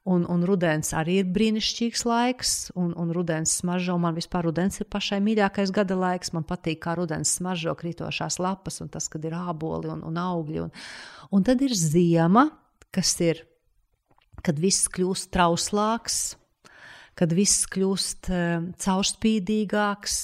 Un, 0.07 0.23
un 0.31 0.45
rudens 0.47 0.93
arī 0.95 1.16
ir 1.19 1.31
brīnišķīgs 1.35 2.05
laiks, 2.07 2.51
un, 2.78 2.93
un 2.95 3.11
rudens 3.15 3.57
smaržo. 3.59 3.97
Man 3.99 4.15
vispār 4.15 4.47
rudens 4.47 4.78
ir 4.78 4.87
pašai 4.87 5.19
mīļākais 5.24 5.73
gada 5.74 5.97
laiks. 5.99 6.31
Man 6.37 6.47
patīk, 6.47 6.78
kā 6.85 6.95
rudens 6.95 7.33
smaržo 7.41 7.74
krītošās 7.78 8.39
lapas, 8.39 8.78
un 8.85 8.93
tas, 8.95 9.11
kad 9.11 9.27
ir 9.27 9.35
āboli 9.35 9.91
un, 9.97 10.05
un 10.07 10.20
augļi. 10.23 10.62
Un, 10.62 10.73
un 11.35 11.47
tad 11.47 11.66
ir 11.66 11.74
ziema, 11.74 12.47
kas 12.95 13.16
ir, 13.27 13.43
kad 14.47 14.62
viss 14.62 14.87
kļūst 14.95 15.33
trauslāks, 15.35 16.20
kad 17.19 17.35
viss 17.35 17.66
kļūst 17.74 18.31
uh, 18.31 18.70
caurspīdīgāks, 18.87 20.20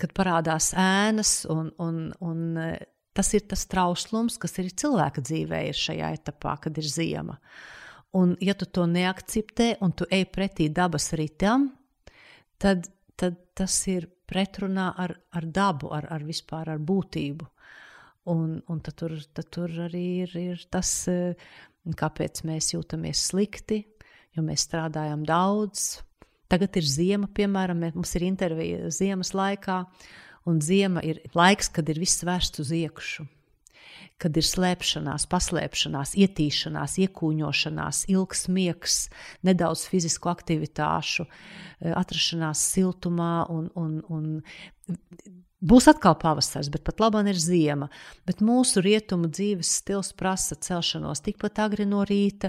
kad 0.00 0.14
parādās 0.16 0.72
ēnas, 0.78 1.44
un, 1.50 1.70
un, 1.82 2.08
un 2.22 2.42
tas 3.16 3.34
ir 3.34 3.46
tas 3.50 3.66
trauslums, 3.70 4.38
kas 4.40 4.58
ir 4.62 4.70
cilvēka 4.70 5.22
dzīvē 5.24 5.66
ir 5.70 5.78
šajā 5.78 6.14
etapā, 6.20 6.56
kad 6.62 6.78
ir 6.78 6.86
ziema. 6.86 7.38
Un, 8.12 8.34
ja 8.42 8.56
tu 8.58 8.66
to 8.66 8.88
neakceptē 8.90 9.76
un 9.84 9.92
tu 9.94 10.06
ej 10.10 10.24
pretī 10.34 10.66
dabas 10.74 11.12
ritam, 11.14 11.68
tad, 12.58 12.88
tad 13.14 13.38
tas 13.54 13.76
ir 13.86 14.08
pretrunā 14.26 14.88
ar, 14.98 15.14
ar 15.30 15.46
dabu, 15.46 15.92
ar, 15.94 16.08
ar 16.10 16.26
vispār 16.26 16.72
ar 16.74 16.82
būtību. 16.82 17.46
Un, 18.30 18.58
un 18.66 18.82
tad, 18.82 18.98
tur, 18.98 19.14
tad 19.34 19.48
tur 19.54 19.72
arī 19.86 20.04
ir, 20.26 20.34
ir 20.38 20.66
tas, 20.74 20.90
kāpēc 22.02 22.42
mēs 22.50 22.74
jūtamies 22.74 23.24
slikti, 23.30 23.84
jo 24.34 24.44
mēs 24.46 24.66
strādājam 24.66 25.22
daudz. 25.26 26.00
Tagad 26.50 26.76
ir 26.82 26.86
ziema, 26.86 27.30
piemēram, 27.30 27.92
mums 27.94 28.14
ir 28.18 28.26
intervija 28.26 28.90
ziemas 28.90 29.36
laikā, 29.38 29.84
un 30.50 30.58
ziema 30.58 31.02
ir 31.06 31.22
laiks, 31.38 31.70
kad 31.70 31.86
ir 31.88 32.02
viss 32.02 32.26
vērsts 32.26 32.66
uz 32.66 32.74
iekšā 32.74 33.30
kad 34.20 34.36
ir 34.36 34.46
slēpšanās, 34.46 35.26
paslēpšanās, 35.32 36.14
ietīšanās, 36.20 36.96
iekūņošanās, 37.06 38.04
ilgs 38.12 38.46
miegs, 38.52 38.98
nedaudz 39.46 39.86
fizisku 39.90 40.30
aktivitāšu, 40.32 41.26
eh, 41.26 41.94
atrašanās 41.96 42.64
siltumā 42.74 43.34
un, 43.52 43.70
un, 43.74 44.00
un 44.08 44.32
Būs 45.60 45.90
atkal 45.90 46.14
pavasaris, 46.16 46.70
bet 46.72 46.86
pat 46.86 47.02
labāk 47.02 47.26
ir 47.28 47.36
ziema. 47.36 47.90
Bet 48.24 48.38
mūsu 48.40 48.80
rietumu 48.80 49.28
dzīves 49.28 49.74
stils 49.82 50.14
prasa 50.16 50.56
celšanos 50.56 51.20
tikpat 51.26 51.60
agri 51.60 51.84
no 51.84 52.00
rīta, 52.08 52.48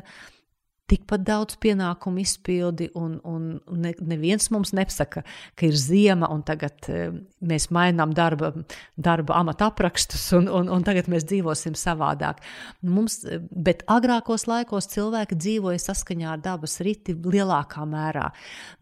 tikpat 0.91 1.23
daudz 1.27 1.57
pienākumu 1.61 2.21
izpildi, 2.21 2.89
un, 2.99 3.17
un 3.27 3.47
ne, 3.81 3.93
neviens 4.05 4.49
mums 4.53 4.73
nepasaka, 4.77 5.23
ka 5.57 5.67
ir 5.67 5.77
ziema, 5.79 6.29
un 6.33 6.43
tagad 6.47 6.89
e, 6.91 7.03
mēs 7.47 7.69
mainām 7.73 8.15
darba, 8.17 8.51
darba 8.99 9.37
amata 9.39 9.69
aprakstus, 9.71 10.27
un, 10.37 10.49
un, 10.51 10.71
un 10.71 10.87
tagad 10.87 11.09
mēs 11.11 11.27
dzīvosim 11.29 11.77
savādāk. 11.79 12.41
Mums, 12.87 13.21
e, 13.25 13.41
bet 13.51 13.85
agrākos 13.91 14.47
laikos 14.51 14.89
cilvēki 14.93 15.39
dzīvoja 15.39 15.83
saskaņā 15.85 16.33
ar 16.35 16.43
dabas 16.43 16.79
riti 16.85 17.15
lielākā 17.15 17.85
mērā. 17.89 18.29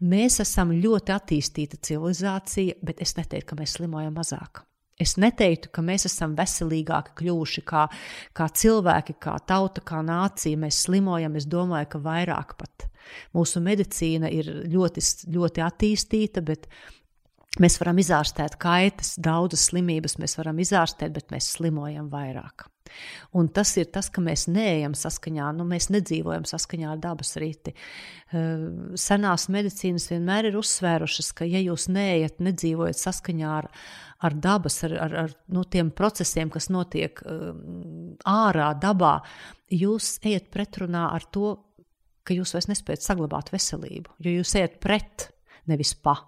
Mēs 0.00 0.40
esam 0.44 0.74
ļoti 0.76 1.16
attīstīta 1.16 1.80
civilizācija, 1.90 2.80
bet 2.82 3.02
es 3.04 3.16
neteiktu, 3.18 3.52
ka 3.52 3.62
mēs 3.62 3.78
slimojam 3.78 4.18
mazāk. 4.18 4.64
Es 5.00 5.16
neteiktu, 5.20 5.70
ka 5.72 5.84
mēs 5.84 6.06
esam 6.10 6.34
veselīgāki 6.38 7.14
kļuvuši 7.22 7.64
kā, 7.68 7.86
kā 8.36 8.48
cilvēki, 8.62 9.16
kā 9.22 9.38
tauta, 9.48 9.82
kā 9.86 10.02
nācija. 10.04 10.60
Mēs 10.60 10.84
slimojam, 10.86 11.38
es 11.40 11.48
domāju, 11.50 11.88
ka 11.94 12.02
vairāk 12.04 12.56
pat. 12.60 12.88
Mūsu 13.34 13.62
medicīna 13.64 14.30
ir 14.30 14.50
ļoti, 14.70 15.02
ļoti 15.34 15.64
attīstīta, 15.66 16.44
bet 16.46 16.68
mēs 17.62 17.80
varam 17.80 17.98
izārstēt 18.02 18.58
kaitas, 18.60 19.16
daudzas 19.18 19.70
slimības 19.70 20.18
mēs 20.22 20.36
varam 20.38 20.60
izārstēt, 20.62 21.16
bet 21.16 21.32
mēs 21.34 21.50
slimojam 21.56 22.12
vairāk. 22.12 22.68
Un 23.36 23.48
tas 23.54 23.72
ir 23.78 23.88
tas, 23.94 24.08
ka 24.10 24.22
mēs 24.24 24.46
neejam 24.50 24.94
saskaņā, 24.98 25.50
nu, 25.56 25.66
mēs 25.68 25.88
nedzīvojam 25.94 26.46
saskaņā 26.48 26.90
ar 26.92 27.00
dabas 27.02 27.36
rīti. 27.40 27.74
Eh, 27.74 28.66
senās 28.98 29.48
medicīnas 29.52 30.08
vienmēr 30.10 30.50
ir 30.50 30.58
uzsvērušas, 30.60 31.32
ka, 31.38 31.48
ja 31.48 31.62
jūs 31.62 31.88
neejat, 31.92 32.40
nedzīvojat 32.42 33.00
saskaņā 33.00 33.54
ar, 33.60 33.70
ar 34.26 34.36
dabas, 34.36 34.80
ar, 34.88 34.96
ar, 35.06 35.16
ar 35.24 35.36
nu, 35.54 35.64
tiem 35.64 35.92
procesiem, 35.96 36.50
kas 36.52 36.68
notiek 36.72 37.22
uh, 37.24 37.54
ārā, 38.28 38.72
dabā, 38.76 39.20
jūs 39.72 40.18
ejat 40.28 40.50
pretrunā 40.52 41.06
ar 41.14 41.24
to, 41.32 41.54
ka 42.26 42.36
jūs 42.36 42.52
vairs 42.54 42.68
nespējat 42.68 43.06
saglabāt 43.06 43.48
veselību, 43.54 44.18
jo 44.20 44.34
jūs 44.40 44.52
ejat 44.60 44.76
pret, 44.82 45.30
nevis 45.70 45.94
pa. 45.96 46.18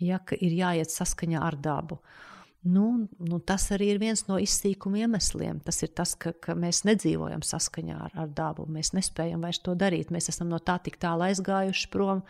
Ja, 0.00 0.22
ir 0.40 0.56
jāiet 0.56 0.88
saskaņā 0.88 1.42
ar 1.44 1.58
dabu. 1.60 2.00
Uh, 2.00 2.29
Nu, 2.60 3.08
nu, 3.16 3.38
tas 3.40 3.70
arī 3.72 3.94
ir 3.94 4.00
viens 4.02 4.26
no 4.28 4.36
izsīkuma 4.40 5.00
iemesliem. 5.00 5.62
Tas 5.64 5.80
ir 5.80 5.94
tas, 5.96 6.12
ka, 6.20 6.34
ka 6.36 6.52
mēs 6.58 6.82
nedzīvojam 6.84 7.40
saskaņā 7.46 7.96
ar, 8.08 8.16
ar 8.20 8.34
dabu. 8.36 8.66
Mēs 8.68 8.92
nespējam 8.92 9.46
vairs 9.46 9.62
to 9.64 9.72
darīt. 9.80 10.12
Mēs 10.12 10.28
esam 10.32 10.50
no 10.52 10.58
tā 10.60 10.76
tik 10.84 10.98
tālu 11.00 11.24
aizgājuši 11.30 11.88
prom, 11.92 12.20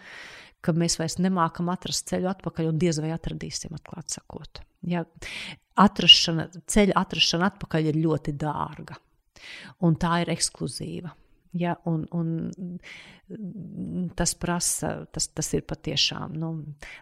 ka 0.63 0.75
mēs 0.77 1.01
vairs 1.01 1.19
nemākam 1.19 1.73
atrast 1.73 2.13
ceļu 2.13 2.31
atpakaļ 2.31 2.71
un 2.71 2.79
diez 2.79 3.01
vai 3.03 3.11
atradīsim, 3.17 3.75
atklāti 3.75 4.21
sakot. 4.21 4.63
Ja, 4.87 5.03
atrašana, 5.81 6.47
ceļa 6.71 6.95
atrašana 7.01 7.51
atpakaļ 7.51 7.91
ir 7.91 7.99
ļoti 8.05 8.37
dārga, 8.39 9.01
un 9.83 9.99
tā 9.99 10.21
ir 10.23 10.31
ekskluzīva. 10.37 11.11
Ja, 11.59 11.75
un, 11.91 12.05
un 12.15 12.79
tas 14.17 14.33
prasa, 14.35 15.07
tas, 15.13 15.29
tas 15.31 15.51
ir 15.55 15.63
patiešām 15.69 16.35
nu, 16.39 16.51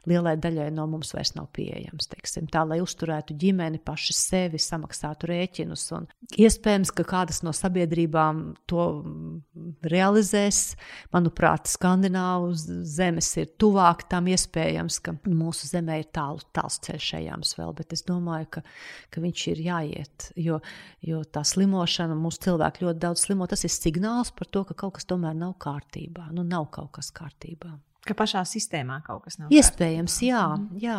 lielai 0.09 0.34
daļai 0.40 0.68
no 0.74 0.84
mums 0.90 1.14
vairs 1.16 1.34
nav 1.36 1.48
pieejams. 1.56 2.10
Teiksim, 2.12 2.48
tā, 2.52 2.64
lai 2.68 2.80
uzturētu 2.84 3.36
ģimeni, 3.38 3.80
paši 3.84 4.16
sevi, 4.16 4.60
samaksātu 4.60 5.30
rēķinus. 5.30 5.86
Un 5.96 6.09
iespējams, 6.36 6.92
ka 6.96 7.06
kādas 7.09 7.40
no 7.46 7.55
sabiedrībām 7.56 8.42
to 8.68 8.88
realizēs. 9.88 10.74
Manuprāt, 11.14 11.70
Skandināvu 11.70 12.52
zemes 12.59 13.30
ir 13.40 13.50
tuvāk 13.60 14.05
tam 14.10 14.28
iespējams, 14.32 15.00
ka 15.05 15.16
mūsu 15.28 15.70
zemē 15.70 16.00
ir 16.02 16.10
tālu, 16.14 16.44
tāls 16.56 16.80
ceļš 16.84 17.12
ejams 17.22 17.55
vēl, 17.59 17.72
bet 17.78 17.94
es 17.96 18.05
domāju, 18.09 18.50
ka, 18.59 18.64
ka 19.14 19.24
viņš 19.24 19.46
ir 19.55 19.64
jāiet, 19.68 20.28
jo, 20.36 20.60
jo 21.05 21.22
tā 21.24 21.44
slimošana, 21.46 22.16
mūsu 22.18 22.48
cilvēki 22.48 22.84
ļoti 22.86 23.05
daudz 23.06 23.24
slimo, 23.24 23.48
tas 23.50 23.64
ir 23.64 23.72
signāls 23.72 24.34
par 24.36 24.50
to, 24.52 24.64
ka 24.68 24.76
kaut 24.84 24.98
kas 24.98 25.09
tomēr 25.09 25.36
nav 25.38 25.56
kārtībā. 25.62 26.18
Nu, 26.35 26.45
nav 26.47 26.69
kaut 26.74 26.93
kas 26.99 27.12
kārtībā. 27.15 27.73
Ka 28.09 28.16
pašā 28.16 28.43
sistēmā 28.49 29.01
kaut 29.07 29.24
kas 29.27 29.39
nav. 29.40 29.53
Iespējams, 29.55 30.19
kārtībā. 30.20 30.28
jā. 30.28 30.45
Mhm. 30.57 30.82
jā. 30.82 30.99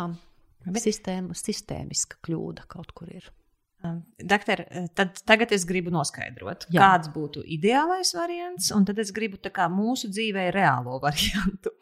Bet... 0.70 0.82
Sistēma, 0.84 1.34
sistēmiska 1.38 2.18
kļūda 2.26 2.66
kaut 2.68 2.92
kur 2.96 3.08
ir. 3.12 3.30
Doktor, 3.80 4.60
tad 4.94 5.22
tagad 5.24 5.54
es 5.56 5.62
gribu 5.64 5.88
noskaidrot, 5.94 6.66
Jā. 6.68 6.82
kāds 6.82 7.08
būtu 7.14 7.40
ideālais 7.48 8.10
variants, 8.12 8.68
un 8.76 8.84
tad 8.84 8.98
es 9.00 9.08
gribu 9.16 9.38
mūsu 9.72 10.10
dzīvē 10.12 10.50
reālo 10.52 10.98
variantu. 11.06 11.72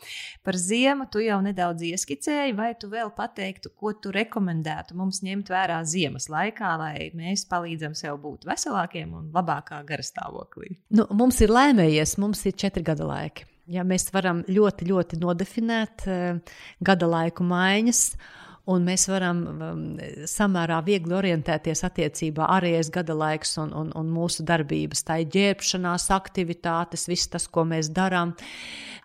Par 0.46 0.54
ziemu 0.54 1.08
tu 1.10 1.18
jau 1.18 1.40
nedaudz 1.42 1.82
ieskicēji, 1.90 2.54
vai 2.54 2.70
tu 2.78 2.88
vēl 2.92 3.10
pateiktu, 3.16 3.74
ko 3.74 3.92
tu 3.92 4.14
rekomendētu 4.14 4.94
mums 4.94 5.22
ņemt 5.26 5.50
vērā 5.50 5.82
ziemas 5.82 6.28
laikā, 6.30 6.76
lai 6.78 7.10
mēs 7.18 7.44
palīdzam 7.50 7.98
sev 7.98 8.22
būt 8.22 8.46
veselākiem 8.46 9.18
un 9.18 9.30
labākā 9.34 9.82
garastāvoklī? 9.88 10.78
Nu, 10.94 11.08
mums 11.10 11.42
ir 11.42 11.50
laimējies, 11.50 12.18
mums 12.22 12.46
ir 12.46 12.54
četri 12.54 12.86
gada 12.86 13.10
laiki. 13.10 13.48
Ja 13.68 13.82
mēs 13.84 14.06
varam 14.14 14.46
ļoti, 14.48 14.86
ļoti 14.88 15.18
nodefinēt 15.20 16.06
uh, 16.06 16.60
gada 16.80 17.10
laiku 17.10 17.44
maiņas. 17.44 18.04
Uh, 18.14 18.36
un 18.68 18.84
mēs 18.86 19.06
varam 19.10 19.42
um, 19.48 19.84
samērā 20.28 20.80
viegli 20.86 21.16
orientēties 21.16 21.84
attiecībā 21.88 22.48
ārējais 22.58 22.90
gada 22.94 23.16
laiks 23.16 23.56
un, 23.62 23.72
un, 23.76 23.92
un 23.96 24.10
mūsu 24.12 24.44
darbības. 24.48 25.04
Tā 25.08 25.20
ir 25.22 25.32
ģērbšanās, 25.36 26.10
aktivitātes, 26.14 27.08
viss 27.08 27.32
tas, 27.32 27.48
ko 27.48 27.64
mēs 27.68 27.92
darām. 27.96 28.36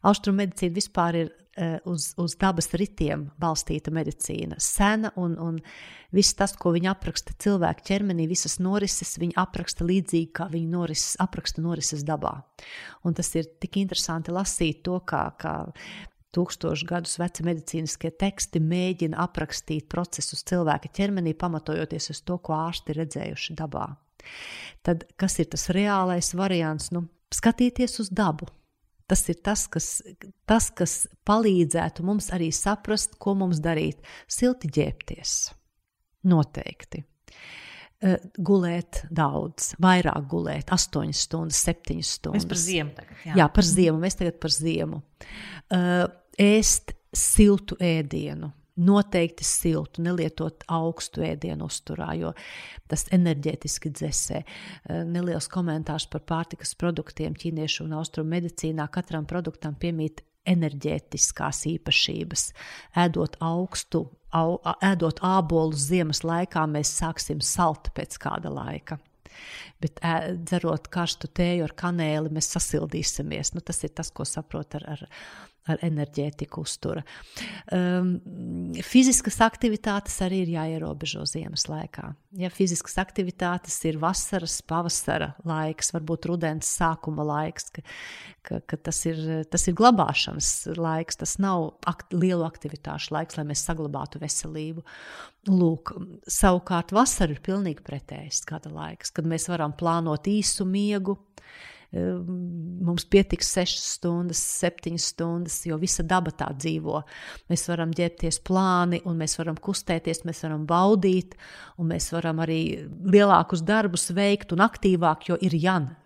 Austrumu 0.04 0.44
medicīna 0.44 0.76
vispār 0.76 1.20
ir 1.22 1.32
uh, 1.32 1.78
uz, 1.90 2.12
uz 2.20 2.36
dabas 2.40 2.70
ritiem 2.76 3.30
balstīta 3.40 3.94
medicīna. 3.96 4.60
Sena 4.60 5.14
un, 5.20 5.38
un 5.40 5.60
viss 6.14 6.36
tas, 6.38 6.56
ko 6.60 6.74
viņi 6.76 6.92
apraksta 6.92 7.36
cilvēku 7.46 7.88
ķermenī, 7.88 8.28
visas 8.30 8.60
norises, 8.64 9.16
viņi 9.22 9.38
apraksta 9.40 9.88
līdzīgi, 9.88 10.32
kā 10.36 10.50
viņi 10.52 10.70
norises, 10.76 11.16
apraksta 11.24 11.64
norises 11.64 12.04
dabā. 12.08 12.36
Un 13.08 13.16
tas 13.16 13.32
ir 13.40 13.48
tik 13.64 13.80
interesanti 13.82 14.36
lasīt 14.36 14.84
to, 14.84 15.00
kā, 15.08 15.30
kā 15.40 15.56
Tūkstošu 16.34 16.88
gadus 16.90 17.20
veci 17.22 17.44
medicīniskie 17.46 18.10
teksti 18.18 18.62
mēģina 18.64 19.20
aprakstīt 19.22 19.86
procesus 19.92 20.42
cilvēka 20.50 20.90
ķermenī, 20.98 21.36
pamatojoties 21.38 22.10
uz 22.10 22.24
to, 22.26 22.40
ko 22.42 22.56
ārsti 22.58 22.96
redzējuši 22.98 23.58
dabā. 23.60 23.92
Tad, 24.82 25.06
kas 25.20 25.38
ir 25.44 25.52
tas 25.54 25.68
reālais 25.76 26.32
variants? 26.38 26.90
Nu, 26.96 27.06
skatīties 27.34 28.00
uz 28.02 28.10
dabu. 28.14 28.50
Tas 29.10 29.26
ir 29.30 29.38
tas 29.44 29.66
kas, 29.70 29.88
tas, 30.50 30.70
kas 30.74 30.94
palīdzētu 31.28 32.06
mums 32.08 32.32
arī 32.34 32.50
saprast, 32.56 33.20
ko 33.22 33.36
mums 33.38 33.60
darīt. 33.62 34.00
Silti 34.32 34.72
ģērbties. 34.74 35.36
Noteikti. 36.32 37.04
Uh, 38.04 38.18
gulēt 38.36 39.04
daudz, 39.16 39.74
vairāk 39.84 40.26
gulēt, 40.32 40.72
8 40.76 41.14
stundas, 41.16 41.62
7 41.64 42.02
stundas. 42.04 42.42
Mēs 42.42 42.50
par 42.50 42.60
ziemu 42.60 42.96
tagad. 42.98 43.22
Jā, 43.28 43.38
jā 43.40 43.48
par 43.54 43.68
ziemu. 43.68 44.02
Mēs 44.02 44.18
tagad 44.20 44.42
par 44.44 44.56
ziemu. 44.56 45.00
Uh, 45.72 46.08
ēst 46.40 46.94
siltu 47.14 47.78
ēdienu. 47.82 48.52
Noteikti 48.74 49.46
siltu, 49.46 50.02
nelietot 50.02 50.64
augstu 50.74 51.22
ēdienu 51.22 51.68
uzturā, 51.70 52.08
jo 52.18 52.32
tas 52.90 53.06
enerģētiski 53.14 53.92
dzēsē. 53.94 54.40
Eh, 54.42 55.04
neliels 55.06 55.46
komentārs 55.48 56.08
par 56.10 56.24
pārtikas 56.26 56.74
produktiem 56.74 57.38
ķīniešu 57.38 57.86
un 57.86 57.94
austrumu 58.00 58.34
medicīnā. 58.34 58.90
Katram 58.90 59.30
produktam 59.30 59.78
piemīt 59.78 60.24
enerģētiskās 60.50 61.64
īpašības. 61.70 62.50
Ēdot 63.00 63.38
augstu, 63.46 64.08
au, 64.34 64.58
ēdot 64.82 65.22
ābolus 65.24 65.88
ziemas 65.92 66.24
laikā, 66.26 66.66
mēs 66.68 66.98
sāksim 66.98 67.42
salt 67.46 67.94
pēc 67.96 68.18
kāda 68.22 68.52
laika. 68.54 68.98
Bet 69.82 70.00
ē, 70.06 70.36
dzerot 70.40 70.90
karstu 70.94 71.28
tēju 71.28 71.66
ar 71.68 71.74
kanēli, 71.78 72.32
mēs 72.34 72.52
sasildīsimies. 72.56 73.54
Nu, 73.56 73.64
tas 73.66 73.84
ir 73.86 73.94
tas, 73.98 74.12
ko 74.14 74.26
saprot 74.28 74.78
ar, 74.80 74.86
ar 74.96 75.06
ar 75.70 75.80
enerģētiku 75.86 76.64
uztura. 76.64 77.04
Um, 77.72 78.18
fiziskas 78.84 79.40
aktivitātes 79.46 80.18
arī 80.26 80.42
ir 80.44 80.54
jāierobežo 80.58 81.24
ziemas 81.30 81.68
laikā. 81.72 82.10
Ja 82.40 82.50
fiziskas 82.52 82.98
aktivitātes 83.02 83.78
ir 83.88 84.00
vasaras, 84.02 84.58
pavasara 84.68 85.34
laiks, 85.48 85.94
varbūt 85.96 86.28
rudens 86.32 86.70
sākuma 86.80 87.26
laiks, 87.28 87.70
ka, 87.76 87.84
ka, 88.44 88.60
ka 88.68 88.80
tas, 88.90 89.04
ir, 89.10 89.22
tas 89.54 89.68
ir 89.70 89.78
glabāšanas 89.80 90.52
laiks, 90.76 91.22
tas 91.22 91.38
nav 91.44 91.70
akt, 91.90 92.12
lielu 92.12 92.44
aktivitāšu 92.48 93.16
laiks, 93.16 93.40
lai 93.40 93.48
mēs 93.54 93.64
saglabātu 93.70 94.20
veselību. 94.24 94.84
Lūk, 95.52 95.94
savukārt 96.28 96.92
vasara 96.96 97.36
ir 97.36 97.44
pilnīgi 97.44 97.84
pretējs 97.86 98.44
gada 98.50 98.72
laiks, 98.74 99.16
kad 99.16 99.28
mēs 99.28 99.48
varam 99.52 99.76
plānot 99.78 100.28
īsu 100.32 100.68
miegu, 100.68 101.20
mums 101.94 103.06
pietiks 103.06 103.52
6 103.54 103.82
stundas, 103.86 104.42
7 104.62 104.98
stundas, 104.98 105.60
jo 105.70 105.78
visa 105.82 106.04
daba 106.04 106.34
tā 106.34 106.50
dzīvo. 106.58 107.04
Mēs 107.52 107.68
varam 107.70 107.94
ģērbties 107.94 108.40
plāni, 108.48 109.04
un 109.06 109.20
mēs 109.22 109.38
varam 109.38 109.60
kustēties, 109.62 110.24
mēs 110.26 110.44
varam 110.48 110.66
baudīt, 110.70 111.36
un 111.78 111.92
mēs 111.94 112.10
varam 112.16 112.42
arī 112.44 112.62
lielākus 112.90 113.62
darbus 113.66 114.10
veikt 114.16 114.56
un 114.56 114.66
aktīvāk, 114.66 115.30
jo 115.30 115.38
ir 115.42 115.54
Jana. 115.54 116.00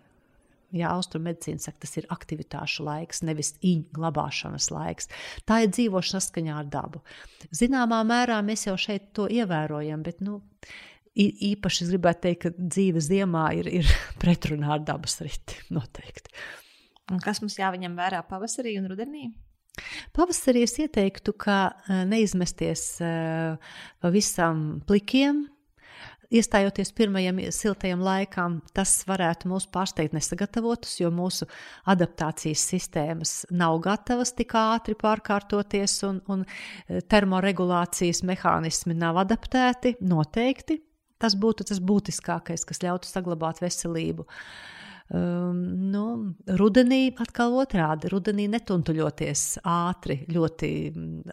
Jā, 0.76 0.90
austrummedicīna 0.92 1.62
saka, 1.64 1.80
tas 1.86 1.96
ir 1.96 2.04
aktivitāšu 2.12 2.84
laiks, 2.84 3.22
nevis 3.24 3.54
īņķa 3.64 3.94
glabāšanas 3.96 4.66
laiks. 4.68 5.08
Tā 5.48 5.62
ir 5.64 5.70
dzīvošana 5.72 6.20
saskaņā 6.20 6.58
ar 6.60 6.68
dabu. 6.68 7.00
Zināmā 7.56 8.02
mērā 8.04 8.42
mēs 8.44 8.66
jau 8.66 8.74
šeit 8.76 9.14
to 9.16 9.30
ievērojam, 9.32 10.02
bet 10.04 10.20
nu, 10.20 10.42
īpaši 11.18 11.84
es 11.84 11.90
gribētu 11.92 12.24
teikt, 12.28 12.44
ka 12.44 12.54
dzīve 12.56 13.02
ziemā 13.02 13.48
ir, 13.58 13.68
ir 13.80 13.92
pretrunā 14.22 14.76
ar 14.76 14.86
dabas 14.86 15.18
riti. 15.24 15.58
Noteikti. 15.74 16.32
Un 17.12 17.20
kas 17.24 17.40
mums 17.42 17.56
jāņem 17.58 17.94
vērā 17.96 18.22
pavasarī 18.28 18.76
un 18.80 18.88
rudenī? 18.90 19.28
Pavasarī 20.16 20.64
es 20.66 20.74
ieteiktu, 20.82 21.34
ka 21.38 21.58
e, 21.70 22.02
neizmesties 22.08 22.82
e, 23.00 23.12
pavisam 24.02 24.82
plikiem. 24.88 25.46
Iestājoties 26.28 26.90
pirmajam 26.92 27.38
siltajam 27.56 28.02
laikam, 28.04 28.58
tas 28.76 28.98
varētu 29.08 29.48
mūs 29.48 29.64
pārsteigt 29.72 30.12
nesagatavotus, 30.12 30.98
jo 31.00 31.08
mūsu 31.14 31.48
adaptācijas 31.88 32.66
sistēmas 32.68 33.32
nav 33.48 33.78
gatavas 33.86 34.34
tik 34.36 34.52
ātri 34.60 34.92
pārkārtoties, 35.00 35.94
un, 36.10 36.20
un 36.28 36.44
e, 36.44 37.00
termoregulācijas 37.08 38.20
mehānismi 38.28 38.98
nav 38.98 39.22
adaptēti 39.24 39.96
noteikti. 40.04 40.82
Tas 41.18 41.34
būtu 41.38 41.66
tas 41.68 41.80
būtiskākais, 41.82 42.66
kas 42.68 42.82
ļautu 42.84 43.10
saglabāt 43.10 43.62
veselību. 43.64 44.26
Um, 45.08 45.62
nu, 45.88 46.02
rudenī 46.60 47.14
atkal 47.16 47.54
otrādi. 47.56 48.10
Rudenī 48.12 48.44
netuntuļoties 48.52 49.44
ātri, 49.64 50.18
ļoti 50.28 50.68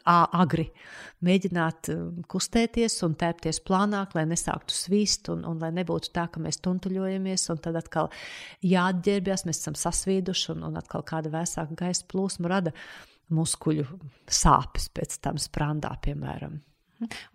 agri. 0.08 0.70
Mēģināt 1.28 1.90
kustēties 2.32 2.96
un 3.04 3.18
tēpties 3.20 3.60
plānāk, 3.68 4.16
lai 4.16 4.24
nesāktu 4.30 4.72
svīst 4.72 5.28
un, 5.34 5.44
un 5.50 5.60
lai 5.60 5.74
nebūtu 5.76 6.14
tā, 6.16 6.30
ka 6.32 6.40
mēs 6.40 6.62
tuntuļojamies 6.64 7.50
un 7.52 7.60
tad 7.68 7.76
atkal 7.82 8.08
jāatģērbjas, 8.64 9.44
mēs 9.50 9.60
esam 9.60 9.76
sasvīduši 9.82 10.54
un, 10.56 10.64
un 10.70 10.80
atkal 10.80 11.04
kāda 11.04 11.34
vēsāka 11.36 11.76
gaisa 11.84 12.08
plūsma 12.14 12.54
rada 12.56 12.72
muskuļu 13.36 13.90
sāpes 14.32 14.88
pēc 14.96 15.20
tam 15.20 15.42
sprandā, 15.42 15.92
piemēram. 16.06 16.62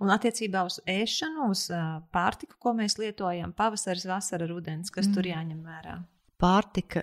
Un 0.00 0.12
attiecībā 0.14 0.64
uz 0.68 0.80
ēšanu, 0.88 1.50
uz 1.52 1.66
pārtiku, 2.14 2.56
ko 2.60 2.74
mēs 2.76 2.98
lietojam, 3.00 3.52
pavasaris, 3.56 4.06
vasara, 4.08 4.48
rudens, 4.50 4.92
kas 4.94 5.08
mm. 5.08 5.16
tur 5.16 5.28
jāņem 5.30 5.60
vērā? 5.66 5.98
Pārtika, 6.40 7.02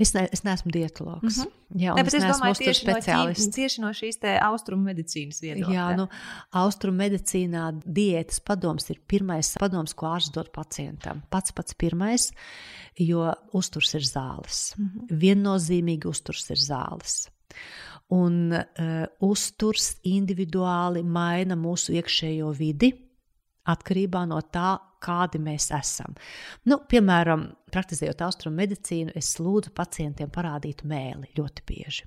es, 0.00 0.14
ne, 0.16 0.22
es 0.32 0.40
neesmu 0.46 0.70
dietologs. 0.72 1.42
Mm 1.42 1.42
-hmm. 1.42 1.82
Jā, 1.82 1.94
ne, 1.98 2.04
es, 2.06 2.14
es 2.14 2.24
domāju, 2.24 2.54
tieši 2.62 2.86
no, 2.88 3.50
tieši 3.56 3.82
no 3.82 3.90
šīs 3.92 4.18
austrumu 4.46 4.88
medicīnas 4.88 5.42
viedokļa. 5.44 5.74
Jā, 5.74 5.90
nu, 5.98 6.08
austrumu 6.56 7.02
medicīnā 7.02 7.66
diētas 7.84 8.40
padoms 8.40 8.88
ir 8.90 9.02
pirmais 9.06 9.52
padoms, 9.60 9.92
ko 9.92 10.06
ārsts 10.14 10.32
dod 10.32 10.48
pacientam. 10.56 11.20
Pats 11.30 11.52
pats 11.52 11.74
pirmais, 11.74 12.30
jo 12.96 13.28
uzturs 13.52 13.94
ir 13.94 14.08
zāles. 14.08 14.72
Mm 14.78 14.88
-hmm. 14.88 15.20
Viennozīmīgi 15.20 16.08
uzturs 16.08 16.50
ir 16.50 16.56
zāles 16.56 17.26
un 18.14 18.54
uh, 18.54 19.06
uzturs 19.26 19.96
individuāli 20.06 21.02
maina 21.02 21.56
mūsu 21.58 21.96
iekšējo 21.98 22.52
vidi 22.54 22.92
atkarībā 23.66 24.22
no 24.30 24.38
tā, 24.52 24.76
kādi 25.02 25.40
mēs 25.42 25.70
esam. 25.74 26.14
Nu, 26.70 26.80
piemēram, 26.88 27.48
praktizējot 27.74 28.22
austrumu 28.26 28.62
medicīnu, 28.62 29.14
es 29.18 29.36
lūdzu 29.42 29.74
pacientiem 29.76 30.30
parādīt 30.32 30.84
mēli 30.86 31.32
ļoti 31.36 31.66
bieži. 31.66 32.06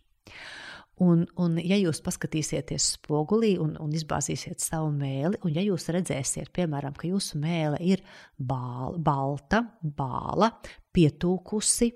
Un, 0.99 1.23
un, 1.39 1.55
ja 1.63 1.77
jūs 1.79 2.01
paskatīsieties 2.03 2.89
spogulī 2.97 3.53
un, 3.63 3.77
un 3.79 3.93
izbāzīsiet 3.95 4.59
savu 4.59 4.89
mēli, 4.91 5.39
un 5.47 5.53
ja 5.55 5.63
jūs 5.63 5.87
redzēsiet, 5.95 6.51
piemēram, 6.55 6.95
ka 6.99 7.07
jūsu 7.07 7.39
mēle 7.39 7.79
ir 7.87 8.03
bāla, 8.35 8.99
balta, 8.99 9.61
bāla, 9.79 10.51
pietūkusi, 10.95 11.87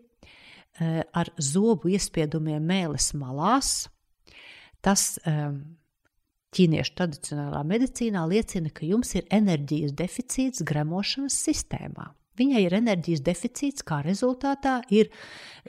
eh, 0.79 1.01
ar 1.03 1.33
zobu 1.35 1.91
iespiedumiem 1.91 2.63
mēles 2.63 3.11
malās, 3.19 3.73
Tas 4.83 5.13
um, 5.29 5.61
ķīniešu 6.53 6.95
tradicionālā 6.97 7.63
medicīnā 7.67 8.25
liecina, 8.29 8.71
ka 8.73 8.85
jums 8.87 9.15
ir 9.17 9.25
enerģijas 9.33 9.95
deficīts 9.97 10.65
gremošanas 10.67 11.37
sistēmā. 11.47 12.11
Viņai 12.39 12.63
ir 12.65 12.73
enerģijas 12.79 13.21
deficīts, 13.25 13.85
kā 13.85 13.99
rezultātā 14.05 14.79
ir 14.93 15.11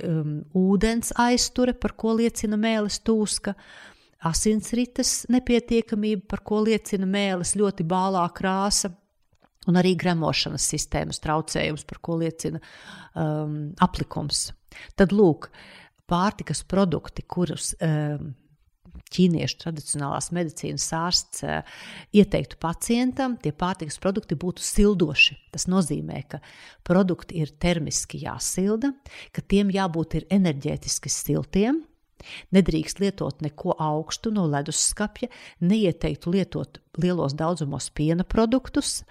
um, 0.00 0.38
ūdens 0.56 1.12
aizture, 1.20 1.74
par 1.76 1.92
ko 2.00 2.14
liecina 2.16 2.56
mēlis 2.60 3.02
tūska, 3.04 3.52
asinsrites 4.24 5.26
nepietiekamība, 5.32 6.24
par 6.32 6.40
ko 6.48 6.62
liecina 6.64 7.08
mēlis 7.08 7.52
ļoti 7.60 7.84
bālā 7.88 8.24
krāsa, 8.36 8.94
un 9.68 9.80
arī 9.80 9.92
gremošanas 10.00 10.64
sistēmas 10.72 11.20
traucējums, 11.24 11.84
par 11.88 12.00
ko 12.04 12.16
liecina 12.20 12.60
um, 13.12 13.74
aplikums. 13.84 14.46
Tad 14.96 15.12
lūk, 15.12 15.50
pārtikas 16.08 16.64
produkti, 16.68 17.24
kurus 17.28 17.74
um, 17.84 18.32
ķīniešu 19.14 19.58
tradicionālās 19.62 20.30
medicīnas 20.34 20.86
ārsts 20.96 21.44
eh, 21.46 21.78
ieteiktu 22.16 22.58
pacientam, 22.62 23.36
tie 23.40 23.52
pārtikas 23.52 24.00
produkti 24.02 24.38
būtu 24.38 24.64
sildoši. 24.64 25.38
Tas 25.54 25.68
nozīmē, 25.70 26.22
ka 26.28 26.40
produkti 26.86 27.42
ir 27.42 27.54
termiski 27.60 28.24
jāsilda, 28.24 28.94
ka 29.34 29.44
tiem 29.44 29.72
jābūt 29.74 30.20
enerģētiski 30.32 31.12
siltiem. 31.12 31.82
Nedrīkst 32.54 33.00
lietot 33.02 33.42
neko 33.44 33.76
augstu 33.80 34.32
no 34.34 34.46
leduskapja, 34.50 35.28
neieteiktu 35.64 36.34
lietot 36.34 36.80
lielos 37.02 37.34
daudzumos 37.36 37.90
piena 37.94 38.24
produktus, 38.24 39.02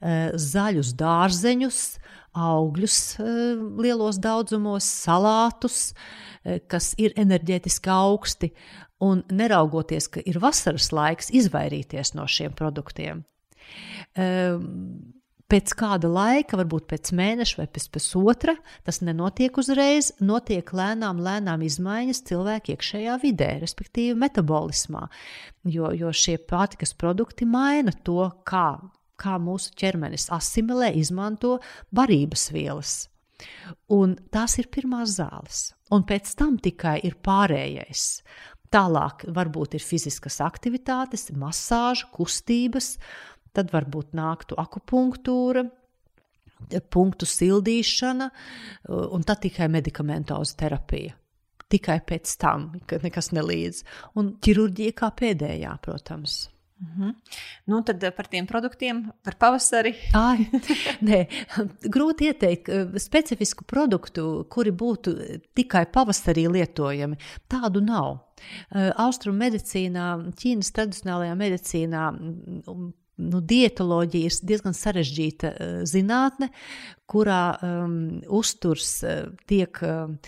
eh, 0.00 0.30
zaļus 0.34 0.94
dārzeņus, 0.98 1.80
augļus 2.32 2.98
eh, 3.20 3.64
lielos 3.82 4.20
daudzumos, 4.22 4.88
salātus, 5.06 5.92
kas 6.66 6.88
ir 6.98 7.12
enerģētiski 7.14 7.90
augsti, 7.92 8.48
un 9.02 9.22
neraugoties, 9.30 10.08
ka 10.10 10.22
ir 10.26 10.40
vasaras 10.42 10.90
laiks, 10.94 11.30
izvairīties 11.34 12.14
no 12.18 12.26
šiem 12.30 12.54
produktiem. 12.58 13.24
Pēc 15.50 15.74
kāda 15.76 16.08
laika, 16.08 16.56
varbūt 16.56 16.86
pēc 16.88 17.10
mēneša 17.16 17.58
vai 17.60 17.66
pēc 17.68 17.88
pusotra, 17.92 18.54
tas 18.86 19.02
nenotiek 19.04 19.58
uzreiz, 19.60 20.12
notiek 20.24 20.72
lēnām, 20.72 21.20
lēnām 21.20 21.64
izmaiņas 21.66 22.22
cilvēka 22.30 22.72
iekšējā 22.72 23.18
vidē, 23.22 23.50
respektīvi 23.60 24.16
metabolismā. 24.22 25.04
Jo, 25.68 25.92
jo 25.92 26.12
šie 26.16 26.38
pārtikas 26.40 26.96
produkti 26.96 27.48
maina 27.48 27.92
to, 27.92 28.30
kā, 28.48 28.80
kā 29.20 29.36
mūsu 29.42 29.74
ķermenis 29.76 30.30
asimilē, 30.32 30.94
izmanto 30.96 31.58
barības 31.92 32.48
vielas. 32.54 32.96
Un 33.92 34.16
tās 34.32 34.56
ir 34.62 34.70
pirmās 34.72 35.18
zāles, 35.18 35.72
un 35.92 36.06
pēc 36.06 36.32
tam 36.38 36.56
tikai 36.62 37.00
ir 37.04 37.18
pārējais. 37.24 38.22
Tālāk 38.72 39.26
varbūt 39.36 39.74
ir 39.76 39.84
fiziskas 39.84 40.38
aktivitātes, 40.40 41.26
masāža, 41.36 42.06
kustības, 42.14 42.94
tad 43.56 43.72
varbūt 43.72 44.12
nāktu 44.16 44.58
akupunktūra, 44.60 45.64
punktu 46.92 47.26
sildīšana, 47.26 48.30
un 48.88 49.26
tad 49.26 49.42
tikai 49.46 49.68
medikamentoza 49.72 50.56
terapija. 50.64 51.16
Tikai 51.72 52.02
pēc 52.04 52.36
tam, 52.36 52.72
kad 52.86 53.04
nekas 53.04 53.30
nelīdz. 53.32 53.84
Un 54.20 54.34
ķirurģija 54.44 54.96
kā 54.98 55.08
pēdējā, 55.16 55.72
protams. 55.84 56.42
Mm 56.82 56.88
-hmm. 56.98 57.14
Nu, 57.64 57.82
tad 57.82 58.16
par 58.16 58.26
tiem 58.26 58.46
produktiem, 58.46 59.12
par 59.22 59.34
pavasari. 59.38 59.94
Ai, 60.12 60.50
nē, 61.00 61.26
grūti 61.82 62.24
ieteikt 62.24 62.68
specifisku 62.96 63.64
produktu, 63.64 64.46
kuri 64.50 64.70
būtu 64.70 65.38
tikai 65.54 65.86
pavasarī 65.86 66.50
lietojami. 66.52 67.16
Tādu 67.48 67.80
nav. 67.80 68.18
Austrum 68.96 69.36
medicīnā, 69.36 70.32
Ķīnas 70.34 70.72
tradicionālajā 70.72 71.34
medicīnā 71.34 72.10
nu, 73.20 73.40
dietoloģija 73.40 74.30
ir 74.30 74.38
diezgan 74.48 74.76
sarežģīta 74.76 75.52
zinātne, 75.88 76.50
kurā 77.10 77.42
um, 77.60 77.96
uzturs 78.32 79.00
tiek 79.50 79.82
um, 79.86 80.18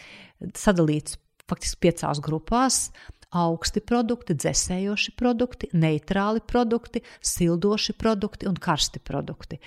sadalīts 0.58 1.18
faktiski 1.50 1.82
piecās 1.86 2.20
grupās 2.24 2.88
augsti 3.34 3.82
produkti, 3.84 4.36
dzēsējoši 4.38 5.14
produkti, 5.18 5.68
neitrāli 5.74 6.42
produkti, 6.46 7.02
sildoši 7.24 7.96
produkti 7.98 8.48
un 8.48 8.56
karsti 8.60 9.02
produkti. 9.04 9.58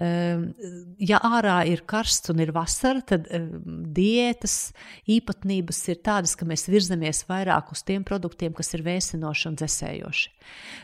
Ehm, 0.00 0.50
ja 0.98 1.20
ārā 1.24 1.60
ir 1.68 1.84
karsts 1.88 2.32
un 2.32 2.42
ir 2.42 2.54
vasara, 2.56 3.02
tad 3.06 3.28
ehm, 3.30 3.50
diētas 3.96 4.56
īpatnības 5.10 5.82
ir 5.92 6.00
tādas, 6.04 6.36
ka 6.38 6.48
mēs 6.48 6.68
virzamies 6.70 7.24
vairāk 7.28 7.72
uz 7.74 7.84
tiem 7.86 8.04
produktiem, 8.06 8.54
kas 8.56 8.74
ir 8.76 8.84
vēsinoši 8.86 9.48
un 9.50 9.60
dzēsējoši. 9.60 10.34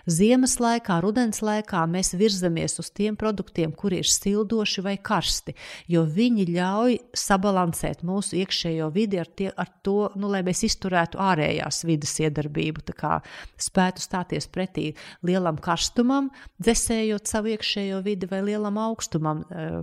Ziemas 0.06 0.58
laikā, 0.62 1.00
rudens 1.02 1.40
laikā 1.42 1.82
mēs 1.90 2.14
virzamies 2.18 2.78
uz 2.82 2.90
tiem 2.94 3.16
produktiem, 3.18 3.72
kuri 3.74 4.00
ir 4.02 4.10
sildoši 4.10 4.84
vai 4.84 4.96
karsti, 5.02 5.56
jo 5.90 6.04
viņi 6.06 6.46
ļauj 6.52 6.98
sabalansēt 7.16 8.04
mūsu 8.06 8.38
iekšējo 8.42 8.90
vidi 8.94 9.20
ar, 9.20 9.30
tie, 9.38 9.50
ar 9.50 9.70
to, 9.82 10.12
nu, 10.18 10.30
lai 10.30 10.42
mēs 10.46 10.62
izturētu 10.68 11.20
ārējās 11.22 11.82
vidas 11.88 12.14
iedarbību, 12.26 12.84
kā 12.96 13.18
spētu 13.60 14.04
stāties 14.04 14.48
pretī 14.52 14.90
lielam 15.26 15.58
karstumam, 15.62 16.30
dzēsējot 16.62 17.30
savu 17.30 17.54
iekšējo 17.54 18.02
vidi 18.06 18.28
vai 18.30 18.42
lielam 18.46 18.78
augstumam, 18.82 19.44
eh, 19.50 19.80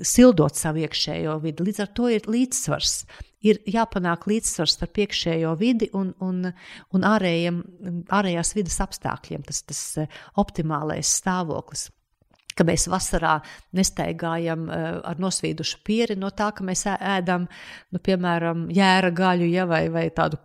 sildot 0.00 0.56
savu 0.58 0.84
iekšējo 0.86 1.38
vidi. 1.42 1.68
Līdz 1.68 1.84
ar 1.84 1.92
to 1.96 2.08
ir 2.08 2.28
līdzsvars. 2.30 3.04
Ir 3.42 3.58
jāpanāk 3.66 4.28
līdzsvars 4.30 4.76
starp 4.76 5.00
iekšējo 5.02 5.56
vidi 5.58 5.88
un, 5.98 6.12
un, 6.22 6.52
un 6.94 7.08
ārējiem, 7.08 7.58
ārējās 8.06 8.54
vidas 8.54 8.78
apstākļiem, 8.84 9.42
tas, 9.48 9.64
tas 9.66 9.82
eh, 9.98 10.22
optimālais 10.38 11.10
stāvoklis 11.20 11.90
ka 12.56 12.66
mēs 12.68 12.86
vasarā 12.92 13.38
nestaigājam 13.76 14.66
uh, 14.68 14.86
ar 15.08 15.20
nosvīdušu 15.22 15.82
pieri 15.86 16.16
no 16.20 16.32
tā, 16.36 16.50
ka 16.56 16.66
mēs 16.66 16.84
ēdam, 16.92 17.48
nu, 17.92 18.02
piemēram, 18.02 18.68
jēra 18.74 19.12
gaļu 19.16 19.48
ja, 19.52 19.66
vai, 19.68 19.86
vai 19.92 20.08
tādu 20.14 20.40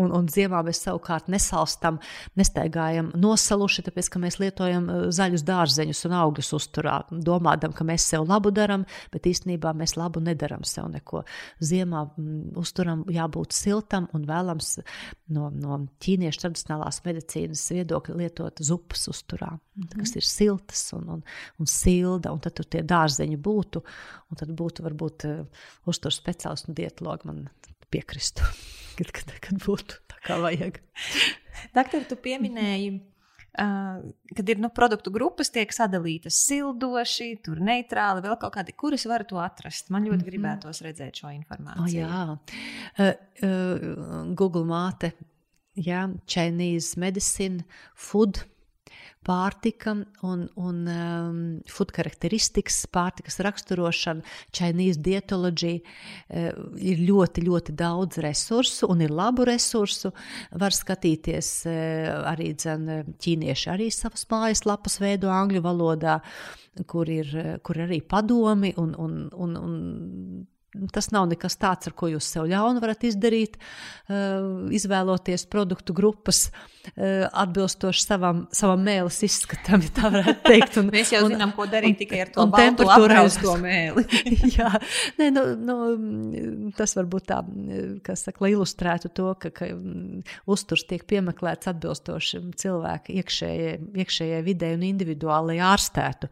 Un, 0.00 0.10
un 0.14 0.26
ziemā 0.30 0.62
mēs 0.66 0.80
savukārt 0.84 1.28
nesalstam, 1.30 2.00
nestaigājam 2.38 3.10
nosaluši, 3.18 3.84
tāpēc 3.86 4.08
ka 4.12 4.22
mēs 4.22 4.38
lietojam 4.42 4.88
eh, 4.90 5.02
zaļus 5.14 5.44
dārzeņus 5.46 6.02
un 6.08 6.16
augļus 6.20 6.52
uzturā, 6.58 6.96
domājam, 7.10 7.74
ka 7.76 7.86
mēs 7.86 8.08
sev 8.10 8.26
labu 8.28 8.52
darām, 8.54 8.86
bet 9.12 9.28
īstenībā 9.30 9.72
mēs 9.76 9.96
labu 9.98 10.22
nedaram 10.24 10.64
sev 10.66 10.90
neko. 10.92 11.22
Ziemā 11.62 12.04
mm, 12.08 12.58
uzturam 12.60 13.04
jābūt 13.10 13.54
siltam 13.56 14.08
un 14.16 14.26
vēlams 14.28 14.72
no, 15.34 15.50
no 15.54 15.80
ķīniešu 16.02 16.44
tradicionālās 16.44 17.02
medicīnas 17.06 17.64
viedokļa 17.74 18.18
lietot 18.20 18.64
zupas 18.64 19.06
uzturā, 19.12 19.52
mm 19.54 19.86
-hmm. 19.86 19.98
kas 20.02 20.16
ir 20.16 20.26
siltas 20.26 20.84
un, 20.96 21.08
un, 21.18 21.24
un 21.58 21.70
silda, 21.70 22.32
un 22.32 22.40
tad 22.40 22.58
tur 22.58 22.66
tie 22.66 22.82
dārzeņi 22.82 23.38
būtu, 23.38 23.84
un 24.30 24.40
tad 24.40 24.54
būtu 24.56 24.86
varbūt 24.86 25.28
uh, 25.28 25.66
uzturs 25.86 26.18
speciālists 26.20 26.68
un 26.68 26.78
dietologi 26.78 27.30
man 27.30 27.46
piekristu 27.90 28.46
kad, 28.98 29.12
kad, 29.16 29.36
kad 29.44 29.62
būtu 29.62 30.00
tā 30.10 30.18
kā 30.26 30.40
vajag. 30.42 30.80
Doktor, 31.76 32.04
tu 32.08 32.18
pieminēji. 32.20 32.98
Uh, 33.60 34.12
kad 34.36 34.46
ir 34.52 34.60
nu, 34.62 34.68
produktu 34.70 35.10
grupas, 35.10 35.48
tiek 35.50 35.72
sadalītas 35.74 36.36
sildoši, 36.46 37.32
tur 37.42 37.58
neitrāli, 37.66 38.22
vēl 38.22 38.36
kaut 38.38 38.54
kādi, 38.54 38.76
kuras 38.78 39.02
var 39.10 39.24
to 39.26 39.40
atrast. 39.42 39.90
Man 39.90 40.06
ļoti 40.06 40.14
mm 40.14 40.20
-hmm. 40.20 40.28
gribētos 40.30 40.82
redzēt 40.86 41.18
šo 41.18 41.32
informāciju. 41.34 41.82
Oh, 41.82 42.12
jā, 42.12 42.38
uh, 43.00 43.10
uh, 43.42 44.34
Google 44.38 44.64
māte, 44.70 45.12
jā, 45.74 46.06
Chinese 46.26 47.00
medicine, 47.00 47.64
food 47.94 48.44
pārtika 49.26 49.92
un, 50.24 50.46
un 50.56 50.78
um, 50.88 51.40
food 51.68 51.92
charakteristikas, 51.92 52.82
pārtikas 52.92 53.40
raksturošana, 53.44 54.24
Chinese 54.56 55.00
dietoloģija. 55.04 55.80
Uh, 56.30 56.48
ir 56.80 57.02
ļoti, 57.04 57.44
ļoti 57.44 57.74
daudz 57.76 58.20
resursu 58.24 58.88
un 58.90 59.04
ir 59.04 59.12
labu 59.12 59.44
resursu. 59.48 60.12
Var 60.60 60.76
skatīties 60.76 61.52
uh, 61.68 62.22
arī 62.32 62.54
dzen, 62.56 62.88
ķīnieši 63.20 63.72
arī 63.74 63.90
savas 63.94 64.24
mājaslapas 64.30 65.00
veido 65.02 65.32
angļu 65.34 65.64
valodā, 65.64 66.20
kur 66.88 67.10
ir, 67.12 67.34
kur 67.66 67.76
ir 67.76 67.88
arī 67.90 68.00
padomi 68.00 68.72
un, 68.80 68.96
un, 68.96 69.20
un, 69.36 69.60
un 69.60 69.76
Tas 70.94 71.08
nav 71.10 71.24
nekas 71.26 71.56
tāds, 71.58 71.88
ar 71.90 71.96
ko 71.98 72.06
jūs 72.12 72.28
sev 72.30 72.44
ļaunu 72.46 72.78
varat 72.78 73.02
izdarīt, 73.08 73.56
uh, 74.06 74.68
izvēloties 74.70 75.48
produktu 75.50 75.96
grupas 75.98 76.44
uh, 76.46 76.60
atbilstoši 76.96 78.02
savam, 78.02 78.42
savam 78.56 78.80
mēlis 78.84 79.20
izskatam, 79.26 79.82
ja 79.84 79.92
tā 79.94 80.10
varētu 80.12 80.44
teikt. 80.46 80.78
Un, 80.80 80.88
Mēs 80.94 81.12
jau 81.14 81.22
un, 81.26 81.34
zinām, 81.34 81.52
ko 81.56 81.66
darīt 81.70 81.94
un, 81.94 81.98
tikai 82.00 82.22
ar 82.24 82.32
to 82.34 82.46
temperatūru 82.54 83.18
uz 83.26 83.36
to 83.40 83.54
mēli. 83.60 84.04
Jā, 84.56 84.70
nē, 85.20 85.28
nu, 85.34 85.44
nu, 85.60 85.76
tas 86.76 86.96
varbūt 86.96 87.28
tā, 87.30 87.40
kas 88.06 88.24
saka, 88.26 88.44
lai 88.44 88.52
ilustrētu 88.54 89.12
to, 89.16 89.28
ka, 89.40 89.52
ka 89.54 89.68
uzturs 90.50 90.86
tiek 90.88 91.04
piemeklēts 91.10 91.70
atbilstoši 91.70 92.42
cilvēka 92.60 93.14
iekšējai, 93.20 93.76
iekšējai 94.04 94.40
vidē 94.46 94.72
un 94.78 94.86
individuāli 94.88 95.60
ārstētu. 95.64 96.30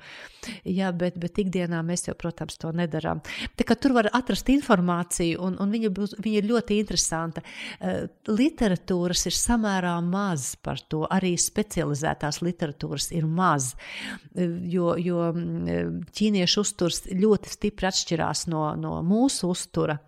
Jā, 0.68 0.90
bet, 0.96 1.18
bet 1.20 1.38
ikdienā 1.44 1.82
mēs 1.84 2.08
jau, 2.08 2.16
protams, 2.18 2.56
to 2.60 2.72
nedarām. 2.76 3.20
Tā 3.58 3.66
kā 3.68 3.76
tur 3.76 3.94
var 3.98 4.08
atrast 4.16 4.48
informāciju, 4.52 5.42
un, 5.44 5.58
un 5.60 5.76
viņa, 5.76 5.92
būs, 5.94 6.16
viņa 6.24 6.40
ir 6.40 6.50
ļoti 6.50 6.80
interesanta. 6.80 7.44
Uh, 7.78 8.06
literatūras 8.30 9.26
ir 9.28 9.36
samērā 9.36 9.96
maz 10.04 10.37
par 10.64 10.80
to, 10.90 11.04
arī 11.10 11.34
specializētās 11.40 12.40
literatūras 12.44 13.10
ir 13.16 13.26
maz, 13.26 13.72
jo, 14.34 14.94
jo 14.98 15.28
mm, 15.32 16.02
ķīniešu 16.14 16.64
uzturs 16.64 17.02
ļoti 17.12 17.54
stipri 17.54 17.90
atšķirās 17.90 18.46
no, 18.52 18.64
no 18.80 18.98
mūsu 19.06 19.52
uztura, 19.52 19.98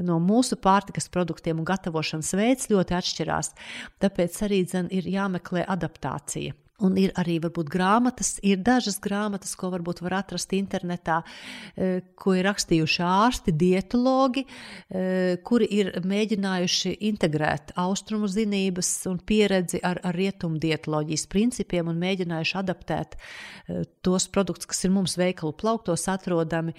no 0.00 0.18
mūsu 0.22 0.58
pārtikas 0.62 1.10
produktiem 1.12 1.62
un 1.62 1.68
gatavošanas 1.68 2.34
veids 2.38 2.70
ļoti 2.72 2.98
atšķirās. 2.98 3.54
Tāpēc 4.02 4.42
arī 4.48 4.64
dzen, 4.68 4.90
ir 4.94 5.08
jāmeklē 5.10 5.66
adaptācija. 5.76 6.56
Un 6.84 6.98
ir 7.00 7.14
arī 7.16 7.38
varbūt 7.40 7.70
grāmatas, 7.72 8.36
ir 8.44 8.60
dažas 8.64 8.98
grāmatas, 9.02 9.54
ko 9.56 9.70
varbūt 9.72 10.02
var 10.04 10.18
atrast 10.20 10.52
internetā, 10.56 11.22
eh, 11.76 12.02
ko 12.16 12.34
ir 12.36 12.44
rakstījuši 12.44 13.00
ārsti, 13.04 13.54
dietologi, 13.56 14.44
eh, 14.90 15.36
kuri 15.44 15.68
ir 15.70 15.92
mēģinājuši 16.04 16.98
integrēt 17.10 17.72
austrumu 17.76 18.28
zinības 18.28 19.06
un 19.06 19.18
pieredzi 19.18 19.80
ar, 19.82 20.00
ar 20.04 20.14
rietumu 20.14 20.58
dietoloģijas 20.60 21.26
principiem 21.26 21.88
un 21.88 22.00
mēģinājuši 22.00 22.58
adaptēt 22.60 23.16
eh, 23.68 23.84
tos 24.02 24.28
produktus, 24.28 24.66
kas 24.66 24.84
ir 24.84 24.90
mums 24.90 25.16
veikalu 25.16 25.54
plauktos 25.56 26.08
atrodami 26.08 26.74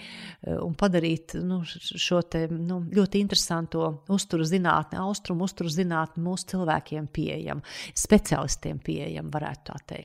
un 0.46 0.74
padarīt 0.74 1.34
nu, 1.42 1.62
šo 1.64 2.20
te, 2.22 2.46
nu, 2.48 2.80
ļoti 2.92 3.20
interesanto 3.20 4.04
uzturu 4.08 4.44
zinātni, 4.44 4.98
austrumu 4.98 5.44
uzturu 5.48 5.72
zinātni 5.72 6.22
mūsu 6.22 6.52
cilvēkiem 6.52 7.08
pieejamu, 7.10 7.64
specialistiem 7.94 8.78
pieejamu, 8.78 9.32
varētu 9.34 9.72
tā 9.72 9.80
teikt. 9.86 9.95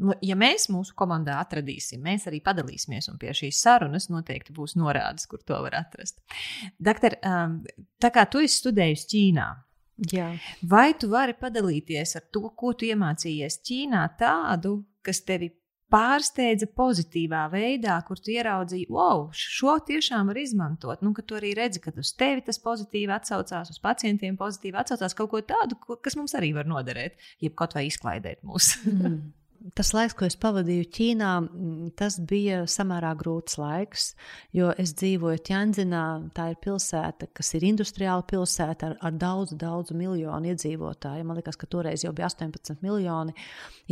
Nu, 0.00 0.14
ja 0.24 0.36
mēs 0.38 0.68
mūsu 0.72 0.94
komandā 0.96 1.36
atradīsim, 1.42 2.00
mēs 2.04 2.24
arī 2.30 2.40
padalīsimies, 2.44 3.10
un 3.12 3.18
pie 3.20 3.34
šīs 3.36 3.58
sarunas 3.60 4.08
noteikti 4.12 4.54
būs 4.56 4.76
norādes, 4.80 5.28
kur 5.28 5.42
to 5.44 5.58
var 5.60 5.76
atrast. 5.82 6.22
Doktor, 6.80 7.18
um, 7.26 7.58
tā 8.00 8.12
kā 8.14 8.24
tu 8.30 8.40
esi 8.40 8.62
studējusi 8.62 9.08
Ķīnā, 9.12 9.48
Jā. 10.14 10.30
vai 10.64 10.94
tu 10.96 11.10
vari 11.12 11.36
padalīties 11.36 12.16
ar 12.16 12.28
to, 12.32 12.46
ko 12.56 12.72
tu 12.72 12.88
iemācījies 12.88 13.60
Ķīnā, 13.68 14.06
tādu, 14.20 14.78
kas 15.04 15.20
tevi 15.28 15.50
pārsteidza 15.90 16.68
pozitīvā 16.76 17.46
veidā, 17.52 17.96
kur 18.06 18.20
tu 18.20 18.32
ieraudzīji, 18.34 18.86
wow, 18.92 19.26
šo 19.34 19.76
tiešām 19.86 20.30
var 20.30 20.38
izmantot. 20.40 21.02
Nu, 21.04 21.12
ka 21.16 21.24
tu 21.26 21.38
arī 21.38 21.52
redzi, 21.58 21.82
ka 21.82 21.94
uz 21.98 22.12
tevi 22.18 22.44
tas 22.46 22.60
pozitīvi 22.62 23.14
atsaucās, 23.16 23.72
uz 23.74 23.82
pacientiem 23.82 24.38
pozitīvi 24.40 24.80
atsaucās 24.80 25.16
kaut 25.18 25.32
ko 25.34 25.42
tādu, 25.54 25.78
kas 26.04 26.18
mums 26.20 26.36
arī 26.38 26.54
var 26.56 26.70
noderēt, 26.70 27.18
jeb 27.42 27.58
kaut 27.58 27.76
vai 27.78 27.88
izklaidēt 27.90 28.44
mūs. 28.46 28.76
mm 28.86 29.39
tas 29.76 29.92
laiks, 29.94 30.14
ko 30.16 30.26
es 30.28 30.36
pavadīju 30.40 30.86
Ķīnā, 30.96 31.30
tas 31.98 32.16
bija 32.30 32.62
samērā 32.70 33.12
grūts 33.20 33.58
laiks, 33.60 34.10
jo 34.56 34.70
es 34.80 34.94
dzīvoju 34.98 35.42
Tjandzinā. 35.46 36.04
Tā 36.36 36.50
ir 36.52 36.58
pilsēta, 36.64 37.28
kas 37.36 37.52
ir 37.58 37.66
industriāla 37.68 38.24
pilsēta 38.30 38.90
ar, 38.90 38.96
ar 39.04 39.16
daudzu, 39.20 39.58
daudzu 39.60 39.96
miljonu 39.98 40.52
iedzīvotāju. 40.52 41.26
Man 41.28 41.40
liekas, 41.40 41.60
ka 41.60 41.68
toreiz 41.70 42.04
jau 42.06 42.14
bija 42.16 42.30
18 42.30 42.80
miljoni 42.84 43.36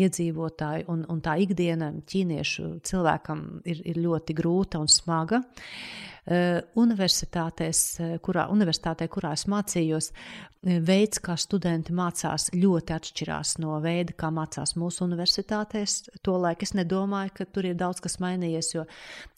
iedzīvotāju, 0.00 0.88
un, 0.92 1.06
un 1.12 1.22
tā 1.24 1.38
ikdiena 1.44 1.92
ķīniešu 2.08 2.78
cilvēkam 2.88 3.48
ir, 3.68 3.82
ir 3.92 4.04
ļoti 4.04 4.36
grūta 4.38 4.80
un 4.82 4.90
smaga. 4.92 5.42
Eh, 5.42 6.08
universitātēs, 6.28 7.78
eh, 8.00 8.18
kurā, 8.20 8.48
universitātē, 8.52 9.08
kurā 9.08 9.32
es 9.32 9.46
mācījos, 9.48 10.10
eh, 10.12 10.78
veids, 10.80 11.20
kā 11.24 11.36
studenti 11.40 11.92
mācās, 11.92 12.50
ļoti 12.52 12.92
atšķirās 12.96 13.58
no 13.58 13.78
veida, 13.80 14.12
kā 14.12 14.28
mācās 14.28 14.74
mūsu 14.76 15.06
universitātēs. 15.06 16.10
Tolaik 16.22 16.62
es 16.62 16.72
nedomāju, 16.72 17.32
ka 17.34 17.44
tur 17.44 17.64
ir 17.64 17.74
daudz 17.74 18.00
kas 18.00 18.18
mainījies, 18.18 18.74
jo 18.74 18.84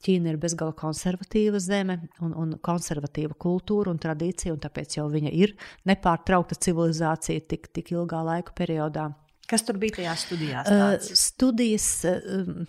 Ķīna 0.02 0.30
ir 0.32 0.36
bezgala 0.36 0.72
konservatīva 0.72 1.60
zeme 1.60 2.08
un, 2.20 2.34
un 2.34 2.58
konservatīva 2.58 3.36
kultūra 3.38 3.90
un 3.90 3.98
tradīcija, 3.98 4.52
un 4.52 4.58
tāpēc 4.58 4.96
jau 4.96 5.08
viņa 5.08 5.32
ir 5.32 5.54
nepārtraukta 5.86 6.56
civilizācija 6.56 7.46
tik, 7.46 7.68
tik 7.72 7.92
ilgā 7.92 8.24
laika 8.24 8.52
periodā. 8.56 9.12
Kas 9.46 9.62
tur 9.62 9.78
bija 9.78 9.98
tajā 9.98 10.14
studijā? 10.16 10.62
Uh, 10.66 10.96
studijas. 10.98 12.04
Uh, 12.06 12.64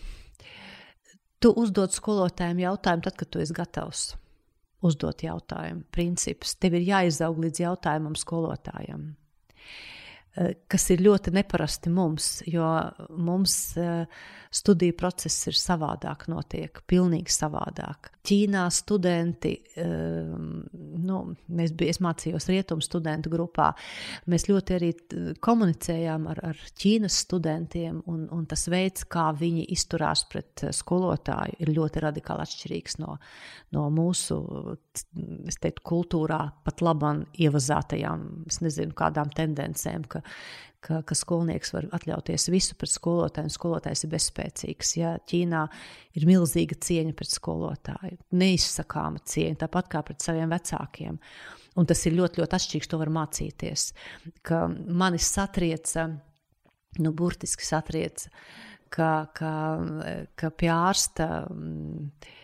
Tu 1.42 1.50
uzdod 1.58 1.94
skolotājiem 1.94 2.60
jautājumu, 2.68 3.06
tad, 3.08 3.18
kad 3.18 3.32
tu 3.34 3.42
esi 3.42 3.56
gatavs 3.58 4.04
uzdot 4.86 5.24
jautājumu. 5.26 5.86
Princips 5.94 6.56
tev 6.62 6.78
ir 6.78 6.86
jāizaug 6.88 7.40
līdz 7.42 7.64
jautājumam 7.66 8.18
skolotājam. 8.18 9.12
Eh, 10.32 10.54
kas 10.72 10.86
ir 10.94 11.02
ļoti 11.04 11.34
neparasti 11.36 11.92
mums, 11.92 12.38
jo 12.48 12.64
mums 13.20 13.56
uh, 13.76 14.06
studiju 14.52 14.96
process 15.00 15.48
ir 15.48 15.56
savādāk, 15.56 16.26
notiek 16.32 16.82
pilnīgi 16.90 17.32
savādāk. 17.32 18.10
Ķīnā 18.28 18.66
studenti, 18.76 19.54
um, 19.82 20.60
nu, 21.02 21.22
mēs 21.56 21.72
bija, 21.78 21.96
mācījos 22.04 22.50
rietumu 22.52 22.84
studentu 22.86 23.32
grupā, 23.34 23.72
mēs 24.30 24.46
ļoti 24.50 24.76
arī 24.76 24.90
komunicējām 25.42 26.28
ar, 26.34 26.42
ar 26.52 26.60
Ķīnas 26.84 27.22
studentiem, 27.24 28.02
un, 28.12 28.28
un 28.36 28.44
tas 28.50 28.68
veids, 28.72 29.08
kā 29.10 29.30
viņi 29.40 29.66
izturās 29.74 30.26
pret 30.30 30.68
skolotāju, 30.76 31.58
ir 31.64 31.74
ļoti 31.80 32.04
radikāli 32.04 32.46
atšķirīgs 32.46 33.00
no, 33.02 33.16
no 33.74 33.88
mūsu, 33.96 34.42
es 35.48 35.58
teiktu, 35.64 35.86
kultūrā 35.88 36.42
pat 36.68 36.84
labam 36.84 37.24
ievazātajām, 37.40 38.28
es 38.52 38.60
nezinu, 38.62 38.94
kādām 39.00 39.32
tendencēm, 39.34 40.06
ka, 40.12 40.21
ka, 40.82 41.02
ka 41.06 41.16
skolnieks 41.18 41.74
var 41.76 41.88
atļauties 41.96 42.50
visu 42.52 42.76
pret 42.80 42.92
skolotāju, 42.92 43.50
un 43.50 43.54
skolotājs 43.54 44.06
ir 44.06 44.12
bezspēcīgs. 44.16 44.96
Ja 44.98 45.14
Ķīnā 45.30 45.62
ir 46.18 46.28
milzīga 46.30 46.78
cieņa 46.88 47.16
pret 47.18 47.34
skolotāju, 47.36 48.20
neizsakāma 48.38 49.22
cieņa, 49.34 49.62
tāpat 49.66 49.92
kā 49.94 50.04
pret 50.08 50.26
saviem 50.26 50.52
vecākiem. 50.52 51.22
Un 51.80 51.88
tas 51.88 52.02
ir 52.08 52.18
ļoti, 52.18 52.42
ļoti 52.42 52.58
atšķirīgs, 52.58 52.92
to 52.92 53.00
var 53.00 53.14
mācīties. 53.14 53.88
Ka 54.48 54.66
mani 54.72 55.22
satrieca, 55.24 56.10
nu, 57.00 57.14
burtiski 57.16 57.64
satrieca, 57.64 58.34
ka, 58.92 59.12
ka, 59.38 59.56
ka 60.36 60.54
pie 60.58 60.72
ārsta 60.74 61.32
mm, 61.48 62.38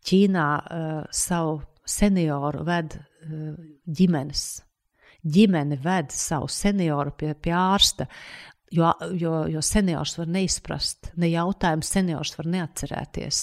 Ķīnā 0.00 0.44
uh, 0.56 1.00
savu 1.12 1.58
senioru 1.84 2.62
ved 2.64 2.94
uh, 2.96 3.50
ģimenes 3.84 4.44
ģimene 5.24 5.80
ved 5.82 6.14
savu 6.14 6.48
senioru 6.50 7.12
pie, 7.16 7.34
pie 7.34 7.56
ārsta. 7.56 8.08
Jo, 8.70 8.92
jo, 9.18 9.32
jo 9.50 9.58
seniors 9.66 10.12
var 10.14 10.28
neizprast, 10.30 11.08
ne 11.18 11.26
jautājumu 11.26 11.82
seniors 11.82 12.36
var 12.38 12.46
neatcerēties. 12.52 13.40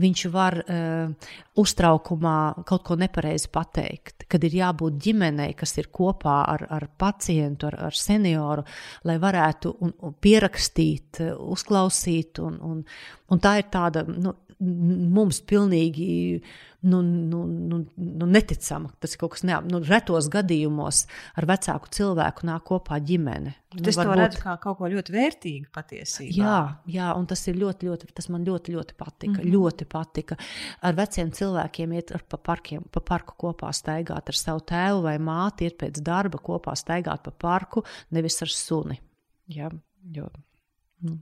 Viņš 0.00 0.22
var 0.32 0.56
uh, 0.62 1.26
uztraukumā 1.60 2.64
kaut 2.64 2.86
ko 2.88 2.96
nepareizi 2.96 3.50
pateikt, 3.52 4.24
kad 4.32 4.46
ir 4.48 4.56
jābūt 4.56 4.96
ģimenei, 5.04 5.50
kas 5.60 5.76
ir 5.76 5.90
kopā 5.92 6.38
ar, 6.54 6.64
ar 6.72 6.88
pacientu, 6.96 7.68
ar, 7.68 7.76
ar 7.90 8.00
senioru, 8.00 8.64
lai 9.04 9.18
varētu 9.20 9.74
un, 9.84 9.92
un 10.08 10.16
pierakstīt, 10.24 11.20
uzklausīt. 11.36 12.40
Un, 12.40 12.56
un, 12.64 12.80
un 13.28 13.44
tā 13.44 13.58
ir 13.60 13.68
tāda 13.76 14.06
nu, 14.08 14.32
mums 14.60 15.42
pilnīgi 15.44 16.40
nu, 16.86 17.00
nu, 17.02 17.42
nu, 17.44 17.80
nu, 17.94 18.26
neticama. 18.26 18.92
Tas 19.02 19.14
ir 19.14 19.20
kaut 19.20 19.34
kas 19.34 19.44
neapstrādājams. 19.44 19.72
Nu, 19.74 19.80
retos 19.90 20.28
gadījumos 20.32 21.02
ar 21.36 21.46
vecāku 21.50 21.90
cilvēku 21.92 22.46
nāk 22.48 22.64
kopā 22.68 22.98
ģimene. 23.02 23.54
Nu, 23.76 23.82
es 23.82 23.98
varbūt... 23.98 24.12
to 24.12 24.20
redzu 24.20 24.42
kā 24.44 24.54
kaut 24.62 24.78
ko 24.78 24.90
ļoti 24.92 25.14
vērtīgu 25.16 25.70
patiesībā. 25.74 26.36
Jā, 26.36 26.60
jā, 26.94 27.10
un 27.18 27.28
tas 27.28 27.42
ir 27.50 27.58
ļoti, 27.60 27.90
ļoti, 27.90 28.10
tas 28.16 28.30
man 28.32 28.46
ļoti, 28.46 28.76
ļoti 28.76 28.96
patika. 28.96 29.34
Mm 29.34 29.42
-hmm. 29.42 29.52
Ļoti 29.56 29.88
patika. 29.92 30.38
Ar 30.80 30.96
veciem 30.96 31.32
cilvēkiem 31.32 31.92
iet 31.98 32.14
pa, 32.28 32.38
parkiem, 32.38 32.84
pa 32.92 33.00
parku 33.00 33.36
kopā 33.46 33.72
staigāt 33.74 34.32
ar 34.32 34.38
savu 34.38 34.60
tēvu 34.60 35.02
vai 35.08 35.18
māti, 35.18 35.66
iet 35.66 35.78
pēc 35.82 36.00
darba 36.00 36.38
kopā 36.38 36.76
staigāt 36.76 37.22
pa 37.22 37.30
parku, 37.30 37.84
nevis 38.10 38.42
ar 38.42 38.48
suni. 38.48 39.00
Jā, 39.46 39.70
jo, 40.14 40.30
nu, 41.02 41.18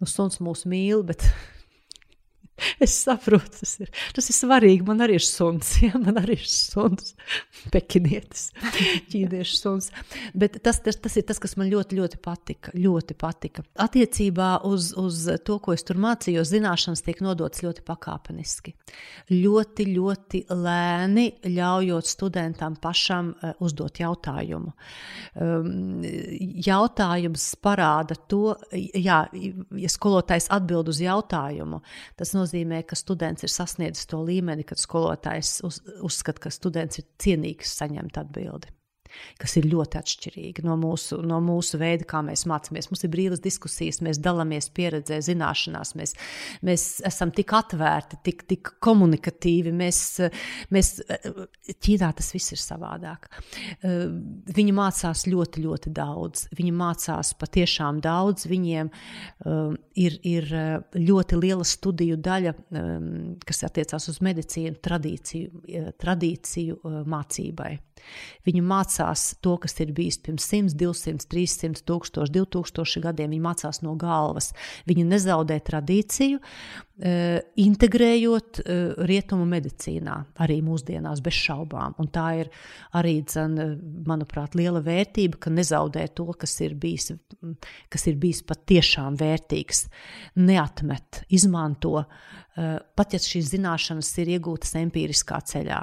nu, 0.00 0.06
suns 0.06 0.40
mūs 0.40 0.66
mīl, 0.68 1.02
bet 1.02 1.24
Es 2.84 2.94
saprotu, 3.04 3.50
tas 3.60 3.74
ir, 3.82 3.90
tas 4.14 4.28
ir 4.30 4.36
svarīgi. 4.36 4.84
Man 4.86 5.02
arī 5.04 5.18
ir 5.18 5.24
suns, 5.26 5.74
ja 5.84 5.98
man 5.98 6.18
arī 6.20 6.36
ir 6.38 6.48
suns, 6.50 7.14
pekinietis, 7.74 8.48
ķīniešu 9.10 9.58
suns. 9.58 9.90
Bet 10.36 10.58
tas, 10.64 10.80
tas, 10.84 10.98
tas 11.00 11.16
ir 11.18 11.26
tas, 11.28 11.40
kas 11.42 11.56
man 11.60 11.70
ļoti, 11.72 11.98
ļoti 12.00 12.20
patika. 12.24 12.74
Ļoti 12.78 13.16
patika. 13.18 13.64
Attiecībā 13.84 14.50
uz, 14.68 14.92
uz 15.00 15.24
to, 15.46 15.58
ko 15.62 15.74
es 15.74 15.86
tur 15.86 16.00
mācījos, 16.02 16.50
zināšanas 16.52 17.04
tiek 17.06 17.22
nodotas 17.24 17.64
ļoti 17.64 17.84
pakāpeniski. 17.86 18.74
Ļoti, 19.32 19.88
ļoti 19.94 20.44
lēni 20.54 21.26
ļaujot 21.48 22.10
studentam 22.10 22.78
pašam 22.82 23.32
uh, 23.34 23.54
uzdot 23.64 24.02
jautājumu. 24.02 24.74
Um, 25.40 26.04
jautājums 26.64 27.46
parāda 27.64 28.16
to, 28.30 28.54
jā, 28.72 29.24
ja 29.32 29.90
skolotājs 29.90 30.50
atbild 30.54 30.90
uz 30.92 31.00
jautājumu, 31.02 31.80
tas 32.18 32.34
nozīmē, 32.36 32.43
nozīmē, 32.44 32.84
ka 32.86 32.96
students 32.98 33.42
ir 33.42 33.52
sasniedzis 33.52 34.06
to 34.12 34.22
līmeni, 34.22 34.68
kad 34.68 34.80
skolotājs 34.80 35.58
uz, 35.66 35.80
uzskata, 36.04 36.46
ka 36.46 36.54
students 36.54 37.02
ir 37.02 37.10
cienīgs 37.24 37.74
saņemt 37.80 38.22
atbildi 38.22 38.70
kas 39.40 39.56
ir 39.60 39.68
ļoti 39.70 39.98
atšķirīgi 40.00 40.64
no 40.66 40.76
mūsu, 40.80 41.20
no 41.26 41.40
mūsu 41.44 41.78
veida, 41.80 42.06
kā 42.08 42.22
mēs 42.26 42.44
mācāmies. 42.50 42.90
Mums 42.90 43.04
ir 43.06 43.12
brīvas 43.12 43.42
diskusijas, 43.44 44.00
mēs 44.04 44.20
dalāmies 44.22 44.70
pieredzē, 44.74 45.20
zināšanās, 45.24 45.94
mēs, 45.98 46.14
mēs 46.66 46.86
esam 47.06 47.32
tik 47.34 47.54
atvērti, 47.56 48.20
tik, 48.26 48.44
tik 48.50 48.74
komunikatīvi. 48.84 49.74
Mēs, 49.74 50.00
mēs, 50.74 50.94
Ķīnā 51.84 52.10
tas 52.16 52.30
viss 52.34 52.54
ir 52.54 52.60
savādāk. 52.60 53.28
Viņi 53.84 54.74
mācās 54.76 55.24
ļoti, 55.30 55.64
ļoti 55.64 55.92
daudz. 55.96 56.46
Viņi 56.56 56.74
mācās 56.76 57.32
patiešām 57.40 58.00
daudz. 58.04 58.46
Viņiem 58.50 58.90
um, 58.90 59.76
ir, 60.00 60.18
ir 60.26 60.48
ļoti 60.98 61.40
liela 61.40 61.66
studiju 61.68 62.18
daļa, 62.24 62.54
um, 62.54 63.08
kas 63.44 63.64
attiecās 63.68 64.08
uz 64.12 64.20
medicīnu, 64.24 64.78
tradīciju, 64.84 65.64
tradīciju 66.00 66.78
uh, 66.80 67.00
mācībai. 67.10 67.74
Viņi 68.46 68.62
mācās 68.64 69.26
to, 69.44 69.56
kas 69.62 69.76
ir 69.80 69.92
bijis 69.96 70.20
pirms 70.24 70.46
100, 70.50 70.76
200, 70.80 71.28
300, 71.30 71.84
1000, 71.88 72.32
2000 72.34 73.04
gadiem. 73.06 73.34
Viņi 73.34 73.44
mācās 73.44 73.82
no 73.84 73.94
galvas. 74.00 74.52
Viņi 74.88 75.06
nezaudē 75.08 75.60
tradīciju, 75.64 76.42
integrējot 76.94 78.60
eh, 78.62 78.92
rietumu 79.08 79.46
medicīnā, 79.50 80.14
arī 80.44 80.60
mūsdienās, 80.62 81.22
bez 81.24 81.34
šaubām. 81.42 81.96
Un 81.98 82.10
tā 82.14 82.26
ir 82.44 82.50
arī, 82.94 83.16
dzen, 83.26 83.56
manuprāt, 84.06 84.54
liela 84.54 84.82
vērtība, 84.84 85.40
ka 85.42 85.50
nezaudē 85.50 86.06
to, 86.14 86.28
kas 86.38 86.54
ir 86.62 86.76
bijis, 86.78 87.10
kas 87.90 88.06
ir 88.10 88.20
bijis 88.22 88.44
patiešām 88.46 89.18
vērtīgs. 89.18 89.88
Neatmet, 90.38 91.24
izmanto 91.34 92.04
Eh, 92.54 92.74
pat 92.94 93.10
ja 93.10 93.18
šīs 93.18 93.48
zināšanas 93.50 94.12
ir 94.22 94.28
iegūtas 94.36 94.76
empiriskā 94.78 95.40
ceļā. 95.50 95.80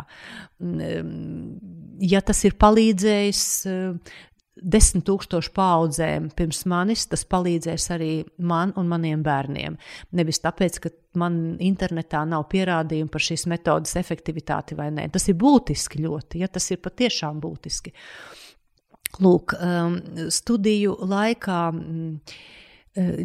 Mm, 0.63 1.97
ja 2.07 2.21
tas 2.23 2.45
ir 2.47 2.55
palīdzējis 2.63 3.41
eh, 3.67 4.13
desmit 4.55 5.05
tūkstošu 5.07 5.53
paudzēm 5.55 6.29
pirms 6.35 6.65
manis, 6.69 7.05
tas 7.09 7.23
palīdzēs 7.29 7.87
arī 7.95 8.11
man 8.37 8.73
un 8.79 8.89
maniem 8.91 9.23
bērniem. 9.23 9.77
Nevis 10.17 10.41
tāpēc, 10.43 10.79
ka 10.83 10.91
man 11.19 11.57
internetā 11.63 12.23
nav 12.27 12.47
pierādījumu 12.51 13.11
par 13.11 13.23
šīs 13.23 13.47
metodas 13.51 13.95
efektivitāti 13.99 14.77
vai 14.79 14.89
nē. 14.93 15.07
Tas 15.13 15.27
ir 15.31 15.37
būtiski 15.39 16.03
ļoti, 16.03 16.43
ja 16.43 16.51
tas 16.51 16.67
ir 16.71 16.81
patiešām 16.83 17.39
būtiski. 17.43 17.93
Lūk, 19.21 19.55
ehm, 19.59 19.97
studiju 20.31 20.95
laikā 21.11 21.61
mm, 21.71 22.35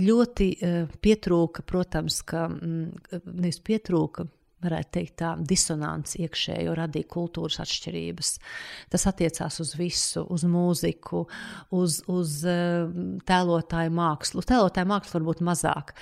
ļoti 0.06 0.48
eh, 0.62 0.80
pietrūka, 1.02 1.62
protams, 1.66 2.20
ka 2.26 2.46
mm, 2.50 3.20
nevis 3.34 3.60
pietrūka, 3.66 4.26
varētu 4.66 4.92
teikt, 4.98 5.14
tā 5.22 5.32
disonants 5.40 6.18
iekšējo 6.20 6.76
radīja 6.78 7.10
kultūras 7.12 7.60
atšķirības. 7.64 8.32
Tas 8.92 9.06
attiecās 9.10 9.60
uz 9.64 9.74
visu, 9.78 10.26
uz 10.32 10.46
mūziku, 10.50 11.24
uz, 11.76 12.00
uz 12.12 12.38
eh, 12.50 12.86
tēlotāju 13.28 13.96
mākslu. 13.96 14.44
Tēlotāju 14.46 14.92
mākslu 14.92 15.20
varbūt 15.20 15.44
mazāk, 15.46 15.94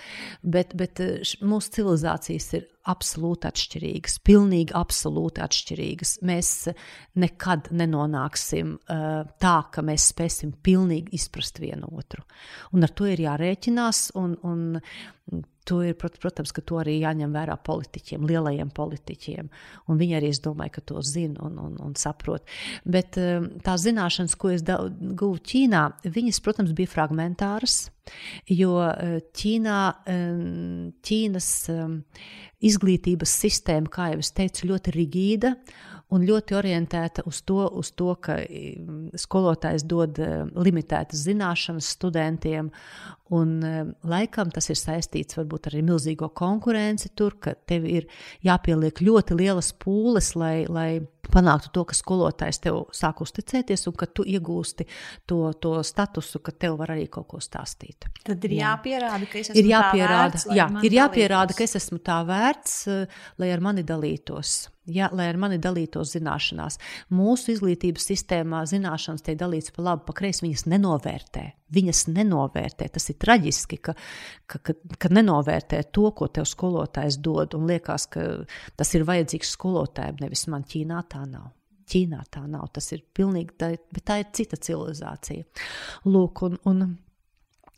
bet, 0.43 0.77
bet 0.79 1.03
mūsu 1.45 1.79
civilizācijas 1.79 2.53
ir 2.59 2.71
absolūti 2.91 3.49
atšķirīgas, 3.49 4.19
pilnīgi 4.27 4.75
absolūti 4.77 5.43
atšķirīgas. 5.45 6.19
Mēs 6.27 6.51
nekad 7.21 7.71
nenonāksim 7.73 8.77
uh, 8.77 9.25
tā, 9.41 9.57
ka 9.73 9.85
mēs 9.87 10.11
spēsim 10.13 10.53
pilnīgi 10.65 11.15
izprast 11.19 11.61
vienu 11.63 11.89
otru. 11.97 12.25
Un 12.77 12.85
ar 12.85 12.93
to 12.97 13.09
ir 13.09 13.25
jārēķinās, 13.25 14.11
un, 14.21 14.37
un 14.45 15.43
to 15.65 15.81
ir, 15.81 15.97
protams, 15.97 16.53
ka 16.53 16.63
to 16.67 16.79
arī 16.83 16.99
jāņem 17.01 17.33
vērā 17.33 17.57
politiķiem, 17.65 18.27
lielajiem 18.29 18.71
politiķiem. 18.77 19.49
Un 19.89 20.01
viņi 20.01 20.19
arī, 20.19 20.31
es 20.35 20.43
domāju, 20.45 20.77
ka 20.77 20.85
to 20.93 21.01
zina 21.05 21.41
un, 21.47 21.57
un, 21.63 21.79
un 21.81 21.97
saprot. 21.99 22.45
Bet 22.85 23.17
uh, 23.21 23.49
tās 23.65 23.87
zināšanas, 23.87 24.37
ko 24.37 24.53
es 24.53 24.65
guvu 24.65 25.41
Ķīnā, 25.41 25.87
viņas, 26.05 26.45
protams, 26.45 26.77
bija 26.77 26.93
fragmentāras. 26.99 27.87
Jo 28.51 28.77
uh, 28.83 29.17
Ķīnā, 29.35 29.79
Ķīnas 31.05 31.49
izglītības 32.65 33.37
sistēma, 33.45 33.93
kā 33.93 34.11
jau 34.13 34.23
es 34.25 34.33
teicu, 34.37 34.71
ļoti 34.73 34.95
rigīda 34.97 35.55
un 36.13 36.27
ļoti 36.27 36.57
orientēta 36.59 37.25
uz 37.27 37.41
to, 37.47 37.63
uz 37.81 37.93
to 37.97 38.15
ka 38.21 38.39
mm, 38.43 39.15
skolotājs 39.19 39.87
dod 39.89 40.21
eh, 40.23 40.43
limitētas 40.55 41.25
zināšanas 41.29 41.95
studentiem, 41.97 42.71
Un, 43.33 43.55
laikam 44.05 44.51
tas 44.53 44.67
ir 44.69 44.77
saistīts 44.77 45.39
varbūt 45.39 45.71
ar 45.71 45.79
milzīgo 45.81 46.29
konkurenci 46.37 47.09
tur, 47.17 47.39
ka 47.41 47.55
tev 47.57 47.87
ir 47.89 48.05
jāpieliek 48.45 49.01
ļoti 49.01 49.39
lielas 49.39 49.71
pūles, 49.81 50.35
lai, 50.37 50.67
lai 50.69 50.89
panāktu 51.33 51.73
to, 51.73 51.87
ka 51.89 51.97
skolotājs 51.97 52.61
tev 52.67 52.83
sāk 52.93 53.23
uzticēties 53.25 53.87
un 53.89 53.97
ka 53.97 54.11
tu 54.13 54.27
iegūsti 54.29 54.85
to, 55.25 55.39
to 55.57 55.73
statusu, 55.89 56.43
ka 56.45 56.53
tev 56.53 56.77
var 56.83 56.93
arī 56.99 57.09
kaut 57.09 57.31
ko 57.33 57.41
stāstīt. 57.41 58.11
Tad 58.29 58.45
ir 58.45 58.59
jā. 58.59 58.75
jāpierāda, 58.75 59.31
ka 59.33 59.41
es 59.41 59.51
esmu 59.55 59.63
ir 59.63 59.73
jāpierāda, 59.73 60.29
vērts, 60.29 60.47
jā, 60.61 60.69
ir 60.85 61.01
jāpierāda, 61.01 61.57
ka 61.57 61.65
es 61.65 61.81
esmu 61.81 62.03
tā 62.05 62.21
vērts, 62.29 62.79
lai 63.41 63.53
ar 63.57 63.65
mani 63.65 63.89
dalītos. 63.89 64.67
Ja, 64.85 65.09
lai 65.17 65.31
ar 65.33 65.39
mani 65.41 65.57
dalītos 65.63 66.11
zināšanās. 66.13 66.77
Mūsu 67.17 67.55
izglītības 67.55 68.05
sistēmā 68.11 68.65
zināšanas 68.69 69.25
tiek 69.25 69.39
dalītas 69.41 69.73
pa 69.73 69.85
labi, 69.87 70.05
pa 70.05 70.15
kreisi. 70.19 70.45
Viņas 70.45 70.67
nenovērtē. 70.69 71.45
Viņas 71.73 72.03
nenovērtē. 72.13 72.91
Tas 72.93 73.09
ir 73.09 73.17
traģiski, 73.25 73.79
ka, 73.81 73.95
ka, 74.51 74.61
ka, 74.61 74.75
ka 75.01 75.11
nenovērtē 75.17 75.81
to, 75.89 76.11
ko 76.19 76.29
tev 76.29 76.45
skolotājs 76.51 77.17
dod. 77.25 77.57
Un 77.57 77.65
liekas, 77.73 78.07
ka 78.13 78.27
tas 78.77 78.93
ir 78.99 79.07
vajadzīgs 79.09 79.55
skolotājiem, 79.57 80.21
nevis 80.21 80.45
man 80.53 80.69
Ķīnā 80.69 81.01
tā 81.09 81.25
nav. 81.31 81.49
Ķīnā 81.89 82.21
tā 82.33 82.45
nav. 82.45 82.69
Tas 82.77 82.93
ir 82.93 83.07
pilnīgi, 83.17 83.57
tā, 83.61 83.73
bet 83.89 84.05
tā 84.05 84.21
ir 84.21 84.29
cita 84.37 84.61
civilizācija. 84.61 85.49
Lūk, 86.13 86.45
un, 86.45 86.61
un 86.69 86.87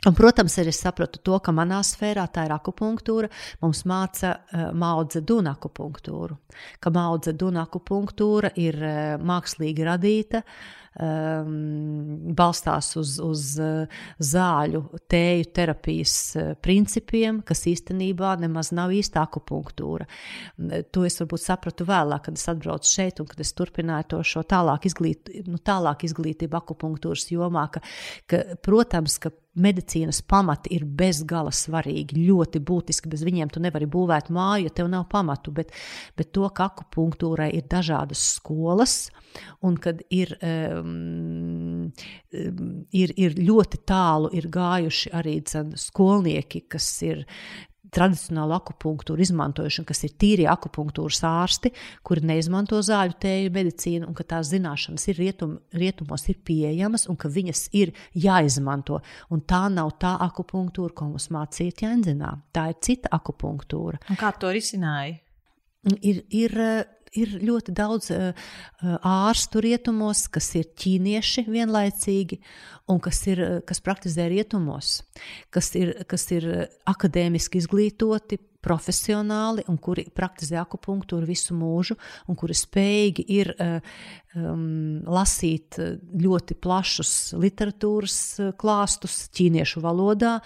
Un, 0.04 0.14
protams, 0.14 0.54
arī 0.60 0.70
es 0.70 0.78
sapratu 0.84 1.18
to, 1.24 1.38
ka 1.42 1.54
manā 1.56 1.80
sfērā 1.82 2.26
tā 2.30 2.44
ir 2.46 2.52
akupunktūra. 2.54 3.30
Mums 3.64 3.82
māca 3.88 4.36
uh, 4.36 4.68
maudze 4.76 5.22
duna 5.26 5.56
akupunktūru, 5.56 6.36
ka 6.78 6.92
maudze 6.94 7.32
duna 7.34 7.64
akupunktūra 7.66 8.52
ir 8.60 8.76
uh, 8.76 9.16
mākslīgi 9.18 9.88
radīta, 9.88 10.44
um, 11.00 12.34
balstās 12.36 12.92
uz, 13.00 13.16
uz 13.22 13.44
uh, 13.62 14.02
zāļu, 14.18 14.82
tēju 15.10 15.48
terapijas 15.56 16.16
uh, 16.36 16.52
principiem, 16.62 17.40
kas 17.46 17.66
īstenībā 17.70 18.34
nemaz 18.42 18.72
nav 18.76 18.94
īsta 18.96 19.24
akupunktūra. 19.26 20.08
To 20.92 21.06
es 21.06 21.18
varbūt 21.22 21.44
sapratu 21.44 21.86
vēlāk, 21.88 22.26
kad 22.28 22.38
es 22.38 22.46
atbraucu 22.52 22.90
šeit 22.90 23.20
un 23.22 23.30
kad 23.30 23.40
es 23.44 23.54
turpināju 23.56 24.10
to 24.14 24.22
šo 24.34 24.44
tālāk, 24.48 24.88
izglīt, 24.88 25.32
nu, 25.48 25.60
tālāk 25.62 26.06
izglītību 26.08 26.60
akupunktūras 26.60 27.28
jomā, 27.32 27.68
ka, 27.74 27.84
ka, 28.30 28.44
protams, 28.64 29.20
ka 29.22 29.34
medicīnas 29.56 30.20
pamati 30.28 30.74
ir 30.76 30.84
bezgala 30.84 31.52
svarīgi, 31.54 32.20
ļoti 32.28 32.60
būtiski. 32.66 33.10
Bez 33.12 33.24
viņiem 33.26 33.50
tu 33.52 33.62
nevari 33.64 33.88
būvēt 33.90 34.28
māju, 34.34 34.68
ja 34.68 34.74
tev 34.74 34.90
nav 34.92 35.06
pamatu. 35.12 35.54
Bet, 35.56 35.72
bet 36.18 36.32
to, 36.36 36.48
ka 36.52 36.68
akupunktūrai 36.70 37.48
ir 37.56 37.66
dažādas 37.70 38.22
skolas, 38.36 38.98
un 39.64 39.76
kad 39.80 40.02
ir, 40.12 40.36
um, 40.86 41.92
ir, 42.32 43.14
ir 43.16 43.38
ļoti 43.38 43.82
tālu 43.88 44.32
ir 44.36 44.50
gājuši 44.52 45.14
arī 45.16 45.40
dzen, 45.46 45.74
skolnieki, 45.80 46.66
kas 46.72 46.90
ir 47.06 47.24
tradicionālu 47.96 48.56
akupunktūru 48.56 49.22
izmantojuši, 49.24 49.84
kas 49.86 50.02
ir 50.06 50.14
tīri 50.20 50.46
akupunktūras 50.50 51.20
ārsti, 51.26 51.72
kuri 52.06 52.24
neizmanto 52.28 52.80
zāļu 52.84 53.16
tēju 53.22 53.52
medicīnu, 53.54 54.08
un 54.10 54.16
ka 54.16 54.26
tās 54.34 54.50
zināšanas 54.52 55.06
ir 55.12 55.20
rietum, 55.20 55.54
rietumos 55.76 56.26
ir 56.32 56.40
pieejamas 56.46 57.06
un 57.12 57.18
ka 57.20 57.30
viņas 57.32 57.66
ir 57.78 57.94
jāizmanto. 58.26 59.00
Un 59.32 59.44
tā 59.48 59.66
nav 59.72 59.94
tā 60.02 60.16
akupunktūra, 60.26 60.94
ko 60.96 61.10
mums 61.12 61.30
mācīja 61.34 61.78
ķēnzinā. 61.82 62.32
Tā 62.56 62.68
ir 62.72 62.80
cita 62.84 63.12
akupunktūra. 63.16 64.02
Un 64.10 64.20
kā 64.20 64.34
to 64.40 64.52
risināja? 64.54 65.20
Ir, 66.02 66.24
ir 66.34 66.58
ir 67.18 67.36
ļoti 67.42 67.74
daudz 67.76 68.10
uh, 68.14 68.48
ārstu 69.06 69.62
rietumos, 69.64 70.26
kas 70.32 70.52
ir 70.58 70.68
ķīnieši 70.76 71.46
vienlaicīgi 71.48 72.40
un 72.92 73.00
kas, 73.02 73.22
ir, 73.30 73.42
kas 73.66 73.82
praktizē 73.82 74.28
rietumos, 74.30 75.00
kas 75.54 75.72
ir, 75.78 75.94
kas 76.10 76.28
ir 76.36 76.46
akadēmiski 76.86 77.62
izglītoti, 77.62 78.38
profesionāli 78.66 79.64
un 79.70 79.78
kuri 79.78 80.06
praktizē 80.14 80.58
akupunktūru 80.62 81.28
visu 81.28 81.54
mūžu, 81.56 81.96
un 82.26 82.38
kuri 82.38 82.56
spējīgi 82.56 83.26
ir 83.36 83.52
um, 83.54 85.04
lasīt 85.06 85.78
ļoti 86.22 86.58
plašus 86.62 87.12
literatūras 87.38 88.18
klāstus 88.58 89.26
ķīniešu 89.36 89.84
valodā, 89.84 90.38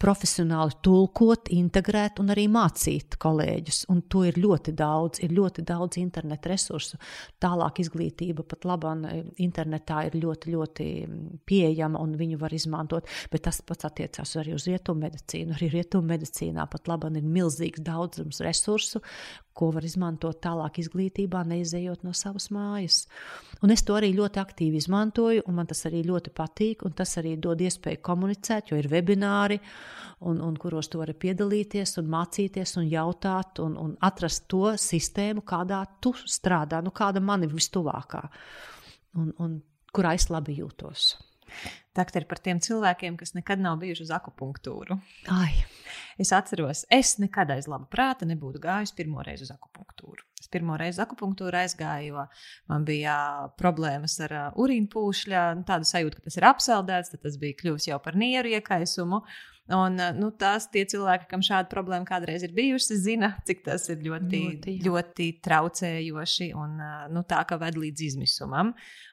profesionāli 0.00 0.78
tulkot, 0.84 1.50
integrēt 1.52 2.20
un 2.22 2.32
arī 2.32 2.46
mācīt 2.52 3.18
kolēģus. 3.20 3.82
Un 3.92 4.02
to 4.12 4.24
ir 4.28 4.38
ļoti 4.40 4.74
daudz, 4.76 5.20
ir 5.24 5.34
ļoti 5.36 5.64
daudz 5.68 6.00
internetu 6.00 6.52
resursu. 6.52 7.00
Tālāk 7.42 7.82
izglītība 7.84 8.44
pat 8.48 8.64
labāk 8.68 9.04
internetā 9.42 10.06
ir 10.08 10.16
ļoti, 10.22 10.54
ļoti 10.54 10.88
pieejama 11.48 12.00
un 12.00 12.16
viņu 12.20 12.40
var 12.40 12.54
izmantot. 12.56 13.08
Bet 13.32 13.44
tas 13.48 13.60
pats 13.66 13.88
attiecās 13.88 14.36
arī 14.40 14.56
uz 14.56 14.68
rietumu 14.70 15.04
medicīnu. 15.06 15.56
Arī 15.58 15.70
rietumu 15.76 16.14
medicīnā 16.14 16.66
pat 16.70 16.90
labāk 16.90 17.20
ir 17.20 17.28
milzīgs 17.28 17.84
daudzums 17.84 18.40
resursu, 18.44 19.02
ko 19.60 19.68
var 19.74 19.84
izmantot 19.84 20.40
tālāk 20.40 20.80
izglītībā, 20.80 21.42
neizejot 21.48 22.04
no 22.06 22.14
savas 22.16 22.48
mājas. 22.54 23.04
Un 23.60 23.74
es 23.74 23.84
to 23.84 23.96
arī 23.98 24.12
ļoti 24.16 24.40
aktīvi 24.40 24.80
izmantoju, 24.80 25.44
un 25.44 25.58
man 25.58 25.68
tas 25.68 25.84
arī 25.90 26.00
ļoti 26.08 26.32
patīk, 26.36 26.84
un 26.88 26.96
tas 26.96 27.12
arī 27.20 27.36
dod 27.36 27.60
iespēju 27.60 28.00
komunicēt, 28.06 28.72
jo 28.72 28.80
ir 28.80 28.88
webināri, 28.92 29.60
un, 30.28 30.40
un 30.44 30.56
kuros 30.60 30.88
tu 30.88 31.00
vari 31.02 31.16
piedalīties, 31.16 31.96
un 32.00 32.08
mācīties, 32.12 32.76
un 32.80 32.88
jautāt, 32.88 33.60
un, 33.64 33.76
un 33.80 33.96
atrast 34.08 34.48
to 34.48 34.74
sistēmu, 34.80 35.44
kādā 35.46 35.82
tu 36.00 36.14
strādā, 36.24 36.80
nu, 36.84 36.94
kāda 36.96 37.22
man 37.24 37.44
ir 37.44 37.52
vistuvākā, 37.52 38.24
un, 39.20 39.34
un 39.38 39.58
kurā 39.92 40.16
es 40.16 40.30
labi 40.32 40.56
jūtos. 40.62 41.12
Dakter, 41.96 42.24
par 42.30 42.38
tiem 42.38 42.60
cilvēkiem, 42.62 43.16
kas 43.18 43.34
nekad 43.34 43.62
nav 43.62 43.80
bijuši 43.80 44.06
uz 44.06 44.12
akupunktūru. 44.14 44.96
Ai. 45.34 45.64
Es 46.20 46.30
atceros, 46.36 46.84
es 46.92 47.14
nekad 47.18 47.50
aiz 47.54 47.66
laba 47.70 47.88
prāta 47.90 48.26
nebūtu 48.28 48.60
gājis 48.62 48.92
pirmo 48.94 49.24
reizi 49.26 49.46
uz 49.46 49.52
akupunktūru. 49.54 50.22
Es 50.40 50.50
pirmo 50.52 50.76
reizi 50.78 50.98
uz 50.98 51.04
akupunktūru 51.06 51.58
aizgāju, 51.62 52.12
jo 52.12 52.24
man 52.70 52.84
bija 52.88 53.14
problēmas 53.58 54.18
ar 54.26 54.36
uh, 54.36 54.60
urīnu 54.60 54.90
pūšļa, 54.92 55.44
tādu 55.68 55.88
sajūtu, 55.88 56.20
ka 56.20 56.28
tas 56.28 56.38
ir 56.38 56.46
apsaldēts, 56.50 57.14
tad 57.14 57.24
tas 57.24 57.40
bija 57.40 57.58
kļuvis 57.62 57.88
jau 57.90 57.98
par 58.04 58.18
nieru 58.20 58.52
iekaisumu. 58.54 59.24
Un, 59.70 60.00
nu, 60.18 60.30
tās 60.34 60.66
tie 60.72 60.82
cilvēki, 60.88 61.28
kam 61.30 61.44
šāda 61.46 61.70
problēma 61.70 62.06
kādreiz 62.08 62.42
ir 62.46 62.54
bijusi, 62.56 62.96
zina, 62.98 63.32
cik 63.46 63.62
tas 63.68 63.84
ir 63.92 64.00
ļoti, 64.02 64.40
ļoti, 64.46 64.74
ļoti 64.86 65.28
traucējoši 65.44 66.48
un 66.58 66.74
nu, 67.14 67.22
tā, 67.30 67.44
ka 67.46 67.58
ved 67.60 67.78
līdz 67.78 68.04
izmisumam. 68.08 68.72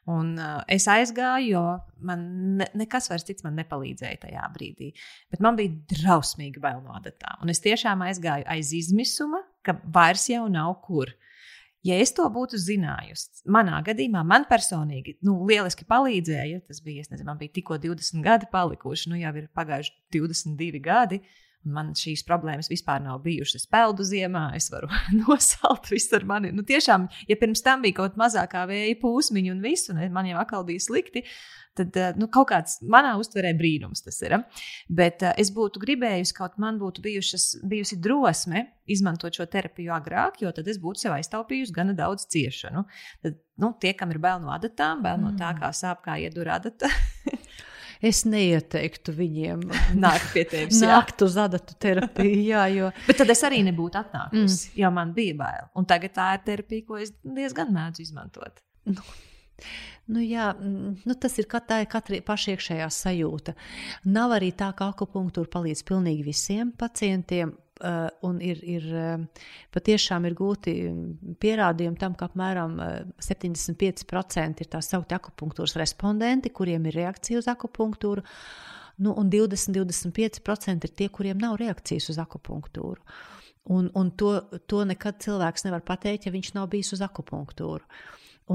Un, 0.10 0.34
uh, 0.40 0.64
es 0.72 0.88
aizgāju, 0.90 1.52
jo 1.52 1.64
man 2.10 2.26
ne, 2.62 2.70
nekas 2.80 3.12
vairs 3.12 3.28
cits 3.28 3.46
man 3.46 3.58
nepalīdzēja 3.60 4.24
tajā 4.24 4.50
brīdī. 4.56 4.94
Bet 5.34 5.44
man 5.44 5.60
bija 5.60 5.76
drausmīgi 5.94 6.64
bail 6.64 6.82
no 6.86 6.96
adatām. 6.98 7.44
Un 7.44 7.54
es 7.54 7.62
tiešām 7.62 8.06
aizgāju 8.08 8.48
aiz 8.50 8.74
izmisuma, 8.78 9.44
ka 9.68 9.78
vairs 9.84 10.30
jau 10.32 10.46
nav 10.50 10.78
kur. 10.88 11.12
Uh, 11.12 11.27
Ja 11.88 11.96
es 12.04 12.12
to 12.16 12.26
būtu 12.34 12.60
zinājusi, 12.60 13.46
manā 13.54 13.78
gadījumā 13.86 14.24
man 14.28 14.44
personīgi 14.50 15.18
nu, 15.24 15.38
lieliski 15.48 15.86
palīdzēja. 15.88 16.64
Tas 16.68 16.82
bija, 16.84 17.06
nezinu, 17.08 17.28
man 17.30 17.40
bija 17.40 17.54
tikko 17.56 17.78
20 17.80 18.24
gadi 18.26 18.50
palikuši, 18.52 19.12
nu 19.12 19.20
jau 19.22 19.32
ir 19.40 19.46
pagājuši 19.56 19.94
22 20.18 20.82
gadi. 20.84 21.22
Man 21.74 21.94
šīs 21.98 22.24
problēmas 22.28 22.70
vispār 22.72 23.02
nav 23.04 23.22
bijušas. 23.26 23.64
Es 23.64 23.72
peldu 23.72 24.06
ziemā, 24.08 24.50
es 24.58 24.70
varu 24.74 24.90
nosalt 25.22 25.92
visu 25.92 26.18
ar 26.20 26.28
mani. 26.30 26.54
Nu, 26.56 26.66
tiešām, 26.68 27.08
ja 27.30 27.38
pirms 27.40 27.64
tam 27.66 27.86
bija 27.86 28.02
kaut 28.02 28.20
mazākā 28.20 28.66
vēja 28.70 28.98
pūsmiņa 29.02 29.54
un 29.56 29.64
viss, 29.66 29.92
un 29.94 30.02
man 30.14 30.30
jau 30.30 30.40
atkal 30.42 30.68
bija 30.68 30.84
slikti, 30.84 31.26
tad 31.78 31.98
eh, 32.00 32.14
nu, 32.18 32.30
kaut 32.34 32.50
kāds 32.52 32.80
manā 32.90 33.14
uztverē 33.20 33.54
brīnums 33.58 34.04
tas 34.06 34.20
ir. 34.26 34.38
Bet 34.90 35.24
uh, 35.26 35.34
es 35.40 35.52
būtu 35.54 35.82
gribējusi, 35.84 36.36
kaut 36.38 36.58
man 36.62 36.80
būtu 36.82 37.04
bijušas, 37.06 37.50
bijusi 37.70 38.00
drosme 38.02 38.66
izmantot 38.90 39.36
šo 39.38 39.46
terapiju 39.52 39.94
agrāk, 39.96 40.42
jo 40.44 40.52
tad 40.56 40.68
es 40.72 40.80
būtu 40.82 41.04
sev 41.04 41.18
aiztaupījusi 41.18 41.76
gana 41.76 41.96
daudz 41.98 42.28
ciešanu. 42.34 42.86
Tad, 43.26 43.38
nu, 43.62 43.74
tie, 43.82 43.94
kam 43.98 44.14
ir 44.14 44.22
bail 44.24 44.42
no 44.44 44.54
adatām, 44.56 45.04
bail 45.06 45.20
no 45.22 45.34
tā, 45.36 45.52
mm. 45.54 45.62
kā 45.62 45.74
sāp, 45.76 46.04
kā 46.06 46.18
iedur 46.24 46.50
adata. 46.56 46.90
es 48.02 48.24
neieteiktu 48.30 49.16
viņiem 49.18 49.64
nākt 50.06 50.34
pie 50.34 50.46
tevis. 50.50 50.82
Nākt 50.86 51.24
uz 51.26 51.38
adatu 51.42 51.78
terapiju, 51.80 52.42
jā, 52.50 52.66
jo. 52.76 52.92
Bet 53.10 53.22
tad 53.24 53.34
es 53.34 53.44
arī 53.48 53.64
nebūtu 53.68 54.02
atnākusi, 54.02 54.72
mm. 54.72 54.82
jo 54.84 54.94
man 55.00 55.16
bija 55.18 55.38
bail. 55.40 55.72
Un 55.78 55.90
tagad 55.90 56.16
tā 56.18 56.34
ir 56.38 56.46
terapija, 56.52 56.88
ko 56.88 57.02
es 57.02 57.16
diezgan 57.24 57.74
mēdzu 57.76 58.06
izmantot. 58.08 58.64
Nu, 58.88 59.02
Nu, 60.08 60.22
jā, 60.24 60.54
mm, 60.56 60.92
nu, 61.04 61.16
tas 61.20 61.34
ir 61.42 61.48
kat, 61.52 61.72
katra 61.92 62.20
pašiekšējā 62.24 62.88
sajūta. 62.94 63.58
Nav 64.08 64.38
arī 64.38 64.54
tā, 64.56 64.70
ka 64.78 64.92
akupunktūra 64.94 65.52
palīdz 65.52 65.84
pilnīgi 65.88 66.24
visiem 66.24 66.72
pacientiem. 66.80 67.52
Uh, 67.78 68.08
un 68.26 68.40
ir, 68.42 68.58
ir 68.66 68.86
uh, 68.90 69.44
patiešām 69.70 70.26
ir 70.26 70.34
gūti 70.34 70.72
pierādījumi 71.38 72.00
tam, 72.02 72.16
ka 72.18 72.26
apmēram 72.26 72.72
uh, 72.82 72.94
75% 73.22 74.64
ir 74.64 74.70
tā 74.72 74.80
saukti 74.82 75.14
akupunktūras 75.14 75.76
respondenti, 75.78 76.50
kuriem 76.50 76.88
ir 76.90 76.96
reakcija 76.98 77.38
uz 77.38 77.50
akupunktūru, 77.52 78.24
nu, 79.06 79.14
un 79.14 79.30
20-25% 79.30 80.90
ir 80.90 80.94
tie, 80.98 81.10
kuriem 81.14 81.38
nav 81.44 81.60
reakcijas 81.62 82.10
uz 82.16 82.18
akupunktūru. 82.24 83.04
Un, 83.76 83.92
un 84.00 84.10
to, 84.18 84.32
to 84.66 84.82
nekad 84.88 85.20
cilvēks 85.22 85.68
nevar 85.68 85.84
pateikt, 85.86 86.26
ja 86.26 86.34
viņš 86.34 86.56
nav 86.56 86.72
bijis 86.72 86.96
uz 86.98 87.04
akupunktūru. 87.06 87.86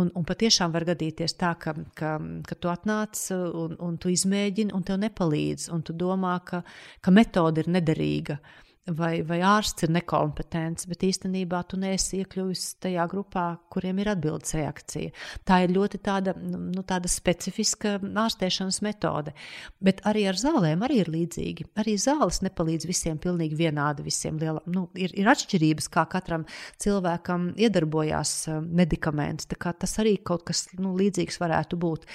Un, 0.00 0.10
un 0.16 0.26
patiešām 0.26 0.72
var 0.74 0.88
gadīties 0.88 1.36
tā, 1.38 1.52
ka, 1.62 1.76
ka, 1.94 2.16
ka 2.48 2.58
tu 2.58 2.72
atnāc 2.72 3.22
un, 3.30 3.78
un 3.78 4.02
tu 4.02 4.10
izmēģini, 4.10 4.74
un 4.74 4.82
tev 4.88 4.98
nepalīdz, 5.04 5.68
un 5.76 5.86
tu 5.86 5.94
domā, 5.94 6.38
ka, 6.48 6.64
ka 7.04 7.14
metode 7.14 7.62
ir 7.62 7.70
nederīga. 7.70 8.40
Uh, 8.40 8.58
vai, 8.90 9.22
vai 9.26 9.38
ārsts 9.46 9.86
ir 9.86 9.92
nekompetents, 9.94 10.88
bet 10.90 11.04
īstenībā 11.06 11.60
tu 11.70 11.78
neesi 11.78 12.18
iekļuvis 12.22 12.64
tajā 12.82 13.04
grupā, 13.10 13.44
kuriem 13.70 14.00
ir 14.02 14.10
atbildes 14.12 14.56
reakcija. 14.58 15.12
Tā 15.46 15.60
ir 15.62 15.74
ļoti 15.76 16.00
tāda, 16.02 16.34
nu, 16.34 16.82
tāda 16.86 17.10
specifiska 17.10 17.98
ārstēšanas 18.02 18.80
metode. 18.82 19.34
Bet 19.82 20.02
arī 20.08 20.26
ar 20.30 20.38
zālēm 20.38 20.82
arī 20.82 21.02
ir 21.04 21.12
līdzīgi. 21.14 21.68
Arī 21.78 21.94
zāles 22.00 22.40
nepalīdz 22.42 22.88
visiem 22.90 23.20
pilnīgi 23.22 23.58
vienādi. 23.60 24.06
Visiem 24.06 24.40
liela, 24.42 24.64
nu, 24.66 24.88
ir, 24.98 25.14
ir 25.14 25.30
atšķirības, 25.30 25.88
kā 25.92 26.04
katram 26.10 26.46
cilvēkam 26.82 27.52
iedarbojās 27.62 28.34
eh, 28.50 28.60
medikaments. 28.82 29.46
Tas 29.52 29.94
arī 30.02 30.16
kaut 30.26 30.46
kas 30.50 30.66
nu, 30.80 30.96
līdzīgs 30.98 31.38
varētu 31.38 31.78
būt. 31.78 32.08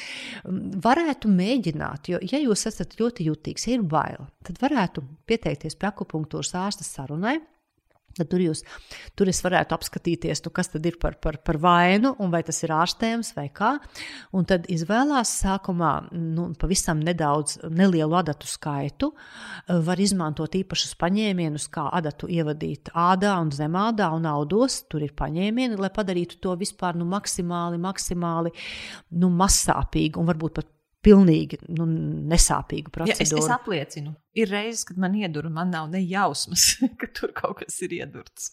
Varētu 0.83 1.31
mēģināt, 1.31 2.11
jo, 2.11 2.19
ja 2.21 2.43
jūs 2.43 2.67
esat 2.67 2.97
ļoti 2.99 3.29
jutīgs, 3.29 3.69
ja 3.69 3.77
ir 3.77 3.87
bail, 3.87 4.27
tad 4.43 4.59
varētu 4.59 5.03
pieteikties 5.29 5.77
pie 5.79 5.87
akupunktūras 5.89 6.56
ārsta 6.59 6.87
sarunai. 6.87 7.37
Tad 8.17 8.31
tur, 8.31 8.41
jūs, 8.41 8.63
tur 9.17 9.29
es 9.29 9.39
varētu 9.45 9.75
apskatīties, 9.75 10.41
nu, 10.45 10.51
kas 10.55 10.71
tad 10.73 10.85
ir 10.89 10.95
par, 11.01 11.19
par, 11.21 11.37
par 11.45 11.59
vainu, 11.61 12.15
un 12.23 12.31
vai 12.33 12.41
tas 12.45 12.57
ir 12.65 12.73
ārstējams 12.73 13.33
vai 13.37 13.45
kā. 13.53 13.75
Un 14.33 14.47
tad 14.49 14.65
izvēlās 14.73 15.35
sākumā 15.43 15.91
nu, 16.15 16.47
pavisam 16.57 17.03
nedaudz, 17.05 17.59
nelielu 17.69 18.17
adatu 18.17 18.49
skaitu. 18.49 19.11
Var 19.69 20.01
izmantot 20.01 20.57
īpašus 20.57 20.95
paņēmienus, 20.97 21.67
kā 21.73 21.85
adatu 21.99 22.29
ievadīt 22.31 22.89
ādā 22.97 23.35
un 23.43 23.53
zemādā 23.53 24.09
un 24.15 24.25
audos. 24.29 24.79
Tur 24.89 25.05
ir 25.05 25.13
paņēmieni, 25.17 25.77
lai 25.77 25.91
padarītu 25.93 26.41
to 26.41 26.57
vispār 26.57 26.97
nu, 26.97 27.05
maksimāli, 27.11 27.77
maksimāli 27.85 28.55
nu, 29.21 29.29
mazsāpīgu 29.43 30.23
un 30.23 30.31
varbūt 30.31 30.57
pat 30.57 30.73
pilnīgi 31.07 31.59
nu, 31.71 31.87
nesāpīgu 32.31 32.91
procedūru. 32.93 33.39
Ja, 33.39 33.45
es, 33.45 33.47
es 33.47 33.53
apliecinu, 33.53 34.13
ir 34.37 34.51
reizes, 34.51 34.83
kad 34.89 34.99
man 35.01 35.15
iedur, 35.17 35.47
man 35.53 35.71
nav 35.73 35.87
ne 35.93 36.01
jausmas, 36.03 36.65
ka 36.99 37.09
tur 37.15 37.33
kaut 37.37 37.61
kas 37.61 37.79
ir 37.85 37.95
iedurts. 37.99 38.51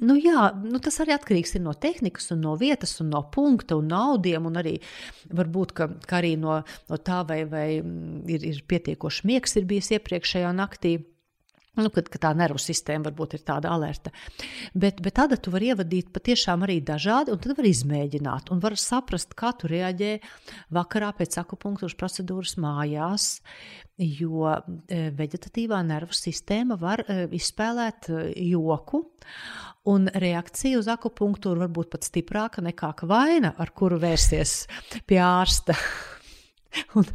Nu, 0.00 0.16
jā, 0.18 0.48
nu, 0.64 0.80
tas 0.82 1.00
arī 1.04 1.14
atkarīgs 1.16 1.56
no 1.60 1.74
tehnikas, 1.76 2.30
un 2.34 2.44
no 2.46 2.56
vietas, 2.60 2.96
un 3.04 3.12
no 3.12 3.22
punkta, 3.34 3.76
un 3.80 3.90
naudiem, 3.92 4.48
un 4.48 4.60
arī 4.62 4.78
varbūt 5.36 5.76
ka, 5.76 5.90
ka 6.08 6.20
arī 6.22 6.34
no, 6.40 6.60
no 6.90 7.00
tā, 7.04 7.22
vai, 7.28 7.42
vai 7.50 7.68
ir, 7.78 8.50
ir 8.54 8.64
pietiekoši 8.70 9.28
miegs 9.30 9.58
ir 9.60 9.68
bijis 9.70 9.92
iepriekšējā 9.98 10.52
naktī. 10.56 10.98
Nu, 11.78 11.86
kad, 11.94 12.08
kad 12.10 12.24
tā 12.24 12.30
nervu 12.34 12.58
sistēma 12.58 13.06
varbūt 13.06 13.36
ir 13.36 13.44
tāda 13.46 13.70
alerta. 13.70 14.10
Bet, 14.74 14.98
bet 15.04 15.14
tādā 15.20 15.38
tu 15.38 15.52
vari 15.54 15.70
ievadīt 15.70 16.08
patiešām 16.10 16.64
arī 16.66 16.80
dažādi, 16.82 17.30
un 17.30 17.38
tad 17.38 17.54
var 17.58 17.68
izmēģināt, 17.68 18.50
un 18.50 18.62
var 18.62 18.74
saprast, 18.80 19.36
kā 19.38 19.52
tu 19.54 19.70
reaģē 19.70 20.16
vakarā 20.74 21.12
pēc 21.14 21.38
akupunktūras 21.44 21.94
procedūras 22.00 22.56
mājās, 22.60 23.28
jo 24.02 24.50
e, 24.50 25.00
vegetatīvā 25.14 25.78
nervu 25.86 26.16
sistēma 26.16 26.74
var 26.80 27.04
e, 27.06 27.22
izspēlēt 27.38 28.10
e, 28.10 28.20
joku, 28.50 29.04
un 29.94 30.10
reakcija 30.10 30.80
uz 30.80 30.90
akupunktūru 30.90 31.62
var 31.62 31.70
būt 31.70 31.94
pat 31.94 32.08
stiprāka 32.08 32.66
nekā 32.66 32.96
vaina, 33.06 33.54
ar 33.56 33.70
kuru 33.70 34.02
vērsties 34.02 34.64
pie 35.06 35.22
ārsta. 35.22 35.78
Un, 36.98 37.06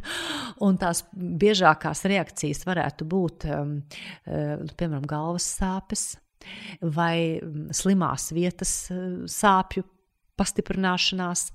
un 0.64 0.76
tās 0.80 1.02
biežākās 1.16 2.04
reakcijas 2.08 2.64
varētu 2.68 3.06
būt, 3.08 3.46
um, 3.52 3.74
uh, 4.28 4.62
piemēram, 4.76 5.06
galvas 5.08 5.46
sāpes 5.58 6.06
vai 6.80 7.38
um, 7.40 7.66
slimās 7.74 8.30
vietas 8.36 8.74
uh, 8.92 9.24
sāpju 9.30 9.84
pastiprināšanās, 10.36 11.46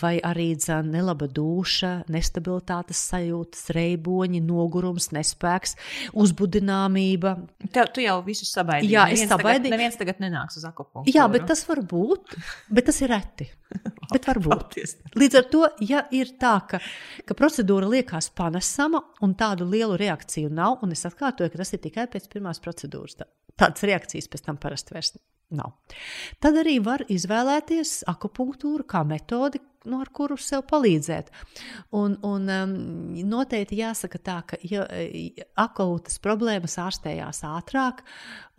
vai 0.00 0.16
arī 0.24 0.50
dzan, 0.58 0.90
nelaba 0.94 1.28
duša, 1.30 1.92
nestabilitātes 2.12 3.00
sajūtas, 3.10 3.68
reiboņi, 3.76 4.42
nogurums, 4.44 5.10
nespēks, 5.14 5.76
uzbudināmība. 6.24 7.36
Tev, 7.74 7.90
tu 7.94 8.04
jau 8.04 8.18
visu 8.26 8.48
sabaidīji. 8.48 8.94
Jā, 8.94 9.08
es 9.14 9.26
sabaidīju. 9.30 9.74
Neviens 9.74 10.00
tagad 10.00 10.22
nenāks 10.24 10.60
uz 10.60 10.66
akupunktu. 10.68 11.12
Jā, 11.14 11.26
bet 11.32 11.46
tas 11.50 11.64
var 11.68 11.82
būt, 11.90 12.36
bet 12.72 12.90
tas 12.90 13.02
ir 13.04 13.12
reti. 13.14 13.50
Bet 14.12 14.26
varbūt. 14.28 14.76
Līdz 15.18 15.38
ar 15.40 15.46
to, 15.50 15.62
ja 15.82 16.04
ir 16.14 16.34
tā, 16.38 16.52
ka, 16.68 16.78
ka 17.26 17.34
procedūra 17.34 17.88
liekas 17.90 18.28
panesama 18.36 19.00
un 19.24 19.34
tādu 19.38 19.66
lielu 19.66 19.96
reakciju 19.98 20.52
nav, 20.52 20.84
un 20.84 20.94
es 20.94 21.02
atkārtoju, 21.08 21.50
ka 21.50 21.62
tas 21.64 21.74
ir 21.74 21.82
tikai 21.82 22.06
pēc 22.12 22.28
pirmās 22.30 22.62
procedūras, 22.62 23.18
tā, 23.18 23.26
tādas 23.58 23.86
reakcijas 23.88 24.30
pēc 24.30 24.46
tam 24.46 24.60
parasti 24.62 24.94
vairs 24.94 25.16
nav. 25.16 25.24
Tad 26.42 26.58
arī 26.60 26.78
var 26.84 27.04
izvēlēties 27.12 28.02
akupunktūru 28.10 28.86
kā 28.88 29.04
metodi, 29.08 29.60
no 29.84 30.00
ar 30.00 30.10
kuru 30.16 30.36
sev 30.40 30.64
palīdzēt. 30.70 31.30
Un, 31.96 32.16
un 32.24 32.52
um, 32.52 32.76
noteikti 33.28 33.80
jāsaka 33.82 34.20
tā, 34.24 34.38
ka 34.48 34.60
ja, 34.64 34.86
akūtas 35.60 36.20
problēmas 36.24 36.78
ārstējās 36.80 37.44
ātrāk 37.48 38.04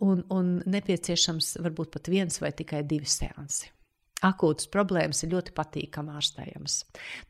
un, 0.06 0.22
un 0.30 0.58
nepieciešams 0.66 1.56
varbūt 1.66 1.96
pat 1.98 2.12
viens 2.12 2.42
vai 2.42 2.54
tikai 2.56 2.84
divi 2.86 3.10
seansi 3.10 3.75
akūtas 4.24 4.70
problēmas 4.72 5.20
ir 5.24 5.32
ļoti 5.34 5.52
patīkami 5.56 6.14
ārstējamas. 6.16 6.78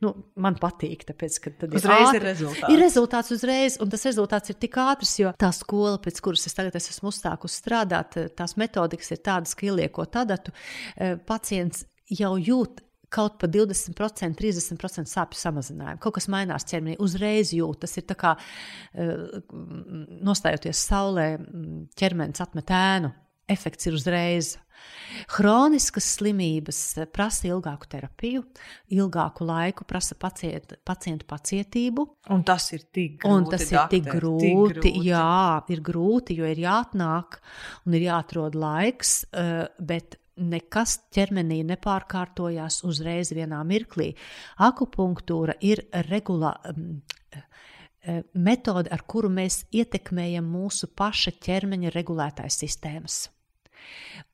Nu, 0.03 0.13
man 0.39 0.55
patīk, 0.61 1.03
tāpēc, 1.09 1.39
ka 1.43 1.51
tad 1.63 1.75
uzreiz 1.75 2.13
ir, 2.13 2.21
ir 2.21 2.25
rezultāts. 2.29 2.71
Ir 2.71 2.81
rezultāts 2.81 3.33
uzreiz, 3.35 3.77
un 3.83 3.91
tas 3.91 4.07
rezultāts 4.07 4.53
ir 4.53 4.59
tik 4.61 4.79
ātrs, 4.79 5.17
jo 5.19 5.33
tā 5.39 5.51
skola, 5.55 5.97
pēc 6.03 6.21
kuras 6.23 6.47
es 6.47 6.55
tagad 6.57 6.79
es 6.79 6.89
esmu 6.93 7.11
uzstākusi 7.11 7.59
strādāt, 7.59 8.19
tās 8.39 8.55
metodikas 8.59 9.11
ir 9.11 9.23
tādas, 9.25 9.55
ka 9.57 9.67
ieliekot 9.67 10.15
adatu, 10.23 10.55
eh, 10.95 11.17
pacients 11.27 11.83
jau 12.07 12.37
jūt 12.39 12.83
kaut 13.11 13.37
pa 13.39 13.47
20%, 13.47 14.35
30% 14.35 15.07
sāpju 15.07 15.39
samazinājumu. 15.39 15.99
Kaut 16.03 16.17
kas 16.17 16.27
mainās 16.31 16.67
ķermenī, 16.67 16.97
uzreiz 17.03 17.53
jūt. 17.55 17.85
Tas 17.85 17.95
ir 17.99 18.03
kā 18.19 18.33
uh, 18.35 19.37
nostājoties 20.27 20.81
saulē, 20.89 21.29
ķermenis 21.95 22.43
atmet 22.43 22.73
ēnu 22.75 23.13
efekts 23.47 23.87
ir 23.87 23.95
uzreiz. 23.95 24.57
Hroniskas 25.37 26.07
slimības 26.17 26.81
prasa 27.13 27.47
ilgāku 27.49 27.89
terapiju, 27.91 28.43
ilgāku 28.93 29.47
laiku, 29.47 29.87
prasa 29.87 30.17
pacientu, 30.19 30.77
pacientu 30.87 31.27
pacietību. 31.29 32.05
Un 32.33 32.45
tas 32.47 32.69
ir 32.75 32.85
tik 32.93 33.19
grūti. 33.23 33.33
Un 33.33 33.49
tas 33.51 33.65
ir 33.71 33.81
tik 33.91 34.07
grūti, 34.11 34.51
tik 34.51 34.77
grūti. 34.77 34.93
Jā, 35.07 35.65
ir 35.73 35.83
grūti, 35.85 36.37
jo 36.39 36.47
ir 36.49 36.63
jāatnāk 36.63 37.39
un 37.87 37.97
ir 37.97 38.07
jāatrod 38.09 38.57
laiks, 38.59 39.19
eh, 39.33 39.67
bet 39.79 40.19
nekas 40.37 40.97
ķermenī 41.13 41.63
nepārkārtojās 41.67 42.83
uzreiz 42.87 43.31
vienā 43.35 43.63
mirklī. 43.67 44.11
Akupunktūra 44.63 45.57
ir 45.65 45.83
regulāra 46.09 46.73
mm, 46.73 46.99
eh, 47.33 48.21
metode, 48.33 48.91
ar 48.93 49.03
kuru 49.09 49.31
mēs 49.33 49.63
ietekmējam 49.73 50.45
mūsu 50.45 50.91
paša 50.93 51.33
ķermeņa 51.41 51.95
regulētājas 51.95 52.61
sistēmas. 52.63 53.25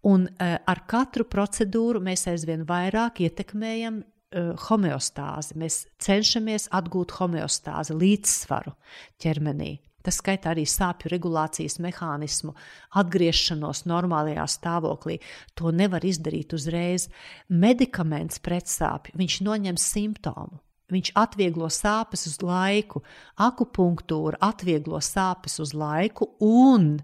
Un 0.09 0.27
uh, 0.27 0.57
ar 0.59 0.83
katru 0.89 1.25
procedūru 1.29 2.01
mēs 2.03 2.27
aizvien 2.31 2.65
vairāk 2.67 3.23
ietekmējam 3.23 4.01
uh, 4.03 4.51
homeostāzi. 4.67 5.57
Mēs 5.59 5.79
cenšamies 6.03 6.69
atgūt 6.75 7.15
homeostāzi, 7.19 7.95
līdzsvaru 7.97 8.75
ķermenī. 9.23 9.77
Tas 10.03 10.17
skaitā 10.19 10.51
arī 10.51 10.65
sāpju 10.67 11.13
regulācijas 11.13 11.77
mehānismu, 11.83 12.51
atgriešanos 12.99 13.85
normālajā 13.87 14.43
stāvoklī. 14.51 15.21
To 15.55 15.71
nevar 15.71 16.03
izdarīt 16.03 16.51
uzreiz. 16.57 17.07
Medikaments 17.47 18.43
pret 18.43 18.67
sāpju, 18.67 19.15
viņš 19.21 19.39
noņem 19.47 19.79
simptomu. 19.79 20.59
Viņš 20.91 21.13
atvieglo 21.17 21.69
sāpes 21.71 22.27
uz 22.27 22.41
laiku, 22.43 23.01
akupunktūra 23.41 24.41
atvieglo 24.43 24.99
sāpes 25.01 25.55
uz 25.63 25.71
laiku, 25.73 26.33
un 26.43 26.97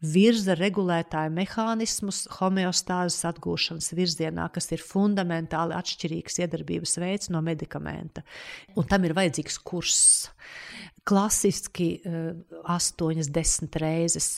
virza 0.00 0.56
regulētāju 0.56 1.32
mehānismus 1.36 2.24
homeostāzes 2.38 3.26
atgūšanas 3.28 3.92
virzienā, 3.96 4.48
kas 4.54 4.70
ir 4.72 4.82
fundamentāli 4.84 5.76
atšķirīgs 5.76 6.40
iedarbības 6.44 6.96
veids 7.02 7.32
no 7.32 7.42
medikamenta. 7.44 8.24
Un 8.76 8.88
tam 8.88 9.04
ir 9.04 9.16
vajadzīgs 9.18 9.60
kurs 9.64 10.02
klasiski 11.10 11.88
uh, 12.04 12.30
astoņas, 12.70 13.30
desmit 13.32 13.76
reizes. 13.80 14.28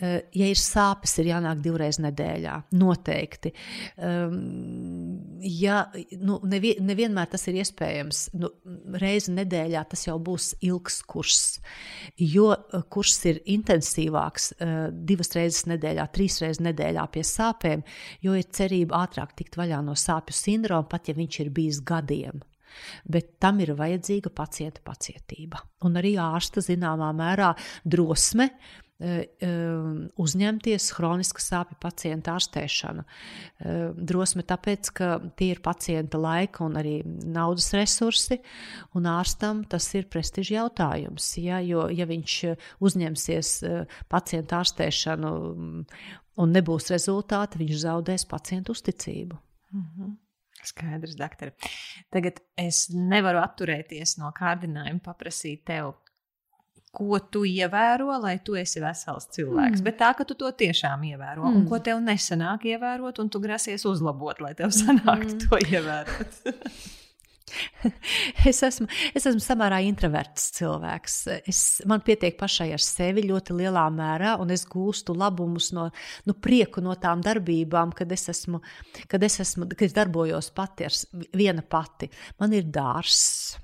Uh, 0.00 0.18
ja 0.36 0.48
ir 0.50 0.60
sāpes, 0.60 1.14
ir 1.20 1.30
jānāk 1.30 1.62
divreiz 1.64 1.98
nedēļā. 2.02 2.56
Noteikti. 2.76 3.52
Um, 3.96 5.38
ja, 5.46 5.84
nu, 6.20 6.40
nevie, 6.48 6.74
nevienmēr 6.82 7.30
tas 7.32 7.46
ir 7.50 7.60
iespējams. 7.62 8.24
Nu, 8.36 8.52
reizi 9.00 9.34
nedēļā 9.36 9.84
tas 9.92 10.06
jau 10.08 10.18
būs 10.22 10.52
ilgs 10.66 11.00
kurs. 11.08 11.42
Jo 12.18 12.50
uh, 12.52 12.84
kurs 12.92 13.20
ir 13.30 13.42
intensīvāks 13.54 14.52
divas 15.06 15.32
reizes 15.36 15.66
nedēļā, 15.70 16.06
trīs 16.14 16.40
reizes 16.42 16.62
nedēļā 16.64 17.04
pie 17.14 17.24
sāpēm, 17.26 17.82
jo 18.24 18.36
ir 18.38 18.48
cerība 18.54 19.04
ātrāk 19.06 19.36
tikt 19.38 19.58
vaļā 19.60 19.80
no 19.86 19.96
sāpju 19.98 20.36
sindroma, 20.36 20.88
pat 20.90 21.10
ja 21.10 21.16
viņš 21.18 21.44
ir 21.44 21.52
bijis 21.54 21.82
gadiem 21.86 22.42
bet 23.04 23.36
tam 23.42 23.60
ir 23.60 23.74
vajadzīga 23.78 24.32
pacienta 24.34 24.84
pacietība. 24.84 25.62
Un 25.86 25.98
arī 26.00 26.16
ārsta 26.20 26.64
zināmā 26.64 27.12
mērā 27.16 27.52
drosme 27.84 28.50
uzņemties 30.22 30.88
chronisku 30.94 31.42
sāpju 31.42 31.78
pacientu 31.82 32.30
ārstēšanu. 32.32 33.04
Drosme 33.96 34.44
tāpēc, 34.46 34.90
ka 34.94 35.08
tie 35.38 35.52
ir 35.56 35.62
pacienta 35.64 36.20
laika 36.22 36.62
un 36.66 36.78
arī 36.78 37.00
naudas 37.06 37.72
resursi, 37.74 38.38
un 38.94 39.08
ārstam 39.10 39.64
tas 39.66 39.88
ir 39.98 40.06
prestižs 40.12 40.54
jautājums. 40.54 41.32
Ja, 41.42 41.58
jo, 41.64 41.88
ja 41.90 42.06
viņš 42.06 42.38
uzņemsies 42.82 43.54
pacientu 44.12 44.60
ārstēšanu 44.60 45.32
un 46.42 46.54
nebūs 46.54 46.92
rezultāti, 46.94 47.60
viņš 47.64 47.82
zaudēs 47.82 48.28
pacientu 48.30 48.76
uzticību. 48.76 49.38
Mm 49.72 49.82
-hmm. 49.82 50.18
Skaidrs, 50.68 51.16
doktor. 51.18 51.52
Tagad 52.14 52.40
es 52.60 52.86
nevaru 52.94 53.42
atturēties 53.42 54.16
no 54.20 54.30
kārdinājuma 54.36 55.02
paprasīt 55.04 55.64
tev, 55.68 55.94
ko 56.92 57.18
tu 57.32 57.44
ievēro, 57.48 58.10
lai 58.20 58.36
tu 58.44 58.56
esi 58.60 58.82
vesels 58.82 59.30
cilvēks. 59.32 59.80
Mm. 59.80 59.84
Bet 59.86 59.98
tā, 60.02 60.12
ka 60.16 60.26
tu 60.28 60.36
to 60.38 60.50
tiešām 60.62 61.06
ievēro, 61.08 61.46
mm. 61.46 61.60
un 61.62 61.68
ko 61.70 61.80
tev 61.84 62.02
nesanāk 62.04 62.66
ievērot, 62.74 63.22
un 63.22 63.32
tu 63.32 63.40
grasies 63.42 63.86
uzlabot, 63.88 64.42
lai 64.44 64.52
tev 64.58 64.74
sanāk 64.76 65.24
mm. 65.24 65.38
to 65.46 65.62
ievērot. 65.72 66.42
es, 68.50 68.60
esmu, 68.66 68.86
es 69.14 69.26
esmu 69.28 69.42
samērā 69.42 69.80
introverts 69.86 70.50
cilvēks. 70.58 71.16
Es, 71.48 71.62
man 71.88 72.04
pietiek 72.04 72.36
pašai 72.40 72.70
ar 72.76 72.82
sevi 72.82 73.26
ļoti 73.28 73.56
lielā 73.58 73.84
mērā, 73.94 74.36
un 74.42 74.52
es 74.54 74.64
gūstu 74.68 75.16
labumus 75.18 75.72
no 75.76 75.88
nu, 76.28 76.36
prieku 76.36 76.84
no 76.84 76.96
tām 77.00 77.24
darbībām, 77.24 77.94
kad 77.96 78.12
es, 78.14 78.28
esmu, 78.32 78.62
kad 79.10 79.26
es, 79.26 79.40
esmu, 79.44 79.68
kad 79.74 79.86
es 79.88 79.96
darbojos 79.96 80.52
pati 80.56 80.88
ar 80.88 80.96
viena 81.36 81.64
pati. 81.64 82.10
Man 82.40 82.56
ir 82.56 82.70
dārsts. 82.72 83.58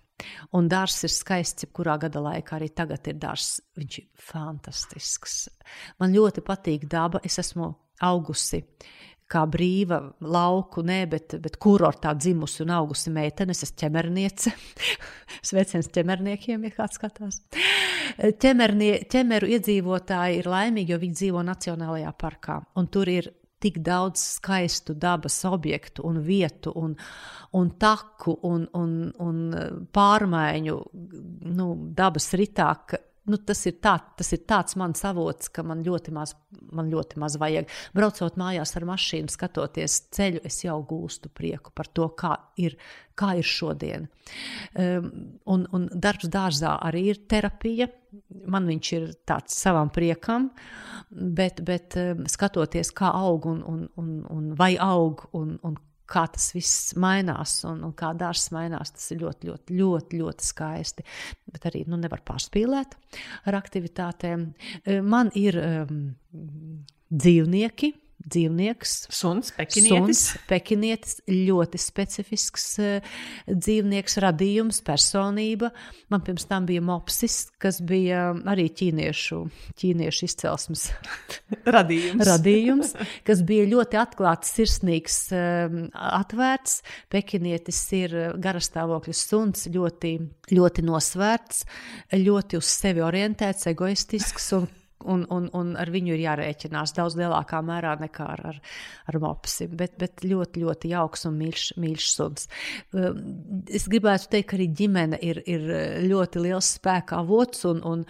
Un 0.59 0.67
dārsts 0.67 1.05
ir 1.07 1.13
skaists, 1.15 1.63
jebkurā 1.63 1.95
gada 2.03 2.19
laikā 2.19 2.57
arī 2.57 2.73
tagad 2.75 3.07
ir 3.07 3.21
dārsts. 3.23 3.61
Viņš 3.79 3.99
ir 4.01 4.09
fantastisks. 4.19 5.45
Man 6.03 6.17
ļoti 6.17 6.43
patīk 6.43 6.89
daba. 6.91 7.23
Es 7.23 7.39
esmu 7.39 7.71
augusi 8.03 8.65
kā 9.29 9.45
brīva 9.51 10.01
lauku, 10.25 10.83
ne, 10.87 11.03
bet, 11.11 11.37
bet 11.43 11.59
kurortā 11.61 12.15
dzimusi 12.17 12.63
un 12.65 12.73
augusi 12.79 13.13
meitene. 13.15 13.53
Es 13.57 13.67
esmu 13.67 13.81
ķemerniece. 13.85 14.53
Sveiciens 15.49 15.91
ķemerniekiem, 15.95 16.65
ja 16.69 16.77
kāds 16.77 17.01
skatās. 17.01 17.43
Ķemernie, 18.41 18.95
ķemeru 19.13 19.51
iedzīvotāji 19.59 20.41
ir 20.41 20.49
laimīgi, 20.49 20.95
jo 20.95 21.03
viņi 21.03 21.21
dzīvo 21.21 21.45
Nacionālajā 21.47 22.15
parkā. 22.19 22.63
Un 22.81 22.89
tur 22.93 23.11
ir 23.13 23.31
tik 23.59 23.81
daudz 23.83 24.23
skaistu 24.39 24.95
dabas 24.95 25.41
objektu 25.49 26.05
un 26.07 26.21
vietu 26.23 26.73
un, 26.79 26.95
un 27.59 27.71
taku 27.79 28.37
un, 28.47 28.69
un, 28.79 28.93
un 29.19 29.41
pārmaiņu 29.95 30.77
nu, 31.59 31.69
dabas 31.99 32.31
ritā, 32.39 32.71
ka 32.87 33.03
nu, 33.29 33.39
tas, 33.39 33.61
ir 33.69 33.79
tā, 33.85 33.95
tas 34.19 34.33
ir 34.35 34.43
tāds 34.49 34.77
mans 34.81 35.03
avots, 35.07 35.51
ka 35.53 35.65
man 35.67 35.83
ļoti, 35.87 36.13
maz, 36.15 36.35
man 36.75 36.91
ļoti 36.93 37.21
maz 37.21 37.39
vajag. 37.41 37.69
Braucot 37.97 38.39
mājās 38.41 38.75
ar 38.79 38.87
mašīnu, 38.89 39.33
skatoties 39.33 40.01
ceļu, 40.17 40.43
es 40.49 40.63
jau 40.65 40.79
gūstu 40.89 41.31
prieku 41.35 41.73
par 41.77 41.91
to, 41.93 42.09
kā 42.19 42.35
ir, 42.61 42.79
kā 43.19 43.35
ir 43.39 43.47
šodien. 43.47 44.09
Um, 44.75 45.11
un, 45.49 45.67
un 45.77 45.89
darbs 45.93 46.31
dārzā 46.33 46.79
arī 46.89 47.09
ir 47.13 47.25
terapija. 47.31 47.91
Man 48.49 48.69
viņš 48.69 48.93
ir 48.97 49.11
tāds 49.29 49.57
savam 49.61 49.91
priekam, 49.93 50.49
bet, 51.11 51.61
bet 51.67 51.99
um, 52.01 52.25
skatoties, 52.31 52.95
kā 52.97 53.13
aug 53.13 53.51
un, 53.51 53.61
un, 53.69 53.85
un, 54.01 54.15
un 54.33 54.49
vai 54.57 54.75
aug 54.81 55.27
un, 55.37 55.59
un 55.63 55.77
kā 56.09 56.25
tas 56.33 56.51
viss 56.57 56.95
mainās 57.01 57.59
un, 57.69 57.83
un 57.87 57.95
kā 57.99 58.15
dārsts 58.17 58.53
mainās. 58.55 58.95
Tas 58.97 59.11
ir 59.15 59.23
ļoti, 59.23 59.51
ļoti, 59.51 59.79
ļoti, 59.79 60.21
ļoti 60.23 60.49
skaisti. 60.49 61.07
Bet 61.53 61.69
arī 61.71 61.85
nu, 61.89 62.01
nevar 62.01 62.25
pārspīlēt 62.27 62.97
ar 63.49 63.59
aktivitātēm. 63.61 64.49
Man 65.05 65.33
ir 65.39 65.61
um, 65.63 66.05
dzīvnieki 67.13 67.93
dzīvnieks. 68.29 68.95
Suns, 69.15 69.53
pekinietis. 69.57 70.23
Suns, 70.33 70.47
pekinietis 70.51 71.19
ļoti 71.29 71.81
specifisks 71.81 72.67
uh, 72.83 73.13
dzīvnieks, 73.49 74.19
radījums, 74.25 74.81
personība. 74.87 75.71
Man 76.13 76.25
pirms 76.27 76.49
tam 76.51 76.69
bija 76.69 76.83
mopsis, 76.85 77.49
kas 77.61 77.81
bija 77.85 78.31
arī 78.49 78.69
ķīniešu, 78.79 79.41
ķīniešu 79.81 80.29
izcelsmes 80.29 80.89
radījums. 81.77 82.25
radījums, 82.29 82.95
kas 83.29 83.45
bija 83.49 83.69
ļoti 83.73 84.01
atklāts, 84.01 84.55
sirsnīgs, 84.59 85.21
um, 85.37 85.79
atvērts. 85.93 86.81
Pekinietis 87.13 87.81
ir 87.99 88.17
garastāvokļa 88.41 89.17
suns, 89.17 89.69
ļoti, 89.73 90.17
ļoti 90.55 90.85
nosvērts, 90.87 91.65
ļoti 92.19 92.61
uz 92.61 92.75
sevi 92.79 93.05
orientēts, 93.05 93.69
egoistisks 93.73 94.53
un 94.59 94.69
Un, 95.07 95.23
un, 95.31 95.45
un 95.55 95.77
ar 95.79 95.93
viņu 95.95 96.11
ir 96.17 96.25
jārēķinās 96.25 96.97
daudz 96.97 97.15
lielākā 97.21 97.61
mērā 97.63 97.93
nekā 98.01 98.25
ar, 98.35 98.41
ar, 98.51 98.57
ar 99.13 99.19
mopsi. 99.23 99.69
Bet, 99.71 99.95
bet 100.01 100.25
ļoti, 100.27 100.65
ļoti 100.65 100.91
jauks 100.91 101.29
un 101.29 101.37
mīļš, 101.39 101.67
mīļš 101.79 102.09
suns. 102.17 102.49
Um, 102.91 103.21
es 103.71 103.87
gribētu 103.91 104.33
teikt, 104.33 104.49
ka 104.51 104.59
arī 104.59 104.67
ģimene 104.81 105.21
ir, 105.23 105.43
ir 105.47 105.69
ļoti 106.09 106.43
liels 106.49 106.73
spēka 106.81 107.23
avots 107.23 107.63
un, 107.71 107.85
un, 107.87 108.03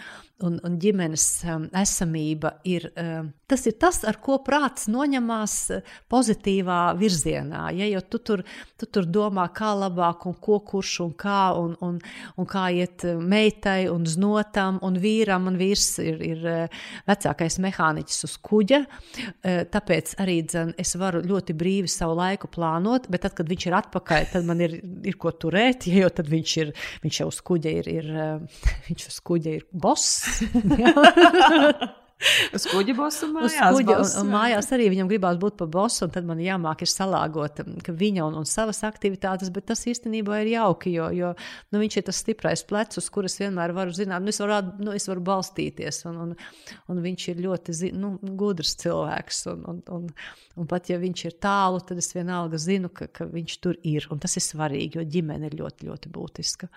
un, 0.45 0.57
un 0.65 0.79
ģimenes 0.81 1.27
um, 1.45 1.69
esamība 1.77 2.55
ir 2.69 2.89
um, 2.95 3.33
tas, 3.49 3.65
ir 3.67 3.77
tas, 3.81 4.01
ar 4.07 4.19
ko 4.23 4.39
prāts 4.45 4.87
noņemās 4.91 5.55
pozitīvā 6.13 6.81
virzienā. 6.99 7.69
Ja, 7.77 7.89
jo 7.89 8.03
tu 8.07 8.21
tur, 8.23 8.45
tu 8.79 8.87
tur 8.87 9.09
domā, 9.09 9.49
kā 9.55 9.73
labāk, 9.79 10.27
un 10.29 10.37
ko 10.41 10.61
kurš 10.65 10.95
un 11.07 11.15
kā, 11.19 11.41
un, 11.59 11.75
un, 11.85 11.99
un 12.37 12.49
kā 12.49 12.69
iet 12.77 13.07
meitai 13.19 13.89
un 13.93 14.07
znotam 14.07 14.81
un 14.85 14.99
vīram. 15.01 15.49
Un 15.49 15.59
vīrs 15.59 15.91
ir, 16.05 16.23
ir 16.25 16.49
vecākais 17.09 17.59
mehāniķis 17.65 18.27
uz 18.29 18.37
kuģa, 18.49 18.81
tāpēc 19.75 20.15
arī 20.23 20.39
dzen, 20.49 20.75
es 20.81 20.95
varu 21.01 21.23
ļoti 21.27 21.57
brīvi 21.59 21.91
savu 21.93 22.17
laiku 22.19 22.51
plānot, 22.53 23.09
bet 23.13 23.27
tad, 23.27 23.37
kad 23.39 23.51
viņš 23.51 23.69
ir 23.69 23.79
atpakaļ, 23.83 24.29
tad 24.35 24.49
man 24.49 24.65
ir, 24.65 24.79
ir 25.09 25.19
ko 25.21 25.33
turēt, 25.35 25.89
jo 25.93 26.11
tad 26.15 26.31
viņš 26.31 26.57
ir, 26.65 26.75
viņš 27.05 27.23
jau 27.23 27.31
uz 27.31 27.41
kuģa 27.53 27.77
ir, 27.83 27.93
ir 28.01 28.13
viņš 28.89 29.09
uz 29.13 29.23
kuģa 29.31 29.57
ir 29.61 29.67
boss, 29.73 30.43
Uz 32.57 32.65
kuģa 32.67 32.95
bosu 32.99 33.29
mājās. 33.31 33.55
Uz 33.55 33.77
kuģa, 33.79 33.97
un, 34.03 34.09
un 34.23 34.31
mājās 34.33 34.69
arī 34.75 34.89
viņam 34.91 35.11
gribās 35.11 35.39
būt 35.39 35.59
par 35.61 35.69
bosu, 35.71 36.03
un 36.07 36.15
tad 36.15 36.27
man 36.27 36.41
jāmāk 36.43 36.83
ir 36.83 36.91
salāgot 36.91 37.61
viņa 37.87 38.25
un, 38.27 38.39
un 38.41 38.49
savas 38.49 38.83
aktivitātes, 38.89 39.53
bet 39.55 39.69
tas 39.71 39.85
īstenībā 39.87 40.41
ir 40.43 40.51
jauki, 40.57 40.97
jo, 40.97 41.09
jo 41.15 41.31
nu, 41.39 41.83
viņš 41.83 42.01
ir 42.01 42.07
tas 42.09 42.19
stiprais 42.25 42.65
plecs, 42.67 42.99
uz 42.99 43.07
kuras 43.15 43.39
vienmēr 43.39 43.75
varu 43.77 43.95
zināt, 43.95 44.25
nu, 44.25 44.35
es 44.35 44.43
varu, 44.43 44.59
nu, 44.83 44.97
es 44.99 45.07
varu 45.11 45.23
balstīties, 45.31 46.03
un, 46.11 46.19
un, 46.25 46.35
un 46.91 47.03
viņš 47.07 47.29
ir 47.31 47.45
ļoti 47.47 47.77
nu, 47.95 48.17
gudrs 48.41 48.75
cilvēks, 48.83 49.45
un, 49.55 49.65
un, 49.71 49.81
un, 49.95 50.11
un 50.59 50.69
pat 50.71 50.91
ja 50.91 50.99
viņš 51.01 51.25
ir 51.29 51.37
tālu, 51.43 51.81
tad 51.87 52.01
es 52.03 52.11
vienalga 52.15 52.61
zinu, 52.61 52.91
ka, 52.95 53.09
ka 53.13 53.29
viņš 53.31 53.55
tur 53.65 53.79
ir, 53.87 54.09
un 54.13 54.21
tas 54.23 54.37
ir 54.39 54.45
svarīgi, 54.45 54.99
jo 54.99 55.07
ģimene 55.07 55.51
ir 55.51 55.57
ļoti, 55.61 55.89
ļoti 55.89 56.13
būtiska. 56.15 56.69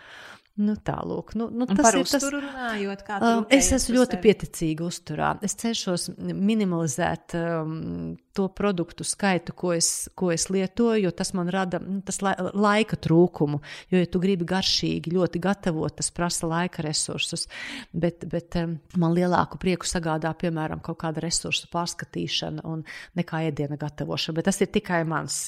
Nu, 0.62 0.76
Tālāk, 0.76 1.32
nu, 1.40 1.48
nu, 1.56 1.66
tas 1.70 1.96
ir 1.96 2.10
tas, 2.10 2.26
runājot, 2.28 3.06
um, 3.24 3.46
es 3.56 3.70
esmu 3.72 3.96
ļoti 4.02 4.18
pieticīga 4.22 4.84
uzturā. 4.84 5.30
Es 5.48 5.56
cenšos 5.62 6.10
minimalizēt 6.20 7.38
um, 7.40 8.18
to 8.34 8.48
produktu 8.48 9.04
skaitu, 9.04 9.54
ko 9.58 9.74
es, 9.76 10.10
ko 10.16 10.32
es 10.32 10.48
lietoju, 10.52 11.04
jo 11.06 11.12
tas 11.16 11.34
man 11.36 11.50
rada 11.52 11.82
nu, 11.84 12.00
tas 12.06 12.22
la, 12.24 12.34
laika 12.56 12.96
trūkumu. 13.00 13.60
Jo, 13.92 14.02
ja 14.02 14.08
tu 14.10 14.22
gribi 14.24 14.48
garšīgi, 14.48 15.12
ļoti 15.12 15.42
gatavot, 15.44 15.94
tas 15.98 16.12
prasa 16.16 16.48
laika 16.48 16.84
resursus. 16.86 17.48
Bet, 17.92 18.24
bet 18.32 18.56
man 19.00 19.16
lielāku 19.18 19.60
prieku 19.62 19.90
sagādā, 19.90 20.32
piemēram, 20.40 20.82
kaut 20.84 21.02
kāda 21.04 21.24
resursu 21.24 21.68
pārskatīšana 21.74 22.64
un 22.68 22.86
nekā 23.20 23.44
ēdiena 23.50 23.80
gatavošana. 23.82 24.38
Bet 24.40 24.48
tas 24.48 24.62
ir 24.64 24.72
tikai 24.72 25.02
mans, 25.08 25.42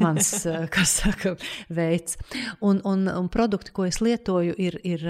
mans 0.00 0.32
uh, 0.50 0.68
saka, 0.88 1.34
veids. 1.72 2.18
Un, 2.60 2.82
un, 2.84 3.06
un 3.08 3.32
produkti, 3.32 3.72
ko 3.74 3.88
es 3.88 4.02
lietoju, 4.04 4.56
ir, 4.60 4.78
ir 4.84 5.06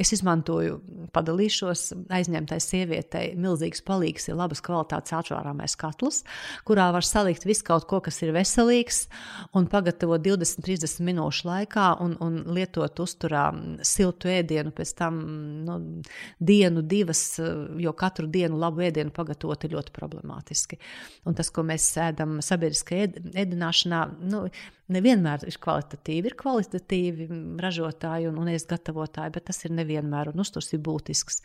es 0.00 0.14
izmantoju, 0.16 0.80
padalīšos 1.14 1.88
aizņemtai 2.18 2.60
sievietei. 2.62 3.32
Milzīgs 3.38 3.84
palīgs 3.86 4.30
ir 4.30 4.38
labas 4.38 4.62
kvalitātes 4.64 5.14
atvērāmais 5.16 5.78
katls 5.78 6.15
katls, 6.16 6.24
kurā 6.64 6.92
var 6.92 7.04
salikt 7.04 7.44
visu 7.46 7.64
kaut 7.64 7.86
ko, 7.86 8.00
kas 8.00 8.22
ir 8.22 8.32
veselīgs, 8.32 9.08
un 9.54 9.66
pagatavot 9.66 10.20
20-30 10.20 11.02
minūšu 11.04 11.46
laikā 11.46 12.00
un, 12.00 12.16
un 12.20 12.44
lietot 12.54 12.98
uzturā 13.00 13.52
siltu 13.82 14.28
ēdienu, 14.28 14.72
pēc 14.72 14.94
tam 14.96 15.20
nu, 15.66 16.02
dienu, 16.38 16.82
divas, 16.82 17.38
jo 17.78 17.92
katru 17.92 18.26
dienu 18.26 18.58
labu 18.58 18.82
ēdienu 18.82 19.12
pagatavot 19.12 19.64
ir 19.64 19.76
ļoti 19.76 19.92
problemātiski. 19.92 20.78
Un 21.26 21.34
tas, 21.34 21.50
ko 21.50 21.62
mēs 21.62 21.96
ēdam 21.96 22.40
sabiedriskajā 22.40 23.10
ēdināšanā, 23.34 24.06
nu, 24.30 24.46
nevienmēr 24.92 25.46
ir 25.48 25.58
kvalitatīvi. 25.62 26.30
Ir 26.30 26.36
kvalitatīvi 26.38 27.28
ražotāji 27.62 28.28
un, 28.30 28.38
un 28.42 28.50
gatavotāji, 28.70 29.34
bet 29.34 29.46
tas 29.50 29.62
ir 29.64 29.74
nevienmēr 29.76 30.32
un 30.32 30.42
uzturs 30.44 30.72
ir 30.74 30.82
būtisks. 30.86 31.42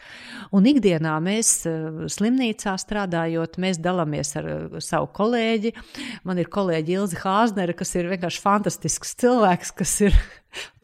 Un 0.56 0.68
ikdienā 0.70 1.16
mēs 1.24 1.54
eh, 1.70 2.04
slimnīcā 2.12 2.76
strādājot, 2.82 3.60
mēs 3.62 3.82
dalāmies 3.82 4.36
ar 4.40 4.52
eh, 4.52 4.78
savu 4.84 5.12
kolēģi. 5.18 5.74
Man 6.28 6.42
ir 6.42 6.52
kolēģi 6.52 6.98
Ilzi 7.00 7.22
Hāznere, 7.24 7.78
kas 7.78 7.96
ir 7.98 8.12
vienkārši 8.12 8.44
fantastisks 8.44 9.18
cilvēks, 9.22 9.76
kas 9.82 9.98
ir 10.08 10.22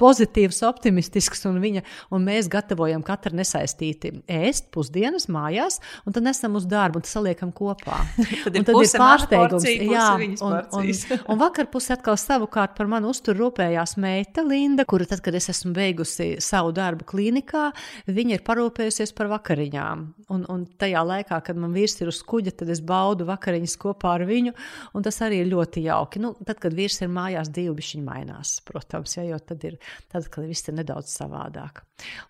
pozitīvs, 0.02 0.62
optimistisks, 0.68 1.44
un, 1.50 1.60
viņa, 1.64 1.84
un 2.14 2.26
mēs 2.28 2.50
gatavojam 2.52 3.04
katru 3.06 3.36
nesaistīti 3.38 4.14
ēst 4.30 4.70
pusdienas 4.74 5.28
mājās, 5.32 5.80
un 6.06 6.16
tad 6.16 6.26
nesam 6.28 6.58
uz 6.60 6.68
darbu 6.70 7.02
un 7.02 7.08
saliekam 7.08 7.52
kopā. 7.56 8.00
tad 8.46 8.56
ir, 8.56 8.62
un 8.62 8.68
tad 8.68 8.80
ir 8.82 8.92
pārsteigums. 9.02 9.58
Porcija, 9.58 9.88
jā, 9.92 10.08
un, 10.46 10.60
un, 10.80 10.92
un 11.34 11.42
vakar 11.42 11.70
pusē 11.74 11.98
atkal 11.98 12.20
savukārt 12.22 12.76
par 12.78 12.90
mani 12.92 13.10
uztur 13.10 13.38
rūpējās 13.40 13.98
meita 14.02 14.46
Linda, 14.46 14.86
kura 14.88 15.08
tad, 15.10 15.24
kad 15.26 15.38
es 15.38 15.50
esmu 15.54 15.74
beigusi 15.78 16.36
savu 16.44 16.74
darbu 16.76 17.08
klīnikā, 17.08 17.70
viņa 18.08 18.38
ir 18.38 18.46
parūpējusies 18.48 19.14
par 19.18 19.32
vakariņām. 19.34 20.06
Un, 20.34 20.44
un 20.52 20.66
tajā 20.80 21.02
laikā, 21.08 21.40
kad 21.46 21.60
man 21.60 21.74
vīrs 21.76 21.98
ir 22.02 22.12
uz 22.12 22.20
kuģa, 22.28 22.54
tad 22.62 22.72
es 22.74 22.82
baudu 22.84 23.28
vakariņas 23.28 23.78
kopā 23.80 24.18
ar 24.18 24.26
viņu, 24.28 24.54
un 24.98 25.06
tas 25.06 25.20
arī 25.26 25.42
ir 25.44 25.52
ļoti 25.52 25.86
jauki. 25.88 26.22
Nu, 26.24 26.34
tad, 26.44 26.60
kad 26.64 26.76
vīrs 26.76 27.00
ir 27.04 27.12
mājās, 27.14 27.52
divi 27.54 27.74
bišķiņi 27.78 28.04
mainās, 28.06 28.58
protams, 28.68 29.16
ja, 29.18 29.26
jo 29.28 29.40
tad 29.40 29.57
ir, 29.66 29.78
tad, 30.12 30.30
kad 30.34 30.48
viss 30.48 30.68
ir 30.70 30.78
nedaudz 30.78 31.12
savādāk. 31.14 31.84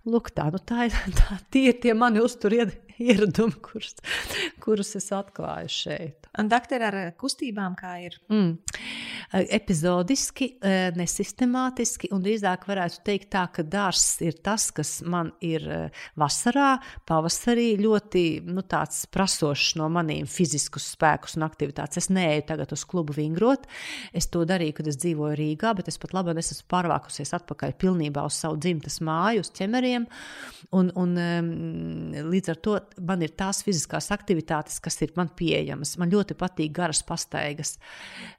Lūk, 0.08 0.32
tā, 0.38 0.48
nu 0.54 0.62
tā 0.64 0.88
ir, 0.90 0.98
tā, 1.20 1.40
tie 1.54 1.68
ir 1.72 1.82
tie 1.84 1.96
mani 1.98 2.24
uztur 2.24 2.56
ieradumi, 3.10 3.58
kurus, 3.64 3.96
kurus 4.64 4.96
es 4.98 5.10
atklāju 5.16 5.72
šeit. 5.72 6.30
Un 6.38 6.50
doktor 6.52 6.84
ar 6.88 6.98
kustībām 7.18 7.76
kā 7.78 7.94
ir? 8.06 8.18
Mm. 8.32 8.58
Epizodiski, 9.58 10.54
nesistemātiski, 10.98 12.10
un 12.16 12.24
drīzāk 12.24 12.68
varētu 12.70 13.02
teikt 13.08 13.32
tā, 13.36 13.44
ka 13.54 13.66
dārsts 13.68 14.22
ir 14.26 14.38
tas, 14.46 14.70
kas 14.76 15.00
man 15.06 15.34
ir 15.44 15.66
vasarā, 16.20 16.78
pavasarī 17.10 17.74
ļoti 17.82 18.26
nu, 18.48 18.64
prasošs 19.14 19.76
no 19.80 19.90
maniem 19.94 20.28
fiziskus 20.30 20.92
spēkus 20.96 21.38
un 21.38 21.48
aktivitātes. 21.48 22.06
Es 22.06 22.12
neeju 22.14 22.48
tagad 22.52 22.74
uz 22.76 22.86
klubu 22.88 23.16
vingrot. 23.18 23.68
Es 24.16 24.30
to 24.32 24.46
darīju, 24.48 24.78
kad 24.80 24.92
es 24.92 25.00
dzīvoju 25.04 25.38
Rīgā, 25.38 25.74
bet 25.78 25.92
es 25.92 26.00
pat 26.02 26.16
labi 26.16 26.36
esmu 26.38 26.68
pārvākusies 26.72 27.34
atpakaļ 27.38 27.76
pilnībā 27.82 28.24
uz 28.28 28.40
savu 28.40 28.60
dzimtas 28.62 29.02
māju, 29.04 29.44
uz 29.46 29.52
ķemeriem. 29.58 30.08
Un, 30.78 30.92
un, 31.00 31.16
līdz 32.28 32.54
ar 32.54 32.62
to 32.64 32.78
man 33.00 33.24
ir 33.26 33.34
tās 33.40 33.64
fiziskās 33.66 34.10
aktivitātes, 34.16 34.80
kas 34.84 35.00
ir 35.06 35.14
man 35.18 35.32
pieejamas. 35.38 35.96
Man 36.02 36.14
ļoti 36.14 36.38
patīk 36.40 36.74
garas 36.78 37.04
pastaigas. 37.08 37.76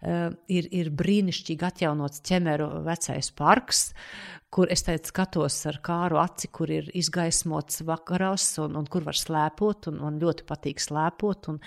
Uh, 0.00 0.32
ir, 0.50 0.70
ir 0.74 0.90
brīnišķīgi 0.94 1.68
atjaunots 1.68 2.24
ķemeru 2.26 2.70
vecais 2.86 3.32
parks, 3.38 3.88
kur 4.48 4.70
es 4.72 4.82
teicu, 4.86 5.10
skatos 5.12 5.56
ar 5.68 5.78
kāru 5.84 6.18
aci, 6.22 6.48
kur 6.52 6.70
ir 6.72 6.88
izgaismots 6.96 7.82
vakaros 7.88 8.46
un, 8.64 8.78
un 8.80 8.86
kur 8.88 9.04
var 9.04 9.16
slēpot. 9.18 9.90
Man 9.98 10.20
ļoti 10.22 10.46
patīk 10.48 10.80
slēpot. 10.80 11.50
Un, 11.52 11.60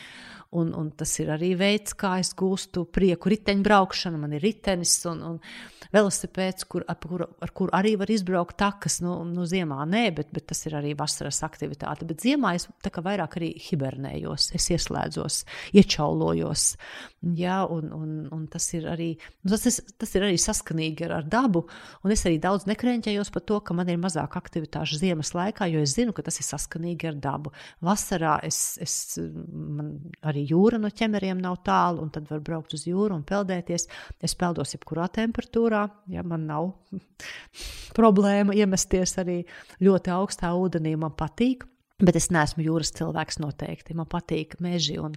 un, 0.58 0.72
un 0.78 0.90
tas 0.98 1.14
ir 1.22 1.30
arī 1.36 1.54
veids, 1.60 1.94
kā 1.98 2.16
es 2.24 2.34
gūstu 2.38 2.88
prieku 2.90 3.32
riteņbraukšanu. 3.36 4.22
Man 4.22 4.34
ir 4.38 4.46
ritenis 4.46 4.96
un, 5.12 5.22
un 5.30 5.38
velosipēds, 5.94 6.66
kur, 6.72 6.86
ar, 6.90 6.98
kur, 7.06 7.28
ar 7.44 7.54
kur 7.56 7.72
arī 7.78 7.94
var 8.02 8.12
izbraukt 8.14 8.58
takas. 8.62 8.98
Nu, 9.06 9.20
nu, 9.30 9.46
ziemā 9.50 9.86
nē, 9.86 10.08
bet, 10.18 10.34
bet 10.34 10.50
tas 10.50 10.66
ir 10.66 10.80
arī 10.82 10.96
vasaras 10.98 11.44
aktivitāte. 11.46 12.10
Bet 12.10 12.26
ziemā 12.26 12.56
es 12.58 12.68
vairāk 12.80 13.38
arī 13.40 13.52
hibernējos, 13.70 14.52
es 14.58 14.70
ieslēdzos, 14.74 15.42
iečaulojos. 15.78 16.66
Jā, 17.38 17.60
un, 17.70 17.92
un, 17.94 18.14
un 18.34 18.46
tas, 18.50 18.66
ir 18.74 18.88
arī, 18.90 19.12
nu, 19.46 19.52
tas, 19.54 19.68
ir, 19.70 19.92
tas 20.02 20.16
ir 20.18 20.26
arī 20.26 20.40
saskanīgi 20.42 21.06
ar, 21.06 21.20
ar 21.20 21.28
dabu. 21.30 21.64
Un 22.02 22.14
es 22.16 22.24
arī 22.26 22.40
daudz 22.42 22.66
nekreņķējos 22.70 23.30
par 23.34 23.46
to, 23.46 23.60
ka 23.62 23.76
man 23.78 23.92
ir 23.94 24.00
mazāk 24.02 24.38
aktivitāšu 24.40 24.98
ziemas 25.04 25.34
laikā, 25.38 25.68
jo 25.70 25.84
es 25.86 25.94
zinu, 25.98 26.16
ka 26.18 26.26
tas 26.26 26.40
ir 26.42 26.48
saskanīgi 26.48 27.12
ar 27.12 27.20
dabu. 27.22 27.54
Vasarā 27.86 28.40
es, 28.48 28.80
es 28.82 28.96
man 29.22 29.94
arī 30.26 30.48
jūra 30.50 30.82
no 30.82 30.90
ķemeriem 30.90 31.42
nav 31.42 31.60
tālu, 31.66 32.02
un 32.06 32.14
tad 32.14 32.30
var 32.32 32.42
braukt 32.46 32.74
uz 32.78 32.88
jūru 32.90 33.20
un 33.20 33.26
peldēties. 33.28 33.88
Es 34.22 34.38
peldos 34.38 34.74
jebkurā 34.76 35.06
temperatūrā, 35.14 35.86
ja 36.14 36.26
man 36.26 36.48
nav 36.50 36.72
problēma 38.00 38.58
iemesties 38.58 39.18
arī 39.22 39.42
ļoti 39.86 40.16
augstā 40.16 40.56
ūdenī, 40.58 40.98
man 40.98 41.14
patīk. 41.18 41.68
Bet 42.02 42.18
es 42.18 42.30
neesmu 42.34 42.64
jūras 42.66 42.94
cilvēks 42.98 43.40
noteikti. 43.42 43.96
Man 43.98 44.10
patīk 44.10 44.58
meži 44.64 44.98
un, 45.02 45.14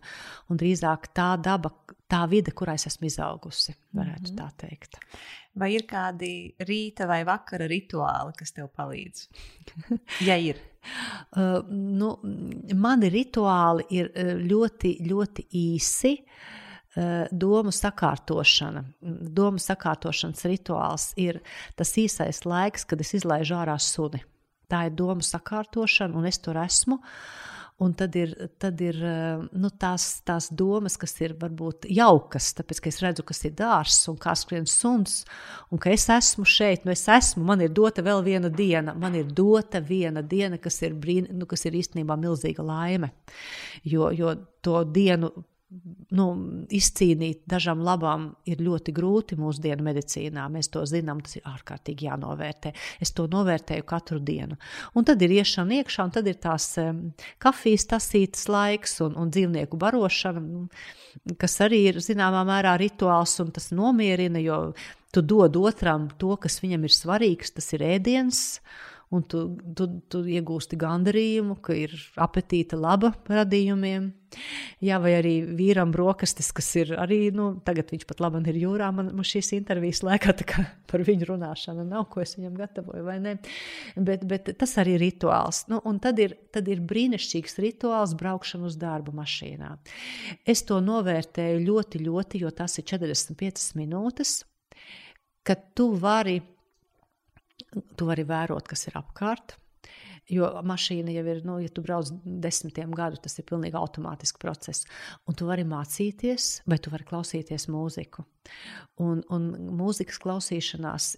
un 0.53 0.61
drīzāk 0.61 1.09
tā 1.17 1.35
daba, 1.41 1.71
tā 2.11 2.25
vide, 2.31 2.53
kurā 2.57 2.77
es 2.79 2.87
esmu 2.91 3.09
izaugusi, 3.09 3.75
varētu 3.97 4.33
mm 4.33 4.37
-hmm. 4.37 4.41
tā 4.41 4.67
teikt. 4.67 4.99
Vai 5.55 5.75
ir 5.75 5.87
kādi 5.87 6.55
rīta 6.59 7.07
vai 7.07 7.25
vakara 7.25 7.67
rituāli, 7.71 8.35
kas 8.37 8.53
tev 8.53 8.69
palīdz? 8.77 9.29
ja 10.29 10.37
ir. 10.37 10.61
Uh, 11.37 11.65
nu, 11.73 12.19
mani 12.77 13.09
rituāli 13.09 13.87
ir 13.89 14.11
uh, 14.13 14.35
ļoti, 14.37 14.99
ļoti 15.09 15.47
īsi. 15.49 16.13
Uh, 16.95 17.25
domu 17.33 17.73
sakārtošana. 17.73 18.85
Domu 19.01 19.59
sakārtošanas 19.59 20.45
rituāls 20.45 21.15
ir 21.17 21.41
tas 21.75 21.97
īsais 21.97 22.45
laiks, 22.45 22.85
kad 22.85 23.01
es 23.01 23.15
izlaižu 23.15 23.57
ārā 23.57 23.79
suni. 23.81 24.21
Tā 24.71 24.87
ir 24.89 24.95
domu 24.99 25.25
sakārtošana, 25.25 26.17
un 26.19 26.29
es 26.31 26.41
tur 26.43 26.59
esmu. 26.61 27.01
Un 27.83 27.91
tad 27.99 28.15
ir, 28.15 28.31
tad 28.63 28.79
ir 28.87 29.01
eh, 29.03 29.41
nu, 29.59 29.69
tās, 29.83 30.21
tās 30.23 30.47
domas, 30.55 30.95
kas 31.01 31.17
ir 31.25 31.33
varbūt 31.41 31.89
jaukas, 31.91 32.53
tāpēc 32.55 32.81
ka 32.85 32.91
es 32.93 33.01
redzu, 33.03 33.25
kas 33.27 33.43
ir 33.49 33.57
dārsts 33.59 34.13
un 34.13 34.19
kā 34.23 34.31
skrien 34.39 34.69
suns, 34.71 35.25
un 35.75 35.83
ka 35.83 35.91
es 35.91 36.07
esmu 36.15 36.47
šeit, 36.47 36.87
nu 36.87 36.95
es 36.95 37.03
esmu, 37.11 37.43
man 37.49 37.65
ir 37.67 37.73
dota 37.75 38.05
vēl 38.07 38.23
viena 38.23 38.47
diena, 38.47 38.95
man 38.95 39.19
ir 39.19 39.27
dota 39.27 39.83
viena 39.83 40.23
diena, 40.23 40.61
kas 40.63 40.79
ir, 40.87 40.95
brīn, 40.95 41.27
nu, 41.35 41.51
kas 41.51 41.67
ir 41.67 41.75
īstenībā 41.81 42.15
milzīga 42.15 42.63
laime. 42.63 43.11
Jo, 43.83 44.13
jo 44.15 44.37
to 44.63 44.85
dienu 44.95 45.33
nu, 46.15 46.27
izcīnīt 46.75 47.43
dažām 47.51 47.83
labām 47.85 48.29
ir 48.49 48.63
ļoti 48.65 48.95
grūti 48.95 49.39
mūsdienu 49.41 49.85
medicīnā. 49.87 50.47
Mēs 50.53 50.71
to 50.75 50.85
zinām, 50.89 51.23
tas 51.25 51.39
ir 51.39 51.49
ārkārtīgi 51.51 52.09
jānovērtē. 52.09 52.75
Es 53.05 53.15
to 53.17 53.27
novērtēju 53.31 53.87
katru 53.89 54.21
dienu. 54.23 54.59
Un 54.95 55.09
tad 55.09 55.23
ir 55.25 55.35
iešana 55.39 55.81
iekšā, 55.81 56.09
un 56.09 56.15
tad 56.15 56.31
ir 56.31 56.39
tās 56.43 56.71
kafijas 57.43 57.89
tasītas 57.95 58.49
laiks 58.53 58.99
un, 59.05 59.19
un 59.21 59.35
dzīvnieku 59.35 59.79
barošana, 59.81 60.65
kas 61.41 61.61
arī 61.65 61.85
ir 61.93 62.03
zināmā 62.05 62.45
mērā 62.49 62.79
rituāls, 62.81 63.39
un 63.45 63.55
tas 63.55 63.71
nomierina, 63.75 64.43
jo 64.43 64.61
tu 65.15 65.23
dod 65.23 65.57
otram 65.61 66.09
to, 66.19 66.35
kas 66.43 66.59
viņam 66.63 66.89
ir 66.89 66.95
svarīgs, 66.95 67.55
tas 67.55 67.71
ir 67.77 67.87
ēdiens. 67.87 68.45
Uh, 68.59 68.94
un 69.15 69.25
tu, 69.31 69.45
tu, 69.77 69.87
tu 70.11 70.21
iegūsti 70.27 70.79
gandarījumu, 70.81 71.57
ka 71.65 71.77
ir 71.79 71.95
apetīte 72.21 72.79
laba 72.79 73.13
radījumiem. 73.31 74.11
Jā, 74.83 74.99
vai 74.99 75.13
arī 75.21 75.35
vīram 75.55 75.93
brokastis, 75.95 76.49
kas 76.55 76.69
ir 76.81 76.91
arī, 76.99 77.29
nu, 77.35 77.53
tagad 77.67 77.93
viņš 77.93 78.07
pat 78.09 78.23
labi 78.25 78.43
ir 78.51 78.59
jūrā. 78.65 78.89
Man, 78.95 79.13
man 79.15 79.27
šīs 79.27 79.53
intervijas 79.55 80.03
laikā 80.07 80.35
par 80.91 81.05
viņu 81.07 81.29
runāšanu 81.31 81.85
nav, 81.87 82.09
ko 82.11 82.25
es 82.25 82.35
viņam 82.39 82.57
gatavoju, 82.59 83.05
vai 83.07 83.19
ne. 83.23 83.37
Bet, 83.95 84.25
bet 84.31 84.51
tas 84.59 84.75
arī 84.83 84.97
ir 84.97 85.05
rituāls. 85.07 85.65
Nu, 85.71 85.81
un 85.87 86.01
tad 86.03 86.19
ir, 86.23 86.35
tad 86.55 86.69
ir 86.73 86.83
brīnišķīgs 86.83 87.61
rituāls 87.63 88.17
braukšana 88.19 88.67
uz 88.71 88.79
darbu 88.81 89.15
mašīnā. 89.15 89.71
Es 90.47 90.65
to 90.67 90.81
novērtēju 90.83 91.63
ļoti, 91.69 92.03
ļoti, 92.09 92.43
jo 92.43 92.51
tas 92.55 92.79
ir 92.81 92.89
45 92.91 93.71
minūtes, 93.79 94.41
kad 95.45 95.71
tu 95.77 95.93
vari 96.01 96.41
tu 97.97 98.09
vari 98.09 98.25
vērot, 98.29 98.67
kas 98.71 98.89
ir 98.89 98.99
apkārt. 99.01 99.59
Jo 100.33 100.49
mašīna 100.65 101.13
jau 101.13 101.25
ir, 101.29 101.43
nu, 101.45 101.59
ja 101.61 101.69
tu 101.69 101.83
brauc 101.85 102.09
desmitiem 102.25 102.95
gadu, 102.97 103.19
tas 103.21 103.37
ir 103.37 103.45
pilnīgi 103.49 103.77
automātisks 103.77 104.41
process. 104.41 104.87
Un 105.29 105.37
tu 105.37 105.49
vari 105.51 105.67
mācīties, 105.69 106.63
vai 106.71 106.79
tu 106.81 106.93
vari 106.95 107.05
klausīties 107.05 107.69
mūziku. 107.73 108.25
Un, 109.05 109.21
un 109.35 109.51
mūzikas 109.77 110.21
klausīšanās 110.25 111.11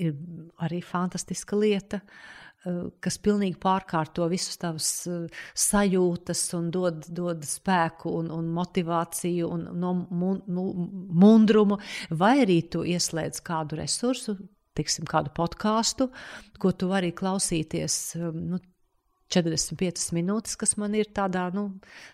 ir 0.00 0.16
arī 0.64 0.80
fantastiska 0.80 1.58
lieta, 1.60 2.00
eh, 2.00 2.80
kas 3.04 3.20
pilnīgi 3.20 3.60
pārkārto 3.60 4.24
visus 4.32 4.56
tavus 4.62 4.88
eh, 5.04 5.44
sajūtas 5.52 6.46
un 6.56 6.72
dod, 6.72 7.04
dod 7.12 7.44
spēku 7.44 8.16
un, 8.22 8.32
un 8.32 8.48
motivāciju 8.56 9.52
un 9.52 9.68
no, 9.76 9.92
mundrumu, 10.08 11.76
vai 12.16 12.38
arī 12.46 12.62
tu 12.72 12.88
ieslēdz 12.88 13.44
kādu 13.44 13.82
resursu, 13.84 14.38
tiksim, 14.76 15.06
kādu 15.08 15.32
podkāstu, 15.36 16.10
ko 16.62 16.72
tu 16.72 16.90
vari 16.92 17.12
klausīties. 17.16 17.98
Um, 18.20 18.40
nu, 18.54 18.62
45 19.32 20.12
minūtes, 20.14 20.54
kas 20.54 20.76
man 20.78 20.94
ir 20.94 21.08
tādā 21.14 21.48
nu, 21.54 21.68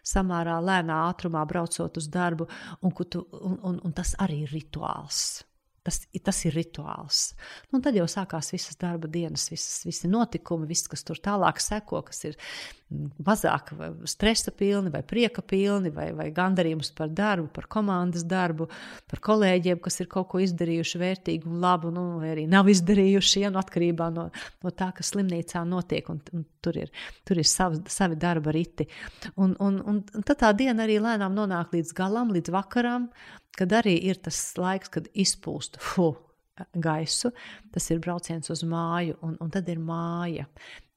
samērā 0.09 0.57
lēnā 0.65 1.03
ātrumā, 1.11 1.45
braucot 1.49 1.99
uz 2.01 2.09
darbu, 2.09 2.49
un, 2.81 2.95
un, 2.97 3.59
un, 3.61 3.81
un 3.85 3.93
tas 3.93 4.15
arī 4.23 4.47
ir 4.47 4.55
rituāls. 4.57 5.43
Tas, 5.83 5.99
tas 6.23 6.39
ir 6.47 6.55
rituāls. 6.55 7.33
Nu, 7.73 7.81
tad 7.83 7.97
jau 7.99 8.05
sākās 8.07 8.53
visas 8.55 8.79
darba 8.79 9.09
dienas, 9.11 9.49
visas, 9.51 9.81
visi 9.83 10.11
notikumi, 10.11 10.69
viss, 10.71 10.87
kas 10.91 11.03
tur 11.03 11.19
tālāk 11.19 11.59
seko, 11.59 12.05
kas 12.07 12.23
ir 12.29 12.37
mazāk 13.25 13.73
stresa 14.09 14.53
pilni, 14.55 14.93
vai 14.93 15.03
prieka 15.07 15.43
pilni, 15.43 15.91
vai, 15.95 16.11
vai 16.17 16.29
gandarījums 16.35 16.93
par 16.97 17.11
darbu, 17.13 17.49
par 17.57 17.67
komandas 17.73 18.25
darbu, 18.29 18.69
par 19.11 19.23
kolēģiem, 19.25 19.81
kas 19.83 20.01
ir 20.03 20.11
kaut 20.13 20.29
ko 20.33 20.43
izdarījuši 20.45 21.03
vērtīgu 21.03 21.51
un 21.51 21.61
labu, 21.65 21.93
nu, 21.95 22.07
vai 22.23 22.33
arī 22.35 22.47
nav 22.51 22.71
izdarījuši, 22.73 23.45
ja, 23.45 23.53
no 23.53 23.63
atkarībā 23.63 24.11
no, 24.15 24.29
no 24.63 24.75
tā, 24.77 24.93
kas 24.97 25.13
slimnīcā 25.15 25.65
notiek. 25.69 26.09
Un, 26.13 26.23
un 26.37 26.47
tur 26.63 26.79
ir, 26.85 26.93
tur 27.29 27.41
ir 27.43 27.49
savi, 27.49 27.83
savi 27.93 28.19
darba 28.21 28.55
riti. 28.55 28.87
Un, 29.35 29.57
un, 29.59 29.81
un, 29.89 30.03
tad 30.21 30.39
tā 30.45 30.53
diena 30.57 30.87
arī 30.87 31.01
lēnām 31.03 31.35
nonāk 31.37 31.75
līdz 31.75 31.95
galam, 31.97 32.35
līdz 32.35 32.55
vakaram, 32.55 33.09
kad 33.59 33.75
arī 33.83 33.97
ir 34.11 34.21
tas 34.23 34.39
laiks, 34.61 34.93
kad 34.93 35.11
izpūst. 35.13 35.81
Fuh, 35.83 36.17
gaisu, 36.77 37.33
tas 37.73 37.91
ir 37.91 38.01
brauciens 38.05 38.51
uz 38.53 38.63
māju, 38.69 39.19
un, 39.25 39.37
un 39.41 39.53
tad 39.53 39.69
ir 39.73 39.81
māja 39.83 40.47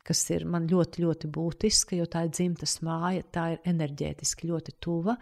kas 0.06 0.22
ir 0.30 0.46
man 0.50 0.68
ļoti, 0.70 1.02
ļoti 1.02 1.30
būtiska, 1.34 1.98
jo 1.98 2.06
tā 2.10 2.26
ir 2.28 2.34
dzimtas 2.36 2.78
māja, 2.86 3.26
tā 3.34 3.46
ir 3.56 3.70
enerģētiski 3.72 4.52
ļoti 4.52 4.76
tuva, 4.84 5.16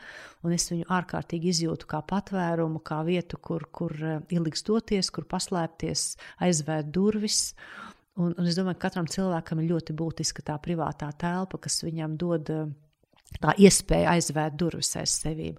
un 0.44 0.56
es 0.56 0.68
viņu 0.72 0.90
ārkārtīgi 0.92 1.54
izjūtu 1.54 1.88
kā 1.94 2.02
patvērumu, 2.10 2.82
kā 2.84 3.00
vietu, 3.08 3.40
kur, 3.40 3.64
kur 3.72 3.96
eh, 3.96 4.20
ilgs 4.36 4.66
doties, 4.68 5.12
kur 5.14 5.28
paslēpties, 5.30 6.06
aizvērt 6.44 6.92
durvis. 6.94 7.54
Un, 8.20 8.36
un 8.36 8.46
es 8.46 8.60
domāju, 8.60 8.78
ka 8.78 8.90
katram 8.90 9.08
cilvēkam 9.10 9.64
ir 9.64 9.72
ļoti 9.72 9.96
būtiska 9.98 10.44
tā 10.52 10.60
privātā 10.62 11.08
telpa, 11.18 11.58
kas 11.64 11.80
viņam 11.82 12.20
dod 12.20 12.52
uh, 12.54 12.68
tā 13.42 13.56
iespēja 13.58 14.14
aizvērt 14.18 14.58
durvis 14.60 14.94
aiz 15.00 15.16
sevīm. 15.24 15.58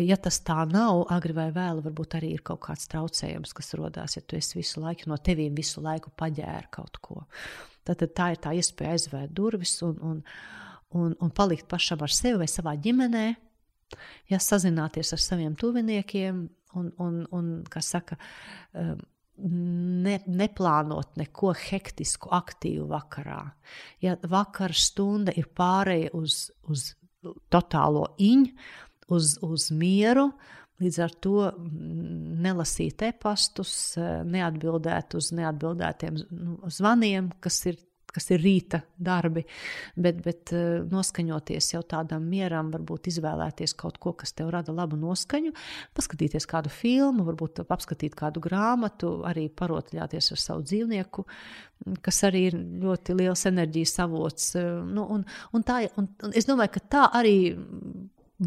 Ja 0.00 0.16
tas 0.16 0.38
tā 0.40 0.62
nav, 0.70 1.02
agri 1.12 1.34
vai 1.36 1.50
vēlu, 1.52 1.82
varbūt 1.84 2.16
arī 2.16 2.32
ir 2.36 2.44
kaut 2.46 2.62
kāds 2.64 2.88
traucējums, 2.88 3.52
kas 3.56 3.74
radās, 3.76 4.16
ja 4.16 4.22
tu 4.24 4.38
esi 4.38 4.56
visu 4.56 4.80
laiku 4.80 5.10
no 5.10 5.18
tevīm 5.20 5.56
visu 5.58 5.84
laiku 5.84 6.12
paģēri 6.16 6.70
kaut 6.72 6.96
ko. 7.04 7.22
Tad 7.84 8.04
tā 8.16 8.30
ir 8.32 8.40
tā 8.40 8.54
iespēja 8.56 8.96
aizvērt 8.96 9.34
durvis 9.36 9.74
un, 9.84 9.98
un, 10.00 10.22
un, 10.96 11.14
un 11.18 11.32
palikt 11.34 11.68
pašam 11.68 12.04
ar 12.06 12.14
sevi 12.14 12.40
vai 12.40 12.48
savā 12.48 12.76
ģimenē, 12.80 13.26
ja 14.32 14.40
sazināties 14.40 15.12
ar 15.12 15.20
saviem 15.20 15.56
tuviniekiem 15.58 16.44
un, 16.78 16.92
un, 17.02 17.22
un 17.34 17.50
kā 17.68 17.82
saka, 17.84 18.16
um, 18.72 19.00
ne, 19.42 20.16
neplānot 20.26 21.16
neko 21.20 21.52
hektisku, 21.58 22.30
aktīvu 22.34 22.86
vakarā. 22.90 23.42
Ja 24.04 24.16
vakara 24.22 24.76
stunda 24.76 25.34
ir 25.36 25.48
pārēja 25.56 26.12
uz, 26.16 26.46
uz 26.70 26.92
totālo 27.52 28.08
iņu, 28.22 28.50
uz, 29.12 29.36
uz 29.44 29.68
mieru, 29.74 30.30
līdz 30.82 30.98
ar 31.04 31.14
to 31.22 31.46
nelasīt 32.42 33.04
e-pastus, 33.06 33.74
neatbildēt 33.98 35.16
uz 35.18 35.30
neatbildētiem 35.36 36.18
nu, 36.30 36.58
zvaniem, 36.72 37.30
kas 37.42 37.60
ir 37.70 37.78
kas 38.14 38.28
ir 38.34 38.42
rīta 38.44 38.82
darbi, 39.00 39.44
bet, 39.96 40.20
bet 40.24 40.52
eh, 40.56 40.82
noskaņoties 40.88 41.72
jau 41.74 41.82
tādam 41.94 42.26
mieram, 42.28 42.70
varbūt 42.74 43.10
izvēlēties 43.12 43.74
kaut 43.80 43.98
ko, 44.02 44.14
kas 44.18 44.34
tev 44.36 44.52
rada 44.54 44.74
labu 44.74 44.98
noskaņu, 45.00 45.54
paskatīties 45.96 46.48
kādu 46.50 46.72
filmu, 46.72 47.26
varbūt 47.28 47.64
apskatīt 47.64 48.16
kādu 48.18 48.42
grāmatu, 48.44 49.18
arī 49.28 49.48
parotaļāties 49.48 50.32
ar 50.34 50.42
savu 50.42 50.66
dzīvnieku, 50.68 51.26
kas 52.04 52.22
arī 52.28 52.46
ir 52.50 52.58
ļoti 52.84 53.18
liels 53.18 53.46
enerģijas 53.50 53.98
avots. 54.06 54.50
Eh, 54.60 54.72
nu, 54.92 55.06
un, 55.16 55.26
un 55.52 55.66
tā, 55.66 55.82
un, 56.00 56.10
un 56.22 56.36
es 56.36 56.48
domāju, 56.48 56.76
ka 56.76 56.88
tā 56.96 57.06
arī 57.22 57.36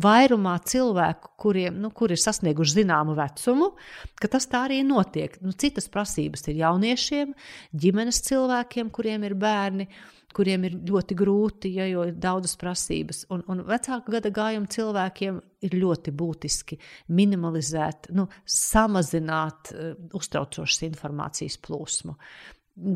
vairumā 0.02 0.56
cilvēku, 0.68 1.32
kuriem 1.40 1.78
nu, 1.82 1.92
kur 1.96 2.12
ir 2.12 2.20
sasnieguši 2.20 2.82
zināmu 2.82 3.16
vecumu, 3.18 3.72
ka 4.20 4.30
tas 4.32 4.48
tā 4.52 4.66
arī 4.68 4.82
notiek. 4.88 5.38
Nu, 5.44 5.56
citas 5.56 5.88
prasības 5.92 6.48
ir 6.50 6.60
jauniešiem, 6.64 7.32
ģimenes 7.72 8.22
cilvēkiem, 8.28 8.92
kuriem 8.96 9.26
ir 9.28 9.38
bērni, 9.40 9.88
kuriem 10.36 10.66
ir 10.68 10.76
ļoti 10.90 11.16
grūti, 11.16 11.72
ja, 11.78 11.86
jo 11.88 12.04
ir 12.10 12.18
daudzas 12.20 12.58
prasības. 12.60 13.24
Un, 13.32 13.46
un 13.52 13.64
vecāku 13.68 14.12
gada 14.18 14.32
gājumu 14.36 14.68
cilvēkiem 14.72 15.40
ir 15.66 15.78
ļoti 15.80 16.12
būtiski 16.12 16.78
minimalizēt, 17.16 18.12
nu, 18.18 18.28
samazināt 18.44 19.72
uh, 19.72 19.96
uztraucošas 20.20 20.84
informācijas 20.90 21.56
plūsmu 21.64 22.18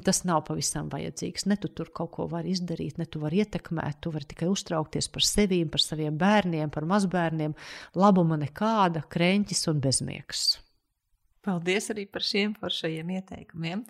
tas 0.03 0.23
nav 0.27 0.43
pavisam 0.47 0.89
vajadzīgs. 0.91 1.45
Ne 1.49 1.55
tu 1.59 1.69
tur 1.71 1.91
kaut 1.95 2.11
ko 2.15 2.27
vari 2.31 2.53
izdarīt, 2.55 2.97
ne 2.99 3.07
tu 3.07 3.21
vari 3.23 3.41
ietekmēt, 3.43 4.01
tu 4.03 4.11
vari 4.13 4.27
tikai 4.29 4.49
uztraukties 4.51 5.07
par 5.13 5.25
sevi, 5.25 5.61
par 5.71 5.83
saviem 5.83 6.17
bērniem, 6.19 6.71
par 6.73 6.87
mazbērniem. 6.89 7.55
Labuma 7.99 8.39
nekāda, 8.39 9.05
krēķis 9.11 9.69
un 9.71 9.79
bezmiegs. 9.83 10.49
Paldies 11.45 11.87
arī 11.93 12.03
par 12.11 12.25
šiem 12.25 12.51
foršajiem 12.59 13.13
ieteikumiem. 13.15 13.85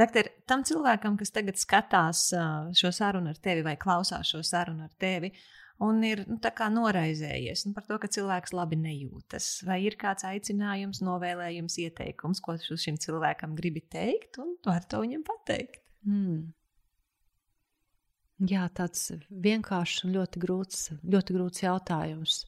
Doktor, 0.00 0.30
tam 0.48 0.64
cilvēkam, 0.64 1.18
kas 1.20 1.34
tagad 1.34 1.60
skatās 1.60 2.30
šo 2.80 2.92
sarunu 2.94 3.34
ar 3.34 3.42
tevi 3.44 3.66
vai 3.66 3.76
klausās 3.76 4.32
šo 4.32 4.40
sarunu 4.46 4.88
ar 4.88 4.94
tevi, 4.98 5.28
uh, 5.28 5.65
un 5.84 6.02
ir 6.06 6.22
nu, 6.28 6.38
noraizējies 6.40 7.66
nu, 7.66 7.72
par 7.76 7.86
to, 7.88 7.98
ka 8.00 8.08
cilvēks 8.12 8.54
labi 8.56 8.78
nejūtas. 8.80 9.48
Vai 9.68 9.82
ir 9.84 9.98
kāds 10.00 10.24
aicinājums, 10.28 11.02
novēlējums, 11.04 11.78
ieteikums, 11.84 12.40
ko 12.44 12.56
šim 12.56 12.98
cilvēkam 13.02 13.56
gribi 13.58 13.82
teikt, 13.84 14.40
un 14.42 14.56
var 14.66 14.86
to 14.88 15.02
viņam 15.04 15.24
pateikt? 15.26 15.82
Mm. 16.06 16.52
Jā, 18.46 18.66
tāds 18.76 19.08
vienkāršs 19.30 20.04
un 20.04 20.12
ļoti 20.16 20.40
grūts, 20.42 20.90
ļoti 21.08 21.36
grūts 21.36 21.62
jautājums. 21.64 22.42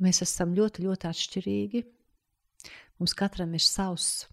Mēs 0.00 0.22
esam 0.24 0.54
ļoti, 0.56 0.86
ļoti 0.86 1.08
atšķirīgi. 1.08 1.82
Mums 2.96 3.12
katram 3.16 3.52
ir 3.56 3.64
savs 3.64 4.24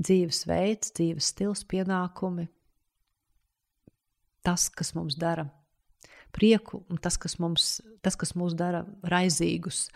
dzīvesveids, 0.00 0.94
dzīves 0.96 1.32
stils, 1.34 1.64
pienākumi. 1.68 2.48
Tas, 4.46 4.68
kas 4.72 4.94
mums 4.96 5.18
dara 5.20 5.44
prieku 6.34 6.82
un 6.88 7.00
tas, 7.02 7.18
kas, 7.20 7.38
mums, 7.42 7.78
tas, 8.04 8.16
kas 8.18 8.34
mūs 8.38 8.56
dara 8.58 8.84
raizīgus. 9.06 9.86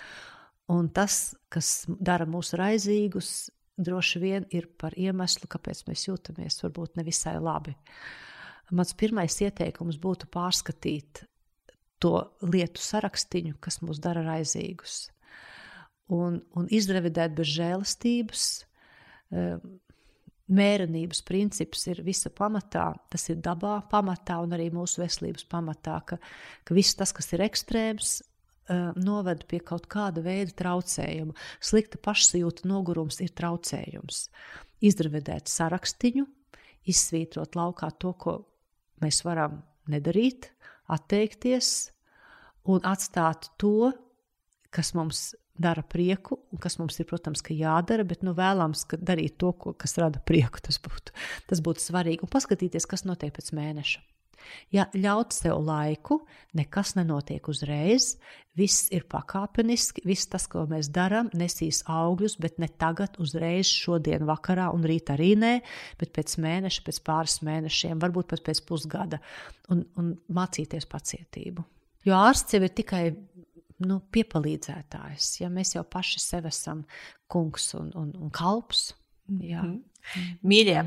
Un 0.73 0.89
tas, 0.95 1.35
kas 1.53 1.85
dara 2.01 2.27
mūs 2.29 2.55
raizīgus, 2.57 3.51
droši 3.83 4.21
vien 4.23 4.47
ir 4.55 4.69
par 4.79 4.95
iemeslu, 4.99 5.49
kāpēc 5.51 5.85
mēs 5.89 6.07
jūtamies 6.07 6.63
varbūt 6.63 6.97
nevisai 7.01 7.37
labi. 7.43 7.75
Mans 8.73 8.95
pirmais 8.97 9.35
ieteikums 9.43 9.99
būtu 10.01 10.29
pārskatīt 10.33 11.25
to 12.03 12.15
lietu 12.43 12.83
sarakstu, 12.83 13.43
kas 13.63 13.81
mūs 13.85 14.01
dara 14.03 14.25
raizīgus, 14.27 15.11
un, 16.11 16.41
un 16.57 16.71
izrevidēt 16.71 17.35
bez 17.37 17.53
žēlastības, 17.53 18.47
mērenības 20.53 21.23
princips 21.27 21.87
ir 21.91 22.03
visa 22.05 22.31
pamatā, 22.33 22.91
tas 23.13 23.25
ir 23.33 23.41
dabā 23.45 23.79
pamatā 23.91 24.39
un 24.45 24.55
arī 24.57 24.69
mūsu 24.75 25.03
veselības 25.03 25.47
pamatā, 25.51 25.99
ka, 26.07 26.19
ka 26.65 26.77
viss 26.77 26.97
tas, 26.99 27.15
kas 27.17 27.33
ir 27.33 27.45
ekstrēms, 27.47 28.15
uh, 28.23 28.93
noved 28.99 29.47
pie 29.51 29.63
kaut 29.65 29.89
kāda 29.93 30.25
veida 30.25 30.55
traucējuma. 30.63 31.37
Slikta 31.63 32.01
pašsajūta, 32.03 32.67
nogurums 32.69 33.21
ir 33.25 33.33
traucējums. 33.39 34.27
Izdravedēt 34.83 35.51
sarakstiņu, 35.51 36.27
izsvītrot 36.91 37.57
laukā 37.59 37.93
to, 38.03 38.15
ko 38.19 38.39
mēs 39.03 39.23
varam 39.27 39.61
nedarīt, 39.91 40.51
atteikties 40.93 41.93
un 42.71 42.83
atstāt 42.87 43.51
to, 43.61 43.93
kas 44.73 44.93
mums 44.97 45.33
dara 45.63 45.85
prieku, 45.87 46.41
un 46.53 46.61
kas 46.63 46.79
mums 46.81 46.99
ir, 47.01 47.09
protams, 47.11 47.45
jādara, 47.49 48.07
bet 48.09 48.25
nu, 48.27 48.35
vēlams 48.39 48.87
darīt 48.99 49.39
to, 49.43 49.53
ko, 49.55 49.75
kas 49.79 49.99
rada 50.03 50.23
prieku. 50.23 50.63
Tas 50.65 50.81
būtu, 50.83 51.15
tas 51.51 51.63
būtu 51.65 51.85
svarīgi. 51.85 52.25
Un 52.25 52.33
paskatīties, 52.33 52.89
kas 52.91 53.07
notiek 53.09 53.35
pēc 53.37 53.53
mēneša. 53.57 54.03
Ja 54.75 54.87
ļaut 54.95 55.35
sev 55.37 55.61
laiku, 55.63 56.23
nekas 56.57 56.95
nenotiek 56.97 57.47
uzreiz, 57.51 58.17
viss 58.59 58.89
ir 58.95 59.05
pakāpeniski, 59.11 60.05
viss 60.09 60.29
tas, 60.33 60.49
ko 60.51 60.65
mēs 60.71 60.91
darām, 60.93 61.31
nesīs 61.37 61.83
augļus, 61.91 62.37
bet 62.43 62.59
ne 62.63 62.69
tagad, 62.69 63.17
uzreiz, 63.23 63.71
šodien, 63.71 64.27
vakarā 64.29 64.69
un 64.75 64.87
rīt 64.89 65.13
arī 65.15 65.33
nē, 65.39 65.53
bet 66.01 66.15
pēc 66.17 66.37
mēneša, 66.43 66.85
pēc 66.89 67.03
pāris 67.07 67.39
mēnešiem, 67.47 68.01
varbūt 68.03 68.33
pat 68.33 68.45
pēc 68.49 68.65
pusgada, 68.69 69.23
un, 69.73 69.87
un 70.01 70.15
mācīties 70.33 70.89
pacietību. 70.91 71.65
Jo 72.09 72.19
ārsts 72.19 72.57
jau 72.57 72.65
ir 72.67 72.73
tikai 72.75 73.05
nu, 73.87 74.01
piepalīdzētājs. 74.15 75.41
Ja 75.41 75.51
mēs 75.53 75.75
jau 75.77 75.85
paši 75.85 76.21
sev 76.23 76.49
esam 76.51 76.85
kungs 77.33 77.73
un, 77.79 77.93
un, 77.99 78.13
un 78.19 78.31
kalps. 78.35 78.93
Jā. 79.29 79.63
Mm 79.63 79.79
-hmm. 79.79 80.39
Mīļie, 80.43 80.83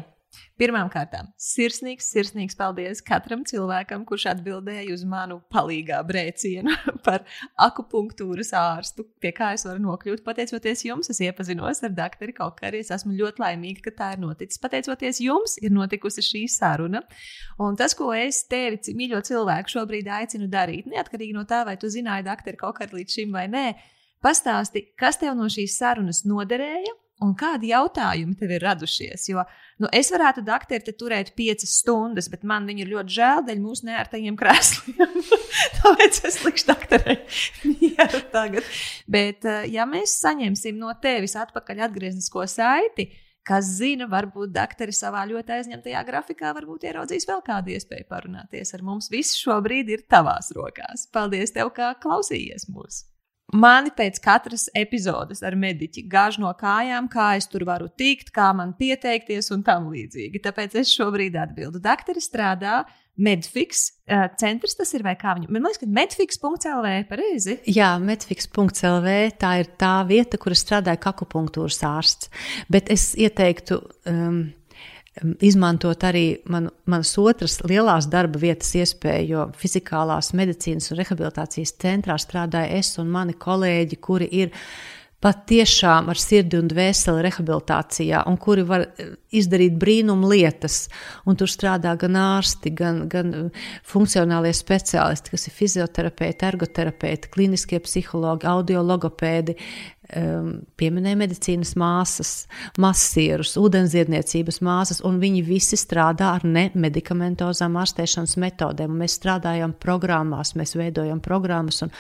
Pirmkārt, 0.56 1.12
sirsnīgs, 1.42 2.08
sirsnīgs 2.14 2.56
paldies 2.56 3.02
katram 3.04 3.42
cilvēkam, 3.48 4.06
kurš 4.08 4.30
atbildēja 4.32 4.94
uz 4.94 5.04
manu 5.08 5.42
palīgā 5.52 5.98
brēcienu 6.08 6.72
par 7.06 7.26
akupunktūras 7.60 8.54
ārstu, 8.56 9.04
pie 9.20 9.34
kā 9.36 9.52
es 9.58 9.66
varu 9.68 9.84
nokļūt. 9.84 10.24
Pateicoties 10.26 10.86
jums, 10.88 11.12
es 11.12 11.20
iepazinos 11.28 11.84
ar 11.84 11.94
doktoru 11.98 12.38
Kaukaru. 12.40 12.80
Es 12.80 12.94
esmu 12.96 13.18
ļoti 13.20 13.44
laimīga, 13.44 13.84
ka 13.90 13.96
tā 14.00 14.12
ir 14.16 14.24
noticis. 14.24 14.62
Pateicoties 14.64 15.20
jums, 15.24 15.58
ir 15.60 15.76
notikusi 15.76 16.24
šī 16.24 16.46
saruna. 16.52 17.04
Un 17.60 17.76
tas, 17.80 17.98
ko 17.98 18.14
es 18.16 18.46
tevi, 18.48 18.80
mīļo 18.96 19.24
cilvēku, 19.28 19.76
šobrīd 19.76 20.08
aicinu 20.22 20.48
darīt, 20.52 20.88
neatkarīgi 20.92 21.36
no 21.36 21.44
tā, 21.50 21.66
vai 21.68 21.76
tu 21.82 21.92
zināji 21.92 22.30
doktoru 22.30 22.64
Kaukaru 22.64 23.02
līdz 23.02 23.20
šim 23.20 23.36
vai 23.36 23.50
nē, 23.52 23.66
pastāsti, 24.24 24.88
kas 25.00 25.20
tev 25.20 25.36
no 25.36 25.52
šīs 25.52 25.76
sarunas 25.82 26.24
noderēja 26.28 26.96
un 27.24 27.34
kādi 27.40 27.72
jautājumi 27.72 28.36
tev 28.40 28.54
ir 28.56 28.64
radušies. 28.66 29.28
Jo 29.30 29.44
nu, 29.82 29.90
es 29.96 30.12
varētu 30.14 30.44
doktori 30.46 30.84
te 30.84 30.94
turēt 30.98 31.34
piecas 31.38 31.78
stundas, 31.80 32.30
bet 32.32 32.44
man 32.48 32.68
viņi 32.68 32.86
ir 32.86 32.92
ļoti 32.92 33.18
žēl 33.18 33.44
dēļ 33.48 33.62
mūsu 33.64 33.90
neērtajiem 33.90 34.40
krēsliem. 34.40 35.20
Tāpēc 35.80 36.22
es 36.30 36.40
likšu 36.46 36.72
doktorai 36.72 37.20
mieru 37.70 38.24
tagad. 38.34 38.72
Bet, 39.08 39.48
eh, 39.48 39.70
ja 39.76 39.88
mēs 39.90 40.18
saņemsim 40.24 40.80
no 40.82 40.92
tevis 41.02 41.38
atpakaļ 41.40 41.88
atgrieznisko 41.90 42.48
saiti, 42.52 43.12
Kas 43.46 43.68
zina, 43.78 44.08
varbūt 44.10 44.50
doktori 44.56 44.94
savā 44.98 45.20
ļoti 45.30 45.54
aizņemtajā 45.60 46.00
grafikā 46.08 46.50
varbūt 46.58 46.88
ieraudzīs 46.90 47.28
vēl 47.30 47.44
kādu 47.46 47.76
iespēju 47.76 48.08
parunāties 48.10 48.74
ar 48.74 48.82
mums. 48.82 49.12
Viss 49.14 49.38
šobrīd 49.38 49.94
ir 49.94 50.08
tavās 50.10 50.50
rokās. 50.58 51.06
Paldies, 51.14 51.54
tev, 51.54 51.70
kā 51.78 51.94
klausījies 52.02 52.66
mūsu! 52.74 53.15
Mani 53.56 53.94
pēc 53.96 54.20
katras 54.24 54.68
epizodes 54.76 55.42
ar 55.46 55.56
mediķi 55.60 56.06
gāž 56.12 56.40
no 56.44 56.52
kājām, 56.60 57.08
kā 57.12 57.32
es 57.40 57.48
tur 57.52 57.64
varu 57.68 57.88
tikt, 57.88 58.34
kā 58.36 58.50
man 58.58 58.74
pieteikties 58.76 59.52
un 59.56 59.64
tam 59.64 59.88
līdzīgi. 59.94 60.44
Tāpēc 60.44 60.76
es 60.82 60.92
šobrīd 60.96 61.38
atbildu. 61.40 61.80
Daktere 61.84 62.24
strādā 62.24 62.84
Medfix 63.16 63.94
uh, 64.12 64.26
centrs, 64.36 64.76
tas 64.76 64.92
ir 64.98 65.06
vai 65.06 65.14
kā 65.16 65.38
viņu. 65.38 65.48
Man 65.56 65.64
liekas, 65.64 65.80
ka 65.80 65.88
medfix.lv 65.88 66.90
pareizi. 67.08 67.56
Jā, 67.72 67.94
medfix.lv 68.04 69.14
tā 69.40 69.54
ir 69.62 69.72
tā 69.80 69.94
vieta, 70.10 70.40
kur 70.42 70.56
strādāja 70.58 71.00
kakupunktūras 71.08 71.80
ārsts. 71.88 72.32
Bet 72.68 72.92
es 72.92 73.14
ieteiktu. 73.16 73.80
Um, 74.12 74.42
izmantot 75.44 76.04
arī 76.04 76.26
man, 76.52 76.70
manas 76.90 77.14
otras 77.22 77.60
lielās 77.64 78.10
darba 78.12 78.42
vietas 78.42 78.74
iespēju, 78.76 79.30
jo 79.30 79.46
fizikālās 79.60 80.34
medicīnas 80.36 80.92
un 80.92 81.00
rehabilitācijas 81.00 81.76
centrā 81.82 82.18
strādāja 82.20 82.76
es 82.80 82.96
un 83.02 83.12
mani 83.14 83.38
kolēģi, 83.40 84.02
kuri 84.04 84.30
ir 84.44 84.54
patiešām 85.26 86.12
ar 86.12 86.20
sirdi 86.22 86.60
un 86.60 86.68
dvēseli 86.70 87.24
rehabilitācijā, 87.26 88.22
un 88.30 88.36
kuri 88.38 88.66
var 88.68 88.84
izdarīt 89.34 89.78
brīnumu 89.82 90.30
lietas. 90.30 90.84
Un 91.26 91.40
tur 91.40 91.50
strādā 91.50 91.96
gan 92.00 92.18
ārsti, 92.20 92.74
gan, 92.76 93.06
gan 93.10 93.32
funkcionālie 93.88 94.54
speciālisti, 94.54 95.34
kas 95.34 95.48
ir 95.50 95.56
fizioterapeiti, 95.56 96.46
ergoterapeiti, 96.46 97.32
kliniskie 97.34 97.80
psihologi, 97.82 98.50
audiologopēdi, 98.52 99.58
pieminēja 100.06 101.18
medicīnas 101.20 101.74
māsas, 101.80 102.32
masierus, 102.82 103.56
ūdensdziedniecības 103.62 104.62
māsas, 104.66 105.02
un 105.08 105.20
viņi 105.22 105.44
visi 105.48 105.80
strādā 105.80 106.36
ar 106.38 106.46
nemedikamentozām 106.46 107.78
ārstēšanas 107.82 108.38
metodēm. 108.42 108.96
Mēs 109.02 109.18
strādājam 109.20 109.74
programmās, 109.82 110.56
mēs 110.60 110.76
veidojam 110.78 111.22
programmas, 111.26 111.82
un, 111.86 111.94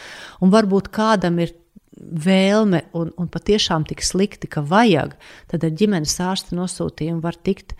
un 0.45 0.53
varbūt 0.53 0.91
kādam 0.95 1.41
ir 1.43 1.55
vēlme 1.95 2.81
un, 2.97 3.11
un 3.19 3.29
patiešām 3.31 3.85
tik 3.87 4.03
slikti, 4.03 4.49
ka 4.51 4.63
vajag, 4.65 5.15
tad 5.51 5.63
ar 5.65 5.73
ģimenes 5.79 6.15
ārsta 6.23 6.57
nosūtījumu 6.57 7.23
var 7.23 7.37
tikt. 7.39 7.75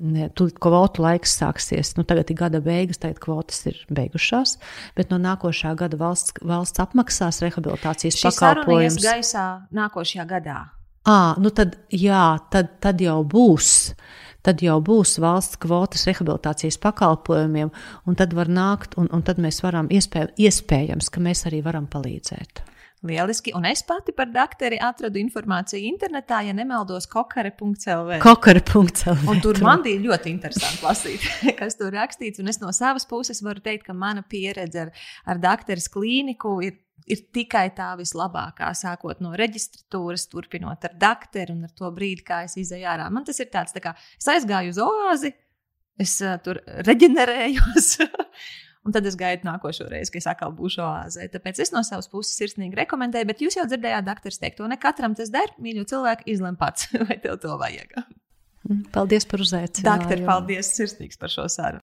Tūlīt 0.00 0.56
kvotu 0.62 1.04
laiks 1.04 1.36
sāksies. 1.38 1.92
Nu, 1.98 2.06
tagad 2.08 2.32
ir 2.32 2.38
gada 2.38 2.62
beigas, 2.64 3.00
tagad 3.02 3.20
kvotas 3.22 3.60
ir 3.68 3.76
beigušās, 3.92 4.56
bet 4.96 5.12
no 5.12 5.20
nākošā 5.20 5.74
gada 5.78 5.98
valsts, 6.00 6.34
valsts 6.40 6.82
apmaksās 6.82 7.42
rehabilitācijas 7.44 8.22
pakalpojumus. 8.24 8.96
Tas 8.96 9.10
gaisā 9.10 9.46
nākošajā 9.76 10.26
gadā. 10.30 10.62
À, 11.08 11.36
nu 11.40 11.52
tad, 11.52 11.78
jā, 11.92 12.40
tad, 12.52 12.76
tad 12.82 13.00
jau 13.00 13.20
būs 13.24 13.92
tad 14.46 14.62
jau 14.64 14.78
būs 14.80 15.18
valsts 15.20 15.58
kvotas 15.60 16.06
rehabilitācijas 16.08 16.78
pakalpojumiem, 16.80 17.68
un 18.08 18.16
tad 18.16 18.32
var 18.36 18.48
nākt, 18.48 18.96
un, 18.96 19.08
un 19.12 19.24
tad 19.24 19.36
mēs 19.36 19.60
varam, 19.60 19.90
iespēj, 19.92 20.30
iespējams, 20.40 21.10
ka 21.12 21.20
mēs 21.20 21.44
arī 21.50 21.60
varam 21.66 21.84
palīdzēt. 21.92 22.62
Lieliski, 23.02 23.52
un 23.56 23.64
es 23.64 23.80
pati 23.88 24.12
par 24.12 24.28
dakteri 24.28 24.76
atradu 24.84 25.16
informāciju 25.22 25.88
internetā, 25.88 26.42
ja 26.44 26.52
nemaldos, 26.52 27.06
kokare.clv. 27.08 28.18
Kokare.clv. 28.20 29.22
Un 29.32 29.40
tur 29.40 29.60
man 29.64 29.80
bija 29.86 30.02
ļoti 30.04 30.28
interesanti 30.28 30.84
lasīt, 30.84 31.24
kas 31.60 31.78
tur 31.80 31.96
rakstīts. 31.96 32.42
Un 32.44 32.52
es 32.52 32.60
no 32.60 32.68
savas 32.76 33.08
puses 33.08 33.40
varu 33.46 33.64
teikt, 33.64 33.86
ka 33.88 33.96
mana 33.96 34.20
pieredze 34.20 34.84
ar, 34.84 34.92
ar 35.24 35.40
dakteres 35.40 35.88
klīniku 35.88 36.58
ir, 36.66 36.76
ir 37.08 37.24
tikai 37.32 37.70
tā 37.76 37.94
vislabākā. 37.96 38.68
Sākot 38.76 39.24
no 39.24 39.32
reģistratūras, 39.38 40.28
turpinot 40.28 40.84
ar 40.84 40.98
dakteru 41.00 41.56
un 41.56 41.70
ar 41.70 41.72
to 41.72 41.88
brīdi, 41.96 42.26
kā 42.28 42.44
es 42.50 42.60
izēju 42.60 42.84
ārā. 42.98 43.08
Man 43.08 43.24
tas 43.24 43.40
ir 43.40 43.48
tāds, 43.48 43.72
tā 43.72 43.80
kā 43.80 43.96
es 43.96 44.28
aizgāju 44.28 44.76
uz 44.76 44.82
oāzi, 44.84 45.32
es 46.00 46.18
uh, 46.20 46.36
tur 46.44 46.60
reģenerējos. 46.84 47.94
Un 48.86 48.94
tad 48.96 49.04
es 49.04 49.16
gaidu 49.20 49.44
nākošo 49.44 49.90
reizi, 49.90 50.08
kad 50.14 50.22
es 50.22 50.28
atkal 50.30 50.54
būšu 50.56 50.80
oāzē. 50.80 51.26
Tāpēc 51.32 51.60
es 51.60 51.72
no 51.74 51.82
savas 51.84 52.08
puses 52.08 52.38
sirsnīgi 52.40 52.78
rekomendēju, 52.78 53.28
bet 53.28 53.42
jūs 53.44 53.58
jau 53.58 53.66
dzirdējāt, 53.68 54.06
doktors 54.06 54.40
teikt, 54.40 54.56
to 54.60 54.68
ne 54.70 54.78
katram 54.80 55.16
tas 55.18 55.32
der. 55.34 55.52
Mīļo 55.60 55.84
cilvēku, 55.90 56.24
izlem 56.32 56.56
pats, 56.60 56.88
vai 57.08 57.18
tev 57.20 57.36
to 57.44 57.58
vajag. 57.60 57.98
Paldies 58.94 59.24
par 59.28 59.40
uzaicinājumu. 59.44 59.84
Doktor, 59.84 60.24
paldies 60.28 60.72
sirsnīgs 60.76 61.20
par 61.20 61.32
šo 61.32 61.46
sarunu. 61.52 61.78